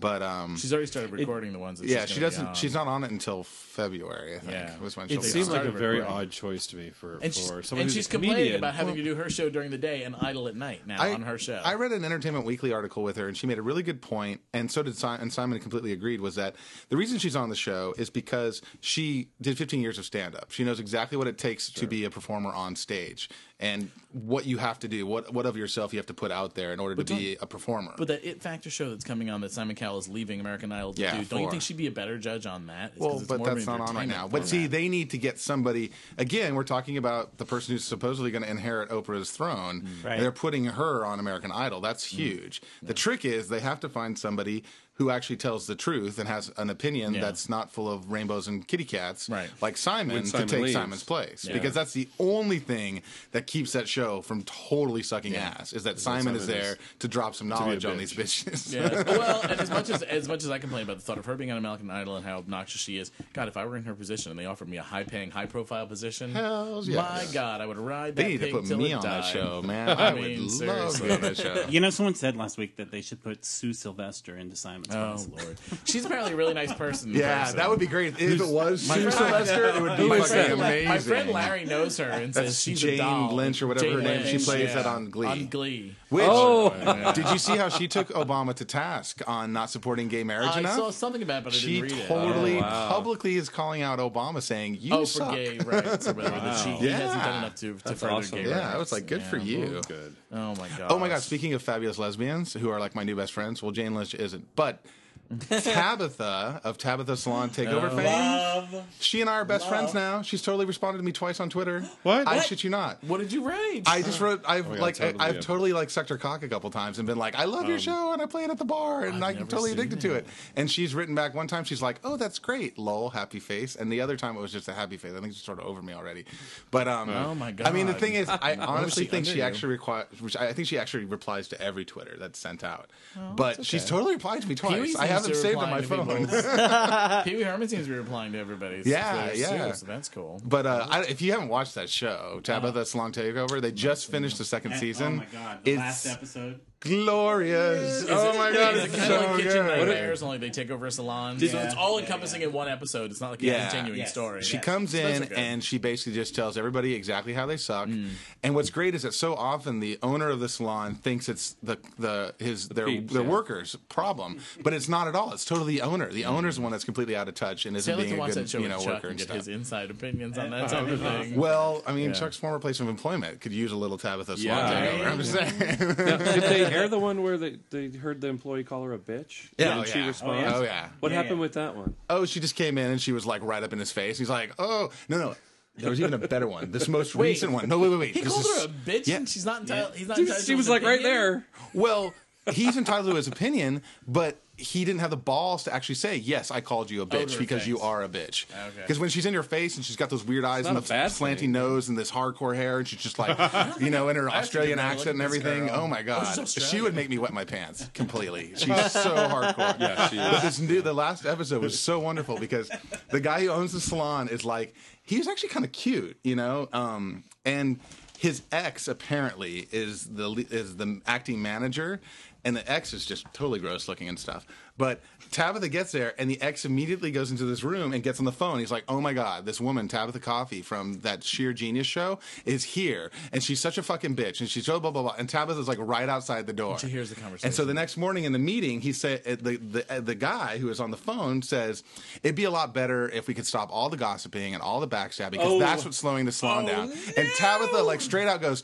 Place. 0.00 0.18
But 0.18 0.22
um, 0.22 0.56
She's 0.56 0.72
already 0.72 0.86
started 0.86 1.10
recording 1.12 1.52
the 1.52 1.58
ones 1.58 1.80
that 1.80 1.88
yeah, 1.88 2.00
she's 2.06 2.10
she 2.16 2.20
gonna 2.20 2.30
be 2.30 2.36
doesn't. 2.36 2.46
on. 2.48 2.54
She's 2.54 2.74
not 2.74 2.86
on 2.88 3.04
it 3.04 3.10
until 3.10 3.44
February. 3.44 4.36
I 4.36 4.38
think 4.40 4.52
Yeah. 4.52 4.78
was 4.78 4.96
when 4.96 5.06
It 5.06 5.10
she'll 5.12 5.20
be 5.22 5.28
seemed 5.28 5.48
on. 5.48 5.52
like 5.52 5.64
a 5.64 5.70
very 5.70 5.98
recording. 6.00 6.16
odd 6.20 6.30
choice 6.30 6.66
to 6.68 6.76
me 6.76 6.90
for, 6.90 7.18
And 7.22 7.32
she's, 7.34 7.48
for 7.50 7.62
someone 7.62 7.82
and 7.82 7.88
who's 7.90 7.94
she's 7.94 8.06
a 8.06 8.10
complaining 8.10 8.36
comedian. 8.36 8.58
about 8.60 8.74
having 8.74 8.96
to 8.96 9.02
do 9.04 9.14
her 9.14 9.30
show 9.30 9.48
during 9.50 9.70
the 9.70 9.78
day 9.78 10.02
and 10.02 10.14
idle 10.20 10.48
at 10.48 10.56
night 10.56 10.86
now 10.86 11.00
I- 11.00 11.12
on 11.14 11.22
her 11.22 11.38
show. 11.38 11.60
I 11.64 11.74
read 11.74 11.92
an 11.92 12.04
Entertainment 12.04 12.44
Weekly 12.44 12.72
article 12.72 13.02
with 13.02 13.16
her, 13.16 13.28
and 13.28 13.36
she 13.36 13.46
made 13.46 13.58
a 13.58 13.62
really 13.62 13.82
good 13.82 14.00
point, 14.02 14.40
and 14.52 14.70
so 14.70 14.82
did 14.82 14.96
Simon. 14.96 15.20
And 15.22 15.32
Simon 15.32 15.58
completely 15.60 15.92
agreed. 15.92 16.20
Was 16.20 16.34
that 16.36 16.56
the 16.88 16.96
reason 16.96 17.18
she's 17.18 17.36
on 17.36 17.48
the 17.50 17.56
show 17.56 17.94
is 17.98 18.10
because 18.10 18.62
she 18.80 19.28
did 19.40 19.56
15 19.58 19.80
years 19.80 19.98
of 19.98 20.04
stand 20.04 20.34
up. 20.34 20.50
She 20.50 20.64
knows 20.64 20.80
exactly 20.80 21.16
what 21.18 21.26
it 21.26 21.38
takes 21.38 21.70
to 21.72 21.86
be 21.86 22.04
a 22.04 22.10
performer 22.10 22.50
on 22.52 22.74
stage 22.76 23.28
and 23.60 23.90
what 24.12 24.44
you 24.44 24.58
have 24.58 24.78
to 24.80 24.88
do, 24.88 25.06
what 25.06 25.32
what 25.32 25.46
of 25.46 25.56
yourself 25.56 25.92
you 25.92 25.98
have 26.00 26.06
to 26.06 26.14
put 26.14 26.32
out 26.32 26.54
there 26.56 26.72
in 26.72 26.80
order 26.80 26.96
to 26.96 27.04
be 27.14 27.36
a 27.40 27.46
performer. 27.46 27.94
But 27.96 28.08
that 28.08 28.24
It 28.28 28.42
Factor 28.42 28.68
show 28.70 28.90
that's 28.90 29.04
coming 29.04 29.30
on 29.30 29.40
that 29.42 29.52
Simon 29.52 29.76
Cowell 29.76 29.98
is 29.98 30.08
leaving 30.08 30.40
American 30.40 30.72
Idol 30.72 30.94
to 30.94 31.00
Yeah, 31.02 31.16
do, 31.18 31.24
don't 31.26 31.42
you 31.42 31.50
think 31.50 31.62
she'd 31.62 31.76
be 31.76 31.86
a 31.86 31.92
better 31.92 32.18
judge 32.18 32.44
on 32.46 32.66
that? 32.66 32.86
It's 32.92 32.98
'cause 32.98 33.06
Well, 33.06 33.18
it's 33.18 33.28
but 33.28 33.38
more 33.38 33.48
of 33.50 33.54
that's 33.56 33.68
an 33.68 33.78
not 33.78 33.88
on 33.90 33.94
right 33.94 34.08
now. 34.08 34.26
But 34.26 34.48
see, 34.48 34.56
format. 34.56 34.70
they 34.72 34.88
need 34.88 35.10
to 35.10 35.18
get 35.18 35.38
somebody. 35.38 35.92
Again, 36.18 36.56
we're 36.56 36.64
talking 36.64 36.96
about 36.96 37.38
the 37.38 37.44
person 37.44 37.72
who's 37.74 37.84
supposedly 37.84 38.32
going 38.32 38.42
to 38.42 38.50
inherit 38.50 38.88
Oprah's 38.88 39.30
throne. 39.30 39.86
Right. 40.02 40.18
They're 40.18 40.32
putting 40.32 40.64
her 40.64 41.04
on 41.06 41.20
American 41.20 41.52
Idol. 41.52 41.80
That's 41.80 42.06
Mm. 42.06 42.16
huge. 42.16 42.62
The 42.82 42.94
trick 42.94 43.24
is 43.24 43.48
they 43.48 43.60
have 43.60 43.78
to 43.80 43.88
find 43.88 44.18
somebody 44.18 44.64
who 45.00 45.08
actually 45.08 45.36
tells 45.36 45.66
the 45.66 45.74
truth 45.74 46.18
and 46.18 46.28
has 46.28 46.52
an 46.58 46.68
opinion 46.68 47.14
Yeah. 47.14 47.22
that's 47.22 47.48
not 47.48 47.72
full 47.72 47.90
of 47.90 48.12
rainbows 48.12 48.46
and 48.48 48.68
kitty 48.68 48.84
cats, 48.84 49.30
Right. 49.30 49.48
like 49.62 49.78
Simon, 49.78 50.16
When 50.16 50.24
to 50.24 50.44
take 50.44 50.60
leaves. 50.60 50.74
Simon's 50.74 51.02
place. 51.02 51.46
Yeah. 51.46 51.54
Because 51.54 51.72
that's 51.72 51.94
the 51.94 52.06
only 52.18 52.58
thing 52.58 53.00
that 53.32 53.46
keeps 53.46 53.72
that 53.72 53.88
show 53.88 54.20
from 54.20 54.42
totally 54.42 55.02
sucking 55.02 55.32
Yeah. 55.32 55.54
ass 55.58 55.72
is 55.72 55.84
that 55.84 55.98
Simon 55.98 56.36
is 56.36 56.42
Simon 56.42 56.60
there 56.60 56.72
is- 56.72 56.78
to 56.98 57.08
drop 57.08 57.34
some 57.34 57.48
knowledge 57.48 57.86
on 57.86 57.96
these 57.96 58.12
bitches. 58.12 58.74
Yeah. 58.74 59.02
well, 59.06 59.40
and 59.40 59.58
as 59.58 59.70
much 59.70 59.88
as 59.88 60.02
as 60.02 60.28
much 60.28 60.44
as 60.44 60.50
I 60.50 60.58
complain 60.58 60.82
about 60.82 60.96
the 60.96 61.02
thought 61.02 61.16
of 61.16 61.24
her 61.24 61.34
being 61.34 61.50
on 61.50 61.56
American 61.56 61.90
Idol 61.90 62.16
and 62.16 62.26
how 62.26 62.36
obnoxious 62.36 62.82
she 62.82 62.98
is, 62.98 63.10
God, 63.32 63.48
if 63.48 63.56
I 63.56 63.64
were 63.64 63.78
in 63.78 63.84
her 63.84 63.94
position 63.94 64.30
and 64.30 64.38
they 64.38 64.44
offered 64.44 64.68
me 64.68 64.76
a 64.76 64.82
high 64.82 65.04
paying, 65.04 65.30
high 65.30 65.46
profile 65.46 65.86
position, 65.86 66.34
Hells 66.34 66.88
my 66.88 66.94
yes. 67.22 67.32
God, 67.32 67.62
I 67.62 67.66
would 67.66 67.78
ride 67.78 68.16
that. 68.16 68.22
They 68.22 68.22
that 68.22 68.28
need 68.28 68.38
to 68.40 68.44
pig 68.46 68.54
put 68.54 68.66
till 68.66 68.76
me 68.78 68.90
it 68.92 68.96
on 68.96 69.02
that 69.02 69.24
show, 69.24 69.62
man. 69.64 69.88
I 69.88 70.08
I, 70.10 70.14
mean, 70.14 70.22
would 70.42 70.66
love 70.66 70.92
seriously. 70.92 71.00
to 71.00 71.04
be 71.06 71.12
on 71.14 71.20
that 71.22 71.36
show. 71.38 71.64
You 71.70 71.80
know, 71.80 71.88
someone 71.90 72.14
said 72.14 72.36
last 72.36 72.58
week 72.58 72.76
that 72.76 72.90
they 72.90 73.00
should 73.00 73.22
put 73.22 73.46
Sue 73.46 73.72
Sylvester 73.72 74.36
into 74.36 74.56
Simon's 74.56 74.89
Oh. 74.92 75.16
Lord, 75.36 75.58
she's 75.84 76.04
apparently 76.04 76.32
a 76.32 76.36
really 76.36 76.54
nice 76.54 76.72
person. 76.72 77.14
Yeah, 77.14 77.42
person. 77.44 77.56
that 77.58 77.70
would 77.70 77.78
be 77.78 77.86
great. 77.86 78.18
If 78.20 78.40
it 78.40 78.46
was 78.46 78.88
My 78.88 78.94
Sue 78.96 79.10
friend- 79.10 79.14
Sylvester, 79.14 79.68
it 79.68 79.82
would 79.82 79.96
be 79.96 80.08
my 80.08 80.18
fucking 80.18 80.32
friend, 80.32 80.52
amazing. 80.54 80.88
my 80.88 80.98
friend 80.98 81.30
Larry 81.30 81.64
knows 81.64 81.96
her 81.98 82.04
and 82.10 82.32
That's 82.34 82.48
says 82.48 82.60
she's 82.62 82.80
Jane 82.80 82.94
a 82.94 82.98
doll. 82.98 83.34
Lynch 83.34 83.62
or 83.62 83.66
whatever 83.68 83.86
Jane 83.86 83.96
her 83.96 84.02
name- 84.02 84.20
is. 84.22 84.28
she 84.30 84.38
plays 84.38 84.68
yeah. 84.68 84.74
that 84.74 84.86
on 84.86 85.10
Glee. 85.10 85.26
On 85.26 85.46
Glee. 85.48 85.94
Which, 86.10 86.24
Oh. 86.26 87.12
did 87.14 87.28
you 87.30 87.38
see 87.38 87.56
how 87.56 87.68
she 87.68 87.86
took 87.86 88.08
Obama 88.08 88.52
to 88.54 88.64
task 88.64 89.22
on 89.28 89.52
not 89.52 89.70
supporting 89.70 90.08
gay 90.08 90.24
marriage 90.24 90.50
I 90.54 90.58
enough? 90.58 90.74
saw 90.76 90.90
something 90.90 91.22
about 91.22 91.42
it, 91.42 91.44
but 91.44 91.52
I 91.52 91.56
she 91.56 91.80
didn't 91.80 91.98
read 91.98 92.08
totally 92.08 92.54
it. 92.56 92.64
Oh, 92.64 92.66
wow. 92.66 92.88
publicly 92.88 93.36
is 93.36 93.48
calling 93.48 93.82
out 93.82 94.00
Obama, 94.00 94.42
saying 94.42 94.78
"You 94.80 94.94
Oh, 94.94 95.04
suck." 95.04 95.30
for 95.30 95.36
gay 95.36 95.58
rights 95.58 96.08
or 96.08 96.14
whatever. 96.14 96.36
That 96.40 96.58
she, 96.64 96.70
he 96.72 96.88
hasn't 96.90 97.22
done 97.22 97.38
enough 97.38 97.54
to, 97.56 97.74
to 97.74 97.84
That's 97.84 98.00
further 98.00 98.12
awesome. 98.14 98.38
gay 98.42 98.48
Yeah, 98.50 98.58
rights. 98.58 98.74
I 98.74 98.78
was 98.78 98.92
like, 98.92 99.06
good 99.06 99.22
for 99.22 99.36
you. 99.36 99.80
Good. 99.86 100.16
Oh 100.32 100.54
my 100.56 100.68
god. 100.76 100.86
Oh 100.90 100.98
my 100.98 101.08
god! 101.08 101.22
Speaking 101.22 101.54
of 101.54 101.62
fabulous 101.62 101.96
lesbians 101.98 102.54
who 102.54 102.70
are 102.70 102.80
like 102.80 102.96
my 102.96 103.04
new 103.04 103.14
best 103.14 103.32
friends, 103.32 103.62
well, 103.62 103.70
Jane 103.70 103.94
Lynch 103.94 104.14
isn't, 104.14 104.56
but 104.56 104.82
Tabatha 105.74 106.60
of 106.64 106.76
Tabatha 106.78 107.16
Salon 107.16 107.50
Takeover 107.50 107.88
fame. 107.94 108.04
Love. 108.06 108.84
She 108.98 109.20
and 109.20 109.30
I 109.30 109.34
are 109.34 109.44
best 109.44 109.68
friends 109.68 109.94
now. 109.94 110.22
She's 110.22 110.42
totally 110.42 110.66
responded 110.66 110.98
to 110.98 111.04
me 111.04 111.12
twice 111.12 111.38
on 111.40 111.48
Twitter. 111.50 111.82
What? 112.02 112.26
I 112.26 112.36
What? 112.36 112.46
shit 112.46 112.64
you 112.64 112.70
not. 112.70 113.02
What 113.04 113.18
did 113.20 113.32
you 113.32 113.44
write? 113.46 113.82
I 113.86 114.02
just 114.02 114.20
wrote. 114.20 114.42
I've 114.46 114.66
Oh 114.66 114.70
my 114.70 114.78
like. 114.78 114.96
totally, 114.96 115.20
I, 115.20 115.28
I've 115.28 115.34
yeah. 115.36 115.40
totally 115.40 115.72
like 115.72 115.90
sucked 115.90 116.08
her 116.08 116.18
cock 116.18 116.42
a 116.42 116.48
couple 116.48 116.68
times 116.70 116.98
and 116.98 117.06
been 117.06 117.18
like, 117.18 117.34
"I 117.36 117.44
love 117.44 117.68
your 117.68 117.78
show," 117.78 118.12
and 118.12 118.20
I 118.20 118.26
play 118.26 118.44
it 118.44 118.50
at 118.50 118.58
the 118.58 118.64
bar, 118.64 119.04
and 119.04 119.24
I've 119.24 119.30
I'm 119.30 119.34
never 119.36 119.50
totally 119.50 119.70
seen 119.70 119.78
addicted 119.78 120.00
to 120.02 120.14
it. 120.14 120.18
it. 120.18 120.26
And 120.56 120.70
she's 120.70 120.94
written 120.94 121.14
back 121.14 121.34
one 121.34 121.46
time. 121.46 121.64
She's 121.64 121.80
like, 121.82 122.00
"Oh, 122.04 122.16
that's 122.16 122.38
great, 122.38 122.78
lol, 122.78 123.10
happy 123.10 123.38
face." 123.40 123.76
And 123.76 123.90
the 123.92 124.00
other 124.00 124.16
time 124.16 124.36
it 124.36 124.40
was 124.40 124.52
just 124.52 124.68
a 124.68 124.72
happy 124.72 124.96
face. 124.96 125.12
I 125.16 125.20
think 125.20 125.32
she's 125.32 125.42
sort 125.42 125.58
of 125.60 125.66
over 125.66 125.80
me 125.80 125.92
already. 125.92 126.24
But 126.70 126.88
um, 126.88 127.08
Oh 127.10 127.34
my 127.34 127.54
I 127.64 127.70
mean, 127.70 127.86
the 127.86 127.92
God. 127.92 128.00
thing 128.00 128.14
is, 128.14 128.28
I 128.28 128.56
honestly 128.56 129.04
she 129.04 129.10
think 129.10 129.22
under 129.22 129.30
she 129.32 129.38
you? 129.38 129.44
actually 129.44 129.72
requires. 129.72 130.06
Which 130.20 130.36
I 130.36 130.52
think 130.52 130.66
she 130.68 130.78
actually 130.78 131.04
replies 131.04 131.48
to 131.48 131.60
every 131.60 131.84
Twitter 131.84 132.16
that's 132.18 132.38
sent 132.38 132.64
out. 132.64 132.90
but 133.36 133.64
she's 133.64 133.84
totally 133.84 134.14
replied 134.14 134.42
to 134.42 134.48
me 134.48 134.54
twice. 134.56 134.74
Pee-wee 134.74 134.96
I 134.98 135.06
have 135.20 135.32
them 135.32 135.34
seems 135.34 135.42
saved 135.42 135.58
on 135.58 135.70
my 135.70 135.82
phone. 135.82 137.24
Pee 137.24 137.36
Wee 137.36 137.42
Herman 137.42 137.68
seems 137.68 137.86
to 137.86 137.92
be 137.92 137.98
replying 137.98 138.32
to 138.32 138.38
everybody's. 138.38 138.86
Yeah, 138.86 139.22
Twitters, 139.22 139.40
yeah. 139.40 139.68
too, 139.68 139.74
so 139.74 139.86
that's 139.86 140.08
cool. 140.08 140.40
But 140.44 140.66
uh, 140.66 140.86
I, 140.90 141.00
if 141.04 141.20
you 141.22 141.32
haven't 141.32 141.48
watched 141.48 141.74
that 141.76 141.88
show, 141.90 142.40
Tabatha 142.42 142.84
Salon 142.86 143.12
Takeover, 143.12 143.60
they 143.60 143.72
just 143.72 144.10
finished 144.10 144.38
the 144.38 144.44
second 144.44 144.72
And- 144.72 144.80
season. 144.80 145.06
Oh 145.12 145.16
my 145.16 145.26
god! 145.32 145.58
The 145.64 145.70
It's 145.72 145.78
last 145.78 146.06
episode. 146.06 146.60
Glorious. 146.80 148.06
oh 148.08 148.32
my 148.38 148.52
god, 148.52 148.74
Is 148.74 148.84
it's 148.84 148.96
kind 148.96 149.08
so 149.08 149.20
of 149.20 149.30
like 149.32 149.36
Kitchen 149.42 149.66
good. 149.66 149.66
Nightmares, 149.66 150.22
only 150.22 150.38
they 150.38 150.48
take 150.50 150.70
over 150.70 150.86
a 150.86 150.90
salon. 150.90 151.38
so 151.38 151.58
it's 151.58 151.74
all 151.74 151.98
encompassing 151.98 152.40
in 152.42 152.52
one 152.52 152.68
episode. 152.68 153.10
It's 153.10 153.20
not 153.20 153.30
like 153.30 153.42
a 153.42 153.46
Yeah. 153.46 153.68
continuing 153.68 153.98
Yes. 153.98 154.10
story. 154.12 154.42
She 154.42 154.54
Yes. 154.54 154.64
comes 154.64 154.94
in 154.94 155.24
are 155.24 155.34
and 155.36 155.62
she 155.62 155.76
basically 155.78 156.14
just 156.14 156.34
tells 156.34 156.56
everybody 156.56 156.94
exactly 156.94 157.34
how 157.34 157.44
they 157.46 157.58
suck. 157.58 157.88
Mm. 157.88 158.10
And 158.42 158.54
what's 158.54 158.70
great 158.70 158.94
is 158.94 159.02
that 159.02 159.12
so 159.12 159.34
often 159.34 159.80
the 159.80 159.98
owner 160.02 160.30
of 160.30 160.40
the 160.40 160.48
salon 160.48 160.94
thinks 160.94 161.28
it's 161.28 161.54
the 161.62 161.76
the 161.98 162.34
his 162.38 162.68
their 162.68 162.86
peeps, 162.86 163.12
their 163.12 163.22
yeah. 163.22 163.28
workers' 163.28 163.76
problem, 163.90 164.38
but 164.62 164.72
it's 164.72 164.88
not 164.88 165.06
at 165.06 165.14
all. 165.14 165.32
It's 165.34 165.44
totally 165.44 165.74
the 165.76 165.82
owner. 165.82 166.10
The 166.10 166.24
owner's 166.24 166.56
the 166.56 166.62
one 166.62 166.72
that's 166.72 166.84
completely 166.84 167.14
out 167.14 167.28
of 167.28 167.34
touch 167.34 167.66
and 167.66 167.76
isn't 167.76 167.92
I 167.92 167.96
being 167.96 168.16
to 168.16 168.22
a 168.22 168.32
good 168.32 168.52
you 168.54 168.68
know 168.68 168.78
Chuck 168.78 168.86
worker 168.86 169.08
and 169.08 169.20
and 169.20 169.28
get 169.28 169.36
his 169.36 169.48
inside 169.48 169.90
opinions 169.90 170.38
on 170.38 170.48
that 170.50 170.70
type 170.70 170.88
of 170.88 171.00
thing. 171.02 171.36
Well, 171.36 171.82
I 171.86 171.92
mean, 171.92 172.14
Chuck's 172.14 172.36
former 172.38 172.58
place 172.58 172.80
of 172.80 172.88
employment 172.88 173.40
could 173.42 173.52
use 173.52 173.70
a 173.72 173.76
little 173.76 173.98
Tabatha 173.98 174.38
Salon 174.38 174.38
Yeah. 174.38 175.10
I'm 175.10 175.18
just 175.18 175.32
saying. 175.32 176.69
Now, 176.70 176.76
did 176.76 176.78
they 176.78 176.82
air 176.82 176.88
the 176.88 176.98
one 176.98 177.22
where 177.22 177.36
they, 177.38 177.58
they 177.70 177.88
heard 177.88 178.20
the 178.20 178.28
employee 178.28 178.64
call 178.64 178.84
her 178.84 178.92
a 178.94 178.98
bitch? 178.98 179.48
Yeah, 179.58 179.72
and 179.72 179.80
oh, 179.80 179.84
she 179.84 179.98
yeah. 179.98 180.04
Oh, 180.04 180.08
responds. 180.08 180.52
Oh, 180.54 180.62
yeah. 180.62 180.88
What 181.00 181.12
Yeah, 181.12 181.16
happened 181.18 181.36
yeah. 181.36 181.40
with 181.40 181.52
that 181.54 181.76
one? 181.76 181.94
Oh, 182.08 182.24
she 182.24 182.40
just 182.40 182.54
came 182.54 182.78
in 182.78 182.90
and 182.90 183.00
she 183.00 183.12
was 183.12 183.26
like 183.26 183.42
right 183.42 183.62
up 183.62 183.72
in 183.72 183.78
his 183.78 183.92
face. 183.92 184.18
He's 184.18 184.30
like, 184.30 184.52
"Oh, 184.58 184.90
no, 185.08 185.18
no." 185.18 185.34
There 185.76 185.88
was 185.88 186.00
even 186.00 186.12
a 186.14 186.18
better 186.18 186.46
one. 186.46 186.72
This 186.72 186.88
most 186.88 187.14
recent 187.14 187.52
one. 187.52 187.68
No, 187.68 187.78
wait, 187.78 187.88
wait, 187.90 187.98
wait. 187.98 188.14
He 188.14 188.20
This 188.20 188.32
called 188.32 188.44
is- 188.44 188.62
her 188.62 188.66
a 188.66 188.68
bitch, 188.68 189.06
Yeah. 189.06 189.16
and 189.16 189.28
she's 189.28 189.46
not 189.46 189.62
entitled. 189.62 189.94
He's 189.94 190.08
not 190.08 190.16
She, 190.16 190.22
entitled. 190.22 190.44
she 190.44 190.52
to 190.52 190.56
was 190.56 190.66
his 190.66 190.70
like 190.70 190.82
right 190.82 190.98
opinion? 191.00 191.14
there. 191.14 191.46
Well, 191.72 192.14
he's 192.52 192.76
entitled 192.76 193.08
to 193.10 193.16
his 193.16 193.28
opinion, 193.28 193.82
but 194.06 194.36
he 194.60 194.84
didn't 194.84 195.00
have 195.00 195.10
the 195.10 195.16
balls 195.16 195.64
to 195.64 195.74
actually 195.74 195.94
say, 195.96 196.16
"Yes, 196.16 196.50
I 196.50 196.60
called 196.60 196.90
you 196.90 197.02
a 197.02 197.06
bitch 197.06 197.38
because 197.38 197.66
you 197.66 197.80
are 197.80 198.02
a 198.02 198.08
bitch." 198.08 198.44
Okay. 198.50 198.82
Because 198.82 198.98
when 198.98 199.08
she's 199.08 199.26
in 199.26 199.32
your 199.32 199.42
face 199.42 199.76
and 199.76 199.84
she's 199.84 199.96
got 199.96 200.10
those 200.10 200.22
weird 200.24 200.44
eyes 200.44 200.66
and 200.66 200.76
the 200.76 200.82
slanty 200.82 201.38
thing. 201.40 201.52
nose 201.52 201.88
and 201.88 201.96
this 201.98 202.10
hardcore 202.10 202.54
hair, 202.54 202.78
and 202.78 202.86
she's 202.86 203.00
just 203.00 203.18
like, 203.18 203.36
you 203.80 203.90
know, 203.90 204.08
in 204.08 204.16
her 204.16 204.28
Australian 204.40 204.78
accent 204.78 205.10
and 205.10 205.18
Look 205.18 205.26
at 205.28 205.30
this 205.32 205.40
everything. 205.44 205.66
girl. 205.68 205.80
Oh 205.80 205.86
my 205.88 206.02
god, 206.02 206.48
she's 206.48 206.68
she 206.68 206.80
would 206.80 206.94
make 206.94 207.08
me 207.08 207.18
wet 207.18 207.32
my 207.32 207.44
pants 207.44 207.88
completely. 207.94 208.52
She's 208.54 208.92
so 208.92 209.14
hardcore. 209.14 209.80
Yeah, 209.80 210.08
she 210.08 210.16
is. 210.18 210.30
But 210.30 210.42
this 210.42 210.58
new, 210.60 210.82
the 210.82 210.92
last 210.92 211.24
episode 211.26 211.62
was 211.62 211.78
so 211.78 211.98
wonderful 211.98 212.38
because 212.38 212.70
the 213.10 213.20
guy 213.20 213.40
who 213.40 213.48
owns 213.50 213.72
the 213.72 213.80
salon 213.80 214.28
is 214.28 214.44
like, 214.44 214.74
he 215.02 215.18
was 215.18 215.26
actually 215.26 215.48
kind 215.48 215.64
of 215.64 215.72
cute, 215.72 216.18
you 216.22 216.36
know, 216.36 216.68
um, 216.72 217.24
and 217.44 217.80
his 218.18 218.42
ex 218.52 218.86
apparently 218.86 219.66
is 219.72 220.04
the 220.04 220.46
is 220.50 220.76
the 220.76 221.00
acting 221.06 221.40
manager, 221.40 222.00
and 222.44 222.56
the 222.56 222.70
ex 222.70 222.92
is 222.92 223.04
just 223.06 223.26
totally 223.32 223.58
gross 223.58 223.88
looking 223.88 224.08
and 224.08 224.18
stuff. 224.18 224.46
But 224.78 225.00
Tabatha 225.30 225.70
gets 225.70 225.92
there, 225.92 226.14
and 226.18 226.30
the 226.30 226.40
ex 226.40 226.64
immediately 226.64 227.10
goes 227.10 227.30
into 227.30 227.44
this 227.44 227.62
room 227.62 227.92
and 227.92 228.02
gets 228.02 228.18
on 228.18 228.24
the 228.24 228.32
phone. 228.32 228.60
He's 228.60 228.70
like, 228.72 228.84
"Oh 228.88 229.00
my 229.00 229.12
god, 229.12 229.44
this 229.44 229.60
woman 229.60 229.88
Tabatha 229.88 230.20
Coffey 230.22 230.62
from 230.62 231.00
that 231.00 231.22
Sheer 231.22 231.52
Genius 231.52 231.86
show 231.86 232.18
is 232.46 232.64
here, 232.64 233.10
and 233.32 233.42
she's 233.42 233.60
such 233.60 233.76
a 233.76 233.82
fucking 233.82 234.16
bitch, 234.16 234.40
and 234.40 234.48
she's 234.48 234.64
so 234.64 234.80
blah 234.80 234.90
blah 234.90 235.02
blah." 235.02 235.14
And 235.18 235.28
Tabatha's 235.28 235.68
like 235.68 235.78
right 235.80 236.08
outside 236.08 236.46
the 236.46 236.52
door. 236.54 236.78
she 236.78 236.88
hears 236.88 237.10
the 237.10 237.16
conversation. 237.16 237.48
And 237.48 237.54
so 237.54 237.64
the 237.66 237.74
next 237.74 237.96
morning 237.98 238.24
in 238.24 238.32
the 238.32 238.38
meeting, 238.38 238.80
he 238.80 238.92
said 238.92 239.20
uh, 239.26 239.36
the 239.40 239.56
the 239.56 239.92
uh, 239.92 240.00
the 240.00 240.14
guy 240.14 240.56
who 240.58 240.70
is 240.70 240.80
on 240.80 240.90
the 240.90 240.96
phone 240.96 241.42
says 241.42 241.84
it'd 242.22 242.34
be 242.36 242.44
a 242.44 242.50
lot 242.50 242.72
better 242.72 243.08
if 243.10 243.28
we 243.28 243.34
could 243.34 243.46
stop 243.46 243.68
all 243.70 243.90
the 243.90 243.98
gossiping 243.98 244.54
and 244.54 244.62
all 244.62 244.80
the 244.80 244.88
backstabbing 244.88 245.32
because 245.32 245.46
Oh. 245.52 245.58
that's 245.58 245.84
what's 245.84 245.98
slowing 245.98 246.24
the 246.24 246.32
salon 246.32 246.64
down. 246.64 246.90
And 246.90 247.28
Tabatha 247.38 247.84
like 247.84 248.00
straight 248.00 248.28
out 248.28 248.40
goes. 248.40 248.62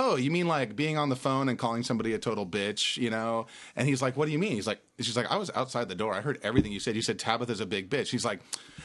Oh, 0.00 0.14
you 0.14 0.30
mean 0.30 0.46
like 0.46 0.76
being 0.76 0.96
on 0.96 1.08
the 1.08 1.16
phone 1.16 1.48
and 1.48 1.58
calling 1.58 1.82
somebody 1.82 2.12
a 2.12 2.18
total 2.18 2.46
bitch, 2.46 2.96
you 2.96 3.10
know? 3.10 3.46
And 3.74 3.88
he's 3.88 4.00
like, 4.00 4.16
"What 4.16 4.26
do 4.26 4.30
you 4.30 4.38
mean?" 4.38 4.52
He's 4.52 4.66
like, 4.66 4.80
"She's 5.00 5.16
like, 5.16 5.28
I 5.28 5.36
was 5.36 5.50
outside 5.56 5.88
the 5.88 5.96
door. 5.96 6.14
I 6.14 6.20
heard 6.20 6.38
everything 6.44 6.70
you 6.70 6.78
said. 6.78 6.94
You 6.94 7.02
said 7.02 7.18
Tabatha's 7.18 7.58
a 7.60 7.66
big 7.66 7.90
bitch." 7.90 8.10
He's 8.10 8.24
like, 8.24 8.38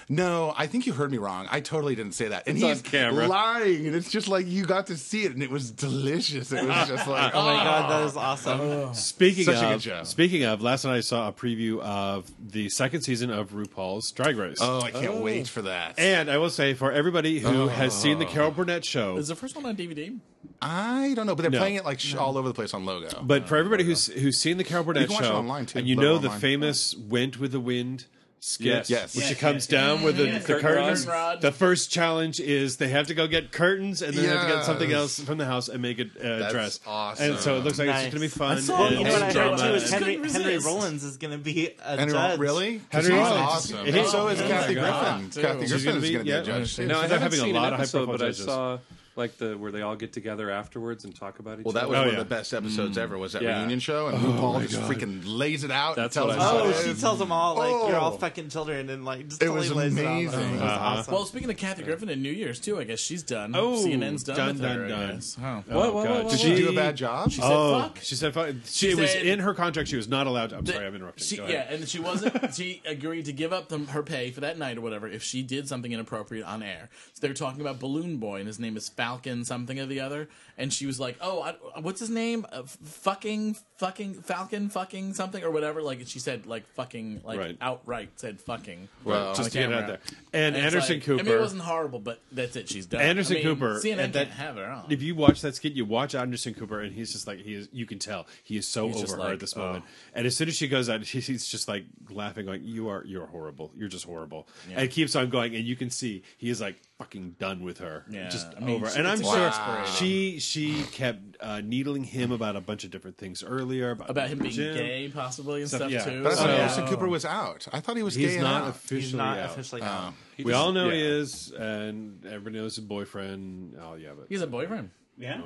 "No, 0.09 0.53
I 0.57 0.67
think 0.67 0.85
you 0.87 0.93
heard 0.93 1.11
me 1.11 1.17
wrong. 1.17 1.47
I 1.51 1.59
totally 1.59 1.95
didn't 1.95 2.13
say 2.13 2.27
that." 2.27 2.47
And 2.47 2.57
It's 2.57 2.63
on 2.63 2.69
he's 2.71 2.81
camera. 2.81 3.27
lying, 3.27 3.87
and 3.87 3.95
it's 3.95 4.09
just 4.11 4.27
like 4.27 4.47
you 4.47 4.65
got 4.65 4.87
to 4.87 4.97
see 4.97 5.23
it, 5.23 5.33
and 5.33 5.41
it 5.43 5.49
was 5.49 5.71
delicious. 5.71 6.51
It 6.51 6.65
was 6.67 6.87
just 6.87 7.07
like, 7.07 7.33
Oh 7.35 7.43
my 7.45 7.63
god, 7.63 7.89
that 7.91 8.01
oh. 8.01 8.05
is 8.05 8.17
awesome. 8.17 8.61
Oh. 8.61 8.91
Speaking 8.93 9.45
Such 9.45 9.57
a 9.57 9.61
good 9.61 9.71
of, 9.75 9.81
show. 9.83 10.03
speaking 10.03 10.43
of, 10.43 10.61
last 10.61 10.85
night 10.85 10.95
I 10.97 11.01
saw 11.01 11.27
a 11.27 11.31
preview 11.33 11.79
of 11.79 12.31
the 12.39 12.69
second 12.69 13.01
season 13.01 13.29
of 13.29 13.51
RuPaul's 13.51 14.11
Drag 14.11 14.37
Race. 14.37 14.57
Oh, 14.61 14.81
I 14.81 14.91
can't 14.91 15.15
oh. 15.15 15.21
wait 15.21 15.47
for 15.47 15.61
that. 15.63 15.97
And 15.97 16.29
I 16.29 16.37
will 16.37 16.49
say, 16.49 16.73
for 16.73 16.91
everybody 16.91 17.39
who 17.39 17.67
has 17.67 17.93
seen 17.93 18.19
the 18.19 18.25
Carol 18.25 18.51
Burnett 18.51 18.85
show, 18.85 19.17
is 19.17 19.27
the 19.29 19.35
first 19.35 19.55
one 19.55 19.65
on 19.65 19.75
DVD? 19.75 20.17
I 20.61 21.13
don't 21.15 21.25
know, 21.25 21.35
but 21.35 21.41
they're 21.41 21.51
No. 21.51 21.57
playing 21.59 21.75
it 21.75 21.85
like 21.85 21.99
sh- 21.99 22.15
all 22.15 22.37
over 22.37 22.47
the 22.47 22.53
place 22.53 22.73
on 22.73 22.85
Logo. 22.85 23.21
but 23.21 23.47
for 23.49 23.57
everybody 23.57 23.83
who's 23.83 24.07
who's 24.07 24.37
seen 24.37 24.57
the 24.57 24.63
Carol 24.63 24.83
Burnett 24.85 25.07
can 25.07 25.15
watch 25.15 25.23
it 25.23 25.27
show, 25.27 25.35
online, 25.35 25.65
too. 25.65 25.79
and 25.79 25.87
you 25.87 25.95
Let 25.95 26.03
it 26.03 26.05
know 26.07 26.17
the 26.19 26.27
online. 26.27 26.39
famous 26.39 26.95
"Went 26.95 27.39
with 27.39 27.51
the 27.51 27.59
Wind" 27.59 28.05
skit, 28.45 28.65
Yes. 28.67 28.89
Yes. 28.89 29.15
when 29.15 29.25
she 29.25 29.35
comes 29.35 29.71
yeah. 29.71 29.79
down 29.79 30.03
with 30.03 30.17
the, 30.17 30.25
Yeah. 30.25 30.39
the 30.39 30.59
curtains. 30.59 31.07
rod. 31.07 31.39
The 31.41 31.51
first 31.53 31.89
challenge 31.91 32.41
is 32.41 32.75
they 32.75 32.89
have 32.89 33.07
to 33.07 33.13
go 33.13 33.25
get 33.25 33.53
curtains, 33.53 34.01
and 34.01 34.13
then 34.13 34.23
they 34.23 34.29
have 34.29 34.47
to 34.47 34.53
get 34.55 34.65
something 34.65 34.91
else 34.91 35.17
from 35.19 35.37
the 35.37 35.45
house 35.45 35.69
and 35.69 35.81
make 35.81 35.97
it 35.99 36.09
uh, 36.19 36.39
That's 36.39 36.53
dress. 36.53 36.79
awesome. 36.85 37.31
And 37.31 37.39
so 37.39 37.55
it 37.57 37.63
looks 37.63 37.79
like 37.79 37.87
it's 37.87 37.95
Nice. 37.95 38.03
going 38.03 38.11
to 38.15 38.19
be 38.19 38.27
fun. 38.27 38.61
saw- 38.61 38.85
and 38.87 38.97
You 38.97 39.03
know 39.05 39.11
what 39.13 39.21
I 39.21 39.25
heard 39.27 39.33
drama 39.33 39.57
too 39.57 39.73
is 39.75 39.89
Henry, 39.89 40.17
Henry. 40.29 40.57
Rollins 40.57 41.03
is 41.05 41.15
going 41.17 41.31
to 41.31 41.37
be 41.37 41.69
a 41.81 41.99
And 41.99 42.11
judge. 42.11 42.39
Really? 42.39 42.81
Henry 42.89 43.13
Rollins. 43.13 43.31
awesome. 43.39 43.85
He- 43.85 43.91
so 44.07 44.27
is 44.27 44.41
Oh, 44.41 44.47
Kathy 44.47 44.75
my 44.75 44.81
God, 44.81 45.21
Griffin. 45.31 45.41
Kathy 45.43 45.57
Griffin 45.67 45.85
gonna 45.85 45.97
is 45.97 46.03
be- 46.03 46.13
going 46.13 46.25
to 46.25 46.31
be 46.31 46.31
a 46.31 46.43
judge. 46.43 46.75
too. 46.75 46.85
No, 46.85 46.99
I 46.99 47.07
they're 47.07 47.19
haven't 47.19 47.21
having 47.23 47.39
a 47.39 47.43
seen 47.43 47.55
lot 47.55 47.67
an 47.69 47.73
of 47.75 47.79
episode, 47.79 47.97
high-profile 48.09 48.17
but 48.17 48.27
I 48.27 48.31
saw 48.33 48.77
like 49.15 49.37
the 49.37 49.57
where 49.57 49.71
they 49.71 49.81
all 49.81 49.95
get 49.95 50.11
together 50.13 50.49
afterwards 50.49 51.03
and 51.05 51.15
talk 51.15 51.39
about 51.39 51.59
each 51.59 51.65
Well, 51.65 51.73
that 51.73 51.83
other. 51.83 51.89
was 51.89 51.97
Oh, 51.97 52.01
one 52.01 52.07
yeah. 52.13 52.19
of 52.19 52.29
the 52.29 52.35
best 52.35 52.53
episodes 52.53 52.97
ever. 52.97 53.17
Was 53.17 53.33
that 53.33 53.41
Yeah. 53.43 53.57
reunion 53.59 53.79
show? 53.79 54.07
And 54.07 54.17
RuPaul 54.17 54.67
just 54.67 54.81
freaking 54.81 55.21
lays 55.25 55.63
it 55.63 55.71
out. 55.71 55.95
That's 55.95 56.15
and 56.17 56.27
what 56.27 56.35
tells 56.37 56.53
I 56.53 56.69
us 56.69 56.85
Oh, 56.85 56.93
she 56.93 56.99
tells 56.99 57.19
them 57.19 57.31
all 57.31 57.55
like 57.55 57.69
you're 57.89 57.99
all 57.99 58.13
Oh. 58.13 58.17
fucking 58.17 58.49
children 58.49 58.89
and 58.89 59.05
like 59.05 59.27
just 59.29 59.41
It 59.41 59.45
totally 59.45 59.69
was 59.69 59.77
lays 59.77 59.97
it 59.97 60.05
on 60.05 60.05
them. 60.05 60.19
It 60.23 60.51
was 60.53 60.61
Uh-huh. 60.61 60.79
awesome. 60.85 61.13
Well, 61.13 61.25
speaking 61.25 61.49
of 61.49 61.57
Kathy 61.57 61.83
Griffin 61.83 62.09
and 62.09 62.23
New 62.23 62.31
Year's 62.31 62.59
too, 62.59 62.79
I 62.79 62.83
guess 62.85 62.99
she's 62.99 63.23
done. 63.23 63.53
Oh, 63.55 63.75
CNN's 63.75 64.23
done, 64.23 64.35
done, 64.35 64.47
with 64.47 64.61
her. 64.61 64.87
done, 64.87 64.99
I 65.03 65.07
done. 65.07 65.21
Oh. 65.41 65.63
Oh, 65.71 65.77
What, 65.79 65.93
what, 65.93 66.07
God. 66.07 66.23
what, 66.25 66.31
Did 66.31 66.39
she 66.39 66.55
do 66.55 66.69
a 66.69 66.73
bad 66.73 66.95
job? 66.95 67.29
She 67.31 67.41
said 67.41 67.51
oh, 67.51 67.81
fuck. 67.81 67.99
she 68.01 68.15
said 68.15 68.33
fuck. 68.33 68.47
She, 68.65 68.87
She 68.87 68.91
it 68.91 68.97
was 68.97 69.11
said- 69.11 69.25
in 69.25 69.39
her 69.39 69.53
contract. 69.53 69.89
She 69.89 69.95
was 69.95 70.07
not 70.07 70.27
allowed 70.27 70.49
to. 70.49 70.57
I'm 70.57 70.65
sorry, 70.65 70.87
I'm 70.87 70.95
interrupting. 70.95 71.23
She, 71.25 71.37
Go 71.37 71.43
ahead. 71.43 71.67
yeah, 71.69 71.75
and 71.75 71.87
she 71.87 71.99
wasn't. 71.99 72.53
she 72.55 72.81
agreed 72.85 73.25
to 73.25 73.33
give 73.33 73.53
up 73.53 73.71
her 73.71 74.01
pay 74.03 74.31
for 74.31 74.41
that 74.41 74.57
night 74.57 74.77
or 74.77 74.81
whatever 74.81 75.07
if 75.07 75.21
she 75.23 75.43
did 75.43 75.67
something 75.67 75.91
inappropriate 75.91 76.45
on 76.45 76.63
air. 76.63 76.89
So 77.13 77.19
they're 77.21 77.33
talking 77.33 77.61
about 77.61 77.79
Balloon 77.79 78.17
Boy, 78.17 78.37
and 78.39 78.47
his 78.47 78.59
name 78.59 78.75
is 78.77 78.89
Falcon 79.03 79.43
something 79.43 79.77
or 79.81 79.85
the 79.85 79.99
other. 79.99 80.29
And 80.57 80.71
she 80.71 80.85
was 80.85 80.99
like, 80.99 81.17
"Oh, 81.19 81.41
I, 81.41 81.79
what's 81.79 81.99
his 81.99 82.09
name? 82.09 82.45
Uh, 82.51 82.63
fucking, 82.63 83.57
fucking 83.77 84.13
Falcon, 84.21 84.69
fucking 84.69 85.13
something 85.13 85.43
or 85.43 85.49
whatever." 85.51 85.81
Like 85.81 86.01
she 86.07 86.19
said, 86.19 86.45
like 86.45 86.67
fucking, 86.75 87.21
like 87.23 87.39
Right. 87.39 87.57
outright 87.59 88.09
said 88.17 88.39
fucking. 88.39 88.87
Well, 89.03 89.33
just 89.33 89.51
to 89.51 89.57
get 89.57 89.71
it 89.71 89.75
out 89.75 89.87
there. 89.87 89.99
And, 90.31 90.55
it's 90.55 90.65
Anderson 90.65 90.97
like- 90.97 91.03
Cooper. 91.05 91.21
I 91.21 91.23
mean, 91.23 91.33
it 91.35 91.39
wasn't 91.39 91.61
horrible, 91.63 91.99
but 91.99 92.21
that's 92.31 92.55
it. 92.55 92.69
She's 92.69 92.85
done. 92.85 93.01
Anderson 93.01 93.37
I 93.37 93.39
mean, 93.39 93.47
Cooper, 93.55 93.79
CNN 93.79 93.99
and 93.99 94.13
that- 94.13 94.27
have 94.29 94.55
her 94.55 94.65
on. 94.65 94.91
If 94.91 95.01
you 95.01 95.15
watch 95.15 95.41
that 95.41 95.55
skit, 95.55 95.73
you 95.73 95.85
watch 95.85 96.13
Anderson 96.15 96.53
Cooper, 96.53 96.81
and 96.81 96.93
he's 96.93 97.11
just 97.11 97.25
like 97.27 97.39
he 97.39 97.55
is. 97.55 97.67
You 97.71 97.85
can 97.85 97.97
tell 97.99 98.27
he 98.43 98.57
is 98.57 98.67
so 98.67 98.87
He's 98.89 99.03
over 99.03 99.13
her 99.13 99.17
like, 99.19 99.33
at 99.33 99.39
this 99.39 99.55
moment. 99.55 99.85
And 100.13 100.27
as 100.27 100.35
soon 100.37 100.47
as 100.49 100.55
she 100.55 100.67
goes 100.67 100.89
out, 100.89 101.01
he's 101.03 101.47
just 101.47 101.67
like 101.67 101.85
laughing, 102.09 102.45
going, 102.45 102.63
"You 102.63 102.89
are, 102.89 103.03
you're 103.05 103.25
horrible. 103.25 103.71
You're 103.75 103.89
just 103.89 104.05
horrible." 104.05 104.47
And 104.69 104.81
it 104.81 104.91
keeps 104.91 105.15
on 105.15 105.29
going, 105.29 105.55
and 105.55 105.63
you 105.65 105.75
can 105.75 105.89
see 105.89 106.23
he 106.37 106.49
is 106.49 106.61
like 106.61 106.75
fucking 106.99 107.37
done 107.39 107.63
with 107.63 107.79
her. 107.79 108.05
Yeah, 108.09 108.29
just 108.29 108.47
I 108.55 108.59
mean, 108.59 108.75
over. 108.75 108.87
And 108.95 109.07
I'm 109.07 109.19
it's 109.19 109.29
sure 109.29 109.51
she 109.97 110.39
she 110.43 110.83
kept 110.91 111.37
uh, 111.39 111.61
needling 111.61 112.03
him 112.03 112.31
about 112.31 112.55
a 112.55 112.61
bunch 112.61 112.83
of 112.83 112.91
different 112.91 113.17
things 113.17 113.43
earlier 113.43 113.91
about, 113.91 114.09
about 114.09 114.29
him 114.29 114.39
being 114.39 114.51
Jim. 114.53 114.75
gay, 114.75 115.09
possibly 115.13 115.61
and 115.61 115.69
Stuff- 115.69 115.89
stuff 115.89 115.91
yeah. 115.91 116.03
too. 116.03 116.23
But 116.23 116.33
I 116.33 116.35
thought 116.35 116.45
So- 116.45 116.49
Anderson 116.51 116.87
Cooper 116.87 117.07
was 117.07 117.25
out. 117.25 117.67
I 117.73 117.79
thought 117.79 117.97
he 117.97 118.03
was 118.03 118.15
He's 118.15 118.27
gay 118.29 118.33
and 118.35 118.43
not 118.43 118.63
out. 118.63 118.69
officially 118.69 119.01
He's 119.01 119.13
not 119.13 119.37
out. 119.39 119.49
officially 119.51 119.81
Oh. 119.81 119.85
out. 119.85 120.13
He 120.37 120.43
We 120.43 120.51
just- 120.51 120.61
all 120.63 120.71
know 120.71 120.89
he 120.89 121.01
is, 121.01 121.51
and 121.51 122.25
everybody 122.25 122.57
knows 122.57 122.75
his 122.75 122.85
boyfriend. 122.85 123.77
Oh 123.81 123.95
yeah, 123.95 124.09
but 124.17 124.27
He's 124.29 124.41
a 124.41 124.47
boyfriend. 124.47 124.91
Yeah. 125.17 125.41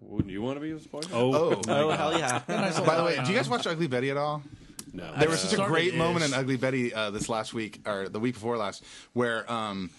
Wouldn't 0.00 0.30
you 0.30 0.42
want 0.42 0.56
to 0.56 0.60
be 0.60 0.70
his 0.70 0.86
boyfriend? 0.86 1.14
oh, 1.14 1.34
Oh, 1.34 1.60
Oh 1.68 1.90
hell 1.90 2.18
yeah! 2.18 2.40
by 2.46 2.96
the 2.96 3.04
way, 3.04 3.18
do 3.24 3.30
you 3.30 3.36
guys 3.36 3.48
watch 3.48 3.66
Ugly 3.66 3.86
Betty 3.88 4.10
at 4.10 4.16
all? 4.16 4.42
no, 4.92 5.12
There 5.18 5.28
was 5.28 5.40
such 5.40 5.52
a 5.52 5.54
started 5.56 5.72
great 5.72 5.88
ish. 5.88 5.94
moment 5.98 6.24
in 6.24 6.32
Ugly 6.32 6.56
Betty 6.56 6.94
uh, 6.94 7.10
this 7.10 7.28
last 7.28 7.52
week 7.52 7.80
or 7.86 8.08
the 8.08 8.18
week 8.20 8.34
before 8.34 8.56
last, 8.56 8.82
where 9.12 9.50
um, 9.52 9.90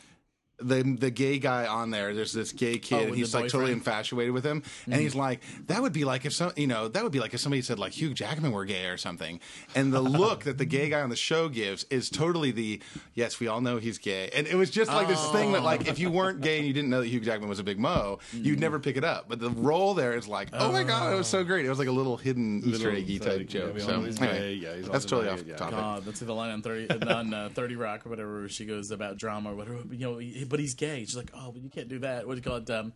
the 0.59 0.81
the 0.81 1.11
gay 1.11 1.37
guy 1.39 1.67
on 1.67 1.91
there, 1.91 2.13
there's 2.13 2.33
this 2.33 2.51
gay 2.51 2.79
kid, 2.79 2.95
Oh, 2.95 3.07
and 3.07 3.15
he's 3.15 3.31
the 3.31 3.41
like 3.41 3.51
totally 3.51 3.71
infatuated 3.71 4.33
with 4.33 4.43
him, 4.43 4.63
and 4.85 4.95
he's 4.95 5.13
like, 5.15 5.41
that 5.67 5.81
would 5.81 5.93
be 5.93 6.03
like 6.03 6.25
if 6.25 6.33
some, 6.33 6.51
you 6.55 6.65
know, 6.67 6.87
that 6.87 7.03
would 7.03 7.11
be 7.11 7.19
like 7.19 7.33
if 7.33 7.39
somebody 7.39 7.61
said 7.61 7.77
like 7.77 7.93
Hugh 7.93 8.13
Jackman 8.13 8.51
were 8.51 8.65
gay 8.65 8.85
or 8.87 8.97
something, 8.97 9.39
and 9.75 9.93
the 9.93 10.01
look 10.01 10.43
that 10.45 10.57
the 10.57 10.65
gay 10.65 10.89
guy 10.89 11.01
on 11.01 11.09
the 11.09 11.15
show 11.15 11.47
gives 11.47 11.83
is 11.85 12.09
totally 12.09 12.51
the 12.51 12.81
yes, 13.13 13.39
we 13.39 13.47
all 13.47 13.61
know 13.61 13.77
he's 13.77 13.97
gay, 13.99 14.29
and 14.33 14.47
it 14.47 14.55
was 14.55 14.71
just 14.71 14.91
like 14.91 15.07
this 15.07 15.31
thing 15.31 15.51
that 15.51 15.63
like 15.63 15.87
if 15.87 15.99
you 15.99 16.09
weren't 16.09 16.41
gay 16.41 16.57
and 16.57 16.67
you 16.67 16.73
didn't 16.73 16.89
know 16.89 17.01
that 17.01 17.07
Hugh 17.07 17.19
Jackman 17.19 17.49
was 17.49 17.59
a 17.59 17.63
big 17.63 17.79
mo, 17.79 18.19
you'd 18.33 18.59
never 18.59 18.79
pick 18.79 18.97
it 18.97 19.03
up, 19.03 19.29
but 19.29 19.39
the 19.39 19.51
role 19.51 19.93
there 19.93 20.15
is 20.15 20.27
like, 20.27 20.49
oh 20.53 20.71
my 20.71 20.83
god, 20.83 21.13
it 21.13 21.17
was 21.17 21.27
so 21.27 21.43
great, 21.43 21.65
it 21.65 21.69
was 21.69 21.79
like 21.79 21.87
a 21.87 21.91
little 21.91 22.17
hidden 22.17 22.59
Easter 22.59 22.89
Little, 22.89 22.95
eggy 22.95 23.19
uh, 23.19 23.23
type 23.23 23.39
yeah, 23.41 23.45
joke. 23.45 23.75
we 23.75 23.81
all 23.81 23.87
so 23.87 23.93
anyway, 24.25 24.53
yeah, 24.55 24.75
he's 24.75 24.89
that's 24.89 25.05
totally 25.05 25.27
gay, 25.27 25.33
off 25.33 25.47
yeah. 25.47 25.55
topic. 25.55 25.75
God, 25.75 26.05
that's 26.05 26.19
the 26.19 26.33
line 26.33 26.49
on 26.49 26.61
thirty 26.63 26.89
on 26.89 27.33
uh, 27.33 27.49
Thirty 27.53 27.75
Rock 27.75 28.05
or 28.05 28.09
whatever. 28.09 28.39
Where 28.39 28.49
she 28.49 28.65
goes 28.65 28.91
about 28.91 29.17
drama 29.17 29.51
or 29.51 29.55
whatever. 29.55 29.79
You 29.91 29.97
know, 29.99 30.17
he- 30.17 30.46
but 30.47 30.59
he's 30.59 30.73
gay. 30.73 30.99
She's 31.01 31.15
like, 31.15 31.31
oh, 31.33 31.51
but 31.51 31.61
you 31.61 31.69
can't 31.69 31.87
do 31.87 31.99
that. 31.99 32.27
What 32.27 32.41
do 32.41 32.49
you? 32.49 32.69
Um, 32.69 32.93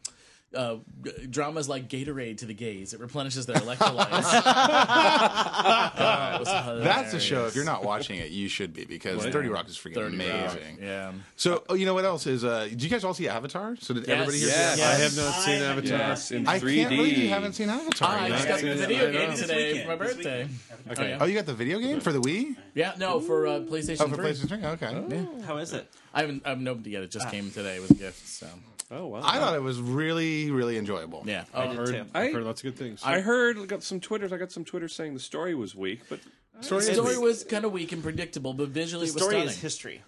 uh, 0.56 0.76
g- 1.04 1.28
drama 1.30 1.60
is 1.60 1.70
like 1.70 1.88
Gatorade 1.89 2.38
to 2.39 2.45
the 2.45 2.54
gays. 2.54 2.93
It 2.93 2.99
replenishes 2.99 3.45
their 3.45 3.56
electrolytes. 3.58 4.32
God, 5.97 6.82
That's 6.84 7.14
a 7.14 7.20
show. 7.20 7.45
If 7.45 7.56
you're 7.56 7.66
not 7.66 7.84
watching 7.84 8.18
it, 8.20 8.30
you 8.32 8.47
should 8.49 8.74
be 8.74 8.86
because 8.86 9.18
What? 9.24 9.32
Thirty 9.32 9.47
Rock 9.49 9.68
is 9.70 9.78
freaking 9.78 9.95
30 9.95 10.18
Rock, 10.18 10.26
amazing. 10.54 10.78
Yeah. 10.82 11.12
So, 11.36 11.64
oh, 11.70 11.74
you 11.76 11.86
know 11.86 11.93
what 11.93 12.06
else 12.06 12.28
is? 12.28 12.43
Uh, 12.43 12.66
did 12.70 12.82
you 12.84 12.89
guys 12.89 13.04
all 13.04 13.14
see 13.14 13.28
Avatar? 13.28 13.76
So 13.80 13.93
did 13.93 14.08
Yes. 14.08 14.14
everybody 14.20 14.38
here? 14.39 14.47
Yes. 14.49 14.76
see 14.78 14.84
I 14.84 14.93
have 14.93 15.18
not 15.18 15.34
seen 15.43 15.62
I- 15.62 15.66
Avatar. 15.66 15.97
Yes, 15.97 16.32
in 16.32 16.47
I 16.47 16.60
3D. 16.60 16.76
can't 16.76 16.89
believe 16.89 17.18
you 17.18 17.30
haven't 17.30 17.54
seen 17.54 17.70
Avatar. 17.70 18.10
I 18.10 18.28
yet. 18.28 18.36
just 18.38 18.47
got 18.47 18.62
the 18.62 18.76
video 18.76 19.12
game 19.12 19.36
today 19.36 19.82
for 19.82 19.88
my 19.89 19.95
birthday. 19.95 20.47
Okay. 20.89 21.04
Oh, 21.04 21.08
yeah. 21.08 21.18
Oh, 21.22 21.26
you 21.26 21.36
got 21.36 21.45
the 21.45 21.54
video 21.54 21.80
game 21.80 21.99
for 21.99 22.12
the 22.12 22.20
Wii? 22.20 22.56
Yeah, 22.74 22.93
no, 22.97 23.20
for 23.20 23.47
uh, 23.47 23.52
PlayStation 23.60 24.02
Oh, 24.02 24.08
for 24.08 24.16
3. 24.16 24.26
PlayStation 24.32 24.78
3. 24.80 24.88
Okay. 24.88 25.43
How 25.45 25.58
is 25.58 25.74
it? 25.74 25.88
I 26.14 26.22
haven't, 26.22 26.43
I 26.45 26.49
haven't 26.49 26.68
opened 26.68 26.88
it 26.88 26.91
yet. 26.91 27.04
It 27.04 27.12
just 27.12 27.30
came 27.30 27.52
today. 27.52 27.80
with 27.80 27.89
was 27.91 27.99
a 27.99 28.04
gift. 28.04 28.28
So 28.28 28.47
Oh 28.92 29.08
wow! 29.08 29.22
I 29.24 29.39
thought 29.39 29.56
it 29.56 29.62
was 29.62 29.80
really, 29.80 30.52
really 30.52 30.78
enjoyable. 30.78 31.24
yeah. 31.26 31.46
I 31.54 31.68
did 31.68 31.78
Heard, 31.78 31.88
too. 31.88 32.06
I've 32.14 32.30
I- 32.30 32.32
heard 32.34 32.44
lots 32.44 32.62
of 32.62 32.66
good 32.66 32.76
things. 32.78 33.02
I 33.06 33.22
heard 33.22 33.58
I 33.58 33.66
got 33.66 33.84
some 33.84 34.00
twitters. 34.02 34.34
I 34.34 34.38
got 34.38 34.52
some 34.52 34.66
twitters 34.66 34.94
saying 34.94 35.14
the 35.14 35.20
story 35.20 35.56
was 35.56 35.74
weak, 35.76 36.02
but 36.10 36.20
Story 36.60 36.86
the 36.86 36.94
story 36.94 37.16
weak. 37.16 37.24
was 37.24 37.44
kind 37.46 37.64
of 37.66 37.72
weak 37.72 37.92
and 37.94 38.04
predictable, 38.04 38.54
but 38.54 38.68
visually 38.70 39.06
The 39.08 39.12
it 39.12 39.16
was 39.16 39.22
story 39.24 39.36
stunning. 39.36 39.48
is 39.50 39.62
history. 39.62 40.02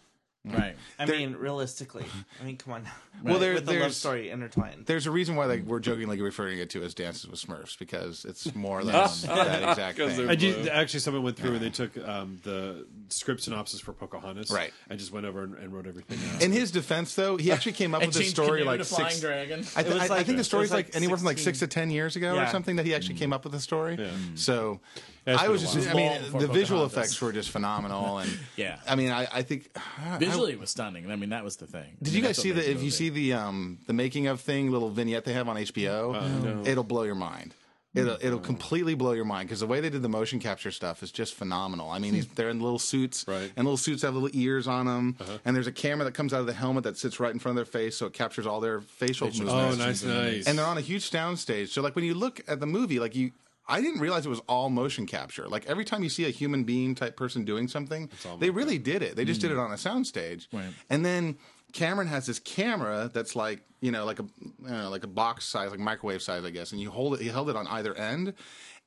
Right. 0.45 0.75
I 0.99 1.05
mean, 1.05 1.35
realistically. 1.35 2.05
I 2.41 2.43
mean, 2.43 2.57
come 2.57 2.73
on. 2.73 2.85
Well, 3.23 3.39
there- 3.39 3.53
with 3.53 3.65
the 3.65 3.71
love 3.71 3.79
there's- 3.79 3.95
story 3.97 4.29
intertwined. 4.29 4.85
There's 4.85 5.07
a 5.07 5.11
reason 5.11 5.35
why 5.37 5.45
like 5.45 5.63
we're 5.63 5.79
jokingly 5.79 6.21
referring 6.21 6.59
it 6.59 6.69
to 6.71 6.83
as 6.83 6.93
Dances 6.93 7.29
with 7.29 7.39
Smurfs 7.39 7.77
because 7.79 8.25
it's 8.25 8.53
more 8.53 8.79
or 8.79 8.83
less 8.83 9.21
that 9.23 9.69
exact 9.69 9.97
'Cause 9.97 10.09
thing. 10.15 10.17
they're 10.23 10.29
I 10.29 10.35
did, 10.35 10.67
actually, 10.67 10.99
someone 10.99 11.23
went 11.23 11.37
through 11.37 11.53
and 11.53 11.61
they 11.61 11.69
took 11.69 11.97
um, 12.05 12.39
the 12.43 12.85
script 13.09 13.41
synopsis 13.43 13.79
for 13.79 13.93
Pocahontas, 13.93 14.51
Right. 14.51 14.73
and 14.89 14.99
just 14.99 15.11
went 15.13 15.25
over 15.25 15.43
and, 15.43 15.55
and 15.55 15.71
wrote 15.71 15.87
everything 15.87 16.19
out. 16.35 16.41
In 16.43 16.51
his 16.51 16.71
defense, 16.71 17.15
though, 17.15 17.37
he 17.37 17.51
actually 17.51 17.71
came 17.73 17.95
up 17.95 18.01
with 18.01 18.09
this 18.13 18.23
changed 18.23 18.35
story 18.35 18.63
like 18.63 18.79
to 18.79 18.85
Flying 18.85 19.09
six. 19.11 19.21
Dragon. 19.21 19.59
I, 19.77 19.83
th- 19.83 19.85
It 19.95 19.99
was 19.99 20.01
I- 20.11 20.13
I 20.13 20.17
like- 20.17 20.25
think 20.25 20.35
it 20.35 20.37
the 20.39 20.43
story's 20.43 20.63
was 20.71 20.71
like, 20.77 20.85
like 20.87 20.95
anywhere 20.97 21.17
from 21.17 21.25
like 21.25 21.37
16 21.37 21.53
six 21.53 21.59
to 21.59 21.67
ten 21.67 21.89
years 21.89 22.15
ago 22.17 22.31
or 22.33 22.35
Yeah. 22.35 22.51
something 22.51 22.75
that 22.75 22.85
he 22.85 22.93
actually 22.93 23.15
came 23.15 23.31
up 23.31 23.45
with 23.45 23.53
the 23.53 23.59
story. 23.61 23.97
So 24.35 24.81
Yeah, 24.83 25.01
it's 25.03 25.12
I 25.25 25.47
was 25.49 25.61
just, 25.61 25.75
while. 25.75 25.89
I 25.89 25.93
mean, 25.93 26.21
before 26.23 26.41
the 26.41 26.47
visual 26.47 26.85
effects 26.85 27.19
were 27.21 27.31
just 27.31 27.49
phenomenal, 27.49 28.17
and 28.17 28.29
Yeah. 28.57 28.79
I 28.87 28.95
mean, 28.95 29.11
I, 29.11 29.27
I 29.31 29.41
think 29.43 29.69
I- 29.75 30.17
Visually, 30.17 30.51
it 30.51 30.59
was 30.59 30.69
stunning. 30.69 31.09
I 31.11 31.15
mean, 31.15 31.29
that 31.29 31.43
was 31.43 31.55
the 31.57 31.67
thing. 31.67 31.83
I 32.01 32.03
Did 32.03 32.13
mean, 32.13 32.21
you 32.21 32.27
guys 32.27 32.37
see 32.37 32.51
the? 32.51 32.69
If 32.69 32.83
you 32.83 32.91
see 32.91 33.09
the 33.09 33.33
um 33.33 33.79
the 33.87 33.93
making 33.93 34.27
of 34.27 34.41
thing, 34.41 34.71
little 34.71 34.89
vignette 34.89 35.25
they 35.25 35.33
have 35.33 35.47
on 35.47 35.55
HBO, 35.57 36.43
no. 36.43 36.69
it'll 36.69 36.83
blow 36.83 37.03
your 37.03 37.15
mind. 37.15 37.53
It'll 37.95 38.17
it'll 38.19 38.39
completely 38.39 38.95
blow 38.95 39.11
your 39.11 39.23
mind 39.23 39.47
because 39.47 39.59
the 39.59 39.67
way 39.67 39.79
they 39.79 39.91
did 39.91 40.01
the 40.01 40.09
motion 40.09 40.39
capture 40.39 40.71
stuff 40.71 41.03
is 41.03 41.11
just 41.11 41.35
phenomenal. 41.35 41.91
I 41.91 41.99
mean, 41.99 42.25
they're 42.33 42.49
in 42.49 42.59
little 42.59 42.79
suits, 42.79 43.23
Right. 43.27 43.51
and 43.55 43.65
little 43.67 43.77
suits 43.77 44.01
have 44.01 44.15
little 44.15 44.31
ears 44.33 44.67
on 44.67 44.87
them, 44.87 45.15
and 45.45 45.55
there's 45.55 45.67
a 45.67 45.71
camera 45.71 46.03
that 46.05 46.13
comes 46.15 46.33
out 46.33 46.39
of 46.39 46.47
the 46.47 46.53
helmet 46.53 46.85
that 46.85 46.97
sits 46.97 47.19
right 47.19 47.31
in 47.31 47.37
front 47.37 47.55
of 47.59 47.63
their 47.63 47.71
face, 47.81 47.95
so 47.95 48.07
it 48.07 48.13
captures 48.13 48.47
all 48.47 48.59
their 48.61 48.81
facial 48.81 49.27
movements. 49.27 49.53
oh, 49.53 49.75
nice, 49.75 50.01
nice. 50.03 50.47
And 50.47 50.57
they're 50.57 50.65
on 50.65 50.79
a 50.79 50.81
huge 50.81 51.07
sound 51.07 51.37
stage. 51.37 51.69
So 51.71 51.83
like 51.83 51.95
when 51.95 52.03
you 52.03 52.15
look 52.15 52.41
at 52.47 52.59
the 52.59 52.65
movie, 52.65 52.99
like 52.99 53.15
you 53.15 53.29
I 53.67 53.81
didn't 53.81 54.01
realize 54.01 54.25
it 54.25 54.29
was 54.29 54.41
all 54.47 54.69
motion 54.69 55.05
capture. 55.05 55.47
Like 55.47 55.65
every 55.67 55.85
time 55.85 56.03
you 56.03 56.09
see 56.09 56.25
a 56.25 56.29
human 56.29 56.63
being 56.63 56.95
type 56.95 57.15
person 57.15 57.45
doing 57.45 57.67
something, 57.67 58.09
they 58.39 58.49
really 58.49 58.77
did 58.77 59.01
it. 59.01 59.15
They 59.15 59.25
just 59.25 59.41
did 59.41 59.51
it 59.51 59.57
on 59.57 59.71
a 59.71 59.77
sound 59.77 60.05
stage. 60.07 60.49
Right. 60.51 60.65
And 60.89 61.05
then 61.05 61.37
Cameron 61.71 62.07
has 62.07 62.25
this 62.25 62.39
camera 62.39 63.09
that's 63.13 63.35
like, 63.35 63.61
you 63.81 63.91
know, 63.91 64.05
like 64.05 64.19
a 64.19 64.25
know, 64.59 64.89
like 64.89 65.03
a 65.03 65.07
box 65.07 65.45
size, 65.45 65.71
like 65.71 65.79
microwave 65.79 66.21
size, 66.21 66.43
I 66.45 66.49
guess, 66.51 66.71
and 66.71 66.81
you 66.81 66.91
hold 66.91 67.15
it 67.15 67.21
he 67.21 67.29
held 67.29 67.49
it 67.49 67.55
on 67.55 67.67
either 67.67 67.93
end. 67.95 68.33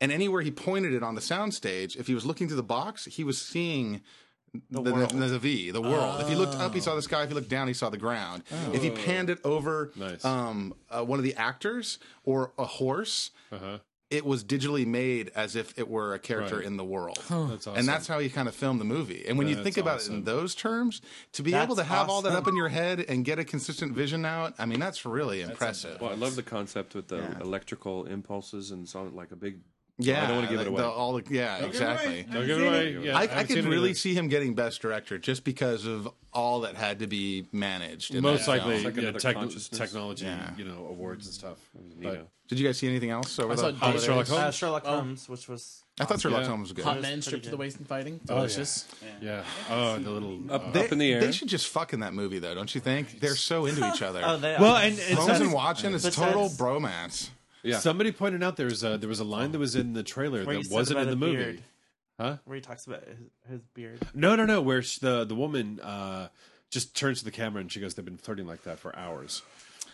And 0.01 0.13
anywhere 0.13 0.43
he 0.43 0.51
pointed 0.51 0.93
it 0.93 1.03
on 1.03 1.15
the 1.15 1.21
sound 1.23 1.55
stage, 1.55 1.97
if 1.97 2.07
he 2.07 2.15
was 2.15 2.27
looking 2.27 2.47
through 2.49 2.59
the 2.59 2.63
box, 2.63 3.07
he 3.07 3.25
was 3.25 3.41
seeing 3.41 4.03
the, 4.71 4.83
the, 4.83 4.93
world. 4.93 5.11
the, 5.11 5.39
V, 5.39 5.71
the 5.71 5.81
world. 5.83 6.21
If 6.21 6.29
he 6.29 6.35
looked 6.35 6.55
up, 6.55 6.75
he 6.75 6.81
saw 6.81 6.95
the 6.95 7.03
sky. 7.03 7.23
If 7.23 7.29
he 7.29 7.35
looked 7.35 7.49
down, 7.49 7.67
he 7.67 7.75
saw 7.75 7.89
the 7.91 7.99
ground. 7.99 8.43
If 8.73 8.83
he 8.83 8.91
panned 8.91 9.31
it 9.31 9.39
over 9.45 9.93
Nice. 9.97 10.25
um, 10.25 10.75
uh, 10.91 11.03
one 11.05 11.19
of 11.19 11.25
the 11.25 11.35
actors 11.35 11.99
or 12.25 12.53
a 12.59 12.65
horse, 12.65 13.31
Uh-huh. 13.53 13.79
It 14.09 14.25
was 14.25 14.45
digitally 14.45 14.87
made 14.87 15.33
as 15.35 15.57
if 15.57 15.77
it 15.79 15.89
were 15.89 16.15
a 16.15 16.19
character 16.19 16.59
Right. 16.59 16.65
in 16.65 16.77
the 16.77 16.85
world. 16.85 17.17
That's 17.29 17.67
awesome. 17.67 17.77
And 17.77 17.89
that's 17.89 18.07
how 18.07 18.21
he 18.21 18.29
kind 18.29 18.47
of 18.47 18.55
filmed 18.55 18.81
the 18.81 18.85
movie. 18.85 19.25
And 19.27 19.37
when 19.37 19.49
you 19.49 19.61
think 19.63 19.77
about 19.79 20.01
it 20.03 20.09
in 20.09 20.23
those 20.23 20.55
terms, 20.55 21.01
to 21.33 21.43
be 21.43 21.51
That's 21.51 21.65
able 21.65 21.77
to 21.77 21.83
have 21.85 22.09
all 22.09 22.23
that 22.23 22.33
up 22.33 22.47
in 22.47 22.55
your 22.55 22.69
head 22.69 23.01
and 23.09 23.25
get 23.25 23.39
a 23.41 23.45
consistent 23.45 23.93
vision 23.95 24.25
out, 24.25 24.55
I 24.59 24.67
mean, 24.67 24.79
that's 24.79 25.05
really 25.05 25.41
impressive. 25.43 26.01
Well, 26.01 26.11
I 26.11 26.15
love 26.15 26.37
the 26.37 26.45
concept 26.45 26.95
with 26.95 27.09
the 27.09 27.17
Yeah. 27.17 27.41
electrical 27.41 28.05
impulses 28.05 28.71
and 28.71 28.89
so 28.89 29.03
like 29.13 29.33
a 29.33 29.37
big. 29.37 29.59
Yeah, 29.99 30.25
I 30.25 30.27
don't 30.27 30.37
want 30.37 30.49
to 30.49 30.53
give 30.53 30.61
it 30.61 30.69
away. 30.69 30.83
the- 30.83 30.89
all 30.89 31.13
the, 31.15 31.25
yeah, 31.35 31.65
exactly. 31.65 32.27
Don't 32.31 32.47
give 32.47 32.59
it 32.61 32.67
away. 32.67 32.99
Yeah, 33.03 33.17
I, 33.17 33.23
I 33.23 33.27
haven't 33.27 33.47
could 33.57 33.65
really 33.65 33.91
either. 33.91 33.99
see 33.99 34.15
him 34.15 34.29
getting 34.29 34.55
best 34.55 34.81
director 34.83 35.19
just 35.19 35.45
because 35.45 35.87
of 35.87 36.09
all 36.33 36.61
that 36.61 36.75
had 36.77 36.99
to 36.99 37.07
be 37.07 37.47
managed. 37.53 38.15
in 38.15 38.23
most 38.23 38.47
likely 38.47 38.83
like 38.85 38.97
yeah, 38.97 39.13
tech- 39.13 39.37
technology, 39.73 40.27
Yeah. 40.27 40.51
you 40.57 40.65
know, 40.65 40.87
awards 40.91 41.27
and 41.27 41.35
stuff. 41.35 41.59
Neato. 41.79 42.03
But 42.03 42.29
Did 42.49 42.61
you 42.61 42.67
guys 42.67 42.79
see 42.79 42.89
anything 42.89 43.11
else 43.11 43.39
over 43.39 43.53
I 43.53 43.57
the 43.57 43.61
saw 43.63 43.73
holidays? 43.73 44.05
Sherlock 44.05 44.27
Holmes? 44.29 44.41
Uh, 44.43 44.51
Sherlock 44.51 44.85
Holmes, 44.87 45.29
which 45.31 45.49
was 45.49 45.83
I 45.99 46.05
thought 46.05 46.21
Sherlock 46.21 46.43
Yeah. 46.43 46.49
Holmes 46.49 46.63
was 46.69 46.73
good. 46.73 46.85
Hot 46.85 46.97
was 46.97 47.03
men 47.03 47.23
stripped 47.23 47.45
to 47.45 47.51
the 47.51 47.57
waist 47.57 47.79
and 47.79 47.89
fighting. 47.89 48.21
yeah. 48.29 48.35
Delicious. 48.35 48.87
yeah, 49.23 49.45
oh, 49.71 49.99
the 49.99 50.11
little 50.11 50.39
Up, 50.53 50.75
They, 50.75 50.85
up 50.85 50.93
in 50.93 50.99
the 50.99 51.11
air. 51.11 51.21
they 51.23 51.33
should 51.33 51.49
just 51.49 51.69
fuck 51.69 51.95
in 51.95 52.01
that 52.01 52.13
movie, 52.13 52.39
though, 52.39 52.55
don't 52.55 52.73
you 52.75 52.83
think? 52.83 53.19
They're 53.19 53.35
so 53.35 53.65
into 53.65 53.89
each 53.91 54.03
other. 54.03 54.21
oh, 54.25 54.37
they 54.37 54.57
well, 54.61 54.77
and, 54.77 54.99
and 55.09 55.17
Bones 55.17 55.41
and 55.41 55.53
watching, 55.55 55.95
it's 55.95 56.05
But 56.05 56.13
total 56.13 56.51
bromance. 56.51 57.31
Yeah. 57.63 57.79
somebody 57.79 58.13
pointed 58.13 58.43
out 58.43 58.57
there 58.57 58.67
was 58.67 58.83
a, 58.85 58.99
there 58.99 59.09
was 59.09 59.21
a 59.21 59.25
line 59.25 59.53
that 59.53 59.59
was 59.59 59.77
in 59.77 59.93
the 59.93 60.03
trailer 60.03 60.45
where 60.45 60.57
he 60.57 60.63
that 60.63 60.69
said 60.69 60.75
wasn't 60.75 60.99
in 61.01 61.09
about 61.09 61.19
the 61.19 61.27
a 61.27 61.29
movie. 61.29 61.37
beard, 61.45 61.63
Huh? 62.19 62.37
where 62.45 62.55
he 62.55 62.61
talks 62.63 62.87
about 62.87 63.05
his, 63.05 63.19
his 63.51 63.61
beard. 63.75 63.99
No, 64.15 64.37
no, 64.37 64.47
no. 64.47 64.61
Where 64.63 64.81
sh 64.83 64.99
the 64.99 65.25
the 65.25 65.35
woman 65.35 65.81
uh, 65.81 66.29
just 66.71 66.97
turns 66.97 67.19
to 67.19 67.25
the 67.27 67.31
camera 67.31 67.61
and 67.61 67.71
she 67.71 67.79
goes, 67.81 67.95
"They've 67.95 68.05
been 68.05 68.17
flirting 68.17 68.47
like 68.47 68.63
that 68.63 68.79
for 68.79 68.97
hours." 68.97 69.43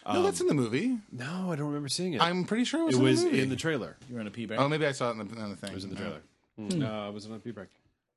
no, 0.06 0.22
that's 0.22 0.40
in 0.40 0.46
the 0.46 0.54
movie. 0.54 0.98
No, 1.10 1.50
I 1.52 1.56
don't 1.56 1.66
remember 1.68 1.88
seeing 1.88 2.12
it. 2.14 2.22
I'm 2.22 2.44
pretty 2.44 2.64
sure 2.64 2.80
it 2.82 2.84
was 2.86 2.94
it 2.96 2.98
in 2.98 3.04
was 3.04 3.18
the 3.20 3.24
movie. 3.26 3.36
It 3.36 3.40
was 3.40 3.44
in 3.44 3.50
the 3.50 3.56
trailer. 3.56 3.96
You 4.08 4.14
were 4.16 4.20
in 4.20 4.26
a 4.26 4.30
pee 4.30 4.46
bag. 4.46 4.58
Oh, 4.60 4.68
maybe 4.68 4.86
I 4.86 4.92
saw 4.92 5.08
it 5.10 5.12
in 5.12 5.18
the, 5.18 5.24
in 5.42 5.50
the 5.50 5.56
thing. 5.56 5.70
It 5.70 5.74
was 5.74 5.84
in 5.84 5.90
the 5.90 5.96
trailer. 5.96 6.20
No, 6.58 7.08
it 7.08 7.12
wasn't 7.12 7.34
on 7.34 7.40
P 7.40 7.50
break. 7.50 7.68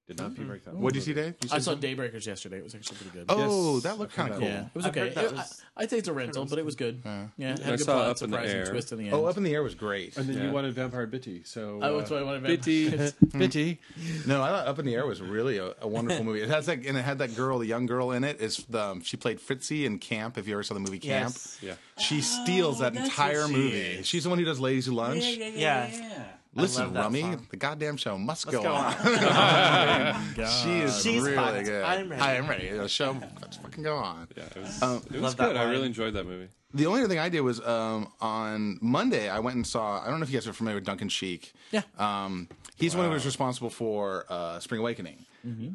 Did 0.07 0.19
not 0.19 0.35
P 0.35 0.43
break 0.43 0.63
that. 0.65 0.75
What 0.75 0.93
did 0.93 0.99
you 0.99 1.05
see, 1.05 1.13
Dave? 1.19 1.33
You 1.41 1.49
I 1.51 1.57
saw 1.57 1.71
something? 1.71 1.97
Daybreakers 1.97 2.27
yesterday. 2.27 2.57
It 2.59 2.63
was 2.63 2.75
actually 2.75 2.97
pretty 2.97 3.11
good. 3.17 3.25
Oh, 3.27 3.73
Yes. 3.75 3.83
that 3.85 3.97
looked 3.97 4.13
kind 4.13 4.31
of 4.33 4.37
cool. 4.39 4.47
yeah, 4.47 4.65
it 4.67 4.75
was 4.75 4.85
okay. 4.85 5.07
It- 5.07 5.31
was- 5.31 5.63
I, 5.75 5.81
I'd 5.81 5.89
say 5.89 5.97
it's 5.97 6.07
a 6.07 6.13
rental, 6.13 6.45
but 6.45 6.59
it 6.59 6.63
was 6.65 6.75
good. 6.75 7.01
Yeah, 7.03 7.27
it 7.37 7.59
had 7.59 7.59
I 7.59 7.73
a 7.73 7.77
good 7.77 7.79
saw 7.85 7.93
plot, 7.93 8.09
Up 8.09 8.21
in 8.21 8.29
the 8.29 8.37
surprising 8.37 8.57
Air. 8.59 8.65
twist 8.67 8.91
in 8.91 8.97
the 8.99 9.05
end. 9.05 9.13
Oh, 9.15 9.25
Up 9.25 9.35
in 9.37 9.41
the 9.43 9.51
Air 9.53 9.63
was 9.63 9.73
great. 9.73 10.15
And 10.15 10.27
then 10.29 10.37
Yeah. 10.37 10.43
you 10.45 10.51
wanted 10.51 10.75
Vampire 10.75 11.07
Bitty, 11.07 11.41
so 11.43 11.79
Oh, 11.81 11.95
uh, 11.95 11.97
that's 11.97 12.11
what 12.11 12.19
I 12.19 12.23
wanted. 12.23 12.43
Bitty. 12.43 12.89
Bitty. 13.37 13.79
No, 14.27 14.43
I 14.43 14.49
thought 14.49 14.67
Up 14.67 14.77
in 14.77 14.85
the 14.85 14.93
Air 14.93 15.07
was 15.07 15.21
really 15.23 15.57
a, 15.57 15.73
a 15.81 15.87
wonderful 15.87 16.23
movie. 16.23 16.41
It 16.41 16.49
has 16.49 16.67
that, 16.67 16.85
and 16.85 16.95
it 16.97 17.01
had 17.03 17.17
that 17.17 17.35
girl, 17.35 17.57
the 17.57 17.65
young 17.65 17.87
girl 17.87 18.11
in 18.11 18.23
it. 18.23 18.39
Is 18.39 18.57
the 18.69 18.83
um, 18.83 19.01
she 19.01 19.17
played 19.17 19.39
Fritzy 19.41 19.85
in 19.87 19.97
Camp? 19.97 20.37
If 20.37 20.47
you 20.47 20.53
ever 20.53 20.61
saw 20.61 20.75
the 20.75 20.81
movie 20.81 20.99
Camp, 20.99 21.33
Yes. 21.33 21.57
Yeah. 21.63 21.73
she 21.97 22.21
steals 22.21 22.77
that 22.79 22.95
entire 22.95 23.47
she 23.47 23.53
movie. 23.53 23.77
is. 23.79 24.05
She's 24.07 24.23
the 24.25 24.29
one 24.29 24.37
who 24.37 24.45
does 24.45 24.59
Ladies 24.59 24.85
Who 24.85 24.93
Lunch. 24.93 25.23
Yeah. 25.25 25.89
I 25.89 26.27
Listen, 26.55 26.93
Rummy, 26.93 27.21
song. 27.21 27.47
the 27.49 27.57
goddamn 27.57 27.97
show 27.97 28.17
must 28.17 28.47
go, 28.49 28.63
go 28.63 28.71
on. 28.73 28.93
she 30.63 30.79
is 30.79 31.01
She's 31.03 31.21
really 31.21 31.35
hot. 31.35 31.63
good. 31.63 31.83
I'm 31.83 32.09
ready. 32.09 32.21
I 32.21 32.35
am 32.35 32.47
ready. 32.47 32.69
The 32.69 32.87
show 32.87 33.13
must 33.13 33.61
fucking 33.61 33.83
go 33.83 33.95
on. 33.97 34.27
Yeah, 34.37 34.43
it 34.55 34.57
was, 34.61 34.81
Um, 34.81 35.01
it 35.13 35.21
was 35.21 35.35
good. 35.35 35.57
I 35.57 35.69
really 35.69 35.85
enjoyed 35.87 36.13
that 36.13 36.25
movie. 36.25 36.47
The 36.73 36.85
only 36.87 37.01
other 37.01 37.09
thing 37.09 37.19
I 37.19 37.29
did 37.29 37.41
was 37.41 37.59
um, 37.65 38.07
on 38.21 38.77
Monday. 38.81 39.29
I 39.29 39.39
went 39.39 39.55
and 39.55 39.65
saw. 39.67 40.01
I 40.01 40.09
don't 40.09 40.19
know 40.19 40.23
if 40.23 40.29
you 40.29 40.37
guys 40.37 40.47
are 40.47 40.53
familiar 40.53 40.75
with 40.75 40.85
Duncan 40.85 41.09
Sheik. 41.09 41.53
Yeah. 41.71 41.81
Um, 41.97 42.47
he's 42.75 42.93
the 42.93 42.97
one 42.99 43.07
who 43.07 43.13
was 43.13 43.25
responsible 43.25 43.69
for 43.69 44.25
uh, 44.29 44.59
Spring 44.59 44.79
Awakening. 44.81 45.25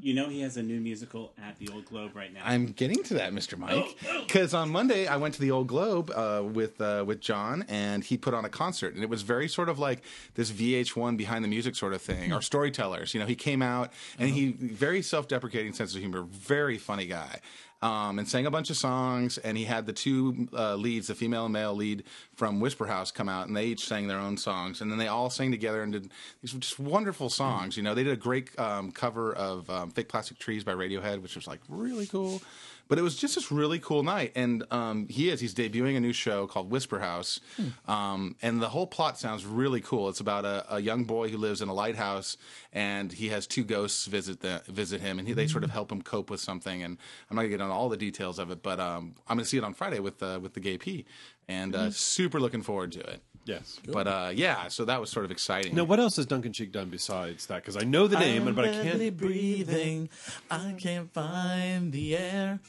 You 0.03 0.14
know 0.14 0.29
he 0.29 0.41
has 0.41 0.57
a 0.57 0.62
new 0.62 0.81
musical 0.81 1.33
at 1.43 1.57
the 1.59 1.68
Old 1.68 1.87
Globe 1.87 2.14
right 2.14 2.33
now. 2.33 2.41
I'm 2.45 2.66
getting 2.66 3.03
to 3.05 3.14
that, 3.14 3.33
Mr. 3.33 3.57
Mike, 3.57 3.97
because 4.27 4.53
on 4.55 4.71
Monday 4.71 5.07
I 5.07 5.16
went 5.16 5.35
to 5.35 5.41
the 5.41 5.51
Old 5.51 5.68
Globe 5.68 6.11
uh, 6.11 6.43
with 6.45 6.81
uh, 6.81 7.05
with 7.07 7.21
John, 7.21 7.64
and 7.68 8.03
he 8.03 8.16
put 8.16 8.35
on 8.35 8.45
a 8.45 8.49
concert, 8.49 8.95
and 8.95 9.03
it 9.03 9.09
was 9.09 9.23
very 9.23 9.49
sort 9.49 9.68
of 9.68 9.79
like 9.79 10.03
this 10.35 10.51
VH1 10.51 11.16
behind 11.16 11.45
the 11.45 11.49
music 11.49 11.77
sort 11.77 11.93
of 11.93 12.03
thing, 12.03 12.33
or 12.33 12.43
storytellers. 12.43 13.14
You 13.14 13.21
know, 13.21 13.27
he 13.27 13.37
came 13.37 13.62
out 13.62 13.93
and 14.18 14.31
he 14.31 14.53
very 14.53 15.03
self 15.03 15.29
deprecating 15.29 15.73
sense 15.73 15.95
of 15.95 16.01
humor, 16.01 16.23
very 16.23 16.79
funny 16.79 17.07
guy. 17.07 17.41
Um, 17.83 18.18
and 18.18 18.28
sang 18.28 18.45
a 18.45 18.51
bunch 18.51 18.68
of 18.68 18.76
songs, 18.76 19.39
and 19.39 19.57
he 19.57 19.64
had 19.64 19.87
the 19.87 19.95
two 19.95 20.49
uh, 20.53 20.74
leads, 20.74 21.07
the 21.07 21.14
female 21.14 21.47
and 21.47 21.53
male 21.55 21.74
lead 21.74 22.05
from 22.37 22.61
Whisper 22.61 22.87
House, 22.87 23.11
come 23.11 23.26
out, 23.26 23.49
and 23.49 23.57
they 23.57 23.64
each 23.68 23.87
sang 23.87 24.07
their 24.07 24.18
own 24.18 24.37
songs, 24.37 24.83
and 24.83 24.91
then 24.91 24.99
they 24.99 25.09
all 25.09 25.31
sang 25.31 25.51
together 25.51 25.83
and 25.83 25.93
did 25.93 26.11
these 26.43 26.53
just 26.53 26.78
wonderful 26.78 27.31
songs. 27.31 27.78
You 27.78 27.83
know, 27.83 27.95
they 27.95 28.05
did 28.05 28.12
a 28.12 28.16
great 28.16 28.51
um, 28.59 28.93
cover 28.93 29.33
of 29.33 29.70
um, 29.70 29.93
"Fake 29.93 30.09
Plastic 30.11 30.39
Trees" 30.39 30.62
by 30.62 30.72
Radiohead, 30.72 31.22
which 31.22 31.37
was 31.37 31.47
like 31.47 31.61
really 31.70 32.05
cool. 32.07 32.43
But 32.91 32.99
it 32.99 33.03
was 33.03 33.14
just 33.14 33.36
this 33.36 33.53
really 33.53 33.78
cool 33.78 34.03
night, 34.03 34.32
and 34.34 34.64
um, 34.72 35.07
he 35.09 35.30
is 35.30 35.38
he's 35.38 35.55
debuting 35.55 35.97
a 35.97 36.01
new 36.01 36.12
show 36.12 36.49
called 36.49 36.72
Whisper 36.72 36.99
House, 36.99 37.38
um, 37.86 38.34
and 38.43 38.61
the 38.61 38.68
whole 38.68 38.88
plot 38.88 39.16
sounds 39.16 39.47
really 39.47 39.80
cool. 39.80 40.09
It's 40.09 40.18
about 40.18 40.45
a, 40.45 40.74
a 40.74 40.80
young 40.80 41.05
boy 41.05 41.28
who 41.28 41.38
lives 41.38 41.62
in 41.62 41.68
a 41.68 41.72
lighthouse, 41.72 42.36
and 42.72 43.12
he 43.12 43.28
has 43.28 43.47
two 43.47 43.62
ghosts 43.62 44.07
visit 44.07 44.41
the, 44.41 44.62
visit 44.66 45.01
him, 45.01 45.20
and 45.20 45.28
he, 45.28 45.34
they 45.34 45.47
sort 45.47 45.62
of 45.62 45.70
help 45.70 45.93
him 45.93 46.03
cope 46.03 46.30
with 46.30 46.41
something. 46.41 46.82
And 46.82 46.99
I'm 47.30 47.36
not 47.36 47.43
gonna 47.43 47.51
get 47.51 47.61
on 47.61 47.70
all 47.70 47.88
the 47.88 47.97
details 47.97 48.41
of 48.41 48.51
it, 48.51 48.61
but 48.61 48.80
um, 48.80 49.14
I'm 49.28 49.36
gonna 49.36 49.45
see 49.45 49.59
it 49.59 49.62
on 49.62 49.72
Friday 49.72 50.01
with 50.01 50.20
uh, 50.20 50.41
with 50.43 50.55
the 50.55 50.61
Gay 50.61 50.76
P, 50.76 51.05
and 51.47 51.76
uh, 51.76 51.93
super 51.93 52.41
looking 52.41 52.62
forward 52.62 52.91
to 52.91 53.01
it. 53.01 53.22
Yes. 53.45 53.80
But 53.86 54.07
uh, 54.07 54.30
yeah, 54.34 54.68
so 54.68 54.84
that 54.84 55.01
was 55.01 55.11
sort 55.11 55.24
of 55.24 55.30
exciting. 55.30 55.74
Now, 55.74 55.84
what 55.84 55.99
else 55.99 56.16
has 56.16 56.26
Duncan 56.26 56.53
Sheik 56.53 56.72
done 56.72 56.88
besides 56.91 57.47
that? 57.47 57.62
Because 57.62 57.76
I 57.76 57.84
know 57.84 58.07
the 58.07 58.18
name, 58.18 58.49
I'm 58.49 58.55
but 58.55 58.64
I 58.64 58.72
barely 58.72 59.07
can't. 59.07 59.16
breathing. 59.16 60.09
I 60.51 60.74
can't 60.76 61.12
find 61.12 61.93
the 61.93 62.16
air. 62.16 62.61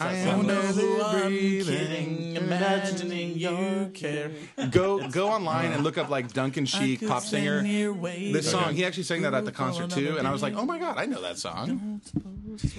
I 0.00 0.14
am 0.14 0.48
who 0.48 1.02
I'm 1.02 1.30
kidding, 1.30 2.36
imagining 2.36 3.38
you 3.38 3.90
care. 3.94 4.30
Go 4.70 5.08
go 5.08 5.28
online 5.28 5.72
and 5.72 5.84
look 5.84 5.98
up 5.98 6.08
like 6.08 6.32
Duncan 6.32 6.66
Sheik, 6.66 7.06
pop 7.06 7.22
singer. 7.22 7.60
stand 7.60 7.66
here 7.66 7.92
waiting. 7.92 8.32
This 8.32 8.50
song, 8.50 8.74
he 8.74 8.84
actually 8.84 9.04
sang 9.04 9.22
that 9.22 9.34
at 9.34 9.44
the 9.44 9.52
concert 9.52 9.90
too, 9.90 10.16
and 10.18 10.26
I 10.26 10.32
was 10.32 10.42
like, 10.42 10.54
"Oh 10.56 10.64
my 10.64 10.78
god, 10.78 10.98
I 10.98 11.06
know 11.06 11.20
that 11.22 11.38
song." 11.38 12.00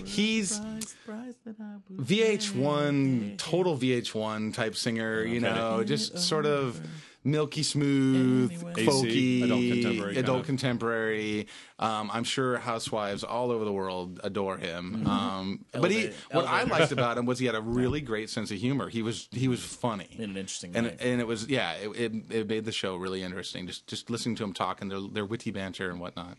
He's 0.06 0.56
Surprise, 0.56 0.88
surprise 0.90 1.34
that 1.46 1.56
I 1.60 1.76
was 1.90 2.08
VH1, 2.08 3.38
total 3.38 3.76
VH1 3.78 4.54
type 4.54 4.76
singer, 4.76 5.24
you 5.24 5.40
know, 5.40 5.84
just 5.84 6.20
sort 6.20 6.46
of 6.46 6.80
milky 7.24 7.64
smooth, 7.64 8.52
Anyway. 8.52 8.74
folky, 8.86 9.06
AC, 9.06 9.44
adult 9.44 9.62
contemporary 9.62 10.14
kind 10.14 10.18
adult 10.26 10.40
of. 10.42 10.46
contemporary. 10.46 11.48
Um, 11.80 12.10
I'm 12.14 12.24
sure 12.24 12.58
housewives 12.58 13.24
all 13.24 13.52
over 13.52 13.66
the 13.66 13.72
world 13.72 14.20
adore 14.24 14.58
him. 14.58 15.06
Um, 15.08 15.66
but 15.72 15.92
he, 15.92 15.98
Elevate- 16.06 16.16
what 16.32 16.46
I 16.46 16.64
liked 16.64 16.92
about 16.92 17.18
him 17.18 17.26
was 17.26 17.40
he 17.40 17.46
had 17.46 17.56
a 17.56 17.62
really 17.80 18.02
great 18.02 18.30
sense 18.30 18.52
of 18.52 18.58
humor. 18.58 18.90
He 18.90 19.02
was 19.02 19.28
he 19.32 19.48
was 19.48 19.64
funny 19.64 20.08
In 20.18 20.32
an 20.32 20.38
interesting 20.38 20.76
and 20.76 20.88
way. 20.88 20.98
and 21.00 21.20
it 21.22 21.28
was 21.28 21.48
yeah 21.50 21.74
it, 21.74 21.90
it, 21.90 22.14
it 22.32 22.48
made 22.48 22.66
the 22.66 22.72
show 22.72 22.96
really 22.98 23.24
interesting. 23.24 23.68
Just 23.68 23.88
just 23.88 24.10
listening 24.10 24.36
to 24.38 24.44
him 24.44 24.54
talk 24.54 24.82
and 24.82 24.90
their 24.92 25.02
their 25.02 25.26
witty 25.26 25.52
banter 25.52 25.90
and 25.90 26.00
whatnot. 26.00 26.38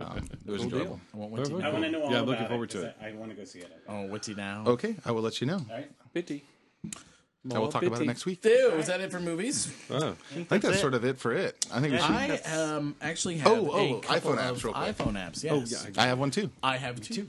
Um, 0.00 0.28
it 0.46 0.50
was 0.50 0.62
enjoyable. 0.62 1.00
I 1.12 1.16
want 1.16 1.32
Witty 1.32 1.54
I 1.62 1.70
want 1.70 1.84
to 1.84 1.90
know 1.90 2.02
all 2.02 2.10
Yeah, 2.10 2.18
I'm 2.18 2.22
about 2.24 2.28
looking 2.32 2.46
forward 2.48 2.70
to 2.70 2.78
'cause 2.78 2.84
it. 2.86 2.96
I, 3.02 3.08
I 3.08 3.12
want 3.14 3.30
to 3.30 3.36
go 3.36 3.44
see 3.44 3.58
it. 3.60 3.72
Oh, 3.88 4.06
Witty 4.06 4.34
now. 4.34 4.64
Okay, 4.66 4.94
I 5.04 5.10
will 5.10 5.22
let 5.22 5.40
you 5.40 5.46
know. 5.48 5.56
All 5.68 5.76
right. 5.76 5.90
Bitty. 7.44 7.56
I 7.56 7.58
will 7.58 7.68
talk 7.68 7.82
about 7.82 8.00
it 8.00 8.06
next 8.06 8.24
week. 8.24 8.44
Ew, 8.44 8.70
is 8.78 8.86
that 8.86 9.00
it 9.00 9.10
for 9.12 9.20
movies? 9.20 9.72
Oh. 9.90 9.96
I 10.30 10.34
think 10.44 10.48
that's 10.62 10.78
it. 10.78 10.80
sort 10.80 10.94
of 10.94 11.04
it 11.04 11.18
for 11.18 11.32
it. 11.32 11.66
I 11.72 11.80
think 11.80 11.92
we 11.92 11.98
should. 11.98 12.10
I 12.10 12.38
um, 12.56 12.96
actually 13.02 13.36
have 13.38 13.52
Oh, 13.52 13.70
oh, 13.70 13.96
a 13.98 14.00
iPhone 14.00 14.38
apps 14.38 14.64
real 14.64 14.72
quick. 14.72 14.96
iPhone 14.96 15.12
apps. 15.14 15.44
Oh, 15.50 15.56
Yes, 15.60 15.86
yeah. 15.92 16.02
I 16.02 16.06
have 16.06 16.18
one 16.18 16.30
too. 16.30 16.50
I 16.62 16.78
have 16.78 17.00
two. 17.00 17.28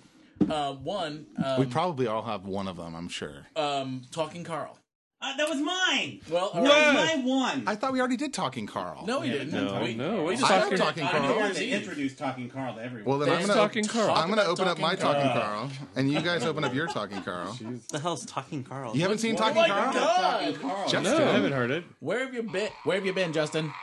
Uh, 0.50 0.74
one, 0.74 1.26
um, 1.44 1.60
we 1.60 1.66
probably 1.66 2.08
all 2.08 2.22
have 2.22 2.46
one 2.46 2.68
of 2.68 2.78
them. 2.78 2.96
I'm 2.96 3.08
sure. 3.10 3.48
um, 3.56 4.04
Talking 4.12 4.44
Carl. 4.44 4.78
Uh, 5.26 5.36
that 5.38 5.50
was 5.50 5.58
mine. 5.60 6.20
Well, 6.30 6.52
all 6.54 6.62
That 6.62 6.70
right. 6.70 6.94
was 6.94 7.16
my 7.26 7.26
one. 7.26 7.64
I 7.66 7.74
thought 7.76 7.94
we 7.94 8.00
already 8.00 8.16
did 8.18 8.32
talking 8.32 8.68
Carl. 8.68 9.06
no, 9.08 9.22
he 9.22 9.32
Yeah, 9.32 9.38
didn't. 9.40 9.66
No, 9.66 9.82
we, 9.82 9.96
no, 9.96 10.24
we 10.26 10.36
just 10.36 10.46
I 10.52 10.60
talked 10.60 10.70
have 10.72 10.80
Talking 10.80 11.04
I'm 11.04 11.10
Carl. 11.10 11.28
the 11.34 11.40
one 11.40 11.54
that 11.54 11.64
introduced 11.64 12.20
Talking 12.20 12.48
Carl 12.50 12.76
to 12.76 12.84
everyone. 12.84 13.10
Well, 13.10 13.18
then 13.18 13.30
I'm 13.30 13.36
That's 13.38 13.48
gonna 13.48 13.60
Talking 13.60 13.86
Carl. 13.86 14.16
I'm 14.16 14.30
gonna 14.30 14.44
open 14.44 14.68
up 14.68 14.78
my 14.78 14.94
Talking 14.94 15.24
talking 15.24 15.42
Carl, 15.42 15.72
and 15.96 16.12
you 16.12 16.22
guys 16.22 16.46
open 16.46 16.64
up 16.64 16.76
your 16.76 16.88
talking 16.88 17.24
Carl. 17.24 17.58
What 17.66 17.88
the 17.90 18.00
hell's 18.00 18.26
talking 18.26 18.64
Carl? 18.64 18.96
You 18.96 19.02
haven't 19.02 19.18
seen 19.18 19.34
Oh 19.36 19.40
talking 19.40 19.56
my 19.56 19.68
Carl? 19.68 19.94
Talking 19.94 20.56
Carl. 20.60 20.90
Justin. 20.90 21.18
No, 21.18 21.28
I 21.30 21.34
haven't 21.34 21.54
heard 21.54 21.72
it. 21.72 21.84
Where 22.02 22.20
have 22.20 22.34
you 22.34 22.44
been? 22.44 22.70
Where 22.84 22.98
have 22.98 23.06
you 23.06 23.14
been, 23.14 23.34
Justin? 23.34 23.74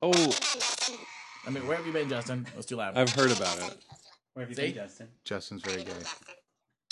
Oh, 0.00 0.10
I 1.46 1.50
mean, 1.50 1.66
where 1.66 1.76
have 1.76 1.86
you 1.86 1.92
been, 1.92 2.08
Justin? 2.08 2.46
That's 2.54 2.66
too 2.66 2.76
loud. 2.76 2.96
I've 2.96 3.10
heard 3.10 3.30
about 3.30 3.58
it. 3.58 3.76
Where 4.34 4.44
have 4.46 4.50
you 4.50 4.56
See? 4.56 4.72
been, 4.72 4.74
Justin? 4.74 5.08
Justin's 5.24 5.62
very 5.62 5.84
gay. 5.84 5.92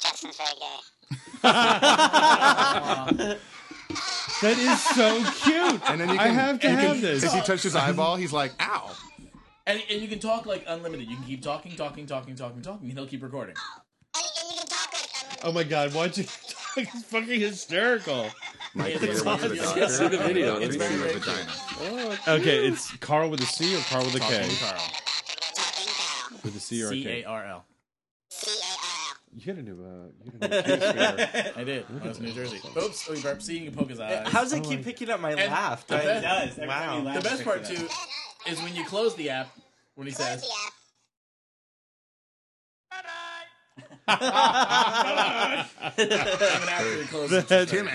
Justin's 0.03 0.37
very 0.37 0.51
gay. 0.61 0.81
That 4.43 4.57
is 4.59 4.83
so 4.83 5.23
cute. 5.43 5.81
And 5.91 6.01
then 6.01 6.09
you 6.09 6.15
I 6.19 6.27
can, 6.29 6.35
have 6.35 6.61
to 6.61 6.69
you 6.71 6.77
have 6.77 6.93
can- 6.95 7.01
this. 7.03 7.25
If 7.25 7.33
he 7.33 7.41
touched 7.41 7.63
his 7.65 7.77
eyeball, 7.77 8.17
he's 8.17 8.33
like, 8.33 8.53
"Ow!" 8.61 8.91
and, 9.67 9.83
and 9.91 10.01
you 10.03 10.09
can 10.09 10.19
talk 10.19 10.47
like 10.47 10.65
unlimited. 10.67 11.09
You 11.09 11.17
can 11.17 11.25
keep 11.27 11.43
talking, 11.43 11.77
talking, 11.77 12.07
talking, 12.07 12.35
talking, 12.35 12.63
talking, 12.63 12.89
and 12.89 12.99
he'll 12.99 13.07
keep 13.07 13.23
recording. 13.23 13.55
Oh 15.43 15.53
my 15.53 15.63
god, 15.65 15.93
why'd 15.95 16.17
you 16.19 16.25
It's 16.77 17.03
fucking 17.05 17.41
hysterical. 17.41 18.27
Mike, 18.75 18.95
It's 18.95 19.03
you 19.03 19.11
ever 19.11 19.25
went 19.25 19.41
to 19.43 19.49
the 19.49 19.61
awesome. 19.61 19.81
doctor? 19.81 19.89
See 19.95 20.09
the 20.09 20.19
video. 20.19 20.57
It's 20.59 20.77
Let 20.77 20.91
me 20.91 20.97
very, 20.97 21.21
see 21.21 21.85
your. 22.29 22.37
Okay, 22.39 22.69
it's 22.69 22.97
Carl 22.99 23.29
with 23.31 23.41
a 23.41 23.47
C 23.47 23.75
or 23.77 23.81
Carl 23.81 24.05
with 24.05 24.15
a 24.15 24.21
K? 24.21 24.39
Talking 24.43 24.57
Carl. 24.57 24.83
With 26.45 26.57
a 26.57 26.61
C 26.61 26.83
or 26.85 26.87
a 26.87 26.91
C 26.91 27.03
K? 27.03 27.23
A 27.23 27.27
R 27.29 27.45
L. 27.47 27.65
You 29.33 29.47
got 29.47 29.61
a 29.61 29.63
new, 29.63 29.85
uh, 29.85 30.09
you 30.25 30.33
got 30.33 30.53
a 30.53 30.57
new 30.57 30.63
case 30.63 30.93
there. 30.93 31.53
I 31.57 31.65
did. 31.65 31.87
I 32.03 32.09
was 32.09 32.19
in 32.19 32.25
New 32.25 32.33
Jersey. 32.33 32.61
Oops. 32.77 33.07
Oh, 33.09 33.15
you 33.15 33.23
burped. 33.23 33.43
See, 33.43 33.59
you 33.59 33.71
can 33.71 33.79
poke 33.79 33.91
his 33.91 34.01
eyes. 34.01 34.27
How 34.29 34.41
does 34.41 34.53
it 34.53 34.65
keep 34.65 34.83
picking 34.83 35.09
up 35.09 35.21
my 35.21 35.35
laugh? 35.35 35.87
The 35.87 35.95
I- 35.97 35.99
best- 35.99 36.19
It 36.19 36.23
does. 36.27 36.51
Every 36.59 36.67
time 36.69 36.89
Wow. 36.89 36.99
you 36.99 37.05
laugh, 37.05 37.17
the 37.23 37.29
best 37.29 37.41
it 37.41 37.45
part 37.45 37.59
picks 37.65 37.71
it 37.71 37.77
too 37.79 38.51
is 38.51 38.61
when 38.63 38.75
you 38.75 38.85
close 38.87 39.15
the 39.15 39.31
app 39.31 39.49
when 39.95 40.07
he 40.09 40.13
says. 40.13 40.45
Even 40.47 40.49
after 43.77 43.77
he 43.77 43.83
closes 43.83 43.87
it, 43.87 43.99
That's 43.99 44.00
Timmy. 47.67 47.91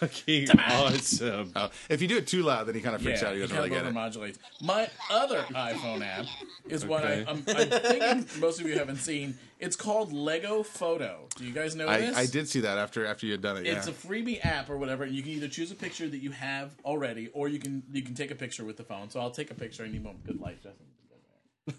fucking 0.00 0.48
awesome. 0.58 1.52
Oh, 1.54 1.70
if 1.88 2.02
you 2.02 2.08
do 2.08 2.16
it 2.18 2.26
too 2.26 2.42
loud, 2.42 2.66
then 2.66 2.74
he 2.74 2.80
kind 2.80 2.94
of 2.94 3.02
freaks 3.02 3.22
yeah, 3.22 3.28
out. 3.28 3.34
He 3.34 3.40
he 3.40 3.46
doesn't 3.46 3.56
kind 3.56 3.70
really 3.70 3.86
of 3.86 3.94
get 3.94 4.26
it. 4.26 4.34
overmodulates. 4.34 4.38
My 4.62 4.88
other 5.10 5.42
iPhone 5.50 6.04
app 6.04 6.26
is 6.68 6.84
what 6.84 7.04
I, 7.04 7.06
Okay. 7.06 7.24
I'm, 7.28 7.36
I'm 7.48 7.70
thinking 7.70 8.40
most 8.40 8.60
of 8.60 8.66
you 8.66 8.78
haven't 8.78 8.96
seen. 8.96 9.38
It's 9.58 9.76
called 9.76 10.12
Lego 10.12 10.62
Photo. 10.62 11.28
Do 11.36 11.44
you 11.44 11.52
guys 11.52 11.74
know 11.74 11.88
I, 11.88 11.98
this? 12.00 12.16
I 12.16 12.26
did 12.26 12.48
see 12.48 12.60
that 12.60 12.76
after 12.78 13.06
after 13.06 13.26
you 13.26 13.32
had 13.32 13.42
done 13.42 13.56
it. 13.56 13.64
Yeah. 13.66 13.76
It's 13.76 13.86
a 13.86 13.92
freebie 13.92 14.44
app 14.44 14.68
or 14.68 14.76
whatever, 14.76 15.04
and 15.04 15.14
you 15.14 15.22
can 15.22 15.32
either 15.32 15.48
choose 15.48 15.70
a 15.70 15.74
picture 15.74 16.08
that 16.08 16.18
you 16.18 16.30
have 16.32 16.74
already, 16.84 17.28
or 17.32 17.48
you 17.48 17.58
can 17.58 17.82
you 17.92 18.02
can 18.02 18.14
take 18.14 18.30
a 18.30 18.34
picture 18.34 18.64
with 18.64 18.76
the 18.76 18.84
phone. 18.84 19.08
So 19.10 19.20
I'll 19.20 19.30
take 19.30 19.50
a 19.50 19.54
picture. 19.54 19.84
I 19.84 19.88
need 19.88 20.04
one 20.04 20.16
good 20.26 20.40
light, 20.40 20.62
Justin. 20.62 20.86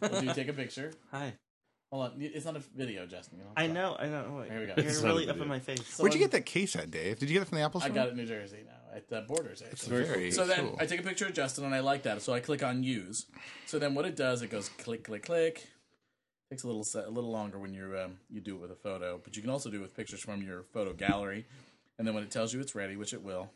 Well, 0.02 0.22
do 0.22 0.28
you 0.28 0.34
take 0.34 0.50
a 0.50 0.54
picture? 0.54 0.92
Hi. 1.12 1.34
Hold 1.92 2.04
on, 2.04 2.12
it's 2.20 2.46
not 2.46 2.58
a 2.58 2.60
video, 2.76 3.06
Justin. 3.06 3.38
You 3.38 3.46
don't 3.46 3.54
I 3.56 3.68
know, 3.68 3.96
I 3.98 4.08
know. 4.08 4.40
Wait, 4.42 4.52
Here 4.52 4.60
we 4.60 4.66
go. 4.66 4.74
You're 4.78 4.88
It's 4.88 5.02
not 5.02 5.12
a 5.12 5.14
really 5.14 5.24
up 5.30 5.36
video. 5.38 5.44
in 5.44 5.50
my 5.50 5.60
face. 5.60 5.98
Where'd 5.98 6.14
you 6.14 6.20
get 6.20 6.32
that 6.32 6.46
case 6.46 6.76
at, 6.76 6.92
Dave? 6.92 7.18
Did 7.18 7.30
you 7.30 7.34
get 7.34 7.44
it 7.44 7.48
from 7.48 7.60
the 7.60 7.64
Apple 7.64 7.80
Store? 7.80 7.92
I 7.92 7.96
got 7.96 8.08
it 8.08 8.12
in 8.12 8.18
New 8.18 8.26
Jersey 8.26 8.58
now 8.66 8.96
at 8.96 9.08
the 9.08 9.22
Borders. 9.22 9.62
Actually. 9.62 10.04
Very 10.04 10.32
So 10.32 10.46
then 10.46 10.60
cool. 10.68 10.78
I 10.82 10.86
take 10.86 11.00
a 11.00 11.04
picture 11.04 11.26
of 11.28 11.34
Justin 11.34 11.64
and 11.64 11.74
I 11.74 11.80
like 11.80 12.04
that, 12.04 12.22
so 12.22 12.34
I 12.34 12.42
click 12.42 12.62
on 12.62 12.84
use. 12.84 13.26
So 13.68 13.80
then 13.80 13.96
what 13.96 14.04
it 14.04 14.18
does, 14.18 14.42
it 14.42 14.50
goes 14.50 14.68
click, 14.68 15.06
click, 15.06 15.24
click. 15.26 15.66
Takes 16.50 16.64
a 16.64 16.68
little 16.68 16.84
se- 16.84 17.04
a 17.06 17.10
little 17.10 17.32
longer 17.32 17.58
when 17.60 17.74
you 17.74 17.98
um, 18.04 18.18
you 18.30 18.42
do 18.42 18.56
it 18.56 18.62
with 18.62 18.72
a 18.72 18.76
photo, 18.76 19.20
but 19.24 19.36
you 19.36 19.42
can 19.42 19.52
also 19.52 19.70
do 19.70 19.78
it 19.80 19.82
with 19.82 19.96
pictures 19.96 20.20
from 20.22 20.42
your 20.42 20.64
photo 20.74 20.94
gallery. 20.94 21.46
And 21.98 22.06
then 22.08 22.14
when 22.16 22.24
it 22.24 22.32
tells 22.32 22.54
you 22.54 22.60
it's 22.62 22.76
ready, 22.76 22.96
which 22.98 23.14
it 23.14 23.22
will, 23.24 23.52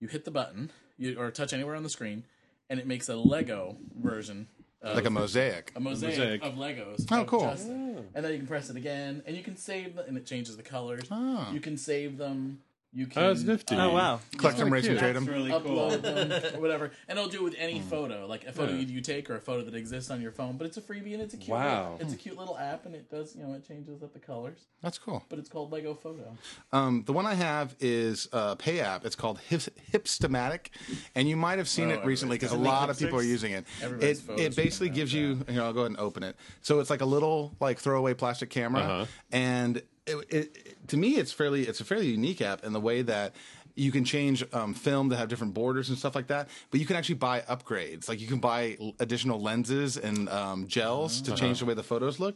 you 0.00 0.08
hit 0.08 0.24
the 0.24 0.30
button 0.30 0.70
you, 0.96 1.18
or 1.18 1.30
touch 1.30 1.52
anywhere 1.52 1.74
on 1.76 1.82
the 1.84 1.88
screen, 1.90 2.24
and 2.70 2.78
it 2.80 2.86
makes 2.88 3.08
a 3.08 3.14
Lego 3.16 3.76
version, 3.96 4.48
of, 4.57 4.57
like 4.82 5.04
a 5.06 5.10
mosaic. 5.10 5.72
a 5.74 5.80
mosaic, 5.80 6.18
mosaic. 6.18 6.42
of 6.42 6.54
Legos. 6.54 7.06
Oh, 7.10 7.20
of 7.22 7.26
cool. 7.26 7.40
Justin. 7.40 7.96
Mm. 7.96 8.04
And 8.14 8.24
then 8.24 8.32
you 8.32 8.38
can 8.38 8.46
press 8.46 8.70
it 8.70 8.76
again, 8.76 9.22
and 9.26 9.36
you 9.36 9.42
can 9.42 9.56
save 9.56 9.96
them, 9.96 10.04
and 10.08 10.16
it 10.16 10.26
changes 10.26 10.56
the 10.56 10.62
colors. 10.62 11.04
Oh. 11.10 11.48
You 11.52 11.60
can 11.60 11.76
save 11.76 12.16
them. 12.16 12.60
You 12.90 13.06
can 13.06 13.22
Oh, 13.22 13.28
that's 13.28 13.42
nifty. 13.42 13.76
Oh 13.76 13.92
wow. 13.92 14.20
Collect 14.38 14.56
them, 14.56 14.72
race, 14.72 14.84
and 14.86 14.92
cute. 14.92 14.98
trade 14.98 15.14
That's 15.14 15.26
them. 15.26 15.34
really 15.34 15.50
cool. 15.50 15.60
upload 15.90 16.00
them 16.02 16.54
or 16.56 16.60
whatever, 16.62 16.90
and 17.06 17.18
it'll 17.18 17.30
do 17.30 17.40
it 17.40 17.44
with 17.44 17.54
any 17.58 17.80
photo, 17.80 18.26
like 18.26 18.46
a 18.46 18.52
photo 18.52 18.72
you 18.72 19.00
take 19.02 19.28
or 19.28 19.36
a 19.36 19.40
photo 19.40 19.62
that 19.64 19.74
exists 19.74 20.10
on 20.10 20.22
your 20.22 20.32
phone. 20.32 20.56
But 20.56 20.66
it's 20.68 20.78
a 20.78 20.80
freebie 20.80 21.12
and 21.12 21.22
it's 21.22 21.34
a 21.34 21.36
cute. 21.36 21.50
Wow. 21.50 21.92
Little, 21.92 22.06
it's 22.06 22.14
a 22.14 22.16
cute 22.16 22.38
little 22.38 22.56
app, 22.56 22.86
and 22.86 22.94
it 22.94 23.10
does 23.10 23.36
you 23.36 23.42
know 23.42 23.52
it 23.52 23.66
changes 23.68 24.02
up 24.02 24.14
the 24.14 24.18
colors. 24.18 24.60
That's 24.80 24.98
cool. 24.98 25.22
But 25.28 25.38
it's 25.38 25.50
called 25.50 25.70
Lego 25.70 25.92
Photo. 25.94 26.34
Um, 26.72 27.02
the 27.04 27.12
one 27.12 27.26
I 27.26 27.34
have 27.34 27.76
is 27.78 28.26
a 28.32 28.56
pay 28.56 28.80
app. 28.80 29.04
It's 29.04 29.16
called 29.16 29.38
Hip, 29.48 29.60
Hipstamatic, 29.92 30.68
and 31.14 31.28
you 31.28 31.36
might 31.36 31.58
have 31.58 31.68
seen 31.68 31.90
Oh, 31.90 31.94
it 31.94 32.04
recently 32.06 32.36
because 32.36 32.52
a 32.52 32.54
everybody's 32.54 32.78
lot 32.80 32.90
of 32.90 32.98
people 32.98 33.18
are 33.18 33.22
using 33.22 33.52
it. 33.52 33.64
Everybody's 33.82 34.18
It, 34.18 34.22
photos 34.22 34.44
it 34.46 34.56
basically 34.56 34.88
gives 34.88 35.12
that, 35.12 35.18
you. 35.18 35.44
Here, 35.48 35.62
I'll 35.62 35.72
go 35.74 35.80
ahead 35.80 35.90
and 35.90 36.00
open 36.00 36.22
it. 36.22 36.36
So 36.62 36.80
it's 36.80 36.88
like 36.90 37.02
a 37.02 37.06
little 37.06 37.54
like 37.60 37.78
throwaway 37.78 38.14
plastic 38.14 38.48
camera, 38.50 38.80
Uh-huh. 38.82 39.06
and 39.30 39.82
it, 40.08 40.34
it, 40.34 40.88
to 40.88 40.96
me, 40.96 41.16
it's 41.16 41.32
fairly 41.32 41.62
it's 41.66 41.80
a 41.80 41.84
fairly 41.84 42.08
unique 42.08 42.40
app 42.40 42.64
in 42.64 42.72
the 42.72 42.80
way 42.80 43.02
that. 43.02 43.34
You 43.74 43.92
can 43.92 44.04
change 44.04 44.44
um, 44.52 44.74
film 44.74 45.08
to 45.10 45.16
have 45.16 45.28
different 45.28 45.54
borders 45.54 45.88
and 45.88 45.96
stuff 45.96 46.16
like 46.16 46.26
that, 46.26 46.48
but 46.72 46.80
you 46.80 46.86
can 46.86 46.96
actually 46.96 47.14
buy 47.14 47.42
upgrades. 47.42 48.08
Like 48.08 48.20
you 48.20 48.26
can 48.26 48.40
buy 48.40 48.76
additional 48.98 49.40
lenses 49.40 49.96
and 49.96 50.28
um, 50.30 50.66
gels 50.66 51.20
to 51.22 51.36
change 51.36 51.60
the 51.60 51.64
way 51.64 51.74
the 51.74 51.84
photos 51.84 52.18
look. 52.18 52.34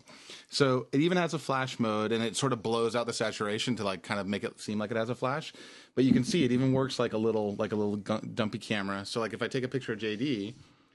So 0.50 0.86
it 0.92 1.00
even 1.00 1.18
has 1.18 1.34
a 1.34 1.40
flash 1.40 1.80
mode, 1.80 2.12
and 2.12 2.22
it 2.22 2.36
sort 2.36 2.52
of 2.52 2.62
blows 2.62 2.94
out 2.94 3.08
the 3.08 3.12
saturation 3.12 3.74
to 3.74 3.82
like 3.82 4.04
kind 4.04 4.20
of 4.20 4.28
make 4.28 4.44
it 4.44 4.60
seem 4.60 4.78
like 4.78 4.92
it 4.92 4.96
has 4.96 5.10
a 5.10 5.16
flash. 5.16 5.52
But 5.96 6.04
you 6.04 6.12
can 6.12 6.22
see 6.22 6.44
it 6.44 6.52
even 6.52 6.72
works 6.72 7.00
like 7.00 7.12
a 7.12 7.18
little 7.18 7.56
like 7.56 7.72
a 7.72 7.76
little 7.76 7.96
gu- 7.96 8.20
dumpy 8.20 8.58
camera. 8.58 9.04
So 9.04 9.18
like 9.18 9.32
if 9.32 9.42
I 9.42 9.48
take 9.48 9.64
a 9.64 9.68
picture 9.68 9.94
of 9.94 9.98
JD, 9.98 10.54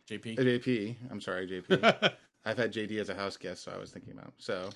JP. 0.09 0.39
uh, 0.39 0.43
JP, 0.43 0.95
I'm 1.11 1.19
sorry, 1.19 1.45
JP. 1.45 2.13
I've 2.45 2.57
had 2.57 2.71
JD 2.71 3.01
as 3.01 3.09
a 3.09 3.15
house 3.15 3.35
guest, 3.35 3.65
so 3.65 3.73
I 3.75 3.77
was 3.77 3.91
thinking 3.91 4.13
about. 4.13 4.31
So 4.37 4.69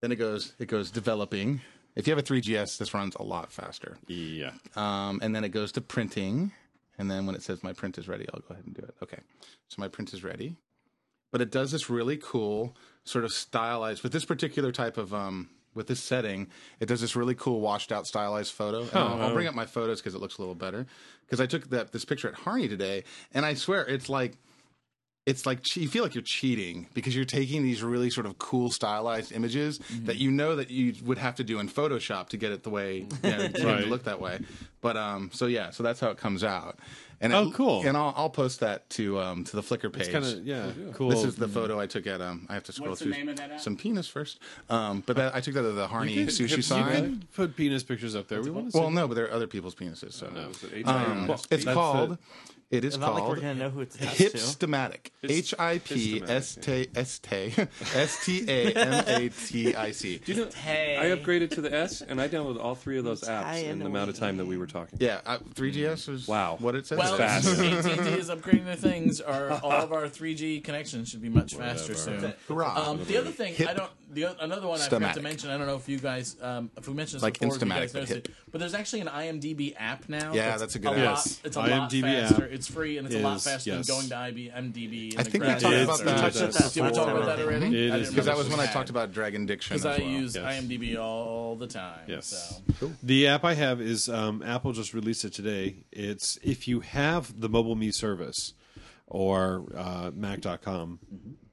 then 0.00 0.12
it 0.12 0.16
goes 0.16 0.54
it 0.58 0.66
goes 0.66 0.90
developing. 0.90 1.60
If 1.94 2.06
you 2.06 2.14
have 2.14 2.18
a 2.18 2.26
3GS, 2.26 2.76
this 2.78 2.92
runs 2.92 3.14
a 3.14 3.22
lot 3.22 3.50
faster. 3.50 3.96
Yeah. 4.06 4.52
Um, 4.74 5.18
and 5.22 5.34
then 5.34 5.44
it 5.44 5.48
goes 5.48 5.72
to 5.72 5.80
printing. 5.80 6.52
And 6.98 7.10
then 7.10 7.24
when 7.24 7.34
it 7.34 7.42
says 7.42 7.62
my 7.62 7.72
print 7.72 7.96
is 7.96 8.06
ready, 8.06 8.26
I'll 8.32 8.40
go 8.40 8.52
ahead 8.52 8.66
and 8.66 8.74
do 8.74 8.82
it. 8.82 8.94
Okay. 9.02 9.18
So 9.68 9.76
my 9.78 9.88
print 9.88 10.12
is 10.12 10.22
ready. 10.22 10.56
But 11.32 11.40
it 11.40 11.50
does 11.50 11.72
this 11.72 11.88
really 11.88 12.18
cool 12.18 12.76
sort 13.04 13.24
of 13.24 13.32
stylized 13.32 14.02
with 14.02 14.12
this 14.12 14.24
particular 14.24 14.72
type 14.72 14.98
of 14.98 15.14
um 15.14 15.48
with 15.76 15.86
this 15.86 16.02
setting, 16.02 16.48
it 16.80 16.86
does 16.86 17.00
this 17.00 17.14
really 17.14 17.34
cool 17.34 17.60
washed 17.60 17.92
out 17.92 18.06
stylized 18.06 18.52
photo. 18.52 18.80
And 18.80 18.94
I'll, 18.94 19.22
I'll 19.22 19.34
bring 19.34 19.46
up 19.46 19.54
my 19.54 19.66
photos 19.66 20.00
because 20.00 20.14
it 20.14 20.20
looks 20.20 20.38
a 20.38 20.40
little 20.40 20.54
better. 20.54 20.86
Because 21.26 21.40
I 21.40 21.46
took 21.46 21.70
that 21.70 21.92
this 21.92 22.04
picture 22.04 22.28
at 22.28 22.34
Harney 22.34 22.66
today, 22.66 23.04
and 23.32 23.44
I 23.44 23.54
swear 23.54 23.84
it's 23.84 24.08
like 24.08 24.38
it's 25.26 25.44
like 25.44 25.74
you 25.76 25.88
feel 25.88 26.04
like 26.04 26.14
you're 26.14 26.22
cheating 26.22 26.86
because 26.94 27.14
you're 27.16 27.24
taking 27.24 27.64
these 27.64 27.82
really 27.82 28.10
sort 28.10 28.26
of 28.26 28.38
cool 28.38 28.70
stylized 28.70 29.32
images 29.32 29.80
that 30.04 30.16
you 30.16 30.30
know 30.30 30.54
that 30.56 30.70
you 30.70 30.94
would 31.04 31.18
have 31.18 31.34
to 31.34 31.44
do 31.44 31.58
in 31.58 31.68
Photoshop 31.68 32.28
to 32.28 32.36
get 32.36 32.52
it 32.52 32.62
the 32.62 32.70
way 32.70 32.98
you 32.98 33.06
know, 33.30 33.48
to 33.48 33.66
Right. 33.66 33.80
to 33.82 33.86
look 33.90 34.04
that 34.04 34.20
way. 34.20 34.38
But 34.80 34.96
um, 34.96 35.30
so 35.32 35.46
yeah, 35.46 35.70
so 35.70 35.82
that's 35.82 35.98
how 35.98 36.10
it 36.10 36.16
comes 36.16 36.44
out. 36.44 36.78
And 37.20 37.32
Oh, 37.32 37.48
it- 37.48 37.54
cool. 37.54 37.82
And 37.84 37.96
I'll, 37.96 38.12
I'll 38.16 38.30
post 38.30 38.60
that 38.60 38.88
to 38.90 39.18
um 39.18 39.42
to 39.44 39.56
the 39.56 39.62
Flickr 39.62 39.92
page. 39.92 40.02
It's 40.02 40.10
kind 40.10 40.24
of 40.24 40.46
yeah, 40.46 40.70
cool. 40.94 41.08
This 41.08 41.24
is 41.24 41.34
the 41.34 41.48
photo 41.48 41.80
I 41.80 41.86
took 41.86 42.06
at 42.06 42.20
um. 42.20 42.46
I 42.48 42.54
have 42.54 42.62
to 42.64 42.72
scroll 42.72 42.90
What's 42.90 43.00
the 43.00 43.06
through 43.06 43.14
name 43.14 43.28
of 43.30 43.36
that 43.36 43.60
some 43.60 43.76
penis 43.76 44.06
first. 44.06 44.38
Um, 44.70 45.02
but 45.06 45.16
that, 45.16 45.34
I 45.34 45.40
took 45.40 45.54
that 45.54 45.64
at 45.64 45.74
the 45.74 45.88
Harney 45.88 46.14
can- 46.14 46.26
sushi 46.28 46.56
you 46.56 46.62
sign. 46.62 46.92
can- 46.92 47.28
put 47.34 47.56
penis 47.56 47.82
pictures 47.82 48.14
up 48.14 48.28
there. 48.28 48.42
We 48.42 48.50
want 48.50 48.70
to 48.70 48.78
Well, 48.78 48.90
no, 48.90 49.08
but 49.08 49.14
there 49.14 49.24
are 49.26 49.32
other 49.32 49.46
people's 49.48 49.74
penises. 49.74 50.12
So 50.12 50.28
No, 50.28 50.50
it's 50.72 50.88
um, 50.88 51.28
H- 51.30 51.40
it's 51.50 51.64
That's 51.64 51.74
called 51.74 52.12
It 52.12 52.18
is 52.70 52.98
Not 52.98 53.14
like 53.14 53.22
we're 53.22 53.28
called 53.28 53.40
gonna 53.42 53.54
know 53.54 53.70
who 53.70 53.80
it's. 53.82 53.96
Hipstamatic. 53.96 55.10
H 55.22 55.54
I 55.58 55.78
P 55.78 56.22
S 56.26 56.56
T 56.60 56.88
S 56.94 57.18
T 57.20 57.52
S 57.94 58.24
T 58.24 58.44
A 58.48 58.72
M 58.72 59.04
A 59.06 59.28
T 59.28 59.74
I 59.74 59.90
C. 59.92 60.18
Do 60.18 60.32
you 60.32 60.40
know, 60.44 60.50
I 60.66 61.06
upgraded 61.16 61.50
to 61.50 61.60
the 61.60 61.72
S, 61.72 62.00
and 62.00 62.20
I 62.20 62.28
downloaded 62.28 62.62
all 62.62 62.74
three 62.74 62.98
of 62.98 63.04
those 63.04 63.22
apps 63.22 63.62
in 63.62 63.78
the 63.78 63.86
amount 63.86 64.10
of 64.10 64.18
time 64.18 64.36
that 64.38 64.46
we 64.46 64.56
were 64.56 64.66
talking. 64.66 64.98
Yeah, 65.00 65.20
uh, 65.26 65.38
3GS 65.54 66.08
was 66.08 66.26
Wow. 66.26 66.56
what 66.60 66.74
it 66.74 66.86
says. 66.86 66.98
Well, 66.98 67.16
fast. 67.16 67.46
AT&T 67.58 68.10
is 68.14 68.30
upgrading 68.30 68.64
their 68.64 68.76
things. 68.76 69.20
Our 69.20 69.50
all 69.50 69.72
of 69.72 69.92
our 69.92 70.08
3G 70.08 70.64
connections 70.64 71.08
should 71.08 71.22
be 71.22 71.28
much 71.28 71.54
faster 71.54 71.94
soon. 71.94 72.34
Hurrah. 72.48 72.90
Um, 72.90 73.04
the 73.04 73.16
other 73.16 73.30
thing, 73.30 73.54
I 73.66 73.74
don't. 73.74 73.90
The 74.08 74.42
another 74.42 74.68
one 74.68 74.80
I 74.80 74.84
forgot 74.88 75.14
to 75.14 75.22
mention. 75.22 75.50
I 75.50 75.58
don't 75.58 75.66
know 75.66 75.76
if 75.76 75.88
you 75.88 75.98
guys, 75.98 76.36
um, 76.40 76.70
if 76.76 76.86
we 76.86 76.94
mentioned 76.94 77.18
this 77.18 77.22
Like 77.22 77.38
before, 77.38 77.56
if 77.56 77.62
you 77.62 77.68
guys 77.68 77.92
but 77.92 77.98
noticed 78.08 78.28
it. 78.28 78.34
But 78.52 78.60
there's 78.60 78.74
actually 78.74 79.00
an 79.00 79.08
IMDb 79.08 79.74
app 79.76 80.08
now. 80.08 80.32
Yeah, 80.32 80.56
that's 80.58 80.76
a 80.76 80.78
good 80.78 80.92
a 80.92 80.96
app. 80.96 80.96
Lot, 80.98 81.26
Yes. 81.26 81.40
it's 81.44 81.56
a 81.56 81.60
IMDb 81.60 82.02
lot 82.02 82.28
faster. 82.28 82.44
app 82.44 82.52
It's 82.52 82.66
free 82.68 82.98
and 82.98 83.06
it's 83.06 83.16
a 83.16 83.20
lot 83.20 83.40
faster 83.40 83.70
yes. 83.70 83.86
than 83.86 83.96
going 83.96 84.08
to 84.08 84.14
IMDb. 84.14 85.10
And 85.12 85.20
I 85.20 85.22
think 85.24 85.44
we 85.44 85.50
talked 85.50 85.64
about 85.64 85.98
that. 85.98 86.18
touched 86.18 86.42
on 86.42 86.50
that 86.50 86.70
Did 86.72 86.84
we 86.84 86.90
talk 86.90 87.08
about 87.08 87.26
that 87.26 87.40
already? 87.40 87.66
It 87.66 87.92
I 87.92 87.96
is 87.96 88.00
didn't 88.02 88.10
Because 88.14 88.26
that 88.26 88.36
was 88.36 88.48
when 88.48 88.60
I 88.60 88.66
talked 88.66 88.90
about 88.90 89.12
Dragon 89.12 89.44
Diction. 89.46 89.76
Because 89.76 89.86
as 89.86 90.00
I 90.00 90.04
use 90.04 90.34
IMDb 90.36 90.98
all 90.98 91.56
the 91.56 91.66
time. 91.66 92.04
Yes. 92.06 92.60
So. 92.78 92.92
The 93.02 93.26
app 93.28 93.44
I 93.44 93.54
have 93.54 93.80
is 93.80 94.08
um, 94.08 94.42
Apple 94.42 94.72
just 94.72 94.94
released 94.94 95.24
it 95.24 95.32
today. 95.32 95.84
It's 95.90 96.38
if 96.42 96.68
you 96.68 96.80
have 96.80 97.40
the 97.40 97.48
Mobile 97.48 97.74
Me 97.74 97.90
service 97.90 98.54
or 99.06 99.66
uh, 99.76 100.10
Mac.com, 100.14 100.98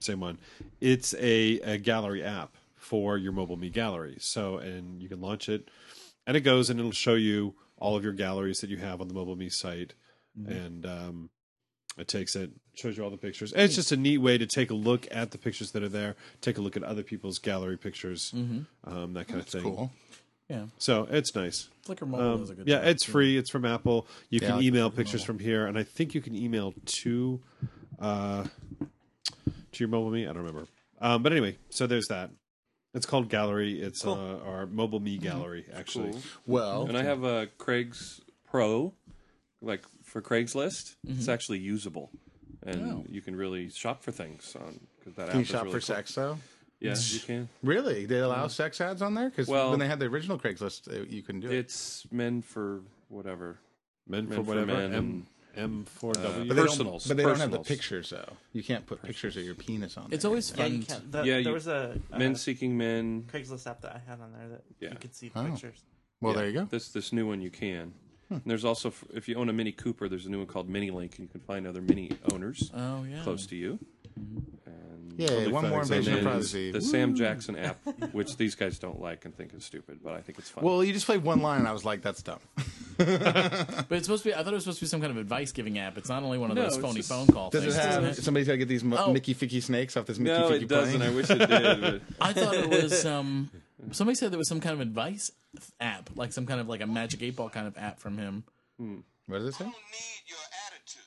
same 0.04 0.20
one. 0.20 0.38
It's 0.82 1.14
a, 1.16 1.60
a 1.62 1.78
gallery 1.78 2.24
app 2.24 2.56
for 2.76 3.18
your 3.18 3.32
Mobile 3.32 3.58
Me 3.58 3.70
gallery. 3.70 4.18
So, 4.20 4.58
and 4.58 5.02
you 5.02 5.10
can 5.10 5.22
launch 5.22 5.50
it, 5.50 5.70
and 6.28 6.36
it 6.38 6.42
goes 6.42 6.70
and 6.70 6.80
it'll 6.80 6.92
show 6.92 7.16
you 7.16 7.56
all 7.78 7.96
of 7.96 8.04
your 8.04 8.14
galleries 8.14 8.60
that 8.60 8.70
you 8.70 8.78
have 8.78 9.02
on 9.02 9.08
the 9.08 9.14
Mobile 9.14 9.36
Me 9.36 9.50
site, 9.50 9.94
and 10.48 10.86
um, 10.86 11.30
it 11.98 12.08
takes 12.08 12.36
it, 12.36 12.52
shows 12.76 12.98
you 12.98 13.04
all 13.04 13.10
the 13.10 13.18
pictures. 13.18 13.52
And 13.54 13.62
it's 13.64 13.76
just 13.76 13.92
a 13.92 13.98
neat 13.98 14.18
way 14.20 14.38
to 14.38 14.46
take 14.48 14.72
a 14.72 14.74
look 14.74 15.08
at 15.12 15.32
the 15.32 15.38
pictures 15.38 15.72
that 15.72 15.84
are 15.84 15.90
there, 15.90 16.16
take 16.42 16.58
a 16.58 16.62
look 16.62 16.76
at 16.78 16.84
other 16.84 17.04
people's 17.04 17.40
gallery 17.40 17.78
pictures, 17.78 18.34
um, 18.34 19.14
that 19.14 19.28
kind 19.28 19.40
of 19.40 19.48
thing. 19.48 19.64
Cool. 19.64 19.92
Yeah. 20.50 20.66
So 20.78 21.08
it's 21.10 21.34
nice. 21.36 21.70
Flickr 21.88 22.08
Mobile 22.08 22.34
Um, 22.34 22.40
does 22.42 22.50
a 22.50 22.56
good 22.56 22.68
yeah, 22.68 22.80
job, 22.80 22.88
it's 22.88 23.06
too. 23.06 23.12
free. 23.14 23.38
It's 23.38 23.50
from 23.50 23.64
Apple. 23.66 24.08
You 24.30 24.40
Yeah, 24.42 24.48
can 24.48 24.56
like 24.58 24.66
email 24.66 24.90
Flickr 24.92 24.96
pictures 24.98 25.22
Mobile. 25.22 25.26
from 25.26 25.40
here, 25.40 25.66
and 25.68 25.78
I 25.78 25.84
think 25.84 26.14
you 26.14 26.22
can 26.22 26.36
email 26.36 26.74
to 26.86 27.40
uh, 28.00 28.46
to 29.74 29.80
your 29.84 29.90
mobile 29.90 30.12
me. 30.12 30.24
I 30.24 30.28
don't 30.28 30.38
remember. 30.44 30.68
Um, 31.02 31.24
but 31.24 31.32
anyway, 31.32 31.58
so 31.70 31.88
there's 31.88 32.08
that. 32.08 32.30
It's 32.94 33.06
called 33.08 33.28
Gallery. 33.30 33.82
It's 33.82 34.06
uh, 34.06 34.40
our 34.46 34.66
mobile 34.68 35.00
me 35.00 35.18
gallery, 35.18 35.66
actually. 35.74 36.12
Cool. 36.12 36.22
Well, 36.46 36.86
And 36.88 36.98
I 36.98 37.02
have 37.04 37.24
a 37.24 37.48
Craig's 37.58 38.22
Pro, 38.50 38.94
like 39.62 39.84
for 40.04 40.22
Craigslist. 40.22 40.96
Mm-hmm. 41.08 41.18
It's 41.18 41.28
actually 41.28 41.58
usable, 41.60 42.12
and 42.62 42.92
Oh. 42.92 43.06
you 43.10 43.22
can 43.22 43.36
really 43.36 43.70
shop 43.72 44.04
for 44.04 44.12
things 44.12 44.56
on 44.56 44.80
because 45.00 45.16
that 45.16 45.30
can 45.30 45.40
you 45.40 45.42
app 45.42 45.46
is 45.46 45.48
shop 45.50 45.64
really 45.64 45.80
for 45.80 45.86
cool. 45.88 45.96
sex 45.96 46.14
though? 46.16 46.38
Yeah, 46.80 46.96
you 46.98 47.20
can. 47.22 47.50
Really? 47.64 48.06
They 48.06 48.20
allow 48.20 48.48
sex 48.48 48.80
ads 48.82 49.02
on 49.02 49.16
there? 49.16 49.30
Because 49.30 49.48
Well- 49.48 49.72
when 49.72 49.80
they 49.80 49.88
had 49.88 50.00
the 50.00 50.06
original 50.06 50.38
Craigslist, 50.38 50.88
uh, 50.94 51.06
you 51.10 51.24
couldn't 51.24 51.42
do 51.42 51.50
it. 51.50 51.56
It's 51.58 52.06
men 52.12 52.42
for 52.44 52.82
whatever. 53.08 53.58
Men, 54.06 54.26
Men 54.28 54.38
for 54.38 54.44
for 54.44 54.50
whatever. 54.50 54.74
men 54.74 54.94
M 54.94 54.94
M 54.94 55.28
four 55.86 56.12
Uh, 56.12 56.22
W. 56.24 56.48
But 56.48 56.56
they 56.56 56.62
Personals, 56.62 57.04
don't. 57.06 57.10
But 57.10 57.18
they 57.18 57.24
don't 57.30 57.40
have 57.40 57.52
the 57.52 57.60
pictures 57.60 58.10
though. 58.10 58.34
You 58.54 58.64
can't 58.64 58.86
put 58.86 59.02
pictures 59.04 59.38
of 59.38 59.44
your 59.44 59.56
penis 59.56 59.98
on. 59.98 60.10
There. 60.10 60.16
It's 60.16 60.24
there. 60.24 60.30
always 60.30 60.50
Yeah, 60.52 60.56
fun. 60.64 60.74
you 60.78 60.84
can. 60.84 61.12
The, 61.12 61.18
Yeah, 61.20 61.24
there 61.34 61.40
you- 61.42 61.52
was 61.54 61.68
a, 61.68 62.00
a 62.12 62.20
Men 62.20 62.36
seeking 62.36 62.78
men. 62.78 63.24
Craigslist 63.32 63.68
app 63.68 63.82
that 63.82 63.96
I 63.96 64.10
had 64.10 64.20
on 64.22 64.32
there 64.34 64.48
that 64.50 64.64
Yeah. 64.80 64.90
you 64.92 64.98
could 64.98 65.16
see 65.16 65.32
Oh. 65.36 65.44
pictures. 65.46 65.78
Well, 66.22 66.34
Yeah, 66.34 66.40
there 66.40 66.48
you 66.50 66.54
go. 66.54 66.66
This 66.66 66.90
this 66.90 67.12
new 67.14 67.28
one 67.28 67.42
you 67.42 67.50
can. 67.52 67.94
Hmm. 68.30 68.36
And 68.36 68.44
there's 68.46 68.64
also 68.66 68.94
if 69.14 69.28
you 69.28 69.36
own 69.36 69.50
a 69.50 69.54
Mini 69.54 69.72
Cooper, 69.72 70.08
there's 70.08 70.26
a 70.26 70.30
new 70.30 70.38
one 70.40 70.48
called 70.48 70.70
Mini 70.70 70.90
Link, 70.92 71.18
and 71.20 71.28
you 71.28 71.32
can 71.32 71.42
find 71.42 71.68
other 71.68 71.82
Mini 71.82 72.12
owners 72.32 72.72
Oh 72.74 73.04
yeah. 73.04 73.22
close 73.24 73.46
to 73.48 73.56
you. 73.56 73.80
And 74.66 75.14
Yeah, 75.18 75.28
Totally 75.28 75.52
one 75.52 75.70
more 75.70 75.80
facts. 75.80 75.90
invasion 75.92 76.16
of 76.18 76.24
privacy. 76.24 76.72
the 76.72 76.82
Sam 76.82 77.14
Jackson 77.16 77.56
app, 77.58 77.78
which 78.14 78.38
these 78.38 78.56
guys 78.56 78.80
don't 78.80 79.00
like 79.02 79.26
and 79.26 79.36
think 79.36 79.54
is 79.54 79.64
stupid, 79.66 80.00
but 80.04 80.14
I 80.14 80.22
think 80.22 80.40
it's 80.40 80.50
fun. 80.50 80.64
Well, 80.64 80.84
you 80.84 80.94
just 80.94 81.06
played 81.06 81.24
one 81.24 81.42
line, 81.42 81.60
and 81.60 81.68
I 81.68 81.74
was 81.74 81.84
like, 81.86 82.02
"That's 82.02 82.22
dumb." 82.24 82.40
But 82.98 83.98
it's 83.98 84.06
supposed 84.08 84.24
to 84.24 84.30
be. 84.30 84.34
I 84.36 84.44
thought 84.44 84.54
it 84.54 84.56
was 84.56 84.64
supposed 84.64 84.80
to 84.80 84.86
be 84.86 84.90
some 84.90 85.02
kind 85.02 85.12
of 85.12 85.18
advice 85.18 85.52
giving 85.52 85.78
app. 85.80 85.98
It's 85.98 86.10
not 86.10 86.24
only 86.24 86.38
one 86.38 86.52
of 86.52 86.56
No, 86.56 86.64
those 86.64 86.74
it's 86.74 86.82
phony 86.82 86.96
just- 86.98 87.10
phone 87.10 87.28
call 87.28 87.50
Does 87.50 87.64
things. 87.64 87.76
it 87.76 87.82
have? 87.82 88.04
isn't 88.04 88.20
it? 88.20 88.24
Somebody's 88.24 88.48
got 88.48 88.54
to 88.54 88.58
get 88.58 88.68
these 88.68 88.84
mo- 88.84 88.98
Oh. 89.00 89.14
Mickey 89.14 89.34
Ficky 89.36 89.62
snakes 89.62 89.96
off 89.98 90.06
this 90.06 90.20
Mickey 90.20 90.38
no, 90.40 90.50
Ficky 90.50 90.62
it 90.64 90.68
doesn't. 90.68 91.00
plane. 91.00 91.12
I 91.12 91.16
wish 91.16 91.30
it 91.30 91.38
did. 91.40 91.82
But 91.82 92.02
I 92.22 92.34
thought 92.34 92.54
it 92.56 92.70
was. 92.70 93.06
Um, 93.06 93.50
somebody 93.92 94.16
said 94.16 94.32
there 94.32 94.38
was 94.38 94.50
some 94.50 94.60
kind 94.62 94.74
of 94.74 94.80
advice 94.82 95.32
app, 95.80 96.10
like 96.16 96.32
some 96.34 96.46
kind 96.46 96.60
of 96.62 96.68
like 96.68 96.82
a 96.82 96.88
Magic 96.88 97.22
Eight 97.22 97.36
Ball 97.36 97.50
kind 97.50 97.68
of 97.68 97.78
app 97.78 98.00
from 98.00 98.18
him. 98.18 98.44
What 99.28 99.40
does 99.40 99.48
it 99.50 99.56
say? 99.56 99.66
need 99.66 99.72
your 100.28 100.40
attitude. 100.68 101.04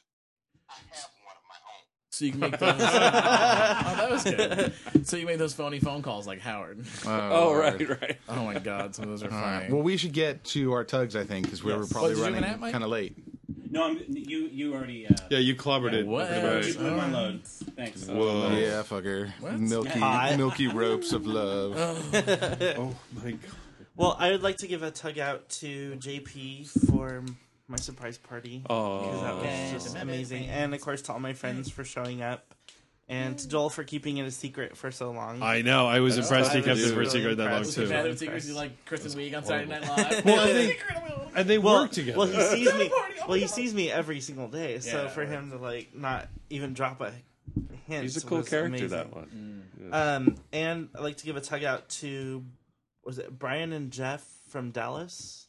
I 0.68 0.74
have 0.92 1.10
one 1.24 1.36
of 1.36 1.42
my 1.48 1.56
own. 1.66 1.84
So 2.16 2.24
you 2.24 2.30
can 2.30 2.40
make 2.40 2.58
those. 2.58 2.70
oh, 2.72 2.76
that 2.80 4.08
was 4.10 4.24
good. 4.24 4.72
So 5.06 5.18
you 5.18 5.26
make 5.26 5.36
those 5.36 5.52
phony 5.52 5.80
phone 5.80 6.00
calls 6.00 6.26
like 6.26 6.40
Howard. 6.40 6.82
oh, 7.06 7.10
Lord. 7.10 7.60
right, 7.82 8.00
right. 8.00 8.16
Oh 8.26 8.42
my 8.44 8.58
God, 8.58 8.94
some 8.94 9.02
of 9.04 9.10
those 9.10 9.22
are 9.22 9.26
All 9.34 9.38
funny. 9.38 9.56
right. 9.64 9.70
Well, 9.70 9.82
we 9.82 9.98
should 9.98 10.12
get 10.14 10.42
to 10.44 10.72
our 10.72 10.82
tugs, 10.82 11.14
I 11.14 11.24
think, 11.24 11.44
because 11.44 11.62
we're 11.62 11.76
Yes. 11.78 11.92
probably 11.92 12.12
Oh, 12.12 12.14
did 12.14 12.18
you 12.18 12.24
have 12.24 12.32
running 12.32 12.48
an 12.48 12.54
app, 12.54 12.60
Mike? 12.60 12.72
kind 12.72 12.84
of 12.84 12.88
late. 12.90 13.16
No, 13.70 13.84
I'm, 13.84 14.02
you 14.08 14.48
you 14.50 14.72
already. 14.74 15.06
Uh, 15.06 15.14
Yeah, 15.28 15.38
you 15.40 15.54
clobbered 15.54 15.92
it. 15.92 16.06
What? 16.06 16.30
Right. 16.30 16.66
You 16.66 16.74
put 16.74 16.96
one 16.96 17.12
load. 17.12 17.44
Thanks. 17.44 18.06
Whoa. 18.06 18.48
Yeah, 18.52 18.82
fucker. 18.82 19.30
What? 19.40 19.58
Milky, 19.58 19.98
Hi. 19.98 20.36
milky 20.36 20.68
ropes 20.68 21.12
of 21.12 21.26
love. 21.26 21.74
Oh 22.78 22.94
my 23.22 23.32
god. 23.32 23.40
Well, 23.96 24.16
I 24.18 24.30
would 24.30 24.42
like 24.42 24.56
to 24.58 24.66
give 24.66 24.82
a 24.82 24.90
tug 24.90 25.18
out 25.18 25.48
to 25.60 25.96
JP 25.96 26.88
for 26.90 27.22
my 27.68 27.76
surprise 27.76 28.18
party. 28.18 28.58
because 28.62 29.20
that 29.22 29.32
Oh, 29.32 29.36
was 29.72 29.84
just 29.84 29.96
amazing. 29.96 30.46
And 30.48 30.74
of 30.74 30.80
course, 30.80 31.02
to 31.02 31.12
all 31.12 31.20
my 31.20 31.32
friends 31.32 31.70
for 31.70 31.84
showing 31.84 32.22
up. 32.22 32.54
And 33.08 33.38
to 33.38 33.46
Joel 33.48 33.70
for 33.70 33.84
keeping 33.84 34.16
it 34.16 34.26
a 34.26 34.32
secret 34.32 34.76
for 34.76 34.90
so 34.90 35.12
long. 35.12 35.40
I 35.40 35.62
know. 35.62 35.86
I 35.86 36.00
was 36.00 36.18
impressed 36.18 36.50
he 36.52 36.58
I 36.58 36.62
kept 36.62 36.78
was 36.78 36.86
it 36.86 36.88
for 36.88 36.94
a 36.94 36.98
really 36.98 37.10
secret 37.10 37.36
that 37.36 37.44
long 37.44 37.52
impressed. 37.58 37.74
too. 37.76 37.80
Was 37.82 37.90
it 37.90 37.94
Madam 37.94 38.06
Impressed. 38.10 38.18
Secrets, 38.20 38.48
you 38.48 38.54
like 38.56 38.84
Kristen 38.84 39.12
Wiig 39.12 39.36
on 39.36 39.44
Saturday 39.44 39.70
Night 39.70 39.82
Live. 39.96 40.24
Well, 40.24 40.40
I 40.40 40.52
think- 40.52 40.84
And 41.36 41.48
they 41.48 41.58
well, 41.58 41.82
work 41.82 41.92
together. 41.92 42.18
well, 42.18 42.26
he 42.26 42.40
sees 42.64 42.74
me. 42.74 42.90
oh 42.92 43.10
Well, 43.28 43.38
he 43.38 43.46
sees 43.46 43.72
me 43.74 43.92
every 43.92 44.18
single 44.20 44.48
day. 44.48 44.80
So 44.80 45.04
Yeah, 45.04 45.08
for 45.08 45.24
him 45.24 45.52
to 45.52 45.58
like 45.58 45.94
not 45.94 46.26
even 46.50 46.74
drop 46.74 47.00
a 47.00 47.12
hint, 47.86 48.02
He's 48.02 48.16
a 48.16 48.26
cool 48.26 48.38
was 48.38 48.48
character, 48.48 48.68
amazing. 48.70 48.88
that 48.90 49.14
one. 49.14 49.62
Um, 49.92 50.34
and 50.52 50.88
I'd 50.96 51.02
like 51.02 51.18
to 51.18 51.26
give 51.26 51.36
a 51.36 51.40
tug 51.40 51.62
out 51.62 51.88
to 52.00 52.44
was 53.04 53.18
it 53.20 53.38
Brian 53.38 53.72
and 53.72 53.92
Jeff 53.92 54.26
from 54.48 54.72
Dallas? 54.72 55.45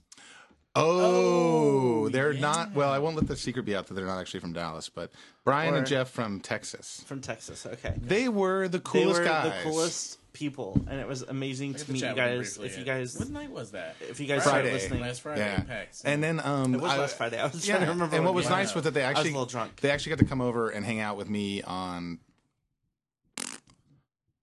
Oh, 0.77 2.03
Oh, 2.05 2.09
they're 2.09 2.31
yeah. 2.31 2.39
not. 2.41 2.73
Well, 2.73 2.89
I 2.89 2.99
won't 2.99 3.15
let 3.15 3.27
the 3.27 3.35
secret 3.35 3.63
be 3.65 3.75
out 3.75 3.87
that 3.87 3.93
they're 3.95 4.05
not 4.05 4.19
actually 4.19 4.39
from 4.41 4.53
Dallas, 4.53 4.89
but 4.89 5.11
Brian 5.43 5.73
Or- 5.73 5.77
and 5.77 5.87
Jeff 5.87 6.09
from 6.09 6.39
Texas. 6.39 7.03
From 7.05 7.19
Texas. 7.21 7.65
Okay. 7.65 7.93
They 8.01 8.29
were 8.29 8.67
the 8.67 8.77
They 8.77 8.83
coolest 8.83 9.19
were 9.19 9.25
guys. 9.25 9.63
the 9.63 9.69
coolest 9.69 10.19
people, 10.33 10.79
and 10.89 10.99
it 10.99 11.07
was 11.07 11.23
amazing 11.23 11.73
to 11.73 11.91
meet 11.91 12.01
you 12.01 12.07
chat 12.07 12.15
with 12.15 12.23
him 12.23 12.37
guys. 12.37 12.37
briefly, 12.57 12.65
If 12.67 12.77
you 12.77 12.83
guys, 12.85 13.17
what 13.17 13.29
night 13.29 13.49
was 13.51 13.71
that? 13.71 13.95
if 14.01 14.19
you 14.19 14.27
guys 14.27 14.43
Friday. 14.43 14.67
started 14.69 14.73
listening, 14.73 15.01
Last 15.01 15.21
Friday. 15.21 15.41
Yeah, 15.41 15.61
in 15.61 15.65
PEX. 15.67 16.01
and 16.05 16.23
then 16.23 16.39
um, 16.41 16.75
it 16.75 16.81
was 16.81 16.91
I- 16.91 16.97
last 16.99 17.17
Friday. 17.17 17.39
I 17.39 17.47
was 17.47 17.67
Yeah, 17.67 17.75
trying 17.77 17.87
to 17.87 17.93
remember. 17.93 18.15
and 18.15 18.23
what 18.25 18.35
was 18.35 18.47
nice 18.49 18.75
was 18.75 18.83
that 18.83 18.93
they 18.93 19.03
I 19.03 19.09
was 19.09 19.15
a 19.15 19.19
actually 19.19 19.31
little 19.31 19.45
drunk. 19.47 19.81
they 19.81 19.89
actually 19.89 20.11
got 20.11 20.19
to 20.19 20.25
come 20.25 20.41
over 20.41 20.69
and 20.69 20.85
hang 20.85 20.99
out 20.99 21.17
with 21.17 21.27
me 21.29 21.63
on 21.63 22.19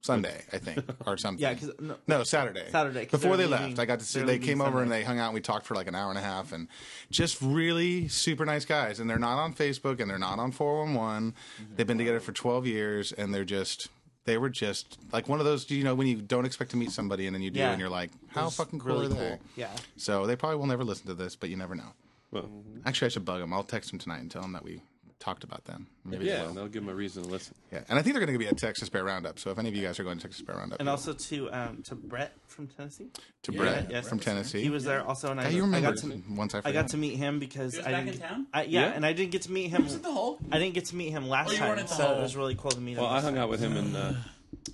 Sunday, 0.05 0.43
I 0.53 0.59
think, 0.59 0.85
or 1.07 1.17
something. 1.17 1.41
Yeah, 1.43 1.55
because 1.55 1.71
no, 1.81 1.97
No, 2.07 2.23
Saturday. 2.25 2.67
Saturday, 2.71 3.07
'cause 3.07 3.21
Before 3.23 3.39
they 3.39 3.45
they 3.45 3.49
were 3.51 3.57
left, 3.69 3.79
I 3.79 3.87
got 3.87 4.01
to 4.01 4.05
see. 4.05 4.19
they 4.19 4.23
were 4.25 4.27
They 4.27 4.33
leaving 4.35 4.49
came 4.49 4.61
over 4.61 4.83
and 4.83 4.93
they 4.93 5.03
hung 5.03 5.19
out. 5.19 5.27
and 5.29 5.35
We 5.35 5.41
talked 5.41 5.65
for 5.65 5.75
like 5.75 5.87
an 5.87 5.95
hour 5.95 6.11
and 6.11 6.19
a 6.19 6.23
half, 6.23 6.53
and 6.53 6.69
just 7.11 7.41
really 7.41 8.09
super 8.09 8.45
nice 8.45 8.67
guys. 8.67 9.01
And 9.01 9.09
they're 9.09 9.19
not 9.19 9.39
on 9.39 9.55
Facebook, 9.55 10.01
and 10.01 10.11
they're 10.11 10.19
not 10.19 10.39
on 10.39 10.53
four 10.53 10.85
one 10.85 10.93
one. 10.95 11.33
Mm-hmm. 11.33 11.77
They've 11.77 11.87
been 11.87 11.97
together 11.99 12.21
for 12.21 12.33
twelve 12.33 12.67
years, 12.67 13.13
and 13.13 13.33
they're 13.35 13.45
just. 13.47 13.89
They 14.27 14.39
were 14.39 14.49
just 14.49 14.99
like 15.13 15.29
one 15.29 15.39
of 15.39 15.45
those, 15.45 15.71
you 15.71 15.85
know, 15.85 15.95
when 15.95 16.07
you 16.07 16.17
don't 16.17 16.47
expect 16.47 16.71
to 16.71 16.79
meet 16.79 16.91
somebody 16.93 17.27
and 17.27 17.35
then 17.35 17.43
you 17.43 17.51
do, 17.51 17.61
Yeah. 17.61 17.73
and 17.73 17.81
you're 17.81 17.91
like, 17.91 18.11
"How 18.29 18.49
fucking 18.51 18.79
cool 18.81 18.93
really 18.95 19.07
are 19.07 19.09
they?" 19.11 19.29
cool. 19.31 19.41
Yeah. 19.57 19.71
So 19.99 20.27
they 20.27 20.35
probably 20.37 20.57
will 20.59 20.67
never 20.67 20.83
listen 20.85 21.07
to 21.09 21.15
this, 21.15 21.37
but 21.37 21.51
you 21.51 21.57
never 21.57 21.75
know. 21.75 21.93
Well, 22.31 22.49
Actually, 22.87 23.07
I 23.07 23.09
should 23.11 23.25
bug 23.27 23.41
them. 23.41 23.53
I'll 23.53 23.65
text 23.65 23.91
them 23.91 23.99
tonight 23.99 24.21
and 24.21 24.31
tell 24.31 24.41
them 24.43 24.53
that 24.53 24.65
we 24.65 24.81
talked 25.21 25.45
about 25.45 25.65
them. 25.65 25.87
Maybe 26.05 26.25
they 26.27 26.33
Yeah, 26.33 26.43
will. 26.43 26.49
and 26.49 26.57
they'll 26.57 26.69
give 26.69 26.83
him 26.83 26.89
a 26.91 26.95
reason 26.95 27.23
to 27.23 27.29
listen. 27.31 27.55
Yeah, 27.73 27.81
and 27.89 27.99
I 27.99 28.03
think 28.03 28.15
they're 28.15 28.25
going 28.27 28.39
to 28.39 28.45
be 28.45 28.49
at 28.49 28.59
Texas 28.59 28.89
Bear 28.89 29.05
Roundup. 29.05 29.39
So 29.39 29.51
if 29.51 29.59
any 29.59 29.69
of 29.71 29.75
you 29.75 29.83
guys 29.83 29.99
are 29.99 30.05
going 30.05 30.19
to 30.19 30.23
Texas 30.23 30.43
Bear 30.43 30.57
Roundup, 30.57 30.81
And 30.81 30.89
also 30.89 31.13
to 31.15 31.51
um, 31.53 31.83
to 31.85 31.95
Brett 31.95 32.33
from 32.47 32.67
Tennessee. 32.67 33.09
to 33.45 33.53
Yeah, 33.53 33.59
Brett 33.59 33.91
yes. 33.91 34.09
from 34.09 34.19
Tennessee, 34.19 34.63
He 34.63 34.71
was 34.71 34.85
there 34.85 35.03
also, 35.03 35.31
and 35.31 35.41
I, 35.41 35.45
Yeah, 35.45 35.49
you 35.51 35.63
I 35.63 35.65
remember 35.67 35.93
got 35.93 35.99
to 35.99 36.23
once 36.31 36.55
I 36.55 36.61
I 36.65 36.73
got 36.73 36.89
to 36.89 36.97
meet 36.97 37.17
him 37.17 37.39
because 37.39 37.73
He 37.73 37.79
was 37.79 37.87
I 37.87 37.91
didn't, 37.93 38.09
in 38.17 38.19
town? 38.21 38.47
I, 38.53 38.63
yeah, 38.65 38.81
Yeah. 38.81 38.93
and 38.93 39.07
I 39.07 39.13
didn't 39.13 39.31
get 39.31 39.43
to 39.43 39.53
meet 39.53 39.69
him. 39.71 39.85
Was 39.85 39.95
it 39.95 40.03
the 40.03 40.13
whole? 40.13 40.39
I 40.53 40.59
didn't 40.59 40.75
get 40.75 40.85
to 40.87 40.97
meet 40.97 41.11
him 41.11 41.29
last 41.29 41.53
Oh, 41.53 41.57
time, 41.57 41.69
weren't 41.69 41.81
at 41.81 41.89
the 41.89 41.95
so 41.95 42.07
Hole. 42.07 42.19
it 42.19 42.23
was 42.23 42.37
really 42.37 42.55
cool 42.55 42.71
to 42.73 42.81
meet 42.81 42.93
him. 42.97 43.03
Well, 43.03 43.11
I 43.11 43.21
hung 43.21 43.35
time. 43.35 43.43
out 43.45 43.49
with 43.51 43.61
him 43.61 43.77
in 43.77 43.97
uh, 43.97 44.23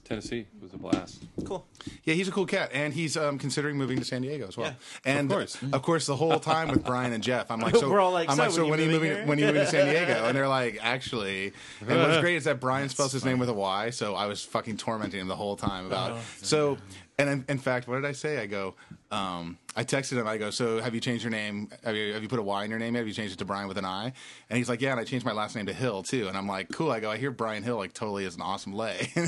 Tennessee. 0.05 0.41
It 0.41 0.62
was 0.62 0.72
a 0.74 0.76
blast. 0.76 1.22
Cool. 1.45 1.66
Yeah, 2.05 2.14
he's 2.14 2.28
a 2.28 2.32
cool 2.32 2.47
cat, 2.47 2.70
and 2.72 2.93
he's 2.95 3.16
um, 3.16 3.38
considering 3.38 3.76
moving 3.76 3.99
to 3.99 4.05
San 4.05 4.22
Diego 4.22 4.47
as 4.49 4.57
well. 4.57 4.68
Yeah. 5.05 5.12
And 5.18 5.30
Of 5.30 5.36
course. 5.36 5.59
of 5.72 5.82
course, 5.82 6.07
the 6.07 6.16
whole 6.16 6.38
time 6.41 6.68
with 6.68 6.84
Brian 6.84 7.12
and 7.12 7.22
Jeff, 7.22 7.51
I'm 7.51 7.61
like, 7.61 7.74
so 7.80 7.91
We're 7.91 8.01
all 8.01 8.12
like, 8.12 8.28
I'm 8.30 8.36
"So, 8.36 8.43
like, 8.43 8.51
so 8.53 8.62
when 8.62 8.70
when 8.72 8.80
are 8.80 8.82
you 8.82 8.88
you 8.88 8.93
moving 8.95 9.09
moving? 9.11 9.18
here?" 9.18 9.26
When 9.28 9.38
are 9.38 9.41
you 9.41 9.47
moving 9.49 9.62
to 9.62 9.66
San 9.70 9.86
Diego? 10.07 10.24
And 10.26 10.36
they're 10.36 10.49
like, 10.49 10.78
actually. 10.82 11.53
And 11.86 11.99
what's 12.01 12.18
great 12.20 12.36
is 12.36 12.45
that 12.45 12.61
Brian 12.61 12.88
spells 12.88 13.12
his 13.12 13.24
name 13.24 13.38
with 13.38 13.49
a 13.49 13.55
Y, 13.55 13.91
so 13.91 14.14
I 14.14 14.26
was 14.26 14.45
fucking 14.45 14.76
tormenting 14.76 15.20
him 15.20 15.28
the 15.28 15.36
whole 15.36 15.57
time 15.57 15.86
about. 15.86 16.12
Oh, 16.12 16.18
so 16.43 16.78
And 17.21 17.29
in, 17.29 17.45
in 17.49 17.59
fact, 17.59 17.87
what 17.87 17.97
did 17.97 18.07
I 18.07 18.12
say? 18.12 18.39
I 18.39 18.47
go, 18.47 18.75
um, 19.11 19.59
I 19.77 19.85
texted 19.85 20.12
him. 20.18 20.27
I 20.27 20.39
go, 20.39 20.51
so 20.51 20.81
have 20.81 20.95
you 20.95 21.01
changed 21.01 21.23
your 21.23 21.31
name? 21.31 21.68
Have 21.85 21.95
you, 21.95 22.14
have 22.14 22.23
you 22.23 22.29
put 22.29 22.39
a 22.39 22.43
Y 22.43 22.64
in 22.64 22.71
your 22.71 22.79
name? 22.79 22.95
yet? 22.95 23.01
Have 23.01 23.09
you 23.09 23.12
changed 23.12 23.35
it 23.35 23.39
to 23.39 23.45
Brian 23.45 23.68
with 23.68 23.77
an 23.77 23.85
I? 23.85 24.12
And 24.49 24.57
he's 24.57 24.71
like, 24.71 24.81
yeah. 24.81 24.93
And 24.93 25.01
I 25.01 25.05
changed 25.05 25.27
my 25.27 25.33
last 25.33 25.55
name 25.55 25.66
to 25.66 25.75
Hill 25.75 26.03
too. 26.03 26.29
And 26.29 26.37
I'm 26.37 26.47
like, 26.47 26.71
cool. 26.73 26.91
I 26.91 27.01
go, 27.01 27.11
I 27.11 27.18
hear 27.18 27.31
Brian 27.31 27.62
Hill 27.62 27.77
like 27.77 27.93
totally 27.93 28.25
is 28.25 28.37
an 28.37 28.43
awesome 28.43 28.73
lay. 28.73 28.97
He's 29.14 29.23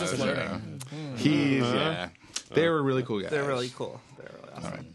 just 0.00 0.18
learning. 0.18 0.82
He's 1.16 1.62
yeah. 1.62 2.10
They 2.50 2.68
were 2.68 2.82
really 2.82 3.02
cool 3.02 3.20
guys. 3.20 3.30
They're 3.30 3.44
really 3.44 3.70
cool. 3.70 4.00
They're 4.18 4.30
really 4.40 4.52
awesome. 4.56 4.94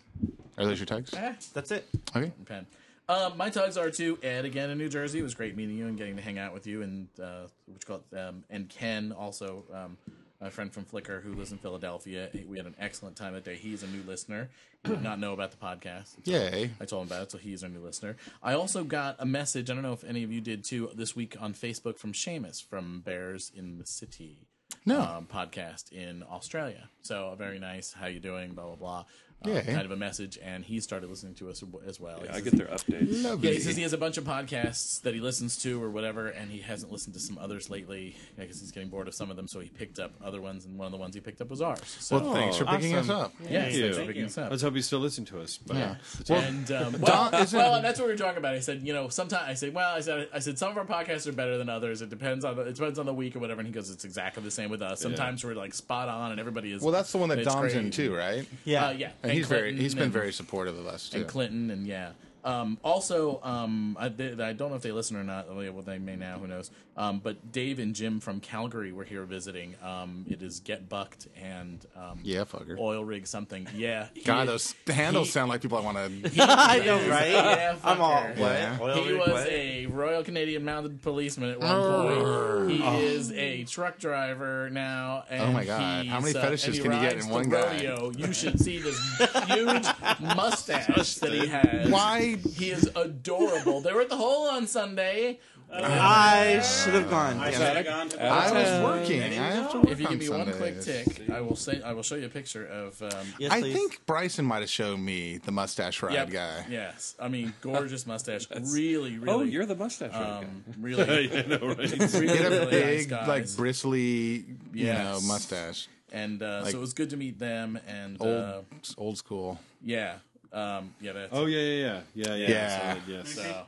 Are 0.57 0.65
those 0.65 0.79
your 0.79 0.85
tags? 0.85 1.11
That's 1.53 1.71
it. 1.71 1.87
Okay. 2.15 2.61
Um, 3.09 3.37
my 3.37 3.49
tugs 3.49 3.77
are 3.77 3.89
to 3.91 4.17
Ed 4.23 4.45
again 4.45 4.69
in 4.69 4.77
New 4.77 4.89
Jersey. 4.89 5.19
It 5.19 5.23
was 5.23 5.33
great 5.35 5.57
meeting 5.57 5.77
you 5.77 5.87
and 5.87 5.97
getting 5.97 6.15
to 6.15 6.21
hang 6.21 6.39
out 6.39 6.53
with 6.53 6.65
you, 6.65 6.81
and 6.81 7.07
uh, 7.21 7.47
what 7.65 7.81
you 7.81 7.85
call 7.85 8.01
it, 8.11 8.17
um, 8.17 8.43
and 8.49 8.69
Ken 8.69 9.11
also, 9.11 9.65
um, 9.73 9.97
my 10.39 10.49
friend 10.49 10.73
from 10.73 10.85
Flickr 10.85 11.21
who 11.21 11.33
lives 11.33 11.51
in 11.51 11.57
Philadelphia. 11.57 12.29
We 12.47 12.57
had 12.57 12.65
an 12.65 12.75
excellent 12.79 13.15
time 13.15 13.33
that 13.33 13.43
day. 13.43 13.55
He's 13.55 13.83
a 13.83 13.87
new 13.87 14.03
listener. 14.07 14.49
He 14.83 14.89
did 14.89 15.01
not 15.01 15.19
know 15.19 15.31
about 15.33 15.51
the 15.51 15.57
podcast. 15.57 16.07
So 16.25 16.31
Yay. 16.31 16.71
I 16.81 16.85
told 16.85 17.03
him 17.03 17.07
about 17.07 17.23
it, 17.23 17.31
so 17.31 17.37
he's 17.37 17.63
our 17.63 17.69
new 17.69 17.79
listener. 17.79 18.15
I 18.41 18.53
also 18.53 18.83
got 18.83 19.15
a 19.19 19.25
message. 19.25 19.69
I 19.69 19.73
don't 19.73 19.83
know 19.83 19.93
if 19.93 20.03
any 20.03 20.23
of 20.23 20.31
you 20.31 20.41
did 20.41 20.63
too 20.63 20.89
this 20.95 21.15
week 21.15 21.35
on 21.39 21.53
Facebook 21.53 21.97
from 21.97 22.13
Seamus 22.13 22.63
from 22.63 23.01
Bears 23.01 23.51
in 23.55 23.77
the 23.79 23.85
City. 23.85 24.39
No. 24.85 24.99
um, 24.99 25.27
podcast 25.31 25.93
in 25.93 26.23
Australia. 26.29 26.89
So 27.03 27.35
very 27.37 27.59
nice. 27.59 27.93
How 27.93 28.07
you 28.07 28.19
doing? 28.19 28.53
Blah 28.53 28.65
blah 28.65 28.75
blah. 28.75 29.05
Um, 29.45 29.51
Yeah. 29.51 29.61
Kind 29.61 29.81
of 29.85 29.91
a 29.91 29.95
message, 29.97 30.37
and 30.43 30.63
he 30.63 30.79
started 30.79 31.09
listening 31.09 31.33
to 31.35 31.49
us 31.49 31.63
as 31.87 31.99
well. 31.99 32.19
He 32.21 32.29
I 32.29 32.39
get 32.39 32.55
their 32.57 32.67
updates. 32.67 33.23
Lovely. 33.23 33.49
yeah, 33.49 33.53
he 33.55 33.59
says 33.59 33.75
he 33.75 33.83
has 33.83 33.93
a 33.93 33.97
bunch 33.97 34.17
of 34.17 34.23
podcasts 34.23 35.01
that 35.01 35.13
he 35.13 35.19
listens 35.19 35.57
to 35.63 35.81
or 35.83 35.89
whatever, 35.89 36.27
and 36.27 36.49
he 36.51 36.59
hasn't 36.59 36.91
listened 36.91 37.13
to 37.15 37.19
some 37.19 37.37
others 37.37 37.69
lately 37.69 38.15
because 38.37 38.59
he's 38.59 38.71
getting 38.71 38.89
bored 38.89 39.07
of 39.07 39.13
some 39.13 39.29
of 39.29 39.35
them. 39.35 39.47
So 39.47 39.59
he 39.59 39.69
picked 39.69 39.99
up 39.99 40.13
other 40.23 40.41
ones, 40.41 40.65
and 40.65 40.77
one 40.77 40.85
of 40.85 40.91
the 40.91 40.97
ones 40.97 41.15
he 41.15 41.21
picked 41.21 41.41
up 41.41 41.49
was 41.49 41.61
ours. 41.61 41.79
So 41.99 42.19
well, 42.19 42.33
thanks 42.33 42.57
for 42.57 42.65
picking 42.65 42.95
us 42.95 43.09
up. 43.09 43.33
yeah, 43.41 43.47
Thank 43.47 43.51
thanks 43.63 43.77
you. 43.77 43.93
for 43.93 44.05
picking 44.05 44.25
us 44.25 44.37
up. 44.37 44.49
Let's 44.51 44.63
hope 44.63 44.75
you 44.75 44.81
still 44.81 44.99
listen 44.99 45.25
to 45.25 45.41
us. 45.41 45.57
But 45.65 45.77
Yeah. 45.77 45.95
and 46.29 46.71
um, 46.71 46.93
well, 47.01 47.29
Don- 47.31 47.47
well, 47.53 47.75
and 47.75 47.85
that's 47.85 47.99
what 47.99 48.07
we 48.07 48.13
were 48.13 48.17
talking 48.17 48.37
about. 48.37 48.53
I 48.55 48.59
said, 48.59 48.81
you 48.85 48.93
know, 48.93 49.09
sometimes 49.09 49.43
I 49.49 49.53
said, 49.55 49.73
well, 49.73 49.93
I 49.95 49.99
said, 50.01 50.29
I 50.33 50.39
said, 50.39 50.57
some 50.57 50.71
of 50.71 50.77
our 50.77 50.85
podcasts 50.85 51.27
are 51.27 51.31
better 51.33 51.57
than 51.57 51.69
others. 51.69 52.01
It 52.01 52.09
depends 52.09 52.45
on 52.45 52.55
the, 52.55 52.61
it 52.63 52.75
depends 52.75 52.99
on 52.99 53.05
the 53.05 53.13
week 53.13 53.35
or 53.35 53.39
whatever. 53.39 53.59
And 53.59 53.67
he 53.67 53.73
goes, 53.73 53.89
it's 53.89 54.05
exactly 54.05 54.41
the 54.43 54.51
same 54.51 54.69
with 54.69 54.81
us. 54.81 55.01
Sometimes 55.01 55.43
we're 55.43 55.53
like 55.55 55.73
spot 55.73 56.07
on, 56.09 56.31
and 56.31 56.39
everybody 56.39 56.71
is. 56.71 56.81
Well, 56.81 56.91
that's 56.91 57.11
the 57.11 57.17
one 57.17 57.29
that 57.29 57.39
it's 57.39 57.47
Dom's 57.53 57.73
in 57.73 57.81
great. 57.83 57.93
too, 57.93 58.15
right? 58.15 58.47
Yeah. 58.65 58.87
Uh, 58.87 58.91
yeah, 58.91 59.11
And, 59.23 59.32
he's 59.33 59.47
very 59.47 59.61
Clinton 59.69 59.81
he's 59.83 59.95
been 59.95 60.03
and- 60.03 60.13
very 60.13 60.31
supportive 60.33 60.77
of 60.77 60.87
us 60.87 61.09
too. 61.09 61.19
and 61.19 61.27
Clinton 61.27 61.71
and 61.71 61.85
yeah. 61.87 62.11
Um, 62.43 62.77
also, 62.83 63.39
um, 63.43 63.95
I, 63.99 64.09
they, 64.09 64.31
I 64.43 64.53
don't 64.53 64.69
know 64.69 64.75
if 64.75 64.81
they 64.81 64.91
listen 64.91 65.15
or 65.17 65.23
not. 65.23 65.47
Well, 65.53 65.81
they 65.81 65.97
may 65.99 66.15
now. 66.15 66.39
Who 66.39 66.47
knows? 66.47 66.71
Um, 66.95 67.19
but 67.19 67.51
Dave 67.51 67.79
and 67.79 67.95
Jim 67.95 68.19
from 68.19 68.39
Calgary 68.39 68.91
were 68.91 69.03
here 69.05 69.23
visiting. 69.23 69.75
Um, 69.83 70.25
it 70.29 70.41
is 70.43 70.59
Get 70.59 70.87
Bucked 70.89 71.27
and 71.41 71.83
um, 71.95 72.19
yeah, 72.23 72.41
fucker. 72.41 72.77
Oil 72.77 73.03
Rig 73.03 73.25
something. 73.27 73.67
Yeah, 73.75 74.07
he- 74.13 74.21
God, 74.21 74.47
those 74.47 74.75
handles 74.87 75.27
he- 75.27 75.31
sound 75.31 75.49
like 75.49 75.61
people 75.61 75.77
I 75.77 75.81
want 75.81 75.97
to. 75.97 76.31
I 76.43 76.79
know, 76.85 76.97
right? 77.09 77.31
Yeah, 77.31 77.75
I'm 77.83 78.01
all 78.01 78.11
fucker. 78.21 78.37
what? 78.37 78.51
Yeah. 78.51 78.77
Oil 78.81 78.95
He 79.03 79.09
rig 79.11 79.19
was 79.19 79.29
what? 79.29 79.47
a 79.49 79.85
Royal 79.87 80.23
Canadian 80.23 80.63
Mounted 80.65 81.01
Policeman 81.01 81.51
at 81.51 81.59
one 81.59 81.81
point. 81.81 82.71
He 82.71 82.83
is 83.05 83.31
a 83.31 83.63
truck 83.63 83.97
driver 83.99 84.69
now. 84.69 85.23
And 85.29 85.41
Oh 85.43 85.51
my 85.51 85.65
God. 85.65 86.05
How 86.05 86.19
many 86.19 86.27
he's, 86.27 86.35
uh, 86.35 86.41
fetishes 86.41 86.79
can 86.79 86.91
you 86.91 86.99
get 86.99 87.13
in 87.13 87.27
the 87.27 87.33
one 87.33 87.49
guy? 87.49 87.71
rodeo. 87.73 88.11
You 88.15 88.33
should 88.33 88.59
see 88.59 88.79
this 88.79 88.99
huge 89.47 89.85
mustache 90.19 91.15
that 91.15 91.31
he 91.31 91.47
has. 91.47 91.89
Why? 91.89 92.32
He 92.37 92.71
is 92.71 92.89
adorable. 92.95 93.81
They 93.81 93.93
were 93.93 94.01
at 94.01 94.09
the 94.09 94.17
hole 94.17 94.47
on 94.49 94.67
Sunday. 94.67 95.39
I 95.75 96.61
should 96.61 96.93
have 96.93 97.09
gone. 97.09 97.39
I 97.39 97.49
should 97.49 97.61
have 97.61 97.85
gone 97.85 98.09
to 98.09 98.23
I 98.23 98.51
was 98.51 98.83
working. 98.83 99.21
I 99.23 99.27
have 99.51 99.71
to 99.71 99.77
work 99.79 99.89
If 99.89 99.99
you 99.99 100.07
give 100.07 100.19
me 100.19 100.29
one 100.29 100.45
quick 100.53 100.81
Sundays. 100.83 101.05
tick, 101.15 101.29
I 101.31 101.41
will 101.41 101.55
say 101.55 101.81
I 101.81 101.93
will 101.93 102.03
show 102.03 102.13
you 102.13 102.27
a 102.27 102.29
picture 102.29 102.67
of. 102.67 103.01
Um, 103.01 103.09
Yes, 103.39 103.51
I 103.51 103.61
please. 103.61 103.73
think 103.73 104.05
Bryson 104.05 104.45
might 104.45 104.59
have 104.59 104.69
shown 104.69 105.03
me 105.03 105.39
the 105.39 105.51
mustache 105.51 106.03
ride 106.03 106.13
yep, 106.13 106.29
guy. 106.29 106.65
Yes, 106.69 107.15
I 107.19 107.27
mean 107.27 107.53
gorgeous 107.61 108.05
mustache. 108.05 108.45
really, 108.71 109.17
really. 109.17 109.33
oh, 109.33 109.41
you're 109.41 109.65
the 109.65 109.75
mustache 109.75 110.13
um, 110.13 110.63
really, 110.79 111.27
guy. 111.27 111.39
I 111.39 111.47
know, 111.47 111.67
right? 111.69 111.77
really, 111.77 112.27
He 112.27 112.37
had 112.37 112.45
a 112.45 112.49
really 112.51 112.65
big, 112.69 112.85
nice 112.85 113.05
guys. 113.07 113.27
like 113.27 113.55
bristly, 113.57 114.45
you 114.73 114.85
know, 114.85 115.15
Yes. 115.15 115.27
mustache. 115.27 115.87
and 116.11 116.43
uh, 116.43 116.61
like- 116.63 116.71
so 116.73 116.77
it 116.77 116.81
was 116.81 116.93
good 116.93 117.09
to 117.09 117.17
meet 117.17 117.39
them. 117.39 117.79
And 117.87 118.17
Old, 118.21 118.29
uh, 118.31 118.61
old 118.95 119.17
school. 119.17 119.59
yeah, 119.83 120.17
um, 120.53 120.93
yeah, 121.01 121.13
that's 121.13 121.29
Oh 121.31 121.45
yeah, 121.45 121.59
yeah, 121.59 122.01
yeah, 122.13 122.35
yeah, 122.35 122.35
yeah. 122.35 122.49
Yeah. 122.49 122.93
So, 122.95 123.11
yes. 123.11 123.33
So, 123.33 123.65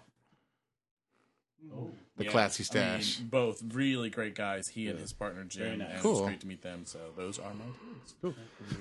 The 2.17 2.23
yeah, 2.25 2.31
classy 2.31 2.61
I 2.61 2.65
stash. 2.65 3.19
mean, 3.19 3.27
both 3.27 3.61
really 3.73 4.09
great 4.09 4.35
guys. 4.35 4.67
He 4.69 4.87
and 4.87 4.97
his 4.99 5.11
partner 5.11 5.43
Jim, 5.43 5.79
nice. 5.79 5.89
and 5.91 6.01
Cool. 6.01 6.11
was 6.13 6.21
great 6.21 6.39
to 6.41 6.47
meet 6.47 6.61
them. 6.61 6.83
So 6.85 6.99
those 7.17 7.39
are 7.39 7.53
my 7.53 7.65
tugs. 8.23 8.35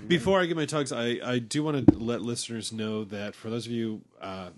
Before 0.07 0.41
I 0.41 0.47
get 0.47 0.57
my 0.57 0.67
tugs, 0.67 0.93
I, 0.93 1.19
I 1.25 1.39
do 1.41 1.65
want 1.65 1.89
to 1.89 1.99
let 1.99 2.21
listeners 2.23 2.73
know 2.73 3.05
that 3.05 3.35
for 3.35 3.51
those 3.51 3.67
of 3.67 3.73
you 3.73 4.03
uh, 4.21 4.51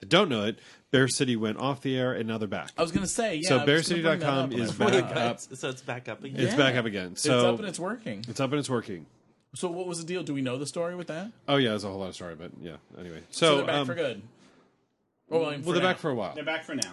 that 0.00 0.08
don't 0.08 0.28
know 0.30 0.44
it, 0.44 0.60
Bear 0.90 1.08
City 1.08 1.36
went 1.36 1.58
off 1.58 1.82
the 1.82 1.96
air 1.98 2.12
and 2.14 2.26
now 2.26 2.38
they're 2.38 2.48
back. 2.48 2.70
I 2.78 2.82
was 2.82 2.92
gonna 2.92 3.06
say, 3.06 3.36
yeah. 3.42 3.48
So 3.48 3.58
I 3.58 3.64
was 3.64 3.88
gonna 3.88 4.02
bring 4.02 4.20
that 4.20 4.26
bearcity.com 4.26 4.44
up 4.44 4.58
is 4.58 4.72
found 4.72 4.92
back 4.92 5.04
out. 5.10 5.16
up. 5.16 5.40
So 5.40 5.68
it's 5.68 5.82
back 5.82 6.08
up 6.08 6.24
again. 6.24 6.40
It's 6.40 6.52
Yeah. 6.52 6.56
back 6.58 6.76
up 6.76 6.84
again. 6.86 7.16
So 7.16 7.36
it's 7.36 7.44
up 7.44 7.58
and 7.58 7.68
it's 7.68 7.78
working. 7.80 8.24
it's 8.28 8.40
up 8.40 8.50
and 8.52 8.58
it's 8.60 8.70
working. 8.70 9.06
So 9.54 9.68
what 9.70 9.86
was 9.86 9.98
the 10.00 10.06
deal? 10.06 10.22
Do 10.22 10.32
we 10.34 10.40
know 10.40 10.56
the 10.56 10.66
story 10.66 10.94
with 10.94 11.08
that? 11.08 11.30
Oh 11.46 11.56
yeah, 11.56 11.70
there's 11.70 11.84
a 11.84 11.88
whole 11.88 11.98
lot 11.98 12.08
of 12.08 12.14
story, 12.14 12.34
but 12.34 12.52
yeah. 12.60 12.76
Anyway, 12.98 13.22
So, 13.30 13.46
so, 13.46 13.56
they're 13.58 13.66
back 13.66 13.74
um, 13.74 13.86
for 13.86 13.94
good. 13.94 14.22
Well, 15.28 15.46
I 15.46 15.50
mean, 15.52 15.62
well, 15.62 15.72
they're 15.74 15.82
now. 15.82 15.90
back 15.90 15.98
for 15.98 16.10
a 16.10 16.14
while. 16.14 16.34
They're 16.34 16.44
back 16.44 16.64
for 16.64 16.74
now. 16.74 16.92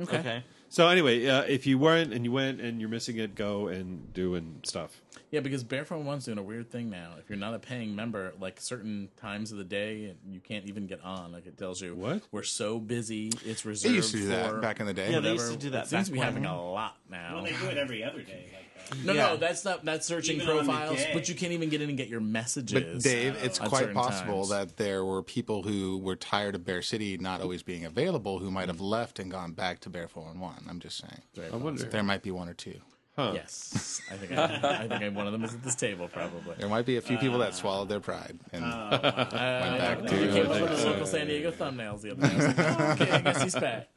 okay. 0.00 0.18
Okay. 0.18 0.44
So 0.70 0.88
anyway, 0.88 1.26
uh, 1.26 1.42
if 1.42 1.66
you 1.66 1.78
weren't 1.78 2.12
and 2.12 2.24
you 2.24 2.32
went 2.32 2.60
and 2.60 2.80
you're 2.80 2.90
missing 2.90 3.16
it, 3.16 3.34
go 3.34 3.68
and 3.68 4.12
do 4.12 4.34
and 4.34 4.60
stuff. 4.66 5.00
Yeah, 5.30 5.40
because 5.40 5.62
Bear 5.62 5.84
411's 5.84 6.24
doing 6.24 6.38
a 6.38 6.42
weird 6.42 6.70
thing 6.70 6.88
now. 6.88 7.12
If 7.18 7.28
you're 7.28 7.38
not 7.38 7.52
a 7.54 7.58
paying 7.58 7.94
member, 7.94 8.32
like 8.40 8.60
certain 8.60 9.10
times 9.20 9.52
of 9.52 9.58
the 9.58 9.64
day, 9.64 10.14
you 10.26 10.40
can't 10.40 10.64
even 10.66 10.86
get 10.86 11.02
on. 11.04 11.32
Like 11.32 11.46
it 11.46 11.58
tells 11.58 11.82
you, 11.82 11.94
What? 11.94 12.22
We're 12.32 12.42
so 12.42 12.78
busy. 12.78 13.30
It's 13.44 13.64
reserved. 13.66 13.94
They 13.94 13.96
reserved 13.96 13.96
used 13.96 14.10
to 14.12 14.16
do 14.18 14.22
for 14.24 14.52
that 14.54 14.62
back 14.62 14.80
in 14.80 14.86
the 14.86 14.94
day. 14.94 15.12
Yeah, 15.12 15.20
they 15.20 15.32
used 15.32 15.52
to 15.52 15.58
do 15.58 15.70
that 15.70 15.84
It 15.84 15.88
seems 15.88 16.00
back 16.00 16.06
to 16.06 16.12
be 16.12 16.18
when. 16.18 16.26
happening 16.28 16.46
a 16.50 16.70
lot 16.72 16.96
now. 17.10 17.34
Well, 17.34 17.44
they 17.44 17.50
do 17.52 17.66
it 17.66 17.76
every 17.76 18.02
other 18.02 18.22
day 18.22 18.46
like 18.54 18.64
uh, 18.90 18.94
that. 18.94 19.04
no, 19.04 19.12
Yeah. 19.12 19.26
no, 19.26 19.36
that's 19.36 19.66
not 19.66 19.84
that's 19.84 20.06
searching 20.06 20.36
Even 20.40 20.46
profiles, 20.46 20.98
but 21.12 21.28
you 21.28 21.34
can't 21.34 21.52
even 21.52 21.68
get 21.68 21.82
in 21.82 21.90
and 21.90 21.98
get 21.98 22.08
your 22.08 22.20
messages. 22.20 22.72
But 22.72 23.02
Dave, 23.02 23.36
it's 23.44 23.58
quite 23.58 23.92
possible 23.92 24.46
times. 24.46 24.48
that 24.70 24.76
there 24.78 25.04
were 25.04 25.22
people 25.22 25.62
who 25.62 25.98
were 25.98 26.16
tired 26.16 26.54
of 26.54 26.64
Bear 26.64 26.80
City 26.80 27.18
not 27.18 27.42
always 27.42 27.62
being 27.62 27.84
available 27.84 28.38
who 28.38 28.50
might 28.50 28.68
have 28.68 28.80
left 28.80 29.18
and 29.18 29.30
gone 29.30 29.52
back 29.52 29.80
to 29.80 29.90
Bear 29.90 30.08
411. 30.08 30.64
I'm 30.70 30.80
just 30.80 30.96
saying. 30.96 31.50
I 31.52 31.56
wonder. 31.56 31.82
There 31.84 32.02
might 32.02 32.22
be 32.22 32.30
one 32.30 32.48
or 32.48 32.54
two. 32.54 32.80
Huh. 33.18 33.32
Yes, 33.34 34.00
I 34.12 34.14
think 34.14 34.30
I, 34.30 34.44
I 34.84 34.86
think 34.86 35.02
I, 35.02 35.08
one 35.08 35.26
of 35.26 35.32
them 35.32 35.42
is 35.42 35.52
at 35.52 35.60
this 35.64 35.74
table 35.74 36.06
probably. 36.06 36.54
There 36.56 36.68
might 36.68 36.86
be 36.86 36.98
a 36.98 37.00
few 37.00 37.18
people 37.18 37.38
that 37.40 37.52
swallowed 37.52 37.88
their 37.88 37.98
pride 37.98 38.38
and 38.52 38.64
Uh, 38.64 38.98
back 39.00 39.98
to- 40.06 40.20
we 40.20 40.32
came 40.32 40.46
up 40.46 40.60
with 40.60 40.78
the 40.80 40.86
local 40.88 41.04
San 41.06 41.26
Diego 41.26 41.50
thumbnails 41.50 42.02
the 42.02 42.12
other 42.12 42.28
day. 42.28 42.32
I 42.32 42.36
was 42.36 42.46
like, 42.46 42.58
oh, 42.60 42.92
okay, 42.92 43.10
I 43.10 43.20
guess 43.22 43.42
he's 43.42 43.54
back. 43.56 43.88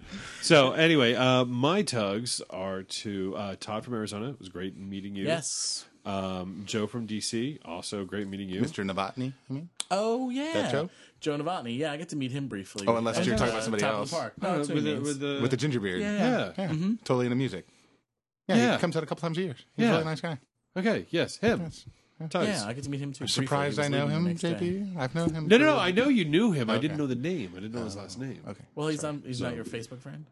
So 0.41 0.72
anyway, 0.72 1.13
uh, 1.13 1.45
my 1.45 1.84
tugs 1.84 2.41
are 2.49 2.82
to 2.82 3.36
uh, 3.38 3.55
Todd 3.59 3.86
from 3.86 3.93
Arizona. 3.93 4.30
It 4.32 4.39
was 4.39 4.49
great 4.49 4.76
meeting 4.76 5.15
you. 5.15 5.26
Yes. 5.26 5.86
Um, 6.03 6.63
Joe 6.65 6.88
from 6.88 7.05
DC. 7.07 7.59
Also 7.63 8.03
great 8.05 8.28
meeting 8.28 8.49
you. 8.49 8.59
Mr. 8.61 8.84
Novotny. 8.84 9.34
I 9.49 9.53
mean, 9.53 9.69
Oh 9.91 10.32
yeah, 10.32 10.53
That 10.53 10.72
Joe? 10.72 10.89
Joe 11.19 11.38
Novotny. 11.38 11.78
Yeah, 11.78 11.91
I 11.91 11.97
get 11.97 12.09
to 12.09 12.15
meet 12.15 12.32
him 12.32 12.47
briefly. 12.47 12.86
Oh, 12.88 12.95
unless 12.97 13.19
At, 13.19 13.28
you're 13.28 13.36
talking 13.38 13.49
uh, 13.51 13.57
about 13.57 13.63
somebody 13.65 13.84
Top 13.84 13.93
else. 13.93 14.11
Of 14.11 14.17
the 14.17 14.22
park. 14.22 14.34
Uh, 14.41 14.47
No, 14.47 14.57
that's 14.57 14.69
what 14.69 14.76
with, 14.78 14.84
he 14.86 14.89
the, 14.89 14.95
means. 14.95 15.07
with 15.07 15.19
the 15.19 15.39
with 15.43 15.51
the 15.51 15.57
ginger 15.57 15.80
beard. 15.80 16.01
yeah, 16.01 16.11
yeah. 16.15 16.51
yeah. 16.57 16.72
Yeah, 16.74 16.91
totally 17.03 17.28
into 17.28 17.36
music. 17.36 17.67
Yeah, 18.48 18.56
Yeah. 18.56 18.72
he 18.76 18.82
comes 18.82 18.96
out 18.98 19.04
a 19.04 19.06
couple 19.06 19.22
times 19.22 19.38
a 19.38 19.42
year. 19.42 19.56
He's 19.76 19.84
Yeah. 19.86 19.89
a 19.89 19.92
really 19.94 20.06
nice 20.06 20.22
guy. 20.22 20.38
Okay. 20.78 21.06
Yes. 21.10 21.38
Him. 21.38 21.72
Tugs. 22.30 22.48
Yeah, 22.48 22.68
I 22.68 22.74
get 22.74 22.84
to 22.84 22.89
meet 22.92 23.00
him 23.02 23.14
too. 23.14 23.24
I'm 23.24 23.28
surprised 23.28 23.80
I 23.80 23.88
know 23.88 24.06
him, 24.06 24.26
the 24.26 24.36
day. 24.36 24.54
JP. 24.54 24.96
I've 24.96 25.16
known 25.16 25.34
him. 25.34 25.48
No, 25.48 25.58
no, 25.58 25.66
no. 25.66 25.78
I 25.80 25.89
know 25.89 26.08
you 26.08 26.24
knew 26.24 26.52
him. 26.52 26.70
I 26.70 26.78
didn't 26.78 26.98
know 26.98 27.08
the 27.08 27.16
name. 27.16 27.54
I 27.58 27.62
didn't 27.62 27.74
know 27.74 27.84
his 27.84 27.96
last 27.96 28.20
name. 28.20 28.39
Okay. 28.48 28.62
Well, 28.76 28.89
he's 28.89 29.04
on. 29.04 29.24
He's 29.26 29.42
not 29.42 29.56
your 29.56 29.66
Facebook 29.66 29.98
friend. 30.02 30.26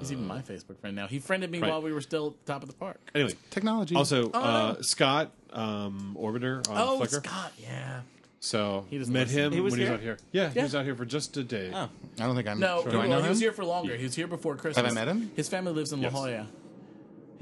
he's 0.00 0.10
even 0.10 0.26
my 0.26 0.42
Facebook 0.42 0.78
friend 0.80 0.96
now. 0.96 1.06
He 1.06 1.20
friended 1.20 1.48
me 1.52 1.60
Right. 1.60 1.70
while 1.70 1.80
we 1.80 1.92
were 1.92 2.00
still 2.00 2.28
at 2.28 2.44
the 2.44 2.52
top 2.52 2.62
of 2.64 2.68
the 2.68 2.74
park. 2.74 2.98
Anyway, 3.14 3.34
Technology. 3.50 3.94
also 3.94 4.32
Oh, 4.34 4.40
uh, 4.42 4.72
no. 4.74 4.82
Scott 4.82 5.30
um, 5.52 6.16
Orbiter 6.20 6.68
on 6.68 6.76
Oh, 6.76 6.98
Flickr. 7.00 7.24
Scott. 7.24 7.52
Yeah. 7.62 8.00
So 8.40 8.86
He 8.90 8.98
doesn't 8.98 9.12
met 9.12 9.28
listen. 9.28 9.44
him 9.44 9.52
He 9.52 9.60
was 9.60 9.70
when 9.72 9.78
he 9.80 9.84
was 9.84 9.92
out 9.92 10.00
here. 10.00 10.18
Yeah, 10.32 10.50
he 10.50 10.60
was 10.60 10.74
out 10.74 10.84
here 10.84 10.96
for 10.96 11.04
just 11.04 11.36
a 11.36 11.44
day. 11.44 11.70
Oh. 11.72 11.88
I 12.18 12.26
don't 12.26 12.34
think 12.34 12.48
I'm. 12.48 12.58
No, 12.58 12.82
do 12.82 12.98
I 13.00 13.06
know 13.06 13.22
he 13.22 13.28
was 13.28 13.38
here 13.38 13.52
for 13.52 13.64
longer. 13.64 13.94
He 13.96 14.02
was 14.02 14.16
here 14.16 14.26
before 14.26 14.56
Christmas. 14.56 14.84
Have 14.84 14.90
I 14.90 14.92
met 14.92 15.06
him? 15.06 15.30
His 15.36 15.48
family 15.48 15.72
lives 15.72 15.92
in 15.92 16.00
Yes. 16.00 16.12
La 16.12 16.18
Jolla. 16.22 16.46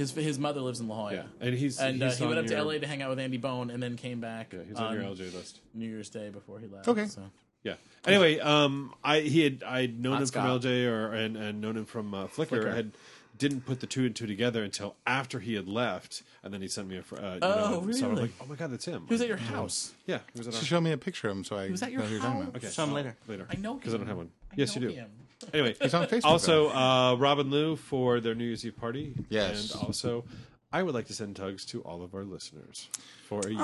His 0.01 0.13
his 0.13 0.39
mother 0.39 0.61
lives 0.61 0.81
in 0.81 0.89
La 0.89 0.97
Jolla. 0.97 1.13
Yeah, 1.15 1.23
and 1.41 1.55
he's 1.55 1.79
And 1.79 2.03
uh, 2.03 2.11
he 2.11 2.25
went 2.25 2.39
on 2.39 2.45
up 2.45 2.47
to 2.51 2.55
your- 2.57 2.65
LA 2.65 2.79
to 2.79 2.87
hang 2.87 3.03
out 3.03 3.11
with 3.11 3.19
Andy 3.19 3.37
Bone, 3.37 3.71
and 3.71 3.83
then 3.83 3.97
came 3.97 4.21
back 4.21 4.53
Yeah, 4.53 4.61
he's 4.67 4.77
on 4.79 4.95
your 4.95 5.03
LJ 5.05 5.35
list. 5.35 5.61
New 5.75 5.87
Year's 5.89 6.09
Day 6.09 6.31
before 6.31 6.59
he 6.59 6.67
left. 6.67 6.89
Okay. 6.89 7.07
So. 7.07 7.23
Yeah. 7.63 7.75
Anyway, 8.07 8.39
um, 8.41 8.95
I 9.05 9.21
he 9.21 9.43
had 9.45 9.63
I'd 9.63 10.01
known 10.01 10.13
Not 10.15 10.21
him 10.23 10.27
Scott. 10.27 10.63
from 10.63 10.71
LJ 10.71 10.87
or 10.91 11.13
and, 11.13 11.37
and 11.37 11.61
known 11.61 11.77
him 11.77 11.85
from 11.85 12.15
uh, 12.15 12.27
Flickr. 12.29 12.63
Flickr. 12.63 12.73
I 12.73 12.75
had 12.77 12.93
didn't 13.39 13.63
put 13.67 13.81
the 13.81 13.87
two 13.87 14.05
and 14.05 14.15
two 14.17 14.27
together 14.27 14.63
until 14.63 14.97
after 15.07 15.39
he 15.41 15.55
had 15.55 15.67
left, 15.69 16.23
and 16.43 16.53
then 16.53 16.61
he 16.63 16.69
sent 16.69 16.89
me 16.89 16.97
a. 16.99 17.03
fr- 17.03 17.17
Uh, 17.17 17.35
you 17.35 17.39
Oh, 17.43 17.81
know, 17.85 17.93
So 17.93 18.05
I'm 18.07 18.11
really? 18.13 18.23
like, 18.23 18.31
oh 18.41 18.47
my 18.47 18.55
god, 18.55 18.71
that's 18.73 18.85
him. 18.87 19.05
He 19.09 19.15
was 19.15 19.21
at 19.23 19.29
your 19.29 19.37
house. 19.39 19.93
Yeah, 20.07 20.19
he 20.35 20.39
was 20.41 20.49
at 20.49 20.55
So 20.55 20.59
our 20.61 20.65
show 20.65 20.81
me 20.81 20.93
a 20.93 20.99
picture 20.99 21.29
of 21.29 21.37
him 21.37 21.45
so 21.45 21.57
I 21.57 21.69
was 21.71 21.83
at 21.83 21.91
your 21.93 22.01
know 22.01 22.07
who 22.07 22.13
you're 22.15 22.23
talking 22.23 22.41
about. 22.43 22.53
house? 22.55 22.65
Okay, 22.65 22.73
Show 22.73 22.85
him 22.85 22.93
later. 22.93 23.17
later. 23.29 23.47
I 23.51 23.57
know 23.57 23.75
because 23.75 23.95
I 23.95 23.97
don't 23.99 24.07
have 24.09 24.17
one. 24.17 24.31
I 24.51 24.55
yes, 24.57 24.75
you 24.75 24.81
do. 24.81 24.89
him. 24.89 25.11
Anyway, 25.55 25.75
He's 25.81 25.95
on 25.95 26.07
Facebook. 26.07 26.25
also 26.25 26.69
uh, 26.71 27.15
Robin 27.17 27.51
Lou 27.51 27.77
for 27.77 28.21
their 28.21 28.35
New 28.35 28.45
Year's 28.45 28.65
Eve 28.65 28.77
party. 28.77 29.15
Yes. 29.29 29.73
and 29.75 29.83
also 29.85 30.25
I 30.73 30.83
would 30.83 30.95
like 30.95 31.07
to 31.09 31.13
send 31.15 31.35
tugs 31.35 31.65
to 31.67 31.81
all 31.83 32.03
of 32.03 32.15
our 32.15 32.23
listeners 32.25 32.89
for 33.27 33.41
a 33.47 33.51
year. 33.51 33.59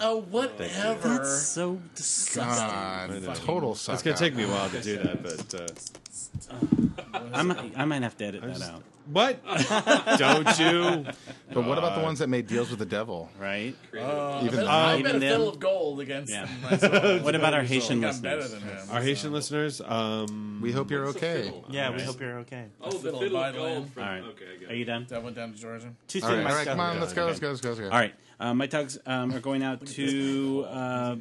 Oh, 0.00 0.24
whatever. 0.30 1.08
That's 1.18 1.42
so 1.46 1.80
disgusting. 1.96 3.24
God, 3.24 3.34
total 3.36 3.74
suck. 3.74 3.94
It's 3.94 4.02
gonna 4.02 4.16
take 4.16 4.36
me 4.36 4.44
a 4.44 4.48
while 4.48 4.68
to 4.70 4.80
do 4.80 4.98
that, 4.98 5.22
but 5.22 5.54
uh, 5.54 7.28
I 7.32 7.42
might, 7.42 7.72
I 7.76 7.84
might 7.84 8.02
have 8.02 8.16
to 8.18 8.24
edit 8.26 8.42
that 8.42 8.62
out. 8.62 8.82
What? 9.06 9.44
Don't 10.18 10.58
you? 10.58 11.06
But 11.52 11.64
what 11.66 11.78
about 11.78 11.94
the 11.94 12.02
ones 12.02 12.18
that 12.20 12.28
made 12.28 12.46
deals 12.46 12.70
with 12.70 12.78
the 12.78 12.86
devil? 12.86 13.30
Right? 13.38 13.74
Even 13.92 14.04
I 14.04 14.42
bet 14.42 14.94
a 14.94 14.98
Even 14.98 15.20
them? 15.20 15.20
fill 15.20 15.48
of 15.50 15.60
gold 15.60 16.00
against 16.00 16.32
Yeah. 16.32 16.48
myself. 16.62 17.22
What 17.22 17.34
about 17.34 17.54
our 17.54 17.62
Haitian 17.62 18.04
I'm 18.04 18.20
better 18.20 18.36
listeners? 18.42 18.50
than 18.62 18.70
him. 18.70 18.88
Our 18.90 19.02
Haitian 19.02 19.32
listeners, 19.32 19.80
um, 19.80 20.58
we 20.62 20.72
hope 20.72 20.90
you're 20.90 21.06
okay. 21.08 21.52
Yeah, 21.70 21.90
we 21.90 22.02
hope 22.02 22.20
you're 22.20 22.38
okay. 22.40 22.66
Oh, 22.80 22.90
the 22.90 22.98
Fiddle 22.98 23.20
fiddle 23.20 23.36
of 23.38 23.48
of 23.50 23.54
gold. 23.54 23.66
Violin. 23.68 23.88
From, 23.90 24.02
All 24.02 24.08
right. 24.08 24.22
Okay, 24.22 24.44
I 24.56 24.60
get 24.60 24.70
Are 24.70 24.72
it. 24.72 24.78
you 24.78 24.84
done? 24.84 25.06
That 25.10 25.22
went 25.22 25.36
down 25.36 25.52
to 25.52 25.58
Georgia. 25.58 25.92
Too 26.08 26.20
All 26.22 26.28
soon, 26.28 26.36
right, 26.38 26.44
my 26.44 26.50
all 26.50 26.56
right, 26.56 26.62
stuff. 26.62 26.72
come 26.76 26.80
on, 26.80 27.00
let's 27.00 27.12
go, 27.12 27.26
let's 27.26 27.40
go, 27.40 27.48
let's 27.48 27.60
go, 27.60 27.68
let's 27.70 27.80
go. 27.80 27.86
All 27.86 27.92
right. 27.98 28.14
Uh, 28.40 28.52
my 28.54 28.66
tugs 28.66 28.98
um, 29.06 29.32
are 29.32 29.40
going 29.40 29.62
out 29.62 29.84
to 29.86 30.64
uh, 30.68 31.16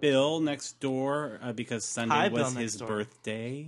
Bill 0.00 0.40
next 0.40 0.80
door 0.80 1.38
uh, 1.42 1.52
because 1.52 1.84
Sunday 1.84 2.14
Hi, 2.14 2.28
Bill 2.28 2.44
was 2.44 2.54
next 2.54 2.62
his 2.62 2.76
door. 2.76 2.88
birthday. 2.88 3.66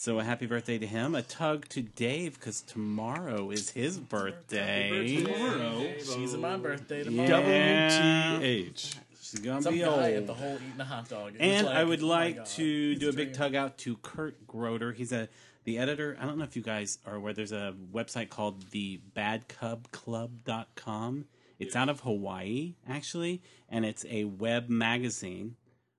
So 0.00 0.20
a 0.20 0.22
happy 0.22 0.46
birthday 0.46 0.78
to 0.78 0.86
him. 0.86 1.16
A 1.16 1.22
tug 1.22 1.66
to 1.70 1.82
Dave 1.82 2.38
because 2.38 2.60
tomorrow 2.60 3.50
is 3.50 3.70
his 3.70 3.98
birthday. 3.98 5.24
Tomorrow. 5.24 5.94
She's 5.98 6.36
my 6.36 6.56
birthday 6.56 7.02
tomorrow. 7.02 7.28
Yeah. 7.28 8.38
WTH. 8.38 8.94
She's 9.20 9.40
gonna 9.40 9.60
Some 9.60 9.74
be 9.74 9.80
guy 9.80 10.12
at 10.12 10.18
old. 10.18 10.28
the 10.28 10.34
whole 10.34 10.54
eating 10.54 10.80
a 10.80 10.84
hot 10.84 11.08
dog. 11.08 11.34
It 11.34 11.40
And 11.40 11.66
like, 11.66 11.76
I 11.76 11.82
would 11.82 12.04
oh 12.04 12.06
like 12.06 12.36
God. 12.36 12.46
to 12.46 12.90
It's 12.92 13.00
do 13.00 13.08
a 13.08 13.12
big 13.12 13.34
tug 13.34 13.56
out 13.56 13.76
to 13.78 13.96
Kurt 13.96 14.46
Groder. 14.46 14.92
He's 14.92 15.10
a 15.10 15.28
the 15.64 15.78
editor. 15.78 16.16
I 16.20 16.26
don't 16.26 16.38
know 16.38 16.44
if 16.44 16.54
you 16.54 16.62
guys 16.62 16.98
are 17.04 17.16
aware. 17.16 17.32
There's 17.32 17.50
a 17.50 17.74
website 17.92 18.28
called 18.28 18.70
the 18.70 19.00
badcubclub.com. 19.16 21.24
It's 21.58 21.74
out 21.74 21.88
of 21.88 21.98
Hawaii, 22.02 22.74
actually, 22.88 23.42
and 23.68 23.84
it's 23.84 24.06
a 24.08 24.22
web 24.22 24.68
magazine. 24.68 25.56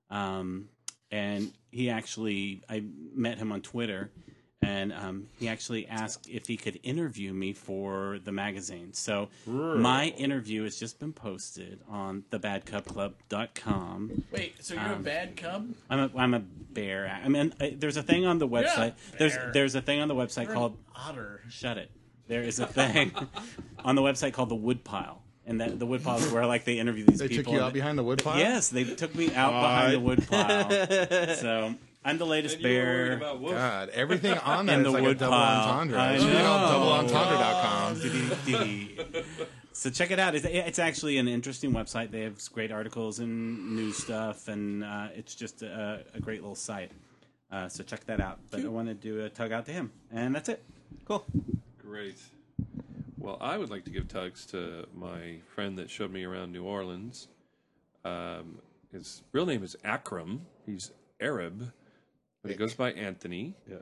Um, 0.08 0.70
and 1.10 1.52
he 1.70 1.90
actually, 1.90 2.62
I 2.68 2.82
met 3.14 3.38
him 3.38 3.52
on 3.52 3.60
Twitter, 3.62 4.10
and 4.62 4.92
um, 4.92 5.26
he 5.38 5.48
actually 5.48 5.86
asked 5.86 6.28
if 6.28 6.46
he 6.46 6.56
could 6.56 6.78
interview 6.82 7.32
me 7.32 7.52
for 7.52 8.18
the 8.22 8.32
magazine. 8.32 8.92
So 8.92 9.28
my 9.46 10.08
interview 10.18 10.64
has 10.64 10.78
just 10.78 10.98
been 10.98 11.12
posted 11.14 11.80
on 11.88 12.24
thebadcubclub.com. 12.30 14.24
Wait, 14.30 14.62
so 14.62 14.74
you're 14.74 14.92
a 14.92 14.96
bad 14.96 15.36
cub? 15.36 15.70
I'm 15.88 16.00
a 16.00 16.10
I'm 16.14 16.34
a 16.34 16.40
bear. 16.40 17.20
I 17.24 17.28
mean, 17.28 17.54
I, 17.58 17.74
there's 17.78 17.96
a 17.96 18.02
thing 18.02 18.26
on 18.26 18.38
the 18.38 18.48
website. 18.48 18.94
there's 19.18 19.34
bear. 19.34 19.50
there's 19.52 19.74
a 19.74 19.80
thing 19.80 20.00
on 20.00 20.08
the 20.08 20.14
website 20.14 20.44
You're 20.44 20.54
called 20.54 20.76
otter. 20.94 21.40
Shut 21.48 21.78
it. 21.78 21.90
There 22.28 22.42
is 22.42 22.60
a 22.60 22.66
thing 22.66 23.12
on 23.84 23.94
the 23.96 24.02
website 24.02 24.34
called 24.34 24.50
the 24.50 24.56
Woodpile, 24.56 25.22
and 25.50 25.60
that 25.60 25.78
the 25.78 25.84
Woodpile 25.86 26.16
is 26.18 26.32
where 26.32 26.46
like 26.46 26.64
they 26.64 26.78
interview 26.78 27.04
these 27.04 27.18
They 27.18 27.28
people. 27.28 27.44
took 27.44 27.52
you 27.52 27.58
and- 27.58 27.66
out 27.66 27.72
behind 27.74 27.98
the 27.98 28.02
wood 28.04 28.20
woodpile? 28.22 28.38
Yes, 28.38 28.68
they 28.70 28.84
took 28.84 29.14
me 29.14 29.34
out 29.34 29.50
behind 29.52 29.92
the 29.94 30.00
Woodpile. 30.00 31.36
so 31.36 31.74
I'm 32.04 32.18
the 32.18 32.26
latest 32.26 32.56
And 32.56 32.64
you 32.64 32.70
were 32.70 32.74
bear. 32.84 33.12
about 33.16 33.40
Wolf. 33.40 33.54
God, 33.54 33.88
everything 33.90 34.38
on 34.38 34.66
that 34.70 34.78
In 34.78 34.82
the 34.84 34.90
like 34.90 35.02
a 35.02 35.06
wood 35.06 35.18
double 35.18 35.32
pile. 35.36 35.68
entendre. 35.68 36.00
I 36.00 36.18
should 36.18 36.30
be 36.30 36.38
called 36.38 37.10
know. 37.10 37.12
doubleentendre.com. 37.12 39.46
So 39.72 39.88
check 39.88 40.10
it 40.10 40.18
out. 40.18 40.34
It's, 40.34 40.44
it's 40.44 40.78
actually 40.78 41.16
an 41.18 41.26
interesting 41.28 41.72
website. 41.72 42.10
They 42.10 42.20
have 42.22 42.38
great 42.52 42.70
articles 42.70 43.18
and 43.18 43.76
news 43.76 43.96
stuff, 43.96 44.48
and 44.48 44.84
uh, 44.84 45.08
it's 45.14 45.34
just 45.34 45.62
a, 45.62 46.04
a 46.12 46.20
great 46.20 46.40
little 46.42 46.56
site. 46.56 46.90
Uh, 47.50 47.68
so 47.68 47.82
check 47.82 48.04
that 48.04 48.20
out. 48.20 48.40
But 48.50 48.64
I 48.64 48.68
want 48.68 48.88
to 48.88 48.94
do 48.94 49.24
a 49.24 49.30
tug 49.30 49.52
out 49.52 49.64
to 49.66 49.72
him, 49.72 49.90
and 50.12 50.34
that's 50.34 50.50
it. 50.50 50.62
Cool. 51.06 51.24
Great. 51.80 52.18
Well, 53.20 53.36
I 53.40 53.58
would 53.58 53.70
like 53.70 53.84
to 53.84 53.90
give 53.90 54.08
tugs 54.08 54.46
to 54.46 54.86
my 54.94 55.40
friend 55.54 55.76
that 55.78 55.90
showed 55.90 56.10
me 56.10 56.24
around 56.24 56.52
New 56.52 56.64
Orleans. 56.64 57.28
Um, 58.04 58.58
his 58.92 59.22
real 59.32 59.44
name 59.46 59.62
is 59.62 59.76
Akram. 59.84 60.46
He's 60.64 60.90
Arab, 61.20 61.70
but 62.42 62.50
he 62.50 62.56
goes 62.56 62.74
by 62.74 62.92
Anthony. 62.92 63.54
Yeah. 63.68 63.76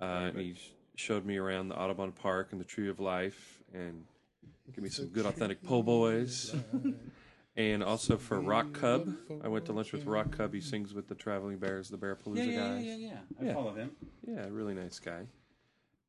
Uh, 0.00 0.04
and 0.28 0.38
he 0.38 0.54
sh- 0.54 0.72
showed 0.94 1.24
me 1.24 1.38
around 1.38 1.68
the 1.68 1.76
Audubon 1.76 2.12
Park 2.12 2.48
and 2.52 2.60
the 2.60 2.64
Tree 2.66 2.90
of 2.90 3.00
Life, 3.00 3.62
and 3.72 4.04
give 4.74 4.84
me 4.84 4.90
some 4.90 5.06
good 5.06 5.24
authentic 5.24 5.62
po' 5.62 5.82
boys. 5.82 6.54
and 7.56 7.82
also 7.82 8.18
for 8.18 8.40
Rock 8.40 8.74
Cub, 8.74 9.08
I 9.42 9.48
went 9.48 9.64
to 9.66 9.72
lunch 9.72 9.92
with 9.92 10.04
Rock 10.04 10.36
Cub. 10.36 10.52
He 10.52 10.60
sings 10.60 10.92
with 10.92 11.08
the 11.08 11.14
Traveling 11.14 11.56
Bears, 11.56 11.88
the 11.88 11.96
Bear 11.96 12.14
Palooza 12.14 12.36
yeah, 12.38 12.44
yeah, 12.44 12.68
guys. 12.74 12.84
yeah, 12.84 12.94
yeah. 12.96 13.18
I 13.40 13.44
Yeah. 13.46 13.54
follow 13.54 13.74
him. 13.74 13.92
Yeah, 14.26 14.46
really 14.50 14.74
nice 14.74 14.98
guy. 14.98 15.22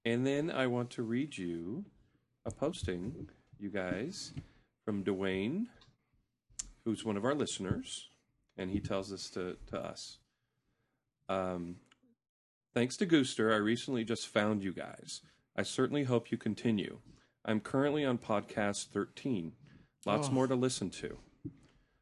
And 0.04 0.28
then 0.28 0.52
I 0.52 0.68
want 0.68 0.90
to 0.92 1.04
read 1.04 1.38
you 1.38 1.86
a 2.46 2.52
posting, 2.52 3.30
you 3.60 3.70
guys, 3.70 4.34
from 4.86 5.04
Dwayne, 5.04 5.66
who's 6.86 7.06
one 7.06 7.18
of 7.18 7.26
our 7.26 7.36
listeners, 7.36 8.10
and 8.58 8.70
he 8.70 8.80
tells 8.80 9.10
this 9.10 9.30
to, 9.32 9.58
to 9.68 9.80
us. 9.80 10.18
Um, 11.30 11.78
thanks 12.74 12.98
to 12.98 13.06
Gooster, 13.06 13.54
I 13.54 13.58
recently 13.58 14.04
just 14.04 14.28
found 14.28 14.64
you 14.64 14.74
guys. 14.74 15.22
I 15.56 15.64
certainly 15.64 16.04
hope 16.04 16.32
you 16.32 16.38
continue. 16.38 17.00
I'm 17.46 17.60
currently 17.60 18.04
on 18.06 18.18
podcast 18.18 18.88
13. 18.88 19.54
Lots 20.06 20.30
more 20.32 20.48
to 20.48 20.56
listen 20.56 20.90
to. 20.90 21.18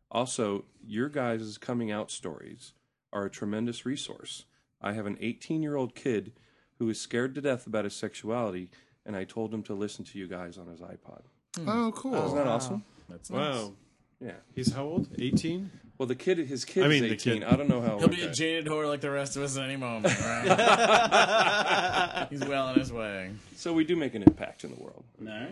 Also, 0.10 0.66
your 0.86 1.10
guys' 1.10 1.58
coming 1.58 1.92
out 1.92 2.10
stories 2.10 2.74
are 3.14 3.26
a 3.26 3.30
tremendous 3.30 3.86
resource. 3.86 4.46
I 4.82 4.94
have 4.94 5.06
an 5.06 5.18
18 5.22 5.62
year 5.62 5.76
old 5.76 5.94
kid 5.96 6.34
who 6.80 6.90
is 6.90 7.00
scared 7.00 7.36
to 7.36 7.42
death 7.42 7.68
about 7.68 7.84
his 7.84 7.96
sexuality, 7.96 8.70
and 9.12 9.18
I 9.20 9.26
told 9.26 9.54
him 9.54 9.62
to 9.64 9.74
listen 9.74 10.06
to 10.06 10.18
you 10.18 10.26
guys 10.28 10.58
on 10.58 10.68
his 10.68 10.80
iPod. 10.80 11.22
Hmm. 11.58 11.68
Oh, 11.70 11.92
cool. 11.94 12.16
Isn't 12.28 12.38
that 12.38 12.48
awesome? 12.48 12.84
That's 13.10 13.30
nice. 13.30 13.56
Wow. 13.56 13.74
Yeah. 14.22 14.32
He's 14.56 14.72
how 14.72 14.86
old? 14.86 15.10
18? 15.20 15.70
Well, 15.98 16.08
the 16.08 16.16
kid, 16.16 16.38
his 16.38 16.64
kid 16.64 16.86
I 16.86 16.88
mean, 16.88 17.04
is 17.04 17.10
the 17.24 17.32
18. 17.32 17.42
kid. 17.42 17.44
I 17.44 17.56
don't 17.58 17.68
know 17.68 17.82
how. 17.82 17.96
He'll 17.98 18.04
old 18.04 18.12
be 18.12 18.22
a 18.22 18.28
that- 18.28 18.36
jaded 18.36 18.68
whore 18.68 18.88
like 18.88 19.02
the 19.02 19.12
rest 19.12 19.36
of 19.36 19.44
us 19.44 19.58
at 19.58 19.66
any 19.66 19.76
moment. 19.76 20.16
Right? 20.22 22.28
He's 22.30 22.40
well 22.46 22.68
on 22.68 22.80
his 22.80 22.94
way. 22.94 23.32
So 23.58 23.74
we 23.74 23.84
do 23.84 23.98
make 23.98 24.16
an 24.16 24.24
impact 24.24 24.64
in 24.64 24.74
the 24.74 24.82
world. 24.82 25.04
No. 25.20 25.48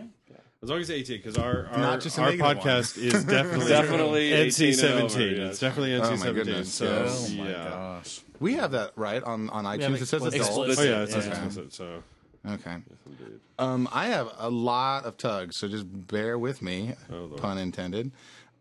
As 0.62 0.68
long 0.68 0.80
as 0.80 0.90
18, 0.90 1.16
because 1.18 1.38
our, 1.38 1.66
our, 1.72 1.78
Not 1.78 2.00
just 2.00 2.18
a 2.18 2.22
our 2.22 2.30
negative 2.30 2.62
podcast 2.62 2.98
is 2.98 3.24
definitely, 3.24 3.68
Definitely 3.68 4.32
18 4.32 4.48
NC 4.48 4.66
and 4.68 4.76
17. 4.76 5.22
over, 5.22 5.30
yes. 5.42 5.50
It's 5.52 5.58
definitely 5.60 5.94
Oh, 5.94 6.00
NC 6.02 6.10
my 6.10 6.16
17. 6.16 6.34
goodness, 6.34 6.72
So, 6.74 6.84
yes. 6.84 7.30
Oh 7.30 7.34
my 7.36 7.50
yeah. 7.50 7.64
gosh. 7.70 8.20
We 8.40 8.54
have 8.54 8.70
that 8.72 8.92
right 8.96 9.22
on, 9.22 9.48
on 9.50 9.64
have 9.66 9.78
iTunes. 9.80 10.02
It 10.02 10.06
says 10.06 10.22
explicit. 10.24 10.40
adult. 10.42 10.68
Explicit. 10.68 10.86
Oh, 10.86 10.90
yeah, 10.98 11.02
it's 11.04 11.12
Yeah. 11.12 11.18
explicit. 11.30 11.72
So, 11.72 12.02
Okay. 12.48 12.76
Yes, 12.88 12.98
Um, 13.58 13.88
I 13.92 14.06
have 14.06 14.32
a 14.38 14.48
lot 14.48 15.04
of 15.04 15.16
tugs, 15.18 15.56
so 15.56 15.68
just 15.68 15.84
bear 15.88 16.38
with 16.38 16.62
me, 16.62 16.94
Lord. 17.10 17.36
pun 17.36 17.58
intended. 17.58 18.12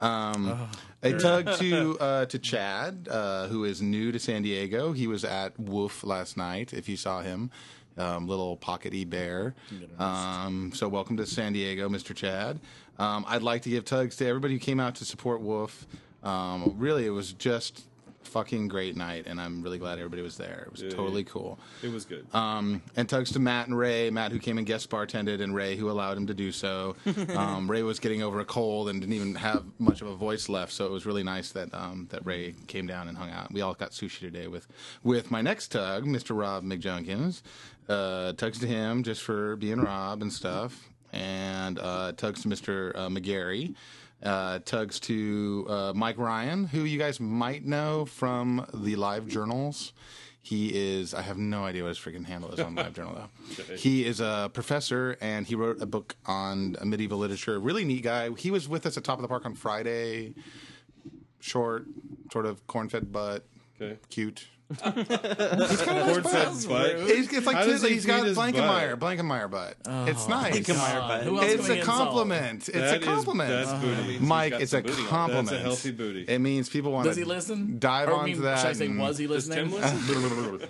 Um, 0.01 0.69
a 1.03 1.13
tug 1.13 1.57
to 1.59 1.97
uh, 1.99 2.25
to 2.25 2.39
Chad, 2.39 3.07
uh, 3.09 3.47
who 3.47 3.63
is 3.63 3.81
new 3.81 4.11
to 4.11 4.19
San 4.19 4.41
Diego. 4.43 4.91
He 4.91 5.07
was 5.07 5.23
at 5.23 5.57
Woof 5.59 6.03
last 6.03 6.35
night. 6.37 6.73
If 6.73 6.87
you 6.89 6.97
saw 6.97 7.21
him, 7.21 7.51
um, 7.97 8.27
little 8.27 8.57
pockety 8.57 9.09
bear. 9.09 9.55
Um, 9.97 10.71
so 10.73 10.87
welcome 10.87 11.17
to 11.17 11.25
San 11.25 11.53
Diego, 11.53 11.87
Mr. 11.89 12.15
Chad. 12.15 12.59
Um, 12.97 13.23
I'd 13.27 13.43
like 13.43 13.61
to 13.63 13.69
give 13.69 13.85
tugs 13.85 14.15
to 14.17 14.25
everybody 14.25 14.53
who 14.55 14.59
came 14.59 14.79
out 14.79 14.95
to 14.95 15.05
support 15.05 15.41
Woof. 15.41 15.85
Um, 16.23 16.75
really, 16.77 17.05
it 17.05 17.11
was 17.11 17.31
just 17.33 17.85
fucking 18.29 18.67
great 18.67 18.95
night, 18.95 19.25
and 19.27 19.39
I'm 19.41 19.61
really 19.61 19.77
glad 19.77 19.97
everybody 19.99 20.21
was 20.21 20.37
there. 20.37 20.63
It 20.67 20.71
was 20.71 20.81
Yeah, 20.81 20.89
totally 20.89 21.21
yeah. 21.23 21.29
cool. 21.31 21.59
it 21.83 21.91
was 21.91 22.05
good. 22.05 22.27
Um, 22.33 22.81
and 22.95 23.07
tugs 23.09 23.31
to 23.33 23.39
Matt 23.39 23.67
and 23.67 23.77
Ray. 23.77 24.09
Matt, 24.09 24.31
who 24.31 24.39
came 24.39 24.57
and 24.57 24.65
guest 24.67 24.89
bartended, 24.89 25.41
and 25.41 25.53
Ray, 25.55 25.75
who 25.75 25.89
allowed 25.89 26.17
him 26.17 26.27
to 26.27 26.33
do 26.33 26.51
so. 26.51 26.95
Um, 27.35 27.69
Ray 27.69 27.83
was 27.83 27.99
getting 27.99 28.21
over 28.23 28.39
a 28.39 28.45
cold 28.45 28.89
and 28.89 28.99
didn't 29.01 29.13
even 29.13 29.35
have 29.35 29.63
much 29.77 30.01
of 30.01 30.07
a 30.07 30.15
voice 30.15 30.49
left, 30.49 30.71
so 30.71 30.85
it 30.85 30.91
was 30.91 31.05
really 31.05 31.23
nice 31.23 31.51
that 31.51 31.73
um, 31.73 32.07
that 32.11 32.25
Ray 32.25 32.53
came 32.67 32.85
down 32.87 33.07
and 33.07 33.17
hung 33.17 33.29
out. 33.29 33.51
We 33.51 33.61
all 33.61 33.73
got 33.73 33.91
sushi 33.91 34.19
today 34.19 34.47
with 34.47 34.67
with 35.03 35.31
my 35.31 35.41
next 35.41 35.69
tug, 35.69 36.05
Mr. 36.05 36.37
Rob 36.37 36.63
McJunkins. 36.63 37.41
Uh, 37.87 38.33
tugs 38.33 38.59
to 38.59 38.67
him 38.67 39.03
just 39.03 39.21
for 39.23 39.55
being 39.55 39.79
Rob 39.81 40.21
and 40.21 40.31
stuff, 40.31 40.89
and 41.11 41.79
uh, 41.79 42.11
tugs 42.13 42.41
to 42.43 42.47
Mr. 42.47 42.91
Uh, 42.95 43.09
McGarry. 43.09 43.75
Uh, 44.21 44.59
tugs 44.65 44.99
to 44.99 45.65
uh, 45.69 45.93
Mike 45.95 46.17
Ryan, 46.17 46.65
who 46.67 46.83
you 46.83 46.99
guys 46.99 47.19
might 47.21 47.65
know 47.65 48.03
from 48.05 48.65
the 48.73 48.95
live 48.97 49.27
journals. 49.27 49.93
He 50.41 50.73
is, 50.73 51.13
I 51.13 51.21
have 51.21 51.37
no 51.37 51.63
idea 51.63 51.83
what 51.83 51.89
his 51.89 51.99
freaking 51.99 52.25
handle 52.25 52.51
is 52.51 52.59
on 52.59 52.73
Live 52.73 52.93
Journal, 52.93 53.13
though. 53.13 53.75
He 53.75 54.05
is 54.05 54.19
a 54.19 54.49
professor 54.53 55.15
and 55.21 55.45
he 55.45 55.53
wrote 55.53 55.81
a 55.81 55.85
book 55.85 56.15
on 56.25 56.75
medieval 56.83 57.17
literature. 57.19 57.59
Really 57.59 57.85
neat 57.85 58.03
guy. 58.03 58.29
He 58.35 58.49
was 58.49 58.67
with 58.67 58.85
us 58.85 58.97
at 58.97 59.03
Top 59.03 59.19
of 59.19 59.21
the 59.21 59.27
Park 59.27 59.45
on 59.45 59.53
Friday. 59.53 60.33
Short, 61.39 61.85
sort 62.31 62.45
of 62.45 62.65
corn 62.67 62.89
fed 62.89 63.11
butt, 63.11 63.45
Okay. 63.79 63.99
cute. 64.09 64.47
Corn-fed 64.77 66.23
butt. 66.23 66.89
It's, 67.09 67.33
it's 67.33 67.45
like 67.45 67.55
How 67.55 67.65
does 67.65 67.81
he 67.83 67.89
he's 67.89 68.05
got 68.05 68.19
feed 68.21 68.27
his 68.27 68.37
Blankenmeyer, 68.37 68.99
butt? 68.99 69.17
Blankenmeyer 69.17 69.49
butt. 69.49 69.77
Oh, 69.87 70.05
it's 70.05 70.27
nice. 70.27 70.53
Blankenmeyer 70.59 70.99
butt. 71.07 71.23
Who 71.23 71.37
else 71.37 71.45
It's 71.45 71.55
can 71.55 71.63
we 71.63 71.75
a 71.77 71.79
insult? 71.79 71.97
compliment. 71.97 72.69
It's 72.69 72.77
That 72.77 72.93
a 72.93 72.99
is- 72.99 73.05
compliment. 73.05 73.49
that's 73.49 73.71
booty. 73.83 73.95
means 73.95 74.07
he's 74.19 74.21
Mike, 74.21 74.51
got 74.51 74.61
it's 74.61 74.71
some 74.71 74.79
a 74.79 74.83
booty 74.83 75.01
on 75.01 75.07
compliment. 75.07 75.47
That's 75.49 75.59
a 75.59 75.63
healthy 75.63 75.91
booty. 75.91 76.21
It 76.27 76.39
means 76.39 76.69
people 76.69 76.91
want 76.91 77.05
Does 77.05 77.15
to 77.15 77.21
he 77.21 77.25
listen? 77.25 77.79
dive 77.79 78.09
or, 78.09 78.13
onto 78.13 78.33
mean, 78.33 78.41
that. 78.43 78.59
Should 78.59 78.67
I 78.67 78.73
say, 78.73 78.85
and- 78.85 78.99
was 78.99 79.17
he 79.17 79.25
Does 79.27 79.47
listening? 79.49 79.71
Tim 79.71 79.81
listen? 79.81 80.69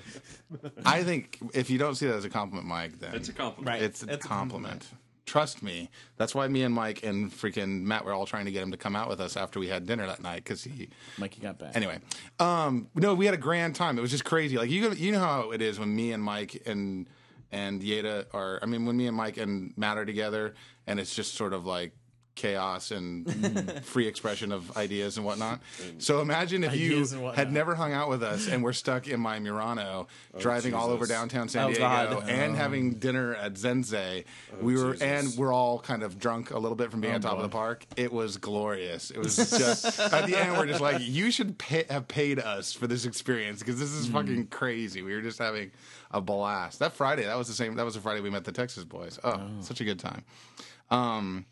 I 0.86 1.04
think 1.04 1.38
if 1.54 1.70
you 1.70 1.78
don't 1.78 1.96
see 1.96 2.08
that 2.08 2.16
as 2.16 2.26
a 2.26 2.30
compliment, 2.30 2.68
Mike, 2.68 3.00
then 3.00 3.14
It's 3.16 3.30
a 3.30 3.34
compliment. 3.34 3.68
Right. 3.68 3.82
It's 3.84 4.02
It's 4.04 4.26
a 4.26 4.28
compliment. 4.28 4.88
Trust 5.30 5.62
me. 5.62 5.92
That's 6.18 6.34
why 6.34 6.48
me 6.48 6.64
and 6.64 6.74
Mike 6.74 7.04
and 7.04 7.32
freaking 7.32 7.84
Matt 7.84 8.04
were 8.04 8.14
all 8.14 8.26
trying 8.26 8.46
to 8.46 8.52
get 8.52 8.64
him 8.64 8.72
to 8.72 8.78
come 8.78 8.96
out 8.96 9.08
with 9.08 9.22
us 9.22 9.38
after 9.38 9.60
we 9.60 9.68
had 9.68 9.86
dinner 9.86 10.08
that 10.08 10.24
night 10.24 10.44
because 10.44 10.64
he. 10.64 10.90
Mikey 11.20 11.40
got 11.40 11.60
back. 11.60 11.76
Anyway, 11.76 12.00
um, 12.40 12.88
no, 12.96 13.14
we 13.14 13.26
had 13.26 13.36
a 13.36 13.38
grand 13.38 13.76
time. 13.76 14.00
It 14.00 14.02
was 14.02 14.10
just 14.10 14.26
crazy. 14.26 14.58
Like 14.58 14.72
you, 14.72 14.92
you 14.94 15.12
know 15.12 15.20
how 15.20 15.52
it 15.52 15.62
is 15.62 15.80
when 15.80 15.96
me 15.96 16.14
and 16.14 16.24
Mike 16.24 16.64
and 16.66 17.08
and 17.52 17.80
Yeda 17.80 18.26
are. 18.34 18.58
I 18.64 18.66
mean, 18.66 18.88
when 18.88 18.98
me 18.98 19.06
and 19.06 19.16
Mike 19.16 19.38
and 19.38 19.72
Matt 19.78 20.00
are 20.00 20.06
together, 20.06 20.56
and 20.88 21.00
it's 21.00 21.16
just 21.16 21.36
sort 21.36 21.54
of 21.54 21.64
like 21.64 21.92
chaos 22.40 22.92
and 22.92 23.26
mm. 23.26 23.84
free 23.84 24.08
expression 24.08 24.54
of 24.54 24.76
ideas 24.78 25.18
and 25.18 25.26
whatnot. 25.26 25.60
Mm. 25.82 26.02
So 26.02 26.22
imagine 26.22 26.64
if 26.64 26.74
you 26.74 26.92
Ideas 26.92 27.12
and 27.12 27.22
whatnot. 27.22 27.36
had 27.36 27.52
never 27.52 27.76
hung 27.76 27.92
out 27.92 28.08
with 28.08 28.24
us 28.24 28.48
and 28.48 28.64
we're 28.64 28.74
stuck 28.74 29.08
in 29.08 29.20
my 29.20 29.40
Murano, 29.40 30.08
oh, 30.34 30.40
driving 30.40 30.74
all 30.74 30.90
over 30.90 31.06
downtown 31.06 31.50
San 31.50 31.66
Oh, 31.66 31.68
Diego, 31.68 32.22
God. 32.22 32.30
and 32.30 32.56
having 32.56 32.94
dinner 32.94 33.36
at 33.36 33.56
Zenze. 33.56 34.24
Oh, 34.54 34.58
we 34.62 34.76
were, 34.76 34.94
Jesus. 34.94 35.02
and 35.02 35.38
we're 35.38 35.54
all 35.54 35.80
kind 35.80 36.02
of 36.02 36.18
drunk 36.18 36.52
a 36.52 36.58
little 36.58 36.78
bit 36.78 36.92
from 36.92 37.02
being 37.02 37.14
oh, 37.14 37.18
on 37.18 37.22
top 37.22 37.36
of 37.36 37.44
the 37.44 37.50
park. 37.50 37.86
It 37.98 38.14
was 38.14 38.38
glorious. 38.38 39.12
It 39.12 39.18
was 39.18 39.36
just 39.58 40.00
at 40.00 40.26
the 40.26 40.40
end, 40.40 40.58
we're 40.58 40.68
just 40.68 40.82
like, 40.82 41.02
you 41.02 41.32
should 41.32 41.58
pay, 41.58 41.84
have 41.90 42.08
paid 42.08 42.40
us 42.40 42.72
for 42.72 42.88
this 42.88 43.06
experience 43.06 43.60
because 43.60 43.78
this 43.80 43.92
is 43.92 44.08
mm. 44.08 44.14
fucking 44.14 44.48
crazy. 44.48 45.02
We 45.02 45.14
were 45.14 45.22
just 45.22 45.40
having 45.40 45.72
a 46.12 46.22
blast. 46.22 46.80
That 46.80 46.94
Friday, 46.94 47.26
that 47.26 47.38
was 47.38 47.50
the 47.50 47.54
same. 47.54 47.76
That 47.76 47.86
was 47.86 47.96
the 47.96 48.02
Friday 48.02 48.22
we 48.22 48.30
met 48.30 48.46
the 48.46 48.54
Texas 48.54 48.86
boys. 48.86 49.20
Oh, 49.26 49.42
such 49.60 49.82
a 49.82 49.84
good 49.84 50.00
time. 50.00 50.24
Um, 50.90 51.46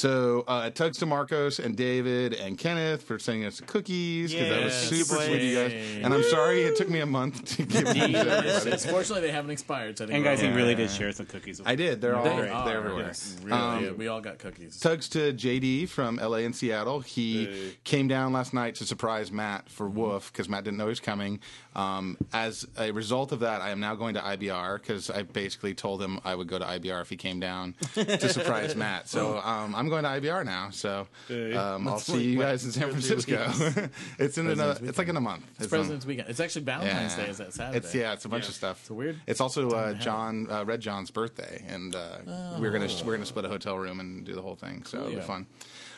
so 0.00 0.44
uh, 0.48 0.70
tugs 0.70 0.96
to 0.98 1.06
Marcos 1.06 1.58
and 1.58 1.76
David 1.76 2.32
and 2.34 2.56
Kenneth 2.56 3.02
for 3.02 3.18
sending 3.18 3.44
us 3.44 3.60
cookies 3.60 4.32
because 4.32 4.48
that 4.48 4.64
was 4.64 4.72
Yeah. 4.74 4.88
super 5.04 5.18
Thank 5.20 5.30
you, 5.32 5.36
sweet, 5.36 5.36
of 5.36 5.42
you 5.42 5.54
guys. 5.56 5.72
boys. 5.96 6.04
And 6.04 6.14
I'm 6.14 6.22
sorry 6.24 6.62
it 6.62 6.76
took 6.76 6.88
me 6.88 7.00
a 7.00 7.06
month 7.06 7.44
to 7.56 7.62
give 7.64 7.84
them 7.84 7.94
to 7.94 8.18
everybody. 8.18 8.76
Fortunately, 8.78 9.20
they 9.20 9.30
haven't 9.32 9.50
expired. 9.50 9.98
So 9.98 10.04
I 10.04 10.06
think 10.08 10.16
And 10.16 10.24
we're 10.24 10.30
guys, 10.30 10.40
he 10.40 10.48
all- 10.48 10.54
really 10.54 10.74
did 10.74 10.90
share 10.90 11.12
some 11.12 11.26
cookies. 11.26 11.58
With 11.58 11.68
I 11.68 11.74
did. 11.74 12.00
They're 12.00 12.16
all 12.16 12.24
They 12.24 12.30
they're 12.30 12.52
are, 12.52 12.68
everywhere. 12.76 13.06
yes, 13.08 13.36
really, 13.42 13.58
Um, 13.58 13.84
yeah, 13.84 13.90
we 13.92 14.08
all 14.08 14.20
got 14.22 14.38
cookies. 14.38 14.80
Tugs 14.80 15.08
to 15.10 15.32
JD 15.34 15.86
from 15.86 16.16
LA 16.18 16.38
and 16.38 16.56
Seattle. 16.56 17.00
He 17.00 17.44
Hey. 17.44 17.76
came 17.84 18.08
down 18.08 18.32
last 18.32 18.54
night 18.54 18.76
to 18.76 18.86
surprise 18.86 19.30
Matt 19.30 19.68
for 19.68 19.88
Woof 19.88 20.32
because 20.32 20.48
Matt 20.48 20.64
didn't 20.64 20.78
know 20.78 20.86
he 20.86 20.90
was 20.90 21.00
coming. 21.00 21.40
Um, 21.76 22.16
as 22.32 22.66
a 22.78 22.90
result 22.90 23.32
of 23.32 23.40
that, 23.40 23.60
I 23.60 23.70
am 23.70 23.80
now 23.80 23.94
going 23.94 24.14
to 24.14 24.20
IBR 24.20 24.78
because 24.80 25.10
I 25.10 25.22
basically 25.22 25.74
told 25.74 26.02
him 26.02 26.20
I 26.24 26.34
would 26.34 26.48
go 26.48 26.58
to 26.58 26.64
IBR 26.64 27.00
if 27.02 27.10
he 27.10 27.16
came 27.16 27.38
down 27.38 27.74
to 27.94 28.28
surprise 28.28 28.74
Matt. 28.76 29.08
So 29.08 29.38
um, 29.38 29.74
I'm 29.74 29.88
going 29.90 30.04
to 30.04 30.08
IBR 30.10 30.44
now. 30.44 30.70
So 30.70 31.06
um, 31.30 31.86
I'll 31.88 31.98
see 31.98 32.12
wait- 32.14 32.22
you 32.22 32.38
guys 32.38 32.64
in 32.64 32.72
San 32.72 32.82
two 32.90 32.96
or 32.96 33.00
three 33.00 33.24
Francisco. 33.24 33.88
it's 34.18 34.38
in 34.38 34.48
another. 34.48 34.80
It's 34.84 34.96
like 34.98 35.08
in 35.08 35.16
a 35.16 35.20
month. 35.20 35.44
It's 35.56 35.64
on- 35.64 35.68
President's 35.68 36.06
Weekend. 36.06 36.28
It's 36.30 36.40
actually 36.40 36.64
Valentine's 36.64 37.16
yeah. 37.18 37.24
Day. 37.24 37.30
Is 37.30 37.38
that 37.38 37.52
Saturday? 37.52 37.78
It's 37.78 37.94
yeah, 37.94 38.12
it's 38.12 38.24
a 38.24 38.28
bunch 38.28 38.44
Yeah. 38.44 38.48
of 38.48 38.54
stuff. 38.54 38.80
It's 38.80 38.90
weird 38.90 39.20
It's 39.26 39.40
also 39.40 39.70
uh. 39.70 39.92
John 39.94 40.50
uh, 40.50 40.64
Red 40.64 40.80
John's 40.80 41.10
birthday, 41.10 41.62
and 41.68 41.94
uh, 41.94 42.56
we're 42.58 42.70
gonna 42.70 42.88
we're 43.04 43.14
gonna 43.14 43.26
split 43.26 43.44
a 43.44 43.48
hotel 43.48 43.76
room 43.78 44.00
and 44.00 44.24
do 44.24 44.34
the 44.34 44.42
whole 44.42 44.56
thing. 44.56 44.84
So 44.84 44.98
it'll 45.00 45.10
be 45.10 45.20
fun. 45.20 45.46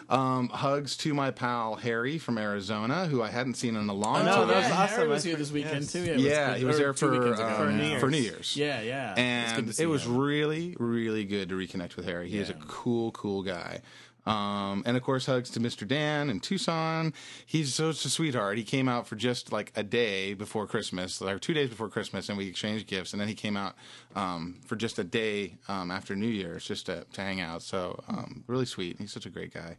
Um, 0.09 0.49
hugs 0.49 0.97
to 0.99 1.15
my 1.15 1.31
pal 1.31 1.77
Harry 1.77 2.19
from 2.19 2.39
Arizona, 2.39 3.07
who 3.07 3.23
I 3.23 3.31
hadn't 3.31 3.55
seen 3.55 3.77
in 3.77 3.89
a 3.89 3.95
long 3.95 4.25
no, 4.25 4.35
time. 4.35 4.49
that 4.49 4.57
was 4.57 4.67
yeah, 4.67 4.75
awesome. 4.75 4.97
Harry 4.97 5.09
was 5.09 5.25
I 5.25 5.29
here 5.29 5.39
this 5.39 5.51
weekend 5.53 5.83
yes. 5.83 5.93
too. 5.93 6.01
Yeah, 6.01 6.13
it 6.13 6.17
was 6.17 6.25
yeah, 6.25 6.47
good. 6.51 6.59
he 6.59 6.65
was 6.65 6.79
there 6.79 6.95
for 6.95 7.35
um, 7.43 7.57
For 7.57 7.71
New 7.73 7.85
Year's. 7.85 8.01
for 8.01 8.11
New 8.11 8.19
Year's. 8.19 8.57
Yeah, 8.57 8.81
yeah. 8.83 9.15
And 9.17 9.67
to 9.67 9.73
see 9.73 9.83
it 9.85 9.87
was 9.87 10.05
him. 10.05 10.19
really, 10.19 10.77
really 10.79 11.25
good 11.25 11.49
to 11.49 11.55
reconnect 11.55 11.97
with 11.97 12.05
Harry. 12.07 12.29
He 12.29 12.39
is 12.39 12.51
a 12.51 12.55
cool, 12.55 13.11
cool 13.13 13.43
guy. 13.43 13.81
Um, 14.25 14.83
and 14.87 14.97
of 14.97 15.03
course, 15.03 15.27
hugs 15.27 15.51
to 15.51 15.61
Mr. 15.61 15.87
Dan 15.87 16.31
in 16.31 16.41
Tucson. 16.41 17.13
He's 17.45 17.75
such 17.75 18.05
a 18.05 18.09
sweetheart. 18.09 18.57
He 18.57 18.65
came 18.65 18.89
out 18.89 19.07
for 19.07 19.17
just 19.17 19.53
like 19.53 19.73
a 19.75 19.83
day 19.83 20.35
before 20.35 20.67
Christmas, 20.67 21.21
like 21.21 21.41
two 21.41 21.55
days 21.55 21.71
before 21.71 21.89
Christmas, 21.89 22.29
and 22.29 22.39
we 22.39 22.47
exchanged 22.47 22.87
gifts. 22.87 23.13
And 23.13 23.21
then 23.21 23.29
he 23.29 23.35
came 23.35 23.57
out 23.57 23.75
um, 24.15 24.61
for 24.65 24.77
just 24.77 24.99
a 24.99 25.05
day 25.05 25.55
um, 25.69 25.91
after 25.91 26.15
New 26.15 26.29
Year's, 26.29 26.65
just 26.65 26.87
to, 26.87 27.05
to 27.13 27.21
hang 27.21 27.41
out. 27.41 27.63
So 27.63 28.03
um, 28.09 28.45
really 28.47 28.67
sweet. 28.67 28.97
He's 28.99 29.13
such 29.13 29.27
a 29.27 29.31
great 29.31 29.53
guy. 29.53 29.77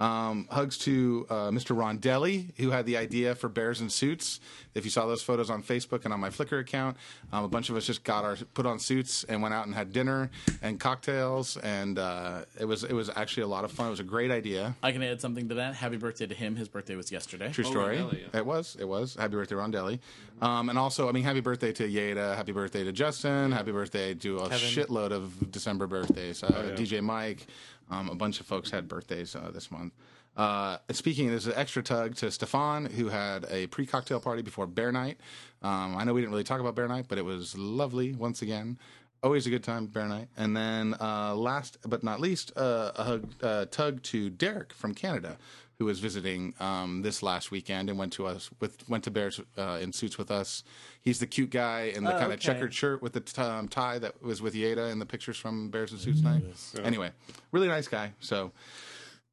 Um, 0.00 0.46
hugs 0.50 0.78
to 0.78 1.26
uh, 1.28 1.34
Mr. 1.50 1.74
Rondelli, 1.76 2.52
who 2.58 2.70
had 2.70 2.86
the 2.86 2.96
idea 2.96 3.34
for 3.34 3.48
Bears 3.48 3.80
in 3.80 3.90
Suits. 3.90 4.38
If 4.74 4.84
you 4.84 4.92
saw 4.92 5.06
those 5.06 5.22
photos 5.22 5.50
on 5.50 5.60
Facebook 5.60 6.04
and 6.04 6.14
on 6.14 6.20
my 6.20 6.30
Flickr 6.30 6.60
account, 6.60 6.96
um, 7.32 7.42
a 7.42 7.48
bunch 7.48 7.68
of 7.68 7.74
us 7.76 7.84
just 7.84 8.04
got 8.04 8.24
our 8.24 8.36
put 8.54 8.64
on 8.64 8.78
suits 8.78 9.24
and 9.24 9.42
went 9.42 9.54
out 9.54 9.66
and 9.66 9.74
had 9.74 9.92
dinner 9.92 10.30
and 10.62 10.78
cocktails, 10.78 11.56
and 11.56 11.98
uh, 11.98 12.42
it 12.60 12.64
was 12.64 12.84
it 12.84 12.92
was 12.92 13.10
actually 13.16 13.42
a 13.42 13.48
lot 13.48 13.64
of 13.64 13.72
fun. 13.72 13.88
It 13.88 13.90
was 13.90 13.98
a 13.98 14.04
great 14.04 14.30
idea. 14.30 14.76
I 14.84 14.92
can 14.92 15.02
add 15.02 15.20
something 15.20 15.48
to 15.48 15.56
that. 15.56 15.74
Happy 15.74 15.96
birthday 15.96 16.26
to 16.28 16.34
him. 16.34 16.54
His 16.54 16.68
birthday 16.68 16.94
was 16.94 17.10
yesterday. 17.10 17.50
True 17.50 17.64
story. 17.64 17.96
Rondelli, 17.98 18.20
yeah. 18.32 18.38
It 18.38 18.46
was. 18.46 18.76
It 18.78 18.86
was. 18.86 19.16
Happy 19.16 19.32
birthday, 19.34 19.56
Rondelli. 19.56 19.98
Um, 20.40 20.68
and 20.68 20.78
also, 20.78 21.08
I 21.08 21.12
mean, 21.12 21.24
happy 21.24 21.40
birthday 21.40 21.72
to 21.72 21.88
Yeda. 21.88 22.36
Happy 22.36 22.52
birthday 22.52 22.84
to 22.84 22.92
Justin. 22.92 23.50
Happy 23.50 23.72
birthday 23.72 24.14
to 24.14 24.38
a 24.38 24.48
Kevin. 24.48 24.58
shitload 24.68 25.10
of 25.10 25.50
December 25.50 25.88
birthdays. 25.88 26.44
Uh, 26.44 26.66
yeah. 26.68 26.76
DJ 26.76 27.02
Mike. 27.02 27.48
Um, 27.90 28.08
a 28.08 28.14
bunch 28.14 28.40
of 28.40 28.46
folks 28.46 28.70
had 28.70 28.88
birthdays 28.88 29.34
uh, 29.34 29.50
this 29.52 29.70
month. 29.70 29.92
Uh, 30.36 30.78
speaking, 30.92 31.28
there's 31.28 31.48
an 31.48 31.54
extra 31.56 31.82
tug 31.82 32.14
to 32.14 32.30
Stefan, 32.30 32.86
who 32.86 33.08
had 33.08 33.44
a 33.50 33.66
pre 33.66 33.86
cocktail 33.86 34.20
party 34.20 34.40
before 34.42 34.66
Bear 34.66 34.92
Night. 34.92 35.18
Um, 35.62 35.96
I 35.96 36.04
know 36.04 36.14
we 36.14 36.20
didn't 36.20 36.30
really 36.30 36.44
talk 36.44 36.60
about 36.60 36.76
Bear 36.76 36.86
Night, 36.86 37.06
but 37.08 37.18
it 37.18 37.24
was 37.24 37.58
lovely 37.58 38.14
once 38.14 38.40
again. 38.40 38.78
Always 39.20 39.48
a 39.48 39.50
good 39.50 39.64
time, 39.64 39.86
Bear 39.86 40.06
Night. 40.06 40.28
And 40.36 40.56
then 40.56 40.94
uh, 41.00 41.34
last 41.34 41.78
but 41.84 42.04
not 42.04 42.20
least, 42.20 42.52
uh, 42.56 42.92
a 42.94 43.02
hug, 43.02 43.34
uh, 43.42 43.64
tug 43.64 44.00
to 44.04 44.30
Derek 44.30 44.72
from 44.72 44.94
Canada, 44.94 45.38
who 45.78 45.84
was 45.84 46.00
visiting 46.00 46.54
um, 46.58 47.02
this 47.02 47.22
last 47.22 47.50
weekend 47.52 47.88
and 47.88 47.98
went 47.98 48.12
to 48.14 48.26
us 48.26 48.50
with 48.60 48.88
went 48.88 49.04
to 49.04 49.10
Bears 49.10 49.40
uh, 49.56 49.78
in 49.80 49.92
suits 49.92 50.18
with 50.18 50.30
us. 50.30 50.64
He's 51.02 51.20
the 51.20 51.26
cute 51.26 51.50
guy 51.50 51.92
in 51.94 52.02
the 52.04 52.10
Oh, 52.10 52.18
kind 52.18 52.32
of 52.32 52.38
okay. 52.38 52.40
checkered 52.40 52.74
shirt 52.74 53.00
with 53.00 53.12
the 53.12 53.20
t- 53.20 53.40
um, 53.40 53.68
tie 53.68 53.98
that 54.00 54.20
was 54.22 54.42
with 54.42 54.54
Yeda 54.54 54.90
in 54.90 54.98
the 54.98 55.06
pictures 55.06 55.36
from 55.36 55.70
Bears 55.70 55.92
in 55.92 55.98
Suits 55.98 56.20
night. 56.20 56.42
Anyway, 56.82 57.12
really 57.52 57.68
nice 57.68 57.86
guy. 57.86 58.12
So 58.18 58.50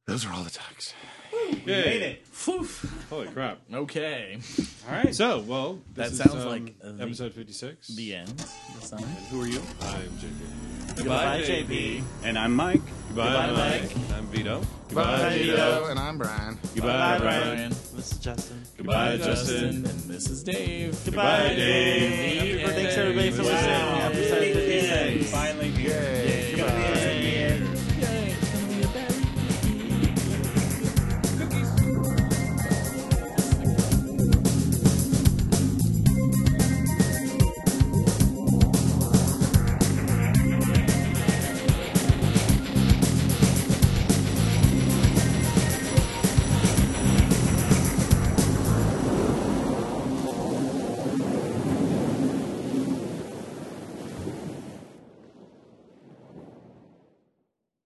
those 0.06 0.24
are 0.24 0.32
all 0.32 0.44
the 0.44 0.50
tugs. 1.50 1.66
Made 1.66 2.02
it. 2.02 2.22
Holy 3.10 3.28
crap! 3.28 3.58
Okay. 3.72 4.38
All 4.88 4.94
right. 4.94 5.14
So, 5.14 5.40
well, 5.40 5.78
this 5.94 6.10
That 6.18 6.26
is, 6.26 6.32
sounds 6.32 6.44
um, 6.44 6.48
like, 6.50 6.78
the- 6.78 7.02
episode 7.02 7.32
fifty-six. 7.32 7.88
The 7.88 8.14
end. 8.16 8.28
The 8.28 8.86
sign. 8.86 9.02
Who 9.30 9.42
are 9.42 9.46
you? 9.48 9.60
I'm 9.80 10.00
JP. 10.18 10.96
Goodbye, 10.96 11.42
JP. 11.42 12.02
and 12.24 12.38
I'm 12.38 12.54
Mike. 12.54 12.80
Goodbye, 13.08 13.50
Mike. 13.50 13.82
Mike. 13.82 13.96
I'm 14.16 14.26
Vito. 14.28 14.60
Bye, 14.94 15.30
Vito. 15.38 15.52
Vito, 15.56 15.84
and 15.90 15.98
I'm 15.98 16.16
Brian. 16.16 16.58
Goodbye, 16.74 17.18
Bye, 17.18 17.18
Brian. 17.18 17.70
This 17.70 18.12
is 18.12 18.18
Justin. 18.18 18.62
Goodbye, 18.78 19.16
Justin. 19.18 19.82
Justin. 19.82 19.86
And 19.86 20.00
this 20.10 20.30
is 20.30 20.42
Dave. 20.44 20.98
Goodbye, 21.04 21.48
Dave. 21.54 22.60
Happy 22.60 22.64
birthday 22.64 22.84
to 22.94 22.98
everybody 23.00 23.30
for 23.32 23.42
listening. 23.42 23.70
Happy 23.70 24.14
birthday. 24.30 25.18
Finally 25.24 25.70
here. 25.70 25.90
Yay. 26.00 26.45